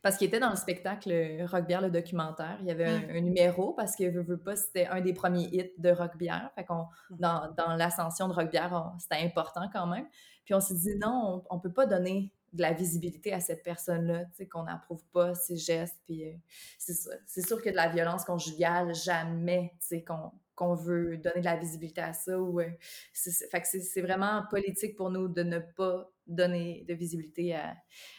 parce 0.01 0.17
qu'il 0.17 0.27
était 0.27 0.39
dans 0.39 0.49
le 0.49 0.55
spectacle 0.55 1.11
euh, 1.11 1.45
Rock 1.45 1.65
Bière, 1.67 1.81
le 1.81 1.89
documentaire. 1.91 2.57
Il 2.61 2.67
y 2.67 2.71
avait 2.71 2.85
un, 2.85 3.09
un 3.17 3.21
numéro, 3.21 3.73
parce 3.73 3.95
que 3.95 4.09
veux, 4.09 4.21
veux 4.21 4.37
pas, 4.39 4.55
c'était 4.55 4.87
un 4.87 5.01
des 5.01 5.13
premiers 5.13 5.47
hits 5.51 5.71
de 5.77 5.89
Rock 5.91 6.17
Bière. 6.17 6.51
Fait 6.55 6.63
qu'on, 6.65 6.85
dans, 7.11 7.51
dans 7.57 7.75
l'ascension 7.75 8.27
de 8.27 8.33
Rock 8.33 8.49
Bière, 8.51 8.71
on- 8.95 8.97
c'était 8.99 9.23
important 9.25 9.69
quand 9.73 9.87
même. 9.87 10.07
Puis 10.45 10.53
on 10.53 10.59
s'est 10.61 10.75
dit, 10.75 10.95
non, 10.95 11.43
on, 11.49 11.55
on 11.55 11.59
peut 11.59 11.71
pas 11.73 11.85
donner 11.85 12.31
de 12.53 12.61
la 12.63 12.73
visibilité 12.73 13.31
à 13.31 13.39
cette 13.39 13.61
personne-là, 13.61 14.25
tu 14.25 14.31
sais, 14.37 14.47
qu'on 14.47 14.63
n'approuve 14.63 15.03
pas 15.13 15.35
ses 15.35 15.55
gestes. 15.55 15.97
Puis 16.05 16.27
euh, 16.27 16.33
c'est 16.77 17.45
sûr 17.45 17.61
que 17.61 17.69
de 17.69 17.75
la 17.75 17.89
violence 17.89 18.25
conjugale, 18.25 18.95
jamais, 18.95 19.73
tu 19.81 19.87
sais, 19.87 20.03
qu'on 20.03 20.31
qu'on 20.55 20.73
veut 20.75 21.15
donner 21.15 21.39
de 21.39 21.45
la 21.45 21.55
visibilité 21.55 22.01
à 22.01 22.11
ça. 22.11 22.37
Ou, 22.37 22.59
euh, 22.59 22.65
c'est, 23.13 23.31
c'est- 23.31 23.47
fait 23.49 23.61
que 23.61 23.67
c'est, 23.67 23.79
c'est 23.79 24.01
vraiment 24.01 24.43
politique 24.49 24.97
pour 24.97 25.09
nous 25.09 25.29
de 25.29 25.41
ne 25.43 25.59
pas 25.59 26.11
donner 26.29 26.85
de 26.87 26.93
visibilité 26.93 27.55
à, 27.55 27.75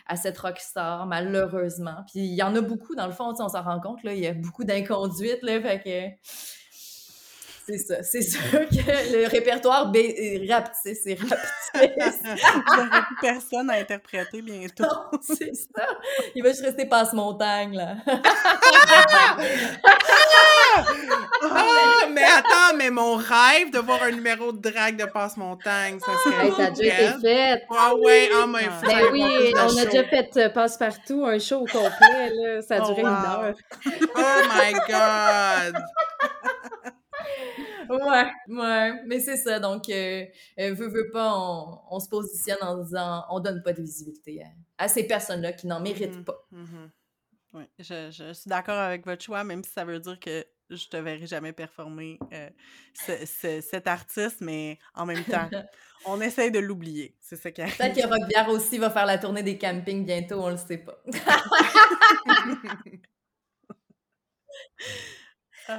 à 0.06 0.16
cette 0.16 0.38
rockstar, 0.38 1.06
malheureusement. 1.06 2.04
Puis 2.12 2.20
il 2.20 2.34
y 2.34 2.42
en 2.42 2.54
a 2.54 2.60
beaucoup, 2.60 2.94
dans 2.94 3.06
le 3.06 3.12
fond, 3.12 3.32
on 3.38 3.48
s'en 3.48 3.62
rend 3.62 3.80
compte, 3.80 4.02
là, 4.02 4.14
il 4.14 4.20
y 4.20 4.26
a 4.26 4.34
beaucoup 4.34 4.64
d'inconduites, 4.64 5.42
là, 5.42 5.60
fait 5.60 5.82
que... 5.82 6.30
C'est 7.70 7.78
ça. 7.78 8.02
C'est 8.02 8.22
sûr 8.22 8.40
que 8.50 9.12
le 9.12 9.28
répertoire 9.28 9.92
est 9.94 10.50
rapetissé, 10.50 10.94
c'est 10.94 11.14
rapetissé. 11.14 11.94
Vous 12.66 12.76
n'aurez 12.76 13.02
plus 13.02 13.16
personne 13.20 13.70
à 13.70 13.74
interpréter 13.74 14.42
bientôt. 14.42 14.84
C'est 15.22 15.54
ça. 15.54 15.86
Il 16.34 16.42
va 16.42 16.50
juste 16.50 16.62
rester 16.62 16.86
passe-montagne, 16.86 17.76
là. 17.76 17.96
Ah, 21.42 22.06
mais 22.10 22.22
attends, 22.24 22.76
mais 22.76 22.90
mon 22.90 23.16
rêve 23.16 23.70
de 23.72 23.78
voir 23.78 24.02
un 24.02 24.10
numéro 24.12 24.52
de 24.52 24.58
drague 24.70 24.96
de 24.98 25.04
passe-montagne, 25.06 25.98
ça 26.00 26.12
serait 26.24 26.46
Hey, 26.46 26.52
ça 26.52 26.64
a 26.66 26.70
déjà 26.70 27.00
été 27.12 27.20
fait. 27.20 27.62
Ah 27.70 27.94
ouais, 27.96 28.28
ah 28.34 28.46
mais 28.46 28.68
Ah. 28.68 28.80
Ben 28.86 29.04
oui, 29.12 29.52
on 29.56 29.76
a 29.78 29.84
déjà 29.86 30.04
fait 30.04 30.36
euh, 30.36 30.48
Passe-Partout, 30.50 31.24
un 31.24 31.38
show 31.38 31.60
au 31.60 31.66
complet, 31.66 32.30
là. 32.34 32.62
Ça 32.62 32.76
a 32.76 32.80
Oh, 32.82 32.86
duré 32.94 33.02
wow. 33.02 33.08
une 33.08 33.14
heure. 33.14 33.54
Oh 34.16 34.40
my 34.54 34.72
god! 34.88 35.82
Ouais, 37.88 38.30
ouais. 38.48 38.92
Mais 39.06 39.18
c'est 39.20 39.36
ça. 39.36 39.58
Donc, 39.58 39.88
euh, 39.88 40.24
euh, 40.60 40.74
veut, 40.74 40.88
veut 40.88 41.10
pas, 41.10 41.32
on, 41.36 41.80
on 41.90 41.98
se 42.00 42.08
positionne 42.08 42.58
en 42.62 42.76
disant 42.78 43.24
on 43.30 43.40
donne 43.40 43.62
pas 43.64 43.72
de 43.72 43.82
visibilité 43.82 44.42
à, 44.78 44.84
à 44.84 44.88
ces 44.88 45.04
personnes-là 45.04 45.52
qui 45.54 45.66
n'en 45.66 45.80
méritent 45.80 46.16
Mhm. 46.16 46.24
pas. 46.24 46.46
Mhm. 46.52 46.90
Oui, 47.54 47.64
je, 47.80 48.10
je 48.12 48.32
suis 48.32 48.48
d'accord 48.48 48.78
avec 48.78 49.04
votre 49.04 49.24
choix, 49.24 49.42
même 49.42 49.64
si 49.64 49.72
ça 49.72 49.84
veut 49.84 49.98
dire 49.98 50.20
que 50.20 50.44
je 50.70 50.88
te 50.88 50.96
verrai 50.96 51.26
jamais 51.26 51.52
performer 51.52 52.18
euh, 52.32 52.48
ce- 52.94 53.26
ce- 53.26 53.60
cet 53.60 53.86
artiste, 53.86 54.40
mais 54.40 54.78
en 54.94 55.06
même 55.06 55.24
temps, 55.24 55.48
on 56.06 56.20
essaye 56.20 56.50
de 56.50 56.58
l'oublier. 56.58 57.16
C'est 57.20 57.36
ça 57.36 57.50
qui 57.50 57.62
Peut-être 57.62 57.94
que 57.94 58.06
Rock 58.06 58.28
Bière 58.28 58.48
aussi 58.48 58.78
va 58.78 58.90
faire 58.90 59.06
la 59.06 59.18
tournée 59.18 59.42
des 59.42 59.58
campings 59.58 60.04
bientôt, 60.06 60.40
on 60.42 60.50
le 60.50 60.56
sait 60.56 60.78
pas. 60.78 61.02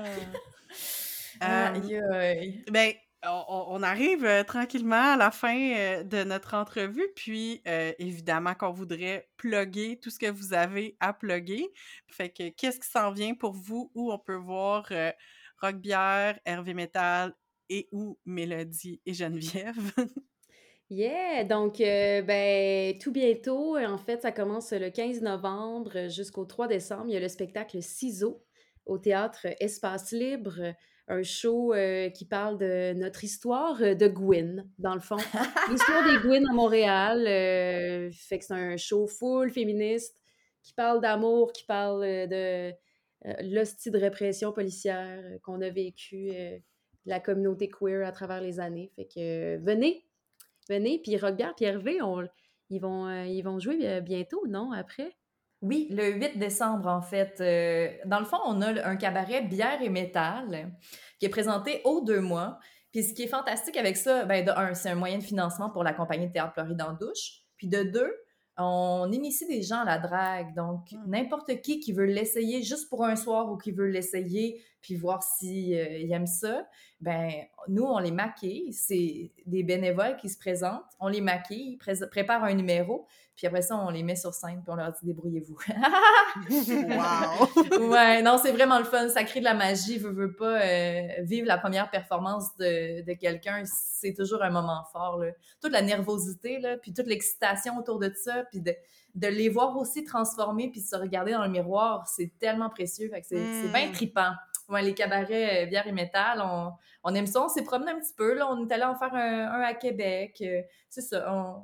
Euh, 1.44 1.74
Aïe, 1.74 1.98
aïe. 2.14 2.64
Ben, 2.72 2.94
on, 3.24 3.84
arrive 3.84 4.26
euh, 4.26 4.44
tranquillement 4.44 5.14
à 5.14 5.18
la 5.18 5.32
fin 5.32 5.58
euh, 5.58 6.04
de 6.04 6.24
notre 6.24 6.56
entrevue, 6.56 7.08
puis 7.16 7.62
euh, 7.68 7.92
évidemment 8.00 8.56
qu'on 8.56 8.72
voudrait 8.72 9.30
plugger 9.38 10.00
tout 10.00 10.10
ce 10.10 10.20
que 10.20 10.30
vous 10.30 10.54
avez 10.54 10.98
à 11.00 11.14
plugger. 11.14 11.68
Fait 12.08 12.30
que 12.30 12.50
qu'est-ce 12.50 12.80
qui 12.80 12.90
s'en 12.90 13.12
vient 13.12 13.36
pour 13.36 13.54
vous, 13.54 13.92
où 13.94 14.12
on 14.12 14.20
peut 14.20 14.36
voir 14.36 14.88
euh, 14.92 15.12
Rock 15.62 15.76
Bière, 15.76 16.40
Hervé 16.46 16.74
Metal 16.74 17.34
et 17.70 17.88
ou 17.92 18.18
Mélodie 18.26 19.02
et 19.06 19.14
Geneviève? 19.14 19.92
Yeah! 20.92 21.46
Donc, 21.46 21.80
euh, 21.80 22.22
ben, 22.22 22.98
tout 23.00 23.14
bientôt, 23.14 23.78
en 23.78 23.98
fait, 23.98 24.24
ça 24.24 24.34
commence 24.34 24.74
le 24.74 24.90
15 24.90 25.22
novembre 25.22 26.10
jusqu'au 26.10 26.44
3 26.44 26.68
décembre. 26.68 27.06
Il 27.08 27.14
y 27.14 27.16
a 27.16 27.22
le 27.22 27.30
spectacle 27.30 27.82
Ciseaux 27.82 28.44
au 28.86 28.98
théâtre 28.98 29.48
Espace 29.62 30.12
Libre, 30.12 30.74
un 31.12 31.24
show 31.24 31.74
euh, 31.74 32.10
qui 32.10 32.26
parle 32.26 32.58
de 32.58 32.94
notre 32.94 33.24
histoire 33.24 33.82
euh, 33.82 33.94
de 33.96 34.08
Gwyn, 34.08 34.66
dans 34.78 34.94
le 34.96 35.02
fond. 35.02 35.18
L'histoire 35.70 36.04
des 36.06 36.18
Gwyn 36.28 36.46
à 36.50 36.54
Montréal. 36.54 37.26
euh, 37.28 38.10
fait 38.12 38.40
que 38.40 38.46
c'est 38.46 38.54
un 38.54 38.78
show 38.78 39.08
full 39.08 39.52
féministe 39.52 40.16
qui 40.64 40.74
parle 40.74 41.02
d'amour, 41.02 41.52
qui 41.54 41.66
parle 41.66 42.02
de 42.02 42.72
euh, 42.72 42.74
l'hostie 43.44 43.92
de 43.92 43.98
répression 44.00 44.52
policière 44.54 45.22
qu'on 45.44 45.62
a 45.62 45.70
vécu, 45.70 46.32
la 47.06 47.20
communauté 47.20 47.68
queer 47.70 48.06
à 48.08 48.12
travers 48.12 48.42
les 48.42 48.60
années. 48.60 48.92
Fait 48.96 49.06
que 49.06 49.58
venez, 49.58 50.06
venez, 50.70 51.00
puis 51.00 51.18
Rockbière, 51.18 51.54
puis 51.56 51.66
Hervé, 51.66 52.02
on- 52.02 52.28
ils, 52.70 52.80
vont, 52.80 53.10
ils 53.26 53.42
vont 53.42 53.60
jouer 53.60 54.02
bientôt, 54.02 54.46
non? 54.48 54.72
Après? 54.72 55.12
Oui, 55.62 55.88
le 55.92 56.14
8 56.14 56.40
décembre, 56.40 56.88
en 56.90 57.02
fait. 57.02 57.40
Euh, 57.40 57.90
dans 58.06 58.20
le 58.20 58.26
fond, 58.26 58.38
on 58.46 58.62
a 58.62 58.84
un 58.88 58.96
cabaret 58.96 59.44
bière 59.44 59.82
et 59.82 59.90
métal 59.90 60.72
qui 61.20 61.28
est 61.28 61.30
présenté 61.30 61.82
aux 61.84 62.02
deux 62.02 62.22
mois. 62.22 62.58
Puis 62.92 63.04
ce 63.04 63.14
qui 63.14 63.24
est 63.24 63.28
fantastique 63.28 63.78
avec 63.78 63.96
ça, 63.96 64.26
ben, 64.26 64.44
de 64.44 64.52
un, 64.52 64.74
c'est 64.74 64.90
un 64.90 64.96
moyen 64.96 65.20
de 65.20 65.24
financement 65.24 65.70
pour 65.70 65.84
la 65.84 65.94
compagnie 65.94 66.28
de 66.28 66.34
théâtre 66.34 66.54
Floride 66.54 66.82
en 66.82 66.94
douche. 66.94 67.44
Puis 67.58 67.68
de 67.68 67.84
deux, 67.84 68.12
on 68.58 69.10
initie 69.12 69.48
des 69.48 69.62
gens 69.62 69.82
à 69.82 69.86
la 69.86 70.00
drague. 70.00 70.54
Donc, 70.56 70.92
Hmm. 70.92 71.10
n'importe 71.10 71.62
qui 71.62 71.80
qui 71.80 71.94
veut 71.94 72.06
l'essayer 72.06 72.64
juste 72.64 72.90
pour 72.90 73.06
un 73.06 73.16
soir 73.16 73.52
ou 73.52 73.58
qui 73.58 73.72
veut 73.72 73.88
l'essayer 73.88 74.62
puis 74.82 74.96
voir 74.96 75.22
s'il 75.22 75.74
aime 76.12 76.26
ça, 76.26 76.68
ben 77.02 77.32
nous, 77.68 77.84
on 77.84 77.98
les 78.00 78.12
maquille. 78.12 78.72
C'est 78.74 79.32
des 79.46 79.64
bénévoles 79.64 80.16
qui 80.18 80.30
se 80.30 80.38
présentent. 80.38 80.84
On 81.00 81.08
les 81.08 81.22
maquille, 81.22 81.74
ils 81.74 81.78
pré- 81.78 82.08
préparent 82.10 82.44
un 82.44 82.54
numéro. 82.54 83.08
Puis 83.36 83.48
après 83.48 83.64
ça, 83.64 83.76
on 83.76 83.90
les 83.90 84.04
met 84.04 84.16
sur 84.16 84.34
scène 84.36 84.62
puis 84.64 84.70
on 84.72 84.76
leur 84.76 84.92
dit 84.92 85.00
débrouillez-vous. 85.04 85.58
Wow! 86.50 87.90
ouais, 87.92 88.22
non, 88.22 88.38
c'est 88.42 88.52
vraiment 88.52 88.78
le 88.78 88.86
fun. 88.86 89.10
Ça 89.10 89.24
crée 89.24 89.40
de 89.40 89.46
la 89.46 89.54
magie. 89.54 89.98
Veux, 89.98 90.12
veux 90.12 90.36
pas 90.36 90.62
euh, 90.62 91.08
vivre 91.24 91.48
la 91.48 91.58
première 91.58 91.90
performance 91.90 92.56
de, 92.58 93.04
de 93.04 93.14
quelqu'un, 93.14 93.64
c'est 93.66 94.14
toujours 94.14 94.44
un 94.44 94.50
moment 94.52 94.84
fort. 94.92 95.18
Là. 95.18 95.32
Toute 95.62 95.72
la 95.72 95.82
nervosité, 95.82 96.60
là, 96.60 96.78
puis 96.78 96.94
toute 96.94 97.08
l'excitation 97.08 97.78
autour 97.78 98.00
de 98.00 98.12
ça, 98.16 98.44
puis 98.52 98.60
de, 98.62 98.74
de 99.16 99.28
les 99.28 99.50
voir 99.50 99.76
aussi 99.78 100.04
transformer, 100.04 100.70
puis 100.70 100.82
de 100.82 100.86
se 100.86 100.96
regarder 100.96 101.32
dans 101.32 101.44
le 101.44 101.50
miroir, 101.50 102.08
c'est 102.08 102.32
tellement 102.40 102.70
précieux. 102.70 103.10
Fait 103.10 103.22
que 103.22 103.28
c'est 103.28 103.72
bien 103.72 103.90
Mm. 103.90 103.94
Ouais, 104.72 104.82
les 104.82 104.94
cabarets 104.96 105.64
euh, 105.64 105.66
bière 105.68 105.86
et 105.88 105.92
métal, 105.92 106.42
on, 106.42 106.72
on 107.04 107.14
aime 107.14 107.28
ça. 107.28 107.42
On 107.44 107.50
s'est 107.50 107.64
promené 107.64 107.92
un 107.92 108.00
petit 108.00 108.14
peu. 108.16 108.34
Là. 108.34 108.48
On 108.50 108.66
est 108.68 108.72
allé 108.74 108.84
en 108.84 108.96
faire 108.96 109.14
un, 109.14 109.48
un 109.52 109.62
à 109.62 109.74
Québec. 109.74 110.38
Euh, 110.42 110.62
c'est 110.90 111.02
ça. 111.02 111.32
On, 111.34 111.64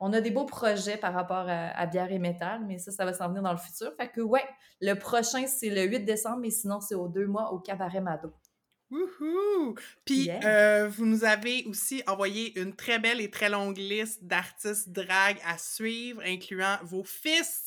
on- 0.00 0.12
a 0.12 0.20
des 0.20 0.30
beaux 0.30 0.46
projets 0.46 0.96
par 0.96 1.12
rapport 1.12 1.46
à, 1.48 1.68
à 1.78 1.86
bière 1.86 2.10
et 2.12 2.18
métal, 2.18 2.64
mais 2.66 2.78
ça, 2.78 2.90
ça 2.92 3.04
va 3.04 3.12
s'en 3.12 3.28
venir 3.28 3.42
dans 3.42 3.52
le 3.52 3.58
futur. 3.58 3.92
Fait 3.96 4.08
que, 4.08 4.20
ouais, 4.20 4.44
le 4.80 4.94
prochain, 4.94 5.46
c'est 5.46 5.70
le 5.70 5.82
8 5.82 6.00
décembre, 6.04 6.38
mais 6.38 6.50
sinon, 6.50 6.80
c'est 6.80 6.94
aux 6.94 7.08
deux 7.08 7.26
mois 7.26 7.52
au 7.52 7.58
Cabaret 7.58 8.00
Mado. 8.00 8.32
Wouhou! 8.90 9.74
Puis, 10.04 10.24
Yeah. 10.24 10.40
euh, 10.44 10.88
vous 10.88 11.04
nous 11.04 11.24
avez 11.24 11.64
aussi 11.66 12.02
envoyé 12.06 12.58
une 12.58 12.74
très 12.74 12.98
belle 12.98 13.20
et 13.20 13.30
très 13.30 13.48
longue 13.50 13.76
liste 13.76 14.24
d'artistes 14.24 14.88
drag 14.90 15.38
à 15.44 15.58
suivre, 15.58 16.22
incluant 16.24 16.78
vos 16.82 17.04
fils, 17.04 17.64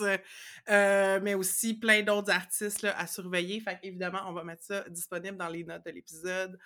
euh, 0.70 1.20
mais 1.22 1.34
aussi 1.36 1.76
plein 1.76 2.02
d'autres 2.02 2.32
artistes 2.32 2.82
là, 2.82 2.98
à 2.98 3.06
surveiller. 3.08 3.60
Fait 3.60 3.78
évidemment, 3.84 4.22
on 4.28 4.34
va 4.34 4.44
mettre 4.44 4.64
ça 4.64 4.84
disponible 4.90 5.38
dans 5.38 5.50
les 5.50 5.64
notes 5.64 5.86
de 5.86 5.92
l'épisode. 5.92 6.58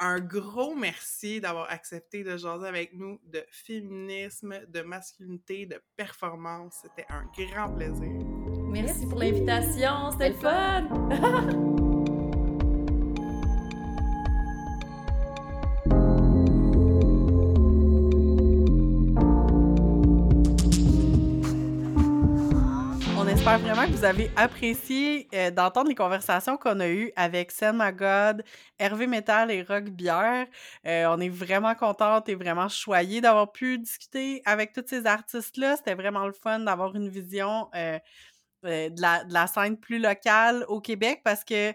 Un 0.00 0.18
gros 0.18 0.74
merci 0.74 1.40
d'avoir 1.40 1.70
accepté 1.70 2.24
de 2.24 2.36
jaser 2.36 2.66
avec 2.66 2.94
nous 2.94 3.20
de 3.24 3.44
féminisme, 3.50 4.60
de 4.68 4.82
masculinité, 4.82 5.66
de 5.66 5.80
performance. 5.96 6.80
C'était 6.82 7.06
un 7.08 7.24
grand 7.38 7.72
plaisir. 7.72 8.10
Merci 8.66 9.06
pour 9.06 9.20
l'invitation, 9.20 10.10
c'était 10.10 10.30
le 10.30 10.34
fun! 10.34 11.74
espère 23.44 23.58
vraiment 23.58 23.86
que 23.86 23.98
vous 23.98 24.04
avez 24.06 24.30
apprécié 24.36 25.28
euh, 25.34 25.50
d'entendre 25.50 25.90
les 25.90 25.94
conversations 25.94 26.56
qu'on 26.56 26.80
a 26.80 26.88
eues 26.88 27.12
avec 27.14 27.50
Selma 27.50 27.92
God, 27.92 28.42
Hervé 28.78 29.06
Metal 29.06 29.50
et 29.50 29.62
Rock 29.62 29.90
Bière. 29.90 30.46
Euh, 30.86 31.04
on 31.10 31.20
est 31.20 31.28
vraiment 31.28 31.74
contente 31.74 32.26
et 32.30 32.36
vraiment 32.36 32.70
choyée 32.70 33.20
d'avoir 33.20 33.52
pu 33.52 33.78
discuter 33.78 34.40
avec 34.46 34.72
tous 34.72 34.84
ces 34.86 35.04
artistes-là. 35.04 35.76
C'était 35.76 35.94
vraiment 35.94 36.26
le 36.26 36.32
fun 36.32 36.60
d'avoir 36.60 36.96
une 36.96 37.10
vision 37.10 37.68
euh, 37.74 37.98
de, 38.62 39.02
la, 39.02 39.46
scène 39.46 39.76
plus 39.76 39.98
locale 39.98 40.64
au 40.68 40.80
Québec 40.80 41.20
parce 41.22 41.44
que, 41.44 41.74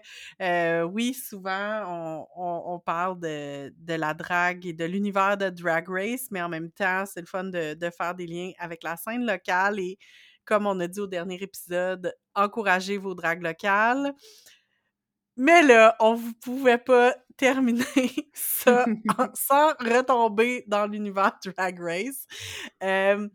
oui, 0.86 1.14
souvent, 1.14 2.26
on, 2.36 2.80
parle 2.80 3.20
de, 3.20 3.72
de 3.78 3.94
la 3.94 4.12
drague 4.12 4.66
et 4.66 4.72
de 4.72 4.86
l'univers 4.86 5.36
de 5.36 5.50
Drag 5.50 5.88
Race, 5.88 6.32
mais 6.32 6.42
en 6.42 6.48
même 6.48 6.72
temps, 6.72 7.04
c'est 7.06 7.20
le 7.20 7.26
fun 7.26 7.44
de, 7.44 7.74
de 7.74 7.90
faire 7.90 8.16
des 8.16 8.26
liens 8.26 8.50
avec 8.58 8.82
la 8.82 8.96
scène 8.96 9.24
locale 9.24 9.78
et, 9.78 9.98
comme 10.50 10.66
on 10.66 10.80
a 10.80 10.88
dit 10.88 11.00
au 11.00 11.06
dernier 11.08 11.36
épisode, 11.42 12.14
encourager 12.34 12.98
vos 12.98 13.14
dragues 13.14 13.42
locales. 13.44 14.14
Mais 15.36 15.62
là, 15.62 15.96
on 16.00 16.16
ne 16.18 16.32
pouvait 16.42 16.78
pas 16.78 17.14
terminer 17.36 17.84
ça 18.34 18.90
en- 19.18 19.28
sans 19.34 19.68
retomber 19.80 20.64
dans 20.66 20.86
l'univers 20.86 21.38
Drag 21.44 21.78
Race. 21.80 22.26
Euh, 22.82 23.28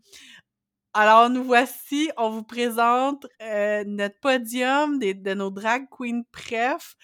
alors, 0.98 1.28
nous 1.28 1.44
voici, 1.44 2.10
on 2.16 2.30
vous 2.30 2.42
présente 2.42 3.26
euh, 3.42 3.84
notre 3.86 4.18
podium 4.20 4.98
des- 4.98 5.12
de 5.14 5.34
nos 5.34 5.50
drag 5.50 5.86
queens 5.90 6.22
préf. 6.32 6.94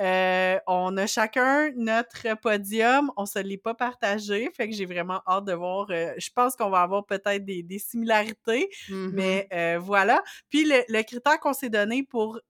Euh, 0.00 0.58
on 0.66 0.96
a 0.96 1.06
chacun 1.06 1.70
notre 1.76 2.34
podium, 2.40 3.12
on 3.18 3.26
se 3.26 3.38
l'est 3.40 3.58
pas 3.58 3.74
partagé, 3.74 4.50
fait 4.56 4.68
que 4.70 4.74
j'ai 4.74 4.86
vraiment 4.86 5.20
hâte 5.28 5.44
de 5.44 5.52
voir. 5.52 5.86
euh, 5.90 6.12
je 6.16 6.30
pense 6.34 6.56
qu'on 6.56 6.70
va 6.70 6.80
avoir 6.80 7.04
peut-être 7.04 7.44
des, 7.44 7.62
des 7.62 7.78
similarités, 7.78 8.70
Mhm. 8.88 9.10
mais 9.12 9.48
voilà. 9.78 10.22
Puis 10.48 10.64
le, 10.64 10.82
le 10.88 11.02
critère 11.02 11.38
qu'on 11.40 11.52
s'est 11.52 11.68
donné 11.70 12.02
pour 12.04 12.40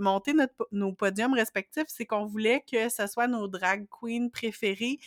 monter 0.00 0.32
notre, 0.32 0.66
nos 0.72 0.92
podiums 0.92 1.34
respectifs, 1.34 1.84
c'est 1.88 2.04
qu'on 2.06 2.26
voulait 2.26 2.64
que 2.70 2.88
ce 2.88 3.06
soit 3.06 3.28
nos 3.28 3.46
drag 3.48 3.86
queens 4.00 4.28
préférées 4.32 4.98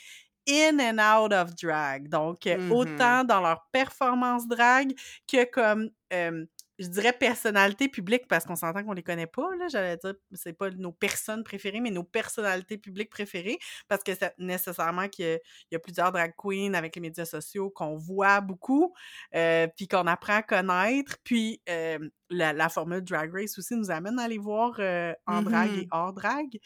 in 0.48 0.80
and 0.80 1.00
out 1.00 1.34
of 1.34 1.56
drag. 1.56 2.10
Donc, 2.10 2.48
euh, 2.48 2.58
Mhm. 2.58 2.62
autant 2.70 3.24
dans 3.24 3.42
leur 3.42 3.68
performance 3.72 4.48
drag 4.48 4.94
que 5.32 5.44
comme, 5.50 5.89
euh, 6.14 6.46
je 6.80 6.88
dirais, 6.88 7.14
personnalité 7.14 7.89
publique, 7.89 8.28
parce 8.28 8.46
qu'on 8.46 8.56
s'entend 8.56 8.84
qu'on 8.84 8.94
les 8.94 9.04
connaît 9.04 9.28
pas, 9.28 9.56
là, 9.60 9.68
j'allais 9.70 9.98
dire, 9.98 10.16
c'est 10.34 10.54
pas 10.54 10.72
nos 10.72 10.92
personnes 10.92 11.44
préférées, 11.44 11.80
mais 11.80 11.92
nos 11.92 12.04
personnalités 12.04 12.78
publiques 12.80 13.12
préférées, 13.12 13.60
parce 13.88 14.04
que 14.04 14.16
c'est 14.16 14.34
nécessairement 14.39 15.08
qu'il 15.08 15.26
y, 15.72 15.74
y 15.74 15.76
a 15.76 15.80
plusieurs 15.80 16.12
drag 16.12 16.34
queens 16.38 16.74
avec 16.74 16.96
les 16.96 17.02
médias 17.02 17.26
sociaux 17.26 17.70
qu'on 17.70 17.96
voit 17.98 18.42
beaucoup, 18.42 18.94
euh, 19.36 19.68
puis 19.78 19.88
qu'on 19.88 20.08
apprend 20.08 20.38
à 20.38 20.44
connaître, 20.44 21.18
puis 21.24 21.62
euh, 21.70 22.00
la, 22.30 22.54
la 22.54 22.70
formule 22.70 23.02
Drag 23.04 23.32
Race 23.34 23.58
aussi 23.60 23.76
nous 23.76 23.92
amène 23.92 24.18
à 24.20 24.28
les 24.28 24.38
voir 24.39 24.76
euh, 24.80 25.14
en 25.28 25.42
drag 25.44 25.78
et 25.78 25.88
hors 25.92 26.14
drag. 26.14 26.58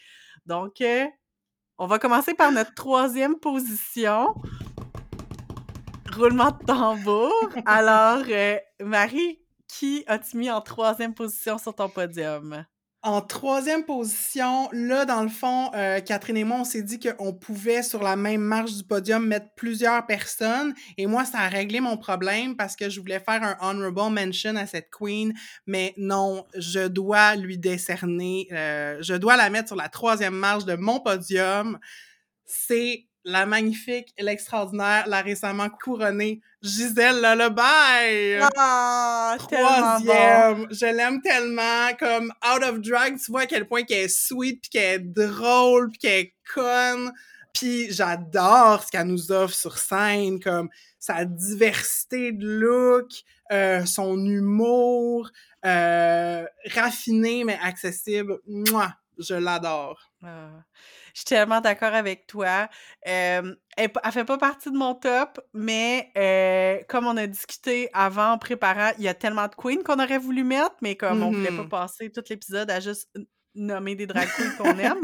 Donc, 0.46 0.80
on 1.78 1.86
va 1.86 1.98
commencer 1.98 2.34
par 2.34 2.52
notre 2.52 2.74
troisième 2.74 3.38
position. 3.38 4.34
Roulement 6.14 6.50
de 6.50 6.64
tambour. 6.64 7.32
Alors, 7.66 8.24
euh, 8.28 8.56
Marie, 8.80 9.38
qui 9.68 10.04
as-tu 10.06 10.38
mis 10.38 10.50
en 10.50 10.60
troisième 10.60 11.14
position 11.14 11.58
sur 11.58 11.74
ton 11.74 11.88
podium? 11.88 12.64
En 13.06 13.20
troisième 13.20 13.84
position, 13.84 14.68
là, 14.72 15.04
dans 15.04 15.22
le 15.22 15.28
fond, 15.28 15.70
euh, 15.76 16.00
Catherine 16.00 16.38
et 16.38 16.42
moi, 16.42 16.58
on 16.62 16.64
s'est 16.64 16.82
dit 16.82 16.98
qu'on 16.98 17.32
pouvait, 17.32 17.84
sur 17.84 18.02
la 18.02 18.16
même 18.16 18.40
marche 18.40 18.72
du 18.72 18.82
podium, 18.82 19.24
mettre 19.24 19.46
plusieurs 19.54 20.04
personnes. 20.06 20.74
Et 20.98 21.06
moi, 21.06 21.24
ça 21.24 21.38
a 21.38 21.48
réglé 21.48 21.78
mon 21.78 21.96
problème 21.98 22.56
parce 22.56 22.74
que 22.74 22.90
je 22.90 22.98
voulais 22.98 23.20
faire 23.20 23.44
un 23.44 23.56
honorable 23.60 24.12
mention 24.12 24.56
à 24.56 24.66
cette 24.66 24.90
queen. 24.90 25.32
Mais 25.68 25.94
non, 25.96 26.46
je 26.56 26.88
dois 26.88 27.36
lui 27.36 27.58
décerner, 27.58 28.48
euh, 28.50 28.98
je 29.02 29.14
dois 29.14 29.36
la 29.36 29.50
mettre 29.50 29.68
sur 29.68 29.76
la 29.76 29.88
troisième 29.88 30.34
marche 30.34 30.64
de 30.64 30.74
mon 30.74 30.98
podium. 30.98 31.78
C'est 32.44 33.06
la 33.26 33.44
magnifique, 33.44 34.14
l'extraordinaire, 34.18 35.08
la 35.08 35.20
récemment 35.20 35.68
couronnée 35.68 36.40
Gisèle 36.62 37.16
Lullaby. 37.16 38.40
Ah, 38.56 39.36
tellement 39.48 39.98
bon! 39.98 40.04
Troisième, 40.04 40.66
je 40.70 40.86
l'aime 40.86 41.20
tellement, 41.20 41.92
comme 41.98 42.32
out 42.44 42.62
of 42.62 42.80
drag, 42.80 43.18
tu 43.18 43.32
vois 43.32 43.42
à 43.42 43.46
quel 43.46 43.66
point 43.66 43.82
qu'elle 43.82 44.04
est 44.04 44.16
sweet, 44.16 44.60
puis 44.62 44.70
qu'elle 44.70 45.00
est 45.00 45.04
drôle, 45.04 45.90
puis 45.90 45.98
qu'elle 45.98 46.20
est 46.20 46.34
conne, 46.54 47.12
puis 47.52 47.92
j'adore 47.92 48.84
ce 48.84 48.92
qu'elle 48.92 49.08
nous 49.08 49.32
offre 49.32 49.54
sur 49.54 49.76
scène, 49.76 50.38
comme 50.38 50.68
sa 51.00 51.24
diversité 51.24 52.30
de 52.30 52.46
look, 52.46 53.10
euh, 53.50 53.84
son 53.86 54.24
humour, 54.24 55.30
euh, 55.64 56.44
raffiné 56.74 57.42
mais 57.42 57.58
accessible, 57.60 58.38
moi, 58.46 58.92
je 59.18 59.34
l'adore. 59.34 60.12
Ah, 60.22 60.50
je 61.16 61.20
suis 61.20 61.24
tellement 61.24 61.62
d'accord 61.62 61.94
avec 61.94 62.26
toi. 62.26 62.68
Euh, 63.08 63.54
elle, 63.78 63.90
elle 64.04 64.12
fait 64.12 64.24
pas 64.26 64.36
partie 64.36 64.70
de 64.70 64.76
mon 64.76 64.94
top, 64.94 65.40
mais 65.54 66.12
euh, 66.18 66.82
comme 66.90 67.06
on 67.06 67.16
a 67.16 67.26
discuté 67.26 67.88
avant 67.94 68.32
en 68.32 68.38
préparant, 68.38 68.90
il 68.98 69.04
y 69.04 69.08
a 69.08 69.14
tellement 69.14 69.48
de 69.48 69.54
queens 69.54 69.82
qu'on 69.82 69.98
aurait 69.98 70.18
voulu 70.18 70.44
mettre, 70.44 70.76
mais 70.82 70.94
comme 70.94 71.22
on 71.22 71.32
voulait 71.32 71.52
pas 71.52 71.62
Mhm. 71.62 71.68
passer 71.70 72.10
tout 72.12 72.22
l'épisode 72.28 72.70
à 72.70 72.80
juste 72.80 73.08
nommer 73.54 73.94
des 73.94 74.06
drag 74.06 74.28
queens 74.36 74.52
qu'on 74.58 74.78
aime. 74.78 75.00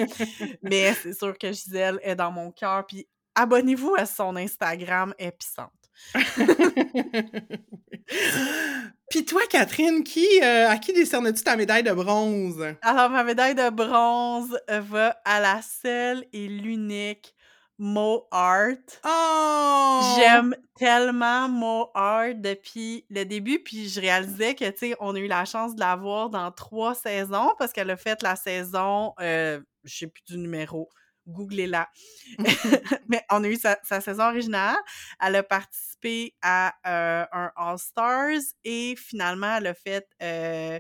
mais 0.63 0.93
c'est 0.95 1.15
sûr 1.15 1.39
que 1.39 1.51
Gisèle 1.51 1.99
est 2.03 2.15
dans 2.17 2.31
mon 2.31 2.51
cœur. 2.53 2.87
Puis 2.87 3.09
abonnez-vous 3.35 3.95
à 3.97 4.05
son 4.05 4.37
Instagram 4.37 5.15
épicente. 5.19 5.73
Puis 9.11 9.25
toi, 9.25 9.43
Catherine, 9.51 10.05
qui, 10.05 10.27
euh, 10.43 10.69
à 10.69 10.79
qui 10.79 10.93
décernes-tu 10.93 11.43
ta 11.43 11.57
médaille 11.57 11.83
de 11.83 11.93
bronze? 11.93 12.65
Alors, 12.83 13.11
ma 13.11 13.25
médaille 13.25 13.55
de 13.55 13.71
bronze 13.71 14.59
va 14.69 15.17
à 15.25 15.41
la 15.41 15.61
seule 15.63 16.25
et 16.33 16.49
l'unique 16.49 17.35
Mo 17.79 18.27
Art. 18.31 18.77
Oh! 19.05 20.15
J'aime 20.17 20.55
tellement 20.77 21.49
Mo 21.49 21.91
Art 21.95 22.35
depuis 22.37 23.05
le 23.11 23.25
début, 23.25 23.59
puis 23.59 23.89
je 23.89 24.01
réalisais 24.01 24.55
que, 24.55 24.71
tu 24.71 24.79
sais, 24.79 24.97
on 25.01 25.15
a 25.15 25.19
eu 25.19 25.27
la 25.27 25.45
chance 25.45 25.75
de 25.75 25.81
la 25.81 25.97
voir 25.97 26.31
dans 26.31 26.51
trois 26.53 26.95
saisons 26.95 27.51
parce 27.59 27.73
qu'elle 27.73 27.91
a 27.91 27.97
fait 27.97 28.23
la 28.23 28.37
saison, 28.37 29.15
euh, 29.21 29.61
je 29.85 29.97
sais 29.97 30.07
plus 30.07 30.23
du 30.27 30.39
numéro, 30.39 30.89
googlez-la. 31.33 31.89
Mais 33.09 33.25
on 33.31 33.43
a 33.45 33.49
eu 33.49 33.57
sa, 33.57 33.77
saison 34.01 34.25
originale. 34.25 34.77
Elle 35.21 35.37
a 35.37 35.43
participé 35.43 36.35
à 36.43 36.75
euh, 36.87 37.27
un 37.33 37.53
All-Stars 37.57 38.43
et 38.65 38.95
finalement, 38.97 39.57
elle 39.57 39.69
a 39.69 39.75
fait 39.75 40.07
euh, 40.23 40.79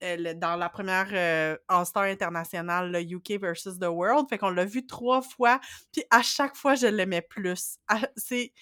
dans 0.00 0.56
la 0.56 0.68
première 0.68 1.08
euh, 1.12 1.56
All-Star 1.68 2.04
internationale, 2.04 2.92
le 2.92 3.00
UK 3.00 3.40
versus 3.40 3.78
the 3.78 3.86
World. 3.86 4.28
Fait 4.28 4.38
qu'on 4.38 4.50
l'a 4.50 4.64
vu 4.64 4.86
trois 4.86 5.22
fois, 5.22 5.60
puis 5.92 6.04
à 6.10 6.22
chaque 6.22 6.54
fois, 6.54 6.74
je 6.74 6.86
l'aimais 6.86 7.22
plus. 7.22 7.78
C'est 8.16 8.52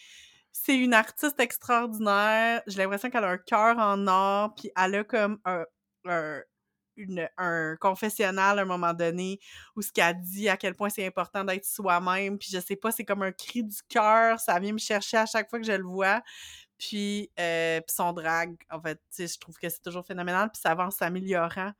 c'est 0.52 0.76
une 0.76 0.94
artiste 0.94 1.38
extraordinaire. 1.38 2.62
J'ai 2.66 2.78
l'impression 2.78 3.10
qu'elle 3.10 3.24
a 3.24 3.30
un 3.30 3.38
cœur 3.38 3.78
en 3.78 4.06
or, 4.06 4.54
puis 4.54 4.70
elle 4.74 4.94
a 4.96 5.04
comme 5.04 5.38
un, 5.44 5.64
une, 6.96 7.28
un 7.36 7.76
confessionnal 7.76 8.58
à 8.58 8.62
un 8.62 8.66
moment 8.66 8.94
donné 8.94 9.38
où 9.74 9.82
ce 9.82 9.92
qu'elle 9.92 10.20
dit 10.20 10.48
à 10.48 10.56
quel 10.56 10.74
point 10.74 10.88
c'est 10.88 11.06
important 11.06 11.44
d'être 11.44 11.64
soi-même. 11.64 12.38
Puis 12.38 12.50
je 12.52 12.60
sais 12.60 12.76
pas, 12.76 12.90
c'est 12.90 13.04
comme 13.04 13.22
un 13.22 13.32
cri 13.32 13.62
du 13.62 13.78
cœur. 13.88 14.40
Ça 14.40 14.58
vient 14.58 14.72
me 14.72 14.78
chercher 14.78 15.18
à 15.18 15.26
chaque 15.26 15.48
fois 15.50 15.58
que 15.58 15.66
je 15.66 15.72
le 15.72 15.84
vois. 15.84 16.22
Puis, 16.78 17.30
euh, 17.40 17.80
son 17.88 18.12
drag, 18.12 18.54
en 18.70 18.80
fait, 18.80 19.00
je 19.18 19.38
trouve 19.38 19.56
que 19.56 19.68
c'est 19.68 19.82
toujours 19.82 20.04
phénoménal, 20.04 20.50
puis 20.52 20.60
ça 20.60 20.74
va 20.74 20.86
en 20.86 20.90
s'améliorant. 20.90 21.72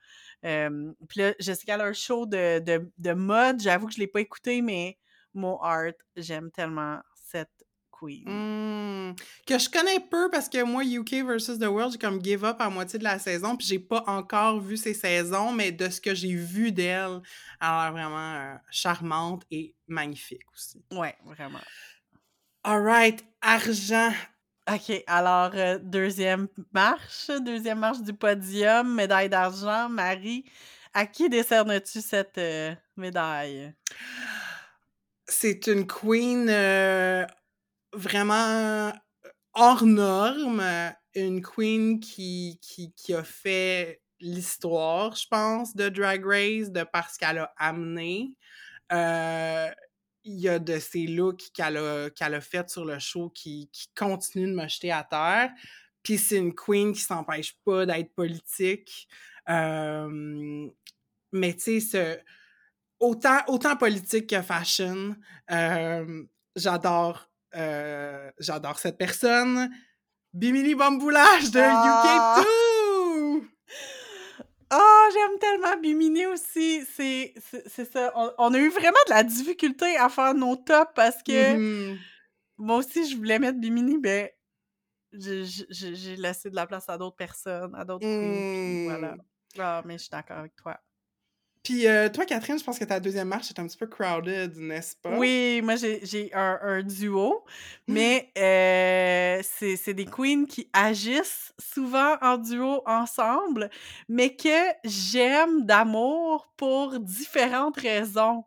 puis 0.43 1.21
là, 1.21 1.35
je 1.39 1.53
qu'elle 1.65 1.81
a 1.81 1.85
un 1.85 1.93
show 1.93 2.27
de, 2.27 2.61
de, 2.61 2.91
de 2.97 3.13
mode, 3.13 3.61
j'avoue 3.61 3.89
que 3.89 3.93
je 3.93 3.99
l'ai 3.99 4.07
pas 4.07 4.21
écouté, 4.21 4.63
mais 4.63 4.99
Mo 5.35 5.59
Art, 5.63 5.93
j'aime 6.17 6.51
tellement 6.51 7.01
cette 7.15 7.66
queen. 8.01 8.25
Mmh. 8.27 9.17
Que 9.47 9.59
je 9.59 9.69
connais 9.69 10.01
peu 10.01 10.31
parce 10.31 10.49
que 10.49 10.63
moi, 10.63 10.85
UK 10.85 11.27
versus 11.27 11.59
The 11.59 11.67
World, 11.67 11.93
j'ai 11.93 11.99
comme 11.99 12.23
give 12.23 12.45
up 12.45 12.57
à 12.61 12.69
moitié 12.69 12.99
de 12.99 13.05
la 13.05 13.19
saison, 13.19 13.57
puis 13.57 13.67
j'ai 13.67 13.79
pas 13.79 14.05
encore 14.07 14.61
vu 14.61 14.77
ces 14.77 14.95
saisons, 14.95 15.53
mais 15.53 15.73
de 15.73 15.89
ce 15.89 16.01
que 16.01 16.15
j'ai 16.15 16.35
vu 16.35 16.73
d'elle, 16.73 17.21
elle 17.61 17.67
a 17.67 17.85
l'air 17.85 17.93
vraiment 17.93 18.35
euh, 18.35 18.55
charmante 18.71 19.45
et 19.51 19.75
magnifique 19.87 20.45
aussi. 20.53 20.83
Ouais, 20.93 21.17
vraiment. 21.25 21.61
Alright, 22.65 23.25
argent. 23.41 24.13
OK, 24.69 25.05
alors 25.07 25.53
euh, 25.55 25.79
deuxième 25.81 26.49
marche, 26.73 27.31
deuxième 27.41 27.79
marche 27.79 28.01
du 28.01 28.13
podium, 28.13 28.95
médaille 28.95 29.29
d'argent. 29.29 29.89
Marie, 29.89 30.45
à 30.93 31.07
qui 31.07 31.29
décernes-tu 31.29 32.01
cette 32.01 32.39
euh, 32.39 32.75
médaille? 32.97 33.73
C'est 35.29 35.69
une 35.69 35.87
queen 35.87 36.49
vraiment 37.97 38.93
hors 39.55 39.85
norme, 39.85 40.63
une 41.15 41.43
queen 41.43 41.99
qui, 41.99 42.61
qui, 42.63 42.93
qui 42.93 43.15
a 43.15 43.25
fait 43.25 44.01
l'histoire, 44.21 45.17
je 45.17 45.27
pense, 45.29 45.75
de 45.75 45.89
Drag 45.89 46.25
Race, 46.25 46.71
de 46.71 46.85
parce 46.85 47.17
qu'elle 47.17 47.39
a 47.39 47.53
amené. 47.57 48.37
il 50.25 50.41
y 50.41 50.49
a 50.49 50.59
de 50.59 50.79
ces 50.79 51.07
looks 51.07 51.53
qu'elle 51.55 51.79
a, 51.79 52.11
qu'elle 52.11 52.35
a 52.35 52.41
fait 52.41 52.69
sur 52.69 52.85
le 52.85 52.99
show 52.99 53.31
qui, 53.31 53.71
qui 53.73 53.89
continuent 53.95 54.51
de 54.51 54.55
me 54.55 54.69
jeter 54.69 54.93
à 54.93 55.05
terre. 55.05 55.51
Puis 56.03 56.19
c'est 56.19 56.37
une 56.37 56.55
queen 56.55 56.93
qui 56.93 57.01
s'empêche 57.01 57.55
pas 57.65 57.87
d'être 57.87 58.15
politique. 58.15 59.09
mais 59.49 60.71
tu 61.33 61.81
sais, 61.81 62.23
autant, 63.01 63.39
autant 63.49 63.77
politique 63.77 64.29
que 64.29 64.43
fashion, 64.43 65.17
j'adore 66.57 67.26
euh, 67.55 68.31
j'adore 68.39 68.79
cette 68.79 68.99
personne. 68.99 69.71
Bimini 70.33 70.75
Bamboulage 70.75 71.51
de 71.51 71.61
UK2! 71.61 73.43
Oh, 74.75 75.09
j'aime 75.13 75.39
tellement 75.39 75.81
Bimini 75.81 76.27
aussi. 76.27 76.85
C'est 76.87 77.35
ça. 77.93 78.13
On, 78.39 78.53
a 78.53 78.59
eu 78.59 78.69
vraiment 78.69 78.99
de 79.07 79.11
la 79.11 79.23
difficulté 79.23 79.97
à 79.97 80.09
faire 80.09 80.35
nos 80.35 80.57
tops 80.57 80.93
parce 80.95 81.23
que 81.23 81.33
mm-hmm. 81.33 81.99
moi 82.59 82.79
aussi, 82.79 83.09
je 83.09 83.17
voulais 83.17 83.39
mettre 83.39 83.59
Bimini, 83.59 83.97
mais 83.99 84.37
j'ai 85.13 86.17
laissé 86.17 86.51
de 86.51 86.57
la 86.57 86.67
place 86.67 86.89
à 86.89 86.99
d'autres 86.99 87.17
personnes, 87.17 87.75
à 87.75 87.85
d'autres 87.85 88.07
Voilà. 88.87 89.15
Mm. 89.15 89.23
Ah, 89.59 89.83
mais 89.87 89.95
je 89.95 90.03
suis 90.03 90.11
d'accord 90.11 90.39
avec 90.39 90.55
toi. 90.57 90.79
Puis 91.67 91.89
euh, 91.89 92.09
toi, 92.09 92.25
Catherine, 92.25 92.61
je 92.61 92.63
pense 92.63 92.79
que 92.79 92.85
ta 92.85 93.01
deuxième 93.01 93.27
marche 93.27 93.51
est 93.51 93.59
un 93.59 93.67
petit 93.67 93.77
peu 93.77 93.89
crowded, 93.89 94.57
n'est-ce 94.57 94.95
pas? 94.95 95.19
Oui, 95.19 95.61
moi 95.65 95.75
j'ai 95.75 96.31
un, 96.33 96.61
un, 96.63 96.83
duo, 96.85 97.45
mmh. 97.89 97.93
mais 97.93 98.31
euh, 98.39 99.43
c'est 99.43 99.95
des 99.95 100.05
queens 100.05 100.45
qui 100.47 100.71
agissent 100.73 101.53
souvent 101.59 102.19
en 102.23 102.39
duo 102.39 102.83
ensemble, 102.87 103.69
mais 104.09 104.37
que 104.37 104.49
j'aime 104.85 105.67
d'amour 105.67 106.53
pour 106.57 107.01
différentes 107.01 107.81
raisons. 107.81 108.45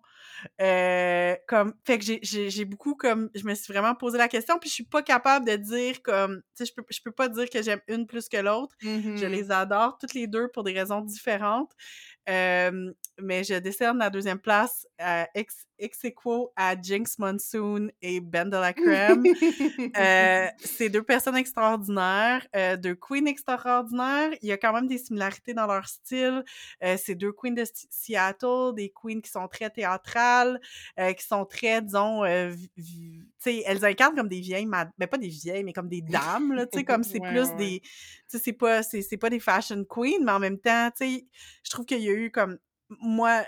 Euh, 0.61 1.35
comme 1.49 1.73
fait 1.85 1.99
que 1.99 2.05
j'ai 2.21 2.63
beaucoup 2.63 2.95
comme 2.95 3.29
je 3.35 3.43
me 3.43 3.53
suis 3.53 3.73
vraiment 3.73 3.93
posé 3.93 4.17
la 4.17 4.29
question 4.29 4.57
puis 4.57 4.69
je 4.69 4.75
suis 4.75 4.85
pas 4.85 5.03
capable 5.03 5.45
de 5.45 5.57
dire 5.57 6.01
comme 6.01 6.37
tu 6.55 6.63
sais 6.63 6.65
je 6.65 6.73
peux 6.73 6.83
je 6.89 7.01
peux 7.03 7.11
pas 7.11 7.27
dire 7.27 7.49
que 7.49 7.61
j'aime 7.61 7.81
une 7.89 8.07
plus 8.07 8.29
que 8.29 8.37
l'autre 8.37 8.73
je 8.81 8.87
mmh 8.87 9.29
les 9.29 9.51
adore 9.51 9.97
toutes 9.97 10.13
les 10.13 10.27
deux 10.27 10.47
pour 10.47 10.63
des 10.63 10.71
raisons 10.71 11.01
différentes 11.01 11.73
mais 12.29 13.43
je 13.43 13.59
décerne 13.59 13.97
la 13.99 14.09
deuxième 14.09 14.39
place 14.39 14.87
à 14.97 15.27
ex, 15.33 15.67
ex 15.79 15.99
à 16.55 16.75
Jinx 16.79 17.17
Monsoon 17.19 17.89
et 18.01 18.19
Ben 18.19 18.49
de 18.49 18.57
la 18.57 18.73
Crème. 18.73 19.23
euh, 19.97 20.47
c'est 20.59 20.89
deux 20.89 21.03
personnes 21.03 21.37
extraordinaires, 21.37 22.45
euh, 22.55 22.75
deux 22.77 22.95
queens 22.95 23.25
extraordinaires. 23.25 24.31
Il 24.41 24.49
y 24.49 24.51
a 24.51 24.57
quand 24.57 24.73
même 24.73 24.87
des 24.87 24.97
similarités 24.97 25.53
dans 25.53 25.67
leur 25.67 25.87
style. 25.87 26.43
Euh, 26.83 26.97
c'est 27.03 27.15
deux 27.15 27.31
queens 27.31 27.53
de 27.53 27.63
Seattle, 27.89 28.73
des 28.75 28.91
queens 28.91 29.21
qui 29.21 29.31
sont 29.31 29.47
très 29.47 29.69
théâtrales, 29.69 30.59
euh, 30.99 31.13
qui 31.13 31.25
sont 31.25 31.45
très, 31.45 31.81
disons, 31.81 32.23
tu 32.25 33.25
sais, 33.37 33.63
elles 33.65 33.85
incarnent 33.85 34.15
comme 34.15 34.29
des 34.29 34.41
vieilles, 34.41 34.67
mais 34.97 35.07
pas 35.07 35.17
des 35.17 35.27
vieilles, 35.29 35.63
mais 35.63 35.73
comme 35.73 35.89
des 35.89 36.01
dames, 36.01 36.53
là, 36.53 36.65
tu 36.65 36.79
sais, 36.79 36.83
comme 36.83 37.03
c'est 37.03 37.19
plus 37.19 37.55
des, 37.55 37.81
tu 37.81 37.89
sais, 38.27 38.39
c'est 38.39 38.53
pas, 38.53 38.83
c'est 38.83 39.17
pas 39.17 39.29
des 39.29 39.39
fashion 39.39 39.83
queens, 39.85 40.23
mais 40.23 40.31
en 40.31 40.39
même 40.39 40.59
temps, 40.59 40.89
tu 40.91 41.05
sais, 41.05 41.25
je 41.63 41.69
trouve 41.69 41.85
qu'il 41.85 42.01
y 42.01 42.09
a 42.09 42.13
eu 42.13 42.18
comme 42.27 42.57
moi, 42.99 43.43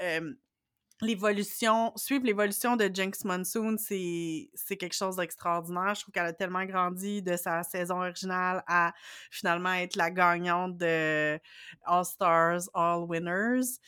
l'évolution, 1.02 1.91
suivre 1.95 2.26
l'évolution 2.26 2.76
de 2.76 2.89
Jinx 2.93 3.26
Monsoon, 3.26 3.77
c'est 3.77 4.77
quelque 4.77 4.93
chose 4.93 5.15
d'extraordinaire. 5.15 5.95
Je 5.95 6.02
trouve 6.02 6.14
qu'elle 6.14 6.27
a 6.27 6.34
tellement 6.34 6.64
grandi 6.65 7.22
de 7.23 7.35
sa 7.38 7.64
saison 7.64 8.02
originale 8.02 8.64
à 8.68 8.93
finalement 9.31 9.73
être 9.73 9.95
la 9.95 10.11
gagnante 10.11 10.77
de 10.77 11.39
All 11.85 12.06
Stars, 12.06 12.69
All 12.73 13.03
Winners. 13.10 13.80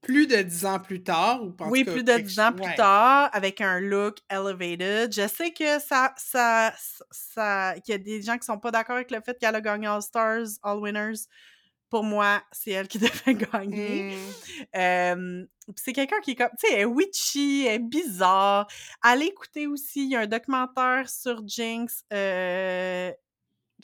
plus 0.00 0.26
de 0.26 0.40
dix 0.42 0.64
ans 0.64 0.80
plus 0.80 1.02
tard, 1.02 1.42
ou 1.42 1.54
Oui, 1.66 1.84
plus 1.84 2.02
de 2.02 2.16
dix 2.16 2.40
ans 2.40 2.52
plus 2.52 2.74
tard, 2.74 3.28
avec 3.34 3.60
un 3.60 3.78
look 3.78 4.20
elevated. 4.30 5.12
Je 5.12 5.28
sais 5.28 5.52
que 5.52 5.78
ça, 5.80 6.14
ça, 6.16 6.72
ça, 7.10 7.74
qu'il 7.84 7.92
y 7.92 7.94
a 7.94 7.98
des 7.98 8.22
gens 8.22 8.38
qui 8.38 8.46
sont 8.46 8.58
pas 8.58 8.70
d'accord 8.70 8.96
avec 8.96 9.10
le 9.10 9.20
fait 9.20 9.38
qu'elle 9.38 9.54
a 9.54 9.60
gagné 9.60 9.86
All 9.86 10.00
Stars, 10.00 10.46
All 10.62 10.78
Winners 10.78 11.26
pour 11.94 12.02
moi, 12.02 12.42
c'est 12.50 12.72
elle 12.72 12.88
qui 12.88 12.98
devait 12.98 13.34
gagner. 13.34 14.16
Mmh. 14.74 15.46
c'est 15.76 15.92
quelqu'un 15.92 16.20
qui 16.22 16.32
est 16.32 16.34
comme, 16.34 16.50
tu 16.58 16.66
sais, 16.66 16.74
elle 16.74 16.80
est 16.80 16.84
witchy, 16.86 17.66
elle 17.68 17.74
est 17.74 17.78
bizarre. 17.78 18.66
Allez 19.00 19.26
écouter 19.26 19.68
aussi, 19.68 20.02
il 20.02 20.10
y 20.10 20.16
a 20.16 20.22
un 20.22 20.26
documentaire 20.26 21.08
sur 21.08 21.46
Jinx. 21.46 22.04
Euh, 22.12 23.12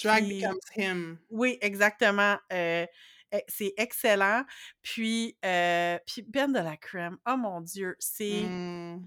Drag 0.03 0.29
Becomes 0.29 0.59
Him. 0.75 1.19
Oui, 1.31 1.57
exactement. 1.61 2.37
Euh, 2.53 2.85
e, 3.33 3.39
c'est 3.47 3.75
excellent. 3.77 4.43
Puis, 4.83 5.37
euh, 5.45 5.97
puis 6.05 6.23
Ben 6.23 6.53
de 6.53 6.59
la 6.59 6.77
Crème, 6.77 7.17
oh 7.29 7.37
mon 7.37 7.61
Dieu, 7.61 7.95
c'est... 8.01 8.43
Mmh. 8.43 9.07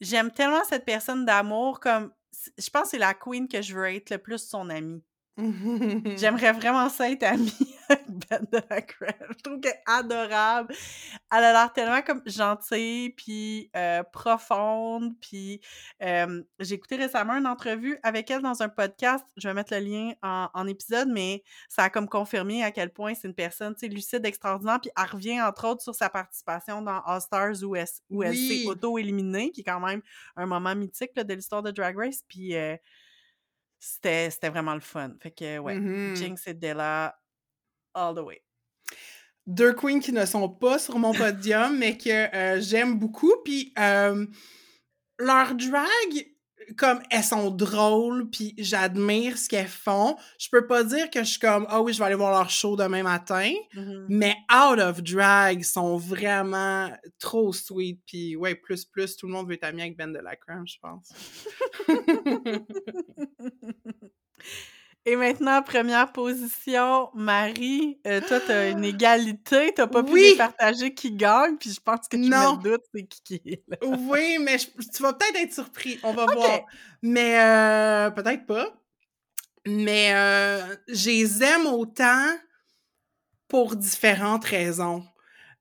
J'aime 0.00 0.30
tellement 0.30 0.64
cette 0.64 0.86
personne 0.86 1.26
d'amour 1.26 1.80
comme... 1.80 2.14
Je 2.56 2.70
pense 2.70 2.84
que 2.84 2.88
c'est 2.92 2.98
la 2.98 3.12
queen 3.12 3.46
que 3.46 3.60
je 3.60 3.74
veux 3.74 3.94
être 3.94 4.08
le 4.08 4.16
plus 4.16 4.38
son 4.38 4.70
amie. 4.70 5.04
J'aimerais 6.16 6.52
vraiment 6.52 6.88
ça 6.88 7.08
être 7.10 7.22
amie 7.22 7.76
avec 7.88 8.06
Ben 8.28 8.40
de 8.50 8.58
la. 8.68 8.80
Je 9.30 9.42
trouve 9.42 9.60
qu'elle 9.60 9.72
est 9.72 9.82
adorable. 9.86 10.74
Elle 11.32 11.44
a 11.44 11.52
l'air 11.52 11.72
tellement 11.72 12.02
comme 12.02 12.22
gentille, 12.26 13.10
puis 13.10 13.70
euh, 13.76 14.02
profonde, 14.02 15.14
puis 15.20 15.60
j'ai 16.00 16.74
écouté 16.74 16.96
récemment 16.96 17.34
une 17.34 17.46
entrevue 17.46 17.98
avec 18.02 18.30
elle 18.32 18.42
dans 18.42 18.62
un 18.62 18.68
podcast. 18.68 19.24
Je 19.36 19.46
vais 19.46 19.54
mettre 19.54 19.72
le 19.74 19.80
lien 19.80 20.12
en, 20.22 20.66
épisode, 20.66 21.08
mais 21.08 21.44
ça 21.68 21.84
a 21.84 21.90
comme 21.90 22.08
confirmé 22.08 22.64
à 22.64 22.72
quel 22.72 22.90
point 22.90 23.14
c'est 23.14 23.28
une 23.28 23.34
personne, 23.34 23.74
tu 23.74 23.80
sais, 23.80 23.88
lucide, 23.88 24.26
extraordinaire, 24.26 24.80
puis 24.80 24.90
elle 24.96 25.10
revient 25.10 25.40
entre 25.40 25.68
autres 25.68 25.82
sur 25.82 25.94
sa 25.94 26.10
participation 26.10 26.82
dans 26.82 27.00
All 27.02 27.20
Stars 27.20 27.62
où 27.62 27.76
elle, 27.76 27.86
s'est 28.36 28.66
auto-éliminée, 28.66 29.50
qui 29.52 29.60
est 29.60 29.64
quand 29.64 29.80
même 29.80 30.02
un 30.36 30.46
moment 30.46 30.74
mythique 30.74 31.14
de 31.14 31.34
l'histoire 31.34 31.62
de 31.62 31.70
Drag 31.70 31.96
Race, 31.96 32.24
puis... 32.26 32.56
Euh, 32.56 32.76
c'était, 33.78 34.30
vraiment 34.50 34.74
le 34.74 34.80
fun. 34.80 35.12
Fait 35.20 35.30
que, 35.30 35.58
ouais, 35.58 35.74
mmh 35.74 36.16
Jinx 36.16 36.46
et 36.46 36.54
Della, 36.54 37.18
all 37.94 38.14
the 38.14 38.20
way. 38.20 38.42
Deux 39.46 39.72
queens 39.72 40.00
qui 40.00 40.12
ne 40.12 40.26
sont 40.26 40.48
pas 40.48 40.78
sur 40.78 40.98
mon 40.98 41.14
podium, 41.14 41.78
mais 41.78 41.96
que 41.96 42.34
euh, 42.34 42.60
j'aime 42.60 42.98
beaucoup. 42.98 43.32
Puis 43.44 43.72
leur 43.76 45.54
drag, 45.54 46.26
comme 46.76 47.00
elles 47.10 47.24
sont 47.24 47.50
drôles, 47.50 48.28
puis 48.30 48.54
j'admire 48.58 49.38
ce 49.38 49.48
qu'elles 49.48 49.66
font. 49.68 50.16
Je 50.38 50.48
peux 50.50 50.66
pas 50.66 50.84
dire 50.84 51.10
que 51.10 51.20
je 51.20 51.30
suis 51.30 51.38
comme 51.38 51.66
ah 51.68 51.80
oui, 51.80 51.92
je 51.92 51.98
vais 51.98 52.04
aller 52.04 52.14
voir 52.14 52.30
leur 52.32 52.50
show 52.50 52.76
demain 52.76 53.02
matin, 53.02 53.52
Mhm. 53.74 54.06
mais 54.08 54.34
out 54.52 54.78
of 54.78 55.02
drag 55.02 55.62
sont 55.62 55.96
vraiment 55.96 56.90
trop 57.18 57.52
sweet 57.52 58.00
puis 58.06 58.36
ouais, 58.36 58.54
plus 58.54 58.84
plus 58.84 59.16
tout 59.16 59.26
le 59.26 59.32
monde 59.32 59.48
veut 59.48 59.54
être 59.54 59.64
ami 59.64 59.82
avec 59.82 59.96
Ben 59.96 60.12
de 60.12 60.18
la 60.18 60.36
Crème, 60.36 60.64
je 60.66 60.76
pense. 60.80 61.12
Et 65.08 65.16
maintenant, 65.16 65.62
première 65.62 66.12
position, 66.12 67.08
Marie, 67.14 67.98
euh, 68.06 68.20
toi, 68.20 68.40
t'as 68.40 68.70
une 68.70 68.84
égalité, 68.84 69.72
t'as 69.74 69.86
pas 69.86 70.02
pu 70.02 70.12
Oui! 70.12 70.20
départager 70.20 70.92
qui 70.92 71.12
gagne, 71.12 71.56
puis 71.56 71.70
je 71.72 71.80
pense 71.80 72.08
que 72.08 72.16
tu 72.18 72.28
Non. 72.28 72.56
me 72.58 72.62
doutes 72.62 72.84
c'est 72.94 73.06
qui 73.06 73.22
qui 73.22 73.34
est 73.46 73.62
là. 73.68 73.78
oui, 73.82 74.36
mais 74.38 74.58
je- 74.58 74.66
tu 74.94 75.02
vas 75.02 75.14
peut-être 75.14 75.36
être 75.36 75.54
surpris, 75.54 75.98
on 76.02 76.12
va 76.12 76.26
voir. 76.26 76.66
Mais 77.00 77.40
euh, 77.40 78.10
peut-être 78.10 78.44
pas. 78.44 78.74
Mais 79.66 80.12
euh, 80.14 80.76
je 80.88 81.08
les 81.10 81.42
aime 81.42 81.66
autant 81.66 82.26
pour 83.48 83.76
différentes 83.76 84.44
raisons. 84.44 85.04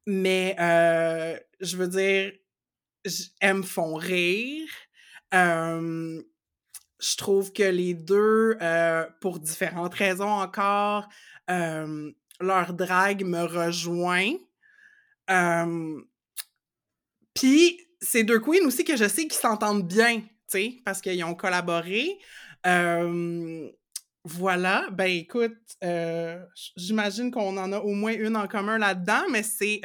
Mais 0.05 0.55
euh, 0.59 1.37
je 1.61 1.77
veux 1.77 1.87
dire, 1.87 2.33
elles 3.39 3.53
me 3.55 3.61
font 3.63 3.95
rire. 3.95 4.69
Euh, 5.33 6.21
je 6.99 7.15
trouve 7.15 7.53
que 7.53 7.63
les 7.63 7.93
deux, 7.93 8.57
euh, 8.61 9.05
pour 9.21 9.39
différentes 9.39 9.93
raisons 9.93 10.29
encore, 10.29 11.07
euh, 11.49 12.11
leur 12.39 12.73
drague 12.73 13.23
me 13.23 13.43
rejoint. 13.43 14.33
Euh, 15.29 16.01
Puis, 17.33 17.79
c'est 18.01 18.23
deux 18.23 18.39
queens 18.39 18.65
aussi 18.65 18.83
que 18.83 18.95
je 18.95 19.07
sais 19.07 19.23
qu'ils 19.23 19.33
s'entendent 19.33 19.87
bien, 19.87 20.19
tu 20.21 20.27
sais, 20.47 20.77
parce 20.85 21.01
qu'ils 21.01 21.23
ont 21.23 21.35
collaboré. 21.35 22.17
Voilà, 24.23 24.89
ben 24.91 25.09
écoute, 25.09 25.55
j'imagine 26.75 27.31
qu'on 27.31 27.55
en 27.57 27.71
a 27.71 27.79
au 27.79 27.93
moins 27.93 28.11
une 28.11 28.35
en 28.35 28.47
commun 28.47 28.77
là-dedans, 28.77 29.23
mais 29.31 29.43
c'est 29.43 29.81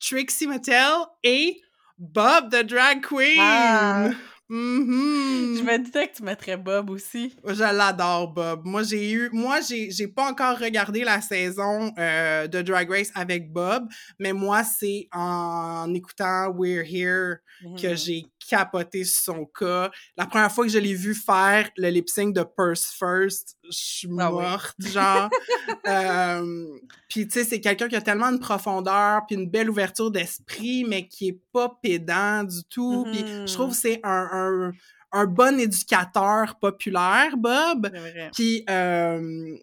Trixie 0.00 0.46
Mattel 0.46 0.90
et 1.22 1.60
Bob 1.98 2.50
the 2.50 2.64
Drag 2.64 3.02
Queen. 3.02 3.38
Ah. 3.40 4.10
Mhm. 4.50 5.56
Je 5.56 5.62
me 5.62 5.78
disais 5.78 6.08
que 6.08 6.16
tu 6.16 6.22
mettrais 6.22 6.56
Bob 6.56 6.90
aussi. 6.90 7.34
Je 7.46 7.62
l'adore, 7.62 8.28
Bob. 8.32 8.62
Moi, 8.66 8.82
j'ai 8.82 9.10
eu. 9.10 9.30
Moi, 9.32 9.60
j'ai 9.62 9.90
j'ai 9.90 10.06
pas 10.08 10.30
encore 10.30 10.58
regardé 10.58 11.02
la 11.02 11.20
saison 11.22 11.92
euh, 11.98 12.46
de 12.46 12.60
Drag 12.62 12.90
Race 12.90 13.10
avec 13.14 13.50
Bob, 13.52 13.88
mais 14.18 14.32
moi, 14.34 14.62
c'est 14.62 15.08
en 15.12 15.92
écoutant 15.94 16.48
We're 16.54 16.84
Here 16.86 17.36
que 17.80 17.88
Mhm. 17.88 17.96
j'ai 17.96 18.26
capoté 18.50 19.04
sur 19.04 19.34
son 19.34 19.46
cas. 19.46 19.90
La 20.18 20.26
première 20.26 20.52
fois 20.52 20.66
que 20.66 20.70
je 20.72 20.78
l'ai 20.78 20.92
vu 20.94 21.14
faire 21.14 21.70
le 21.78 21.88
lip 21.88 22.10
sync 22.10 22.34
de 22.34 22.42
Purse 22.42 22.92
First, 22.98 23.56
je 23.64 23.70
suis 23.70 24.08
Ah 24.18 24.30
oui. 24.34 24.42
morte, 24.42 24.76
genre. 24.80 25.30
Euh, 25.86 26.66
puis, 27.08 27.26
tu 27.28 27.34
sais, 27.34 27.44
c'est 27.44 27.60
quelqu'un 27.60 27.88
qui 27.88 27.96
a 27.96 28.00
tellement 28.00 28.32
de 28.32 28.38
profondeur, 28.38 29.22
puis 29.26 29.36
une 29.36 29.48
belle 29.50 29.68
ouverture 29.68 30.10
d'esprit, 30.10 30.84
mais 30.88 31.06
qui 31.08 31.28
est 31.28 31.40
pas 31.52 31.78
pédant 31.82 32.42
du 32.44 32.64
tout. 32.70 33.06
Puis, 33.12 33.24
je 33.46 33.52
trouve 33.52 33.66
Mhm. 33.66 33.72
que 33.72 33.76
c'est 33.78 34.00
un, 34.02 34.28
un, 34.34 34.72
un 35.12 35.26
bon 35.26 35.58
éducateur 35.60 36.56
populaire, 36.60 37.36
Bob. 37.36 37.90
C'est. 37.92 38.30
Puis, 38.34 38.64
euh, 38.70 39.56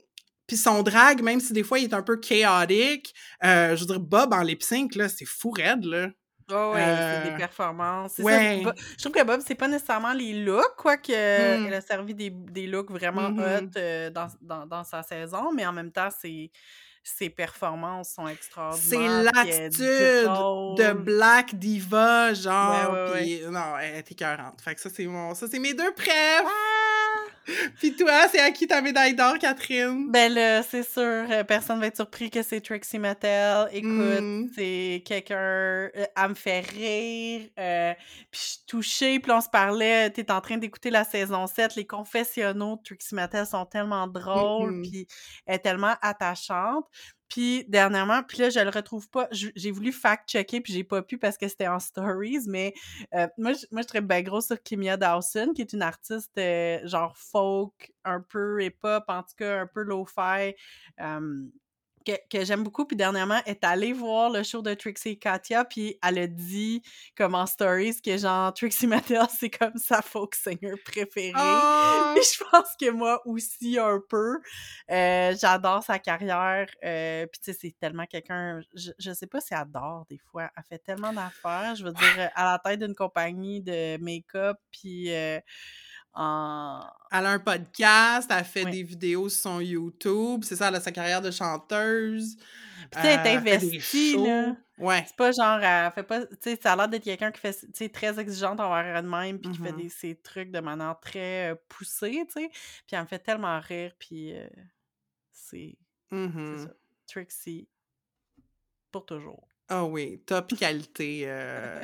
puis 0.47 0.57
son 0.57 0.83
drag, 0.83 1.21
même 1.21 1.39
si 1.39 1.53
des 1.53 1.63
fois 1.63 1.79
il 1.79 1.85
est 1.85 1.93
un 1.93 2.01
peu 2.03 2.17
chaotique, 2.17 3.13
euh, 3.43 3.75
je 3.75 3.81
veux 3.81 3.87
dire, 3.87 3.99
Bob 3.99 4.33
en 4.33 4.41
lip 4.41 4.63
sync, 4.63 4.95
là, 4.95 5.07
c'est 5.09 5.25
fou 5.25 5.51
raide, 5.51 5.85
là. 5.85 6.07
Oh, 6.53 6.73
ouais, 6.73 6.81
c'est 6.83 7.27
Euh, 7.29 7.31
des 7.31 7.37
performances. 7.37 8.13
C'est 8.15 8.23
ça, 8.23 8.27
ouais. 8.27 8.61
Je 8.97 9.03
trouve 9.03 9.13
que 9.13 9.23
Bob, 9.23 9.39
c'est 9.45 9.55
pas 9.55 9.69
nécessairement 9.69 10.11
les 10.11 10.33
looks, 10.43 10.75
quoique 10.77 11.11
Mm. 11.13 11.65
elle 11.67 11.73
a 11.75 11.79
servi 11.81 12.13
des, 12.13 12.29
des 12.29 12.67
looks 12.67 12.91
vraiment 12.91 13.29
Mhm. 13.29 13.39
hot 13.39 13.69
euh, 13.77 14.09
dans, 14.09 14.27
dans, 14.41 14.65
dans 14.65 14.83
sa 14.83 15.01
saison, 15.03 15.53
mais 15.53 15.65
en 15.65 15.71
même 15.71 15.91
temps, 15.93 16.09
ses, 16.11 16.51
ses 17.03 17.29
performances 17.29 18.13
sont 18.15 18.27
C'est 18.27 18.33
extraordinaires. 18.33 19.31
dit 19.33 19.51
l'attitude 19.51 20.27
de 20.77 20.93
Black 20.93 21.55
Diva, 21.55 22.33
genre, 22.33 22.91
Ouais, 22.93 23.11
ouais, 23.11 23.21
puis 23.21 23.41
non, 23.49 23.77
elle 23.79 23.95
est 23.95 24.11
écœurante. 24.11 24.61
Fait 24.61 24.75
que 24.75 24.81
ça, 24.81 24.89
c'est 24.93 25.05
mon... 25.05 25.33
Ça, 25.33 25.47
c'est 25.49 25.59
mes 25.59 25.73
deux 25.73 25.91
prefs! 25.93 26.43
Ah! 26.45 26.80
Puis 27.79 27.95
toi, 27.95 28.27
c'est 28.31 28.39
à 28.39 28.51
qui 28.51 28.67
ta 28.67 28.81
médaille 28.81 29.15
d'or, 29.15 29.37
Catherine? 29.39 30.11
Ben 30.11 30.31
là, 30.33 30.61
c'est 30.63 30.83
sûr, 30.83 31.01
euh, 31.01 31.43
personne 31.43 31.79
va 31.79 31.87
être 31.87 31.95
surpris 31.95 32.29
que 32.29 32.43
c'est 32.43 32.61
Trixie 32.61 32.99
Mattel. 32.99 33.67
Écoute, 33.71 33.89
Mm. 34.21 34.49
c'est 34.55 35.03
quelqu'un... 35.05 35.35
euh, 35.37 35.89
elle 36.15 36.29
me 36.29 36.33
fait 36.35 36.59
rire, 36.61 37.49
euh, 37.59 37.93
puis 38.29 38.39
je 38.41 38.47
suis 38.47 38.65
touchée, 38.67 39.19
puis 39.19 39.31
on 39.31 39.41
se 39.41 39.49
parlait, 39.49 40.09
t'es 40.11 40.31
en 40.31 40.41
train 40.41 40.57
d'écouter 40.57 40.89
la 40.91 41.03
saison 41.03 41.47
7, 41.47 41.75
les 41.75 41.87
confessionnaux 41.87 42.77
de 42.77 42.81
Trixie 42.83 43.15
Mattel 43.15 43.45
sont 43.45 43.65
tellement 43.65 44.07
drôles, 44.07 44.71
Mhm. 44.75 44.81
puis 44.83 45.07
elle 45.45 45.55
est 45.55 45.59
tellement 45.59 45.95
attachante. 46.01 46.85
Puis 47.31 47.63
dernièrement, 47.69 48.23
puis 48.23 48.39
là, 48.39 48.49
je 48.49 48.59
le 48.59 48.69
retrouve 48.69 49.09
pas, 49.09 49.29
j'ai 49.31 49.71
voulu 49.71 49.93
fact-checker, 49.93 50.59
puis 50.59 50.73
j'ai 50.73 50.83
pas 50.83 51.01
pu 51.01 51.17
parce 51.17 51.37
que 51.37 51.47
c'était 51.47 51.69
en 51.69 51.79
stories, 51.79 52.41
mais 52.47 52.73
euh, 53.13 53.25
moi, 53.37 53.53
je, 53.53 53.65
moi, 53.71 53.83
je 53.83 53.87
serais 53.87 54.01
bien 54.01 54.21
gros 54.21 54.41
sur 54.41 54.61
Kimia 54.61 54.97
Dawson, 54.97 55.53
qui 55.55 55.61
est 55.61 55.71
une 55.71 55.81
artiste 55.81 56.37
euh, 56.37 56.85
genre 56.85 57.15
folk, 57.15 57.93
un 58.03 58.19
peu 58.19 58.61
hip-hop, 58.61 59.05
en 59.07 59.23
tout 59.23 59.35
cas 59.37 59.61
un 59.61 59.67
peu 59.67 59.81
lo-fi, 59.83 60.53
euh, 60.99 61.45
que, 62.05 62.13
que 62.29 62.43
j'aime 62.45 62.63
beaucoup. 62.63 62.85
Puis 62.85 62.95
dernièrement, 62.95 63.39
est 63.45 63.63
allée 63.63 63.93
voir 63.93 64.29
le 64.29 64.43
show 64.43 64.61
de 64.61 64.73
Trixie 64.73 65.09
et 65.09 65.15
Katia, 65.17 65.65
puis 65.65 65.97
elle 66.03 66.19
a 66.19 66.27
dit, 66.27 66.81
comme 67.15 67.35
en 67.35 67.45
stories, 67.45 68.01
que 68.01 68.17
genre 68.17 68.53
Trixie 68.53 68.87
Mattel, 68.87 69.25
c'est 69.37 69.49
comme 69.49 69.75
sa 69.75 70.01
folk 70.01 70.35
singer 70.35 70.75
préférée. 70.83 71.33
Oh! 71.35 72.13
Puis 72.15 72.23
je 72.23 72.43
pense 72.43 72.75
que 72.79 72.89
moi 72.89 73.21
aussi 73.25 73.77
un 73.79 73.99
peu. 74.09 74.39
Euh, 74.89 75.35
j'adore 75.39 75.83
sa 75.83 75.99
carrière. 75.99 76.67
Euh, 76.83 77.25
puis 77.27 77.41
tu 77.43 77.51
sais, 77.51 77.57
c'est 77.59 77.75
tellement 77.79 78.05
quelqu'un. 78.05 78.61
Je, 78.75 78.91
je 78.97 79.11
sais 79.11 79.27
pas 79.27 79.39
si 79.39 79.53
elle 79.53 79.59
adore 79.59 80.05
des 80.09 80.17
fois. 80.17 80.49
Elle 80.55 80.63
fait 80.63 80.79
tellement 80.79 81.13
d'affaires. 81.13 81.75
Je 81.75 81.83
veux 81.83 81.93
dire, 81.93 82.29
à 82.35 82.51
la 82.51 82.59
tête 82.59 82.79
d'une 82.79 82.95
compagnie 82.95 83.61
de 83.61 83.97
make-up, 83.97 84.57
puis 84.71 85.13
euh, 85.13 85.39
en. 86.13 86.81
Elle 87.11 87.25
a 87.25 87.31
un 87.31 87.39
podcast, 87.39 88.29
elle 88.35 88.43
fait 88.45 88.65
Oui. 88.65 88.71
des 88.71 88.83
vidéos 88.83 89.29
sur 89.29 89.41
son 89.43 89.59
YouTube, 89.59 90.43
c'est 90.43 90.55
ça, 90.55 90.67
elle 90.69 90.75
a 90.75 90.81
sa 90.81 90.91
carrière 90.91 91.21
de 91.21 91.31
chanteuse. 91.31 92.37
Puis 92.91 93.01
tu 93.01 93.01
sais, 93.01 93.13
elle 93.13 93.27
est 93.27 93.35
euh, 93.35 93.37
investie, 93.39 94.17
là. 94.17 94.55
Ouais. 94.77 95.03
C'est 95.07 95.15
pas 95.15 95.31
genre, 95.31 95.59
elle 95.59 95.91
fait 95.91 96.03
pas. 96.03 96.25
Tu 96.25 96.35
sais, 96.41 96.59
ça 96.61 96.73
a 96.73 96.75
l'air 96.75 96.89
d'être 96.89 97.03
quelqu'un 97.03 97.31
qui 97.31 97.39
fait, 97.39 97.53
tu 97.53 97.67
sais, 97.73 97.89
très 97.89 98.19
exigeante 98.19 98.59
envers 98.59 98.97
elle-même, 98.97 99.39
puis 99.39 99.51
qui 99.51 99.59
fait 99.59 99.71
Mhm. 99.71 99.77
des, 99.81 99.89
ses 99.89 100.15
trucs 100.15 100.51
de 100.51 100.59
manière 100.59 100.99
très 100.99 101.51
euh, 101.51 101.55
poussée, 101.69 102.25
tu 102.27 102.41
sais. 102.41 102.49
Puis 102.49 102.95
elle 102.95 103.01
me 103.01 103.05
fait 103.07 103.19
tellement 103.19 103.59
rire, 103.59 103.93
puis 103.99 104.33
euh, 104.35 104.47
c'est. 105.31 105.77
Mhm. 106.11 106.57
ça. 106.65 106.73
Trixie. 107.07 107.67
Pour 108.91 109.05
toujours. 109.05 109.47
Ah 109.69 109.85
oui, 109.85 110.19
top 110.25 110.53
qualité 110.59 111.23
euh, 111.27 111.81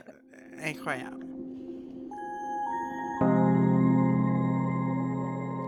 incroyable. 0.60 1.26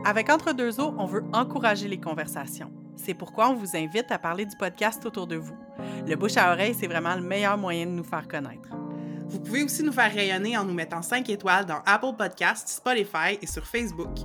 Avec 0.05 0.30
Entre 0.30 0.53
deux 0.53 0.80
eaux, 0.80 0.95
on 0.97 1.05
veut 1.05 1.23
encourager 1.34 1.88
les 1.88 1.99
conversations. 1.99 2.71
C'est 2.95 3.13
pourquoi 3.13 3.49
on 3.49 3.55
vous 3.55 3.76
invite 3.76 4.11
à 4.11 4.17
parler 4.17 4.45
du 4.45 4.55
podcast 4.55 5.05
autour 5.05 5.27
de 5.27 5.35
vous. 5.35 5.57
Le 6.07 6.15
bouche 6.15 6.38
à 6.38 6.51
oreille, 6.51 6.73
c'est 6.73 6.88
vraiment 6.88 7.15
le 7.15 7.21
meilleur 7.21 7.57
moyen 7.57 7.85
de 7.85 7.91
nous 7.91 8.03
faire 8.03 8.27
connaître. 8.27 8.69
Vous 9.27 9.39
pouvez 9.39 9.63
aussi 9.63 9.84
nous 9.84 9.91
faire 9.91 10.11
rayonner 10.11 10.57
en 10.57 10.63
nous 10.63 10.73
mettant 10.73 11.01
5 11.01 11.30
étoiles 11.30 11.65
dans 11.65 11.81
Apple 11.85 12.15
Podcasts, 12.17 12.69
Spotify 12.69 13.38
et 13.41 13.45
sur 13.45 13.65
Facebook. 13.65 14.17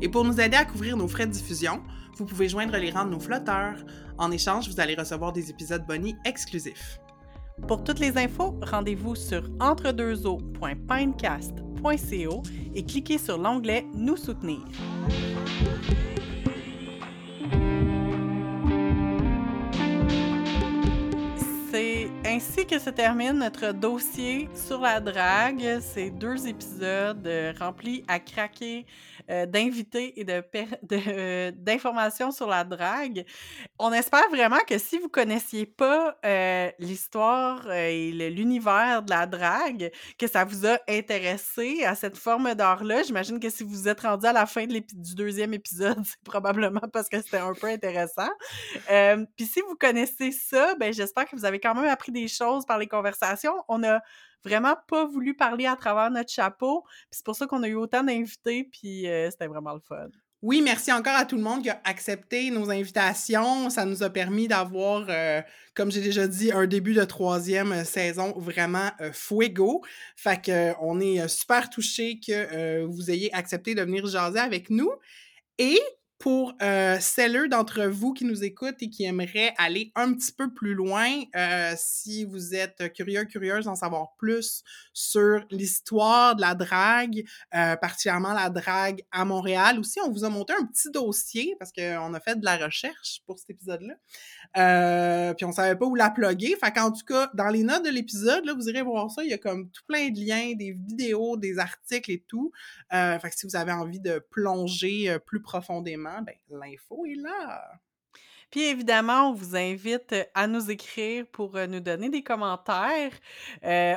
Et 0.00 0.08
pour 0.08 0.24
nous 0.24 0.38
aider 0.40 0.56
à 0.56 0.64
couvrir 0.64 0.96
nos 0.96 1.08
frais 1.08 1.26
de 1.26 1.32
diffusion, 1.32 1.82
vous 2.16 2.26
pouvez 2.26 2.48
joindre 2.48 2.76
les 2.76 2.90
rangs 2.90 3.06
de 3.06 3.10
nos 3.10 3.20
flotteurs. 3.20 3.76
En 4.18 4.30
échange, 4.30 4.68
vous 4.68 4.80
allez 4.80 4.94
recevoir 4.94 5.32
des 5.32 5.50
épisodes 5.50 5.84
bonus 5.86 6.14
exclusifs. 6.24 7.00
Pour 7.68 7.84
toutes 7.84 8.00
les 8.00 8.18
infos, 8.18 8.58
rendez-vous 8.62 9.14
sur 9.14 9.48
entredeuxeaux.pinecast.co 9.60 12.42
et 12.74 12.84
cliquez 12.84 13.18
sur 13.18 13.38
l'onglet 13.38 13.86
Nous 13.94 14.16
soutenir. 14.16 14.58
C'est 21.70 22.10
ainsi 22.26 22.66
que 22.66 22.78
se 22.78 22.90
termine 22.90 23.38
notre 23.38 23.72
dossier 23.72 24.50
sur 24.54 24.80
la 24.80 25.00
drague. 25.00 25.80
Ces 25.80 26.10
deux 26.10 26.46
épisodes 26.46 27.26
euh, 27.26 27.54
remplis 27.58 28.04
à 28.08 28.20
craquer 28.20 28.84
euh, 29.32 29.46
d'invités 29.46 30.20
et 30.20 30.24
de 30.24 30.42
de, 30.82 31.00
euh, 31.08 31.52
d'informations 31.54 32.30
sur 32.30 32.46
la 32.46 32.64
drague. 32.64 33.24
On 33.78 33.92
espère 33.92 34.28
vraiment 34.30 34.58
que 34.66 34.76
si 34.78 34.98
vous 34.98 35.08
connaissiez 35.08 35.64
pas 35.64 36.18
euh, 36.24 36.70
l'histoire 36.78 37.70
et 37.72 38.10
l'univers 38.30 39.02
de 39.02 39.10
la 39.10 39.26
drague, 39.26 39.90
que 40.18 40.26
ça 40.26 40.44
vous 40.44 40.66
a 40.66 40.78
intéressé 40.88 41.84
à 41.84 41.94
cette 41.94 42.16
forme 42.16 42.54
d'art-là. 42.54 43.02
J'imagine 43.04 43.40
que 43.40 43.48
si 43.48 43.64
vous 43.64 43.88
êtes 43.88 44.00
rendu 44.00 44.26
à 44.26 44.32
la 44.32 44.46
fin 44.46 44.66
de 44.66 44.72
du 44.72 45.14
deuxième 45.14 45.54
épisode, 45.54 45.98
c'est 46.04 46.22
probablement 46.24 46.88
parce 46.92 47.08
que 47.08 47.20
c'était 47.22 47.38
un 47.38 47.54
peu 47.54 47.68
intéressant. 47.68 48.30
Puis 49.36 49.46
si 49.46 49.60
vous 49.60 49.76
connaissez 49.76 50.32
ça, 50.32 50.74
ben 50.74 50.92
j'espère 50.92 51.26
que 51.26 51.36
vous 51.36 51.44
avez 51.44 51.60
quand 51.60 51.74
même 51.74 51.88
appris 51.88 52.12
des 52.12 52.28
choses 52.28 52.66
par 52.66 52.78
les 52.78 52.86
conversations. 52.86 53.54
On 53.68 53.82
a 53.84 54.00
vraiment 54.44 54.76
pas 54.88 55.06
voulu 55.06 55.34
parler 55.34 55.66
à 55.66 55.76
travers 55.76 56.10
notre 56.10 56.30
chapeau. 56.30 56.82
Puis 56.82 57.18
c'est 57.18 57.24
pour 57.24 57.36
ça 57.36 57.46
qu'on 57.46 57.62
a 57.62 57.68
eu 57.68 57.74
autant 57.74 58.02
d'invités, 58.02 58.64
puis 58.64 59.08
euh, 59.08 59.30
c'était 59.30 59.46
vraiment 59.46 59.74
le 59.74 59.80
fun. 59.80 60.08
Oui, 60.42 60.60
merci 60.60 60.92
encore 60.92 61.14
à 61.14 61.24
tout 61.24 61.36
le 61.36 61.42
monde 61.42 61.62
qui 61.62 61.70
a 61.70 61.80
accepté 61.84 62.50
nos 62.50 62.68
invitations. 62.68 63.70
Ça 63.70 63.84
nous 63.84 64.02
a 64.02 64.10
permis 64.10 64.48
d'avoir, 64.48 65.06
euh, 65.08 65.40
comme 65.74 65.92
j'ai 65.92 66.00
déjà 66.00 66.26
dit, 66.26 66.50
un 66.50 66.66
début 66.66 66.94
de 66.94 67.04
troisième 67.04 67.84
saison 67.84 68.32
vraiment 68.36 68.90
euh, 69.00 69.12
fuego. 69.12 69.82
Fait 70.16 70.42
que 70.42 70.72
on 70.80 70.98
est 70.98 71.28
super 71.28 71.70
touchés 71.70 72.18
que 72.18 72.84
vous 72.86 73.08
ayez 73.08 73.32
accepté 73.32 73.76
de 73.76 73.82
venir 73.82 74.04
jaser 74.06 74.40
avec 74.40 74.68
nous. 74.68 74.90
Et 75.58 75.78
pour 76.22 76.54
euh, 76.62 76.98
celles 77.00 77.48
d'entre 77.48 77.82
vous 77.86 78.12
qui 78.12 78.24
nous 78.24 78.44
écoutent 78.44 78.80
et 78.80 78.88
qui 78.88 79.02
aimeraient 79.02 79.54
aller 79.58 79.90
un 79.96 80.14
petit 80.14 80.30
peu 80.30 80.54
plus 80.54 80.72
loin, 80.72 81.08
euh, 81.34 81.72
si 81.76 82.24
vous 82.24 82.54
êtes 82.54 82.92
curieux, 82.92 83.24
curieuse 83.24 83.64
d'en 83.64 83.74
savoir 83.74 84.14
plus 84.18 84.62
sur 84.92 85.44
l'histoire 85.50 86.36
de 86.36 86.40
la 86.40 86.54
drague, 86.54 87.24
euh, 87.56 87.74
particulièrement 87.74 88.34
la 88.34 88.50
drague 88.50 89.02
à 89.10 89.24
Montréal 89.24 89.80
aussi, 89.80 89.98
on 90.06 90.12
vous 90.12 90.24
a 90.24 90.28
monté 90.28 90.52
un 90.52 90.64
petit 90.64 90.92
dossier 90.92 91.56
parce 91.58 91.72
qu'on 91.72 92.14
a 92.14 92.20
fait 92.20 92.38
de 92.38 92.44
la 92.44 92.56
recherche 92.56 93.22
pour 93.26 93.40
cet 93.40 93.50
épisode-là. 93.50 93.94
Euh, 94.58 95.32
puis 95.34 95.46
on 95.46 95.52
savait 95.52 95.76
pas 95.76 95.86
où 95.86 95.94
la 95.94 96.10
plugger. 96.10 96.56
Fait 96.56 96.72
qu'en 96.72 96.90
tout 96.92 97.04
cas, 97.06 97.30
dans 97.34 97.48
les 97.48 97.62
notes 97.62 97.84
de 97.84 97.90
l'épisode, 97.90 98.44
là, 98.44 98.54
vous 98.54 98.68
irez 98.68 98.82
voir 98.82 99.10
ça. 99.10 99.24
Il 99.24 99.30
y 99.30 99.32
a 99.32 99.38
comme 99.38 99.70
tout 99.70 99.82
plein 99.86 100.10
de 100.10 100.18
liens, 100.18 100.52
des 100.54 100.72
vidéos, 100.72 101.36
des 101.36 101.58
articles 101.58 102.10
et 102.10 102.24
tout. 102.28 102.52
Euh, 102.92 103.18
fait 103.18 103.30
que 103.30 103.36
si 103.36 103.46
vous 103.46 103.56
avez 103.56 103.72
envie 103.72 104.00
de 104.00 104.24
plonger 104.30 105.10
euh, 105.10 105.18
plus 105.18 105.40
profondément, 105.40 106.11
ben, 106.20 106.34
l'info 106.50 107.06
est 107.06 107.14
là. 107.14 107.80
Puis 108.50 108.64
évidemment, 108.64 109.30
on 109.30 109.32
vous 109.32 109.56
invite 109.56 110.14
à 110.34 110.46
nous 110.46 110.70
écrire 110.70 111.24
pour 111.32 111.54
nous 111.54 111.80
donner 111.80 112.10
des 112.10 112.22
commentaires. 112.22 113.12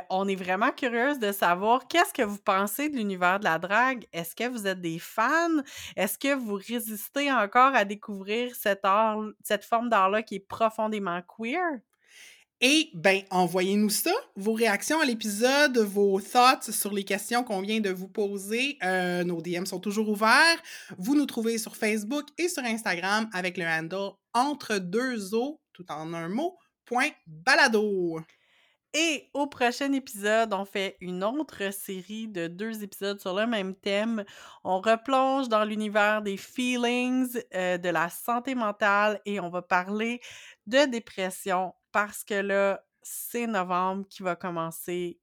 on 0.10 0.28
est 0.30 0.36
vraiment 0.36 0.72
curieuse 0.72 1.20
de 1.20 1.34
savoir 1.34 1.90
qu'est-ce 1.90 2.14
que 2.14 2.22
vous 2.22 2.38
pensez 2.38 2.88
de 2.88 2.96
l'univers 2.96 3.40
de 3.40 3.44
la 3.44 3.60
drague? 3.60 4.08
Est-ce 4.14 4.34
que 4.34 4.48
vous 4.48 4.66
êtes 4.66 4.80
des 4.80 4.98
fans? 4.98 5.62
Est-ce 5.98 6.18
que 6.18 6.34
vous 6.34 6.56
résistez 6.56 7.30
encore 7.34 7.76
à 7.76 7.84
découvrir 7.84 8.56
cette, 8.56 8.88
cette 9.44 9.66
forme 9.66 9.90
d'art-là 9.90 10.24
qui 10.24 10.36
est 10.36 10.48
profondément 10.48 11.22
queer? 11.24 11.82
Et 12.62 12.90
ben, 12.94 13.22
envoyez-nous 13.32 13.90
ça, 13.90 14.14
vos 14.38 14.54
réactions 14.54 15.02
à 15.02 15.06
l'épisode, 15.06 15.78
vos 15.78 16.22
thoughts 16.22 16.72
sur 16.72 16.94
les 16.94 17.04
questions 17.04 17.44
qu'on 17.44 17.62
vient 17.62 17.82
de 17.82 17.90
vous 17.90 18.08
poser. 18.08 18.78
Euh, 18.82 19.26
nos 19.26 19.42
DM 19.42 19.66
sont 19.66 19.82
toujours 19.82 20.08
ouverts. 20.08 20.62
Vous 20.98 21.16
nous 21.16 21.26
trouvez 21.26 21.58
sur 21.58 21.76
Facebook 21.76 22.28
et 22.38 22.48
sur 22.48 22.64
Instagram 22.64 23.30
avec 23.34 23.58
le 23.58 23.66
handle 23.66 24.14
entre 24.34 24.78
deux 24.78 25.36
eaux, 25.36 25.60
tout 25.74 25.86
en 25.92 26.14
un 26.14 26.30
mot, 26.30 26.58
point 26.86 27.10
balado. 27.28 28.22
Et 28.98 29.30
au 29.34 29.48
prochain 29.48 29.92
épisode, 29.92 30.54
on 30.54 30.64
fait 30.64 30.96
une 31.02 31.26
autre 31.26 31.74
série 31.74 32.30
de 32.30 32.48
deux 32.48 32.82
épisodes 32.82 33.20
sur 33.20 33.36
le 33.36 33.46
même 33.46 33.76
thème. 33.76 34.24
On 34.64 34.80
replonge 34.80 35.50
dans 35.50 35.66
l'univers 35.66 36.22
des 36.22 36.38
feelings, 36.38 37.38
euh, 37.54 37.78
de 37.78 37.90
la 37.90 38.10
santé 38.10 38.56
mentale 38.56 39.20
et 39.26 39.42
on 39.42 39.50
va 39.50 39.62
parler 39.62 40.22
de 40.66 40.86
dépression 40.86 41.74
parce 41.96 42.26
que 42.26 42.34
là, 42.34 42.84
c'est 43.02 43.48
novembre 43.48 44.06
qui 44.10 44.22
va 44.22 44.36
commencer. 44.36 45.18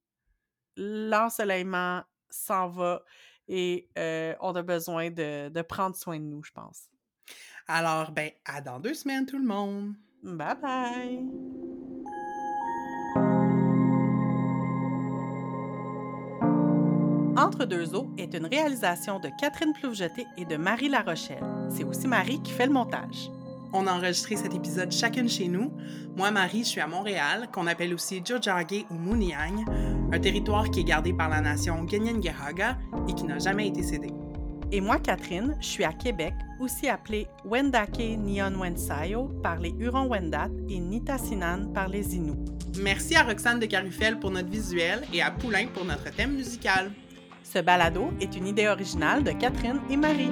L'ensoleillement 0.74 2.02
s'en 2.30 2.70
va 2.70 3.02
et 3.46 3.90
euh, 3.98 4.34
on 4.40 4.54
a 4.54 4.62
besoin 4.62 5.10
de, 5.10 5.50
de 5.50 5.60
prendre 5.60 5.94
soin 5.94 6.18
de 6.18 6.24
nous, 6.24 6.42
je 6.42 6.50
pense. 6.50 6.88
Alors, 7.68 8.10
ben, 8.12 8.30
à 8.46 8.62
dans 8.62 8.80
deux 8.80 8.94
semaines, 8.94 9.26
tout 9.26 9.36
le 9.36 9.44
monde. 9.44 9.92
Bye 10.22 10.56
bye! 10.62 11.26
Entre 17.36 17.66
deux 17.66 17.94
eaux 17.94 18.14
est 18.16 18.32
une 18.32 18.46
réalisation 18.46 19.20
de 19.20 19.28
Catherine 19.38 19.74
Plouvejeté 19.74 20.24
et 20.38 20.46
de 20.46 20.56
Marie 20.56 20.88
Larochelle. 20.88 21.44
C'est 21.68 21.84
aussi 21.84 22.08
Marie 22.08 22.42
qui 22.42 22.52
fait 22.52 22.66
le 22.66 22.72
montage. 22.72 23.28
On 23.74 23.86
a 23.86 23.92
enregistré 23.92 24.36
cet 24.36 24.54
épisode 24.54 24.92
chacune 24.92 25.28
chez 25.28 25.48
nous. 25.48 25.72
Moi, 26.16 26.30
Marie, 26.30 26.64
je 26.64 26.68
suis 26.68 26.80
à 26.80 26.86
Montréal, 26.86 27.48
qu'on 27.52 27.66
appelle 27.66 27.94
aussi 27.94 28.22
Jojage 28.24 28.84
ou 28.90 28.94
Muniang, 28.94 29.64
un 30.12 30.18
territoire 30.18 30.70
qui 30.70 30.80
est 30.80 30.84
gardé 30.84 31.14
par 31.14 31.30
la 31.30 31.40
nation 31.40 31.82
Ganyangehaga 31.84 32.76
et 33.08 33.14
qui 33.14 33.24
n'a 33.24 33.38
jamais 33.38 33.68
été 33.68 33.82
cédé. 33.82 34.08
Et 34.70 34.80
moi, 34.80 34.98
Catherine, 34.98 35.56
je 35.60 35.66
suis 35.66 35.84
à 35.84 35.92
Québec, 35.92 36.34
aussi 36.60 36.88
appelée 36.88 37.26
Wendake 37.44 37.98
Nyon 38.18 38.58
Wensayo 38.58 39.28
par 39.42 39.58
les 39.58 39.74
Hurons-Wendat 39.78 40.48
et 40.68 40.78
Nitasinan 40.78 41.72
par 41.72 41.88
les 41.88 42.14
Inuits. 42.16 42.44
Merci 42.78 43.14
à 43.14 43.22
Roxane 43.22 43.58
de 43.58 43.66
Carufel 43.66 44.18
pour 44.18 44.30
notre 44.30 44.48
visuel 44.48 45.02
et 45.12 45.22
à 45.22 45.30
Poulain 45.30 45.66
pour 45.72 45.84
notre 45.84 46.10
thème 46.14 46.34
musical. 46.34 46.90
Ce 47.42 47.58
balado 47.58 48.12
est 48.20 48.34
une 48.36 48.46
idée 48.46 48.68
originale 48.68 49.22
de 49.24 49.32
Catherine 49.32 49.80
et 49.90 49.96
Marie. 49.96 50.30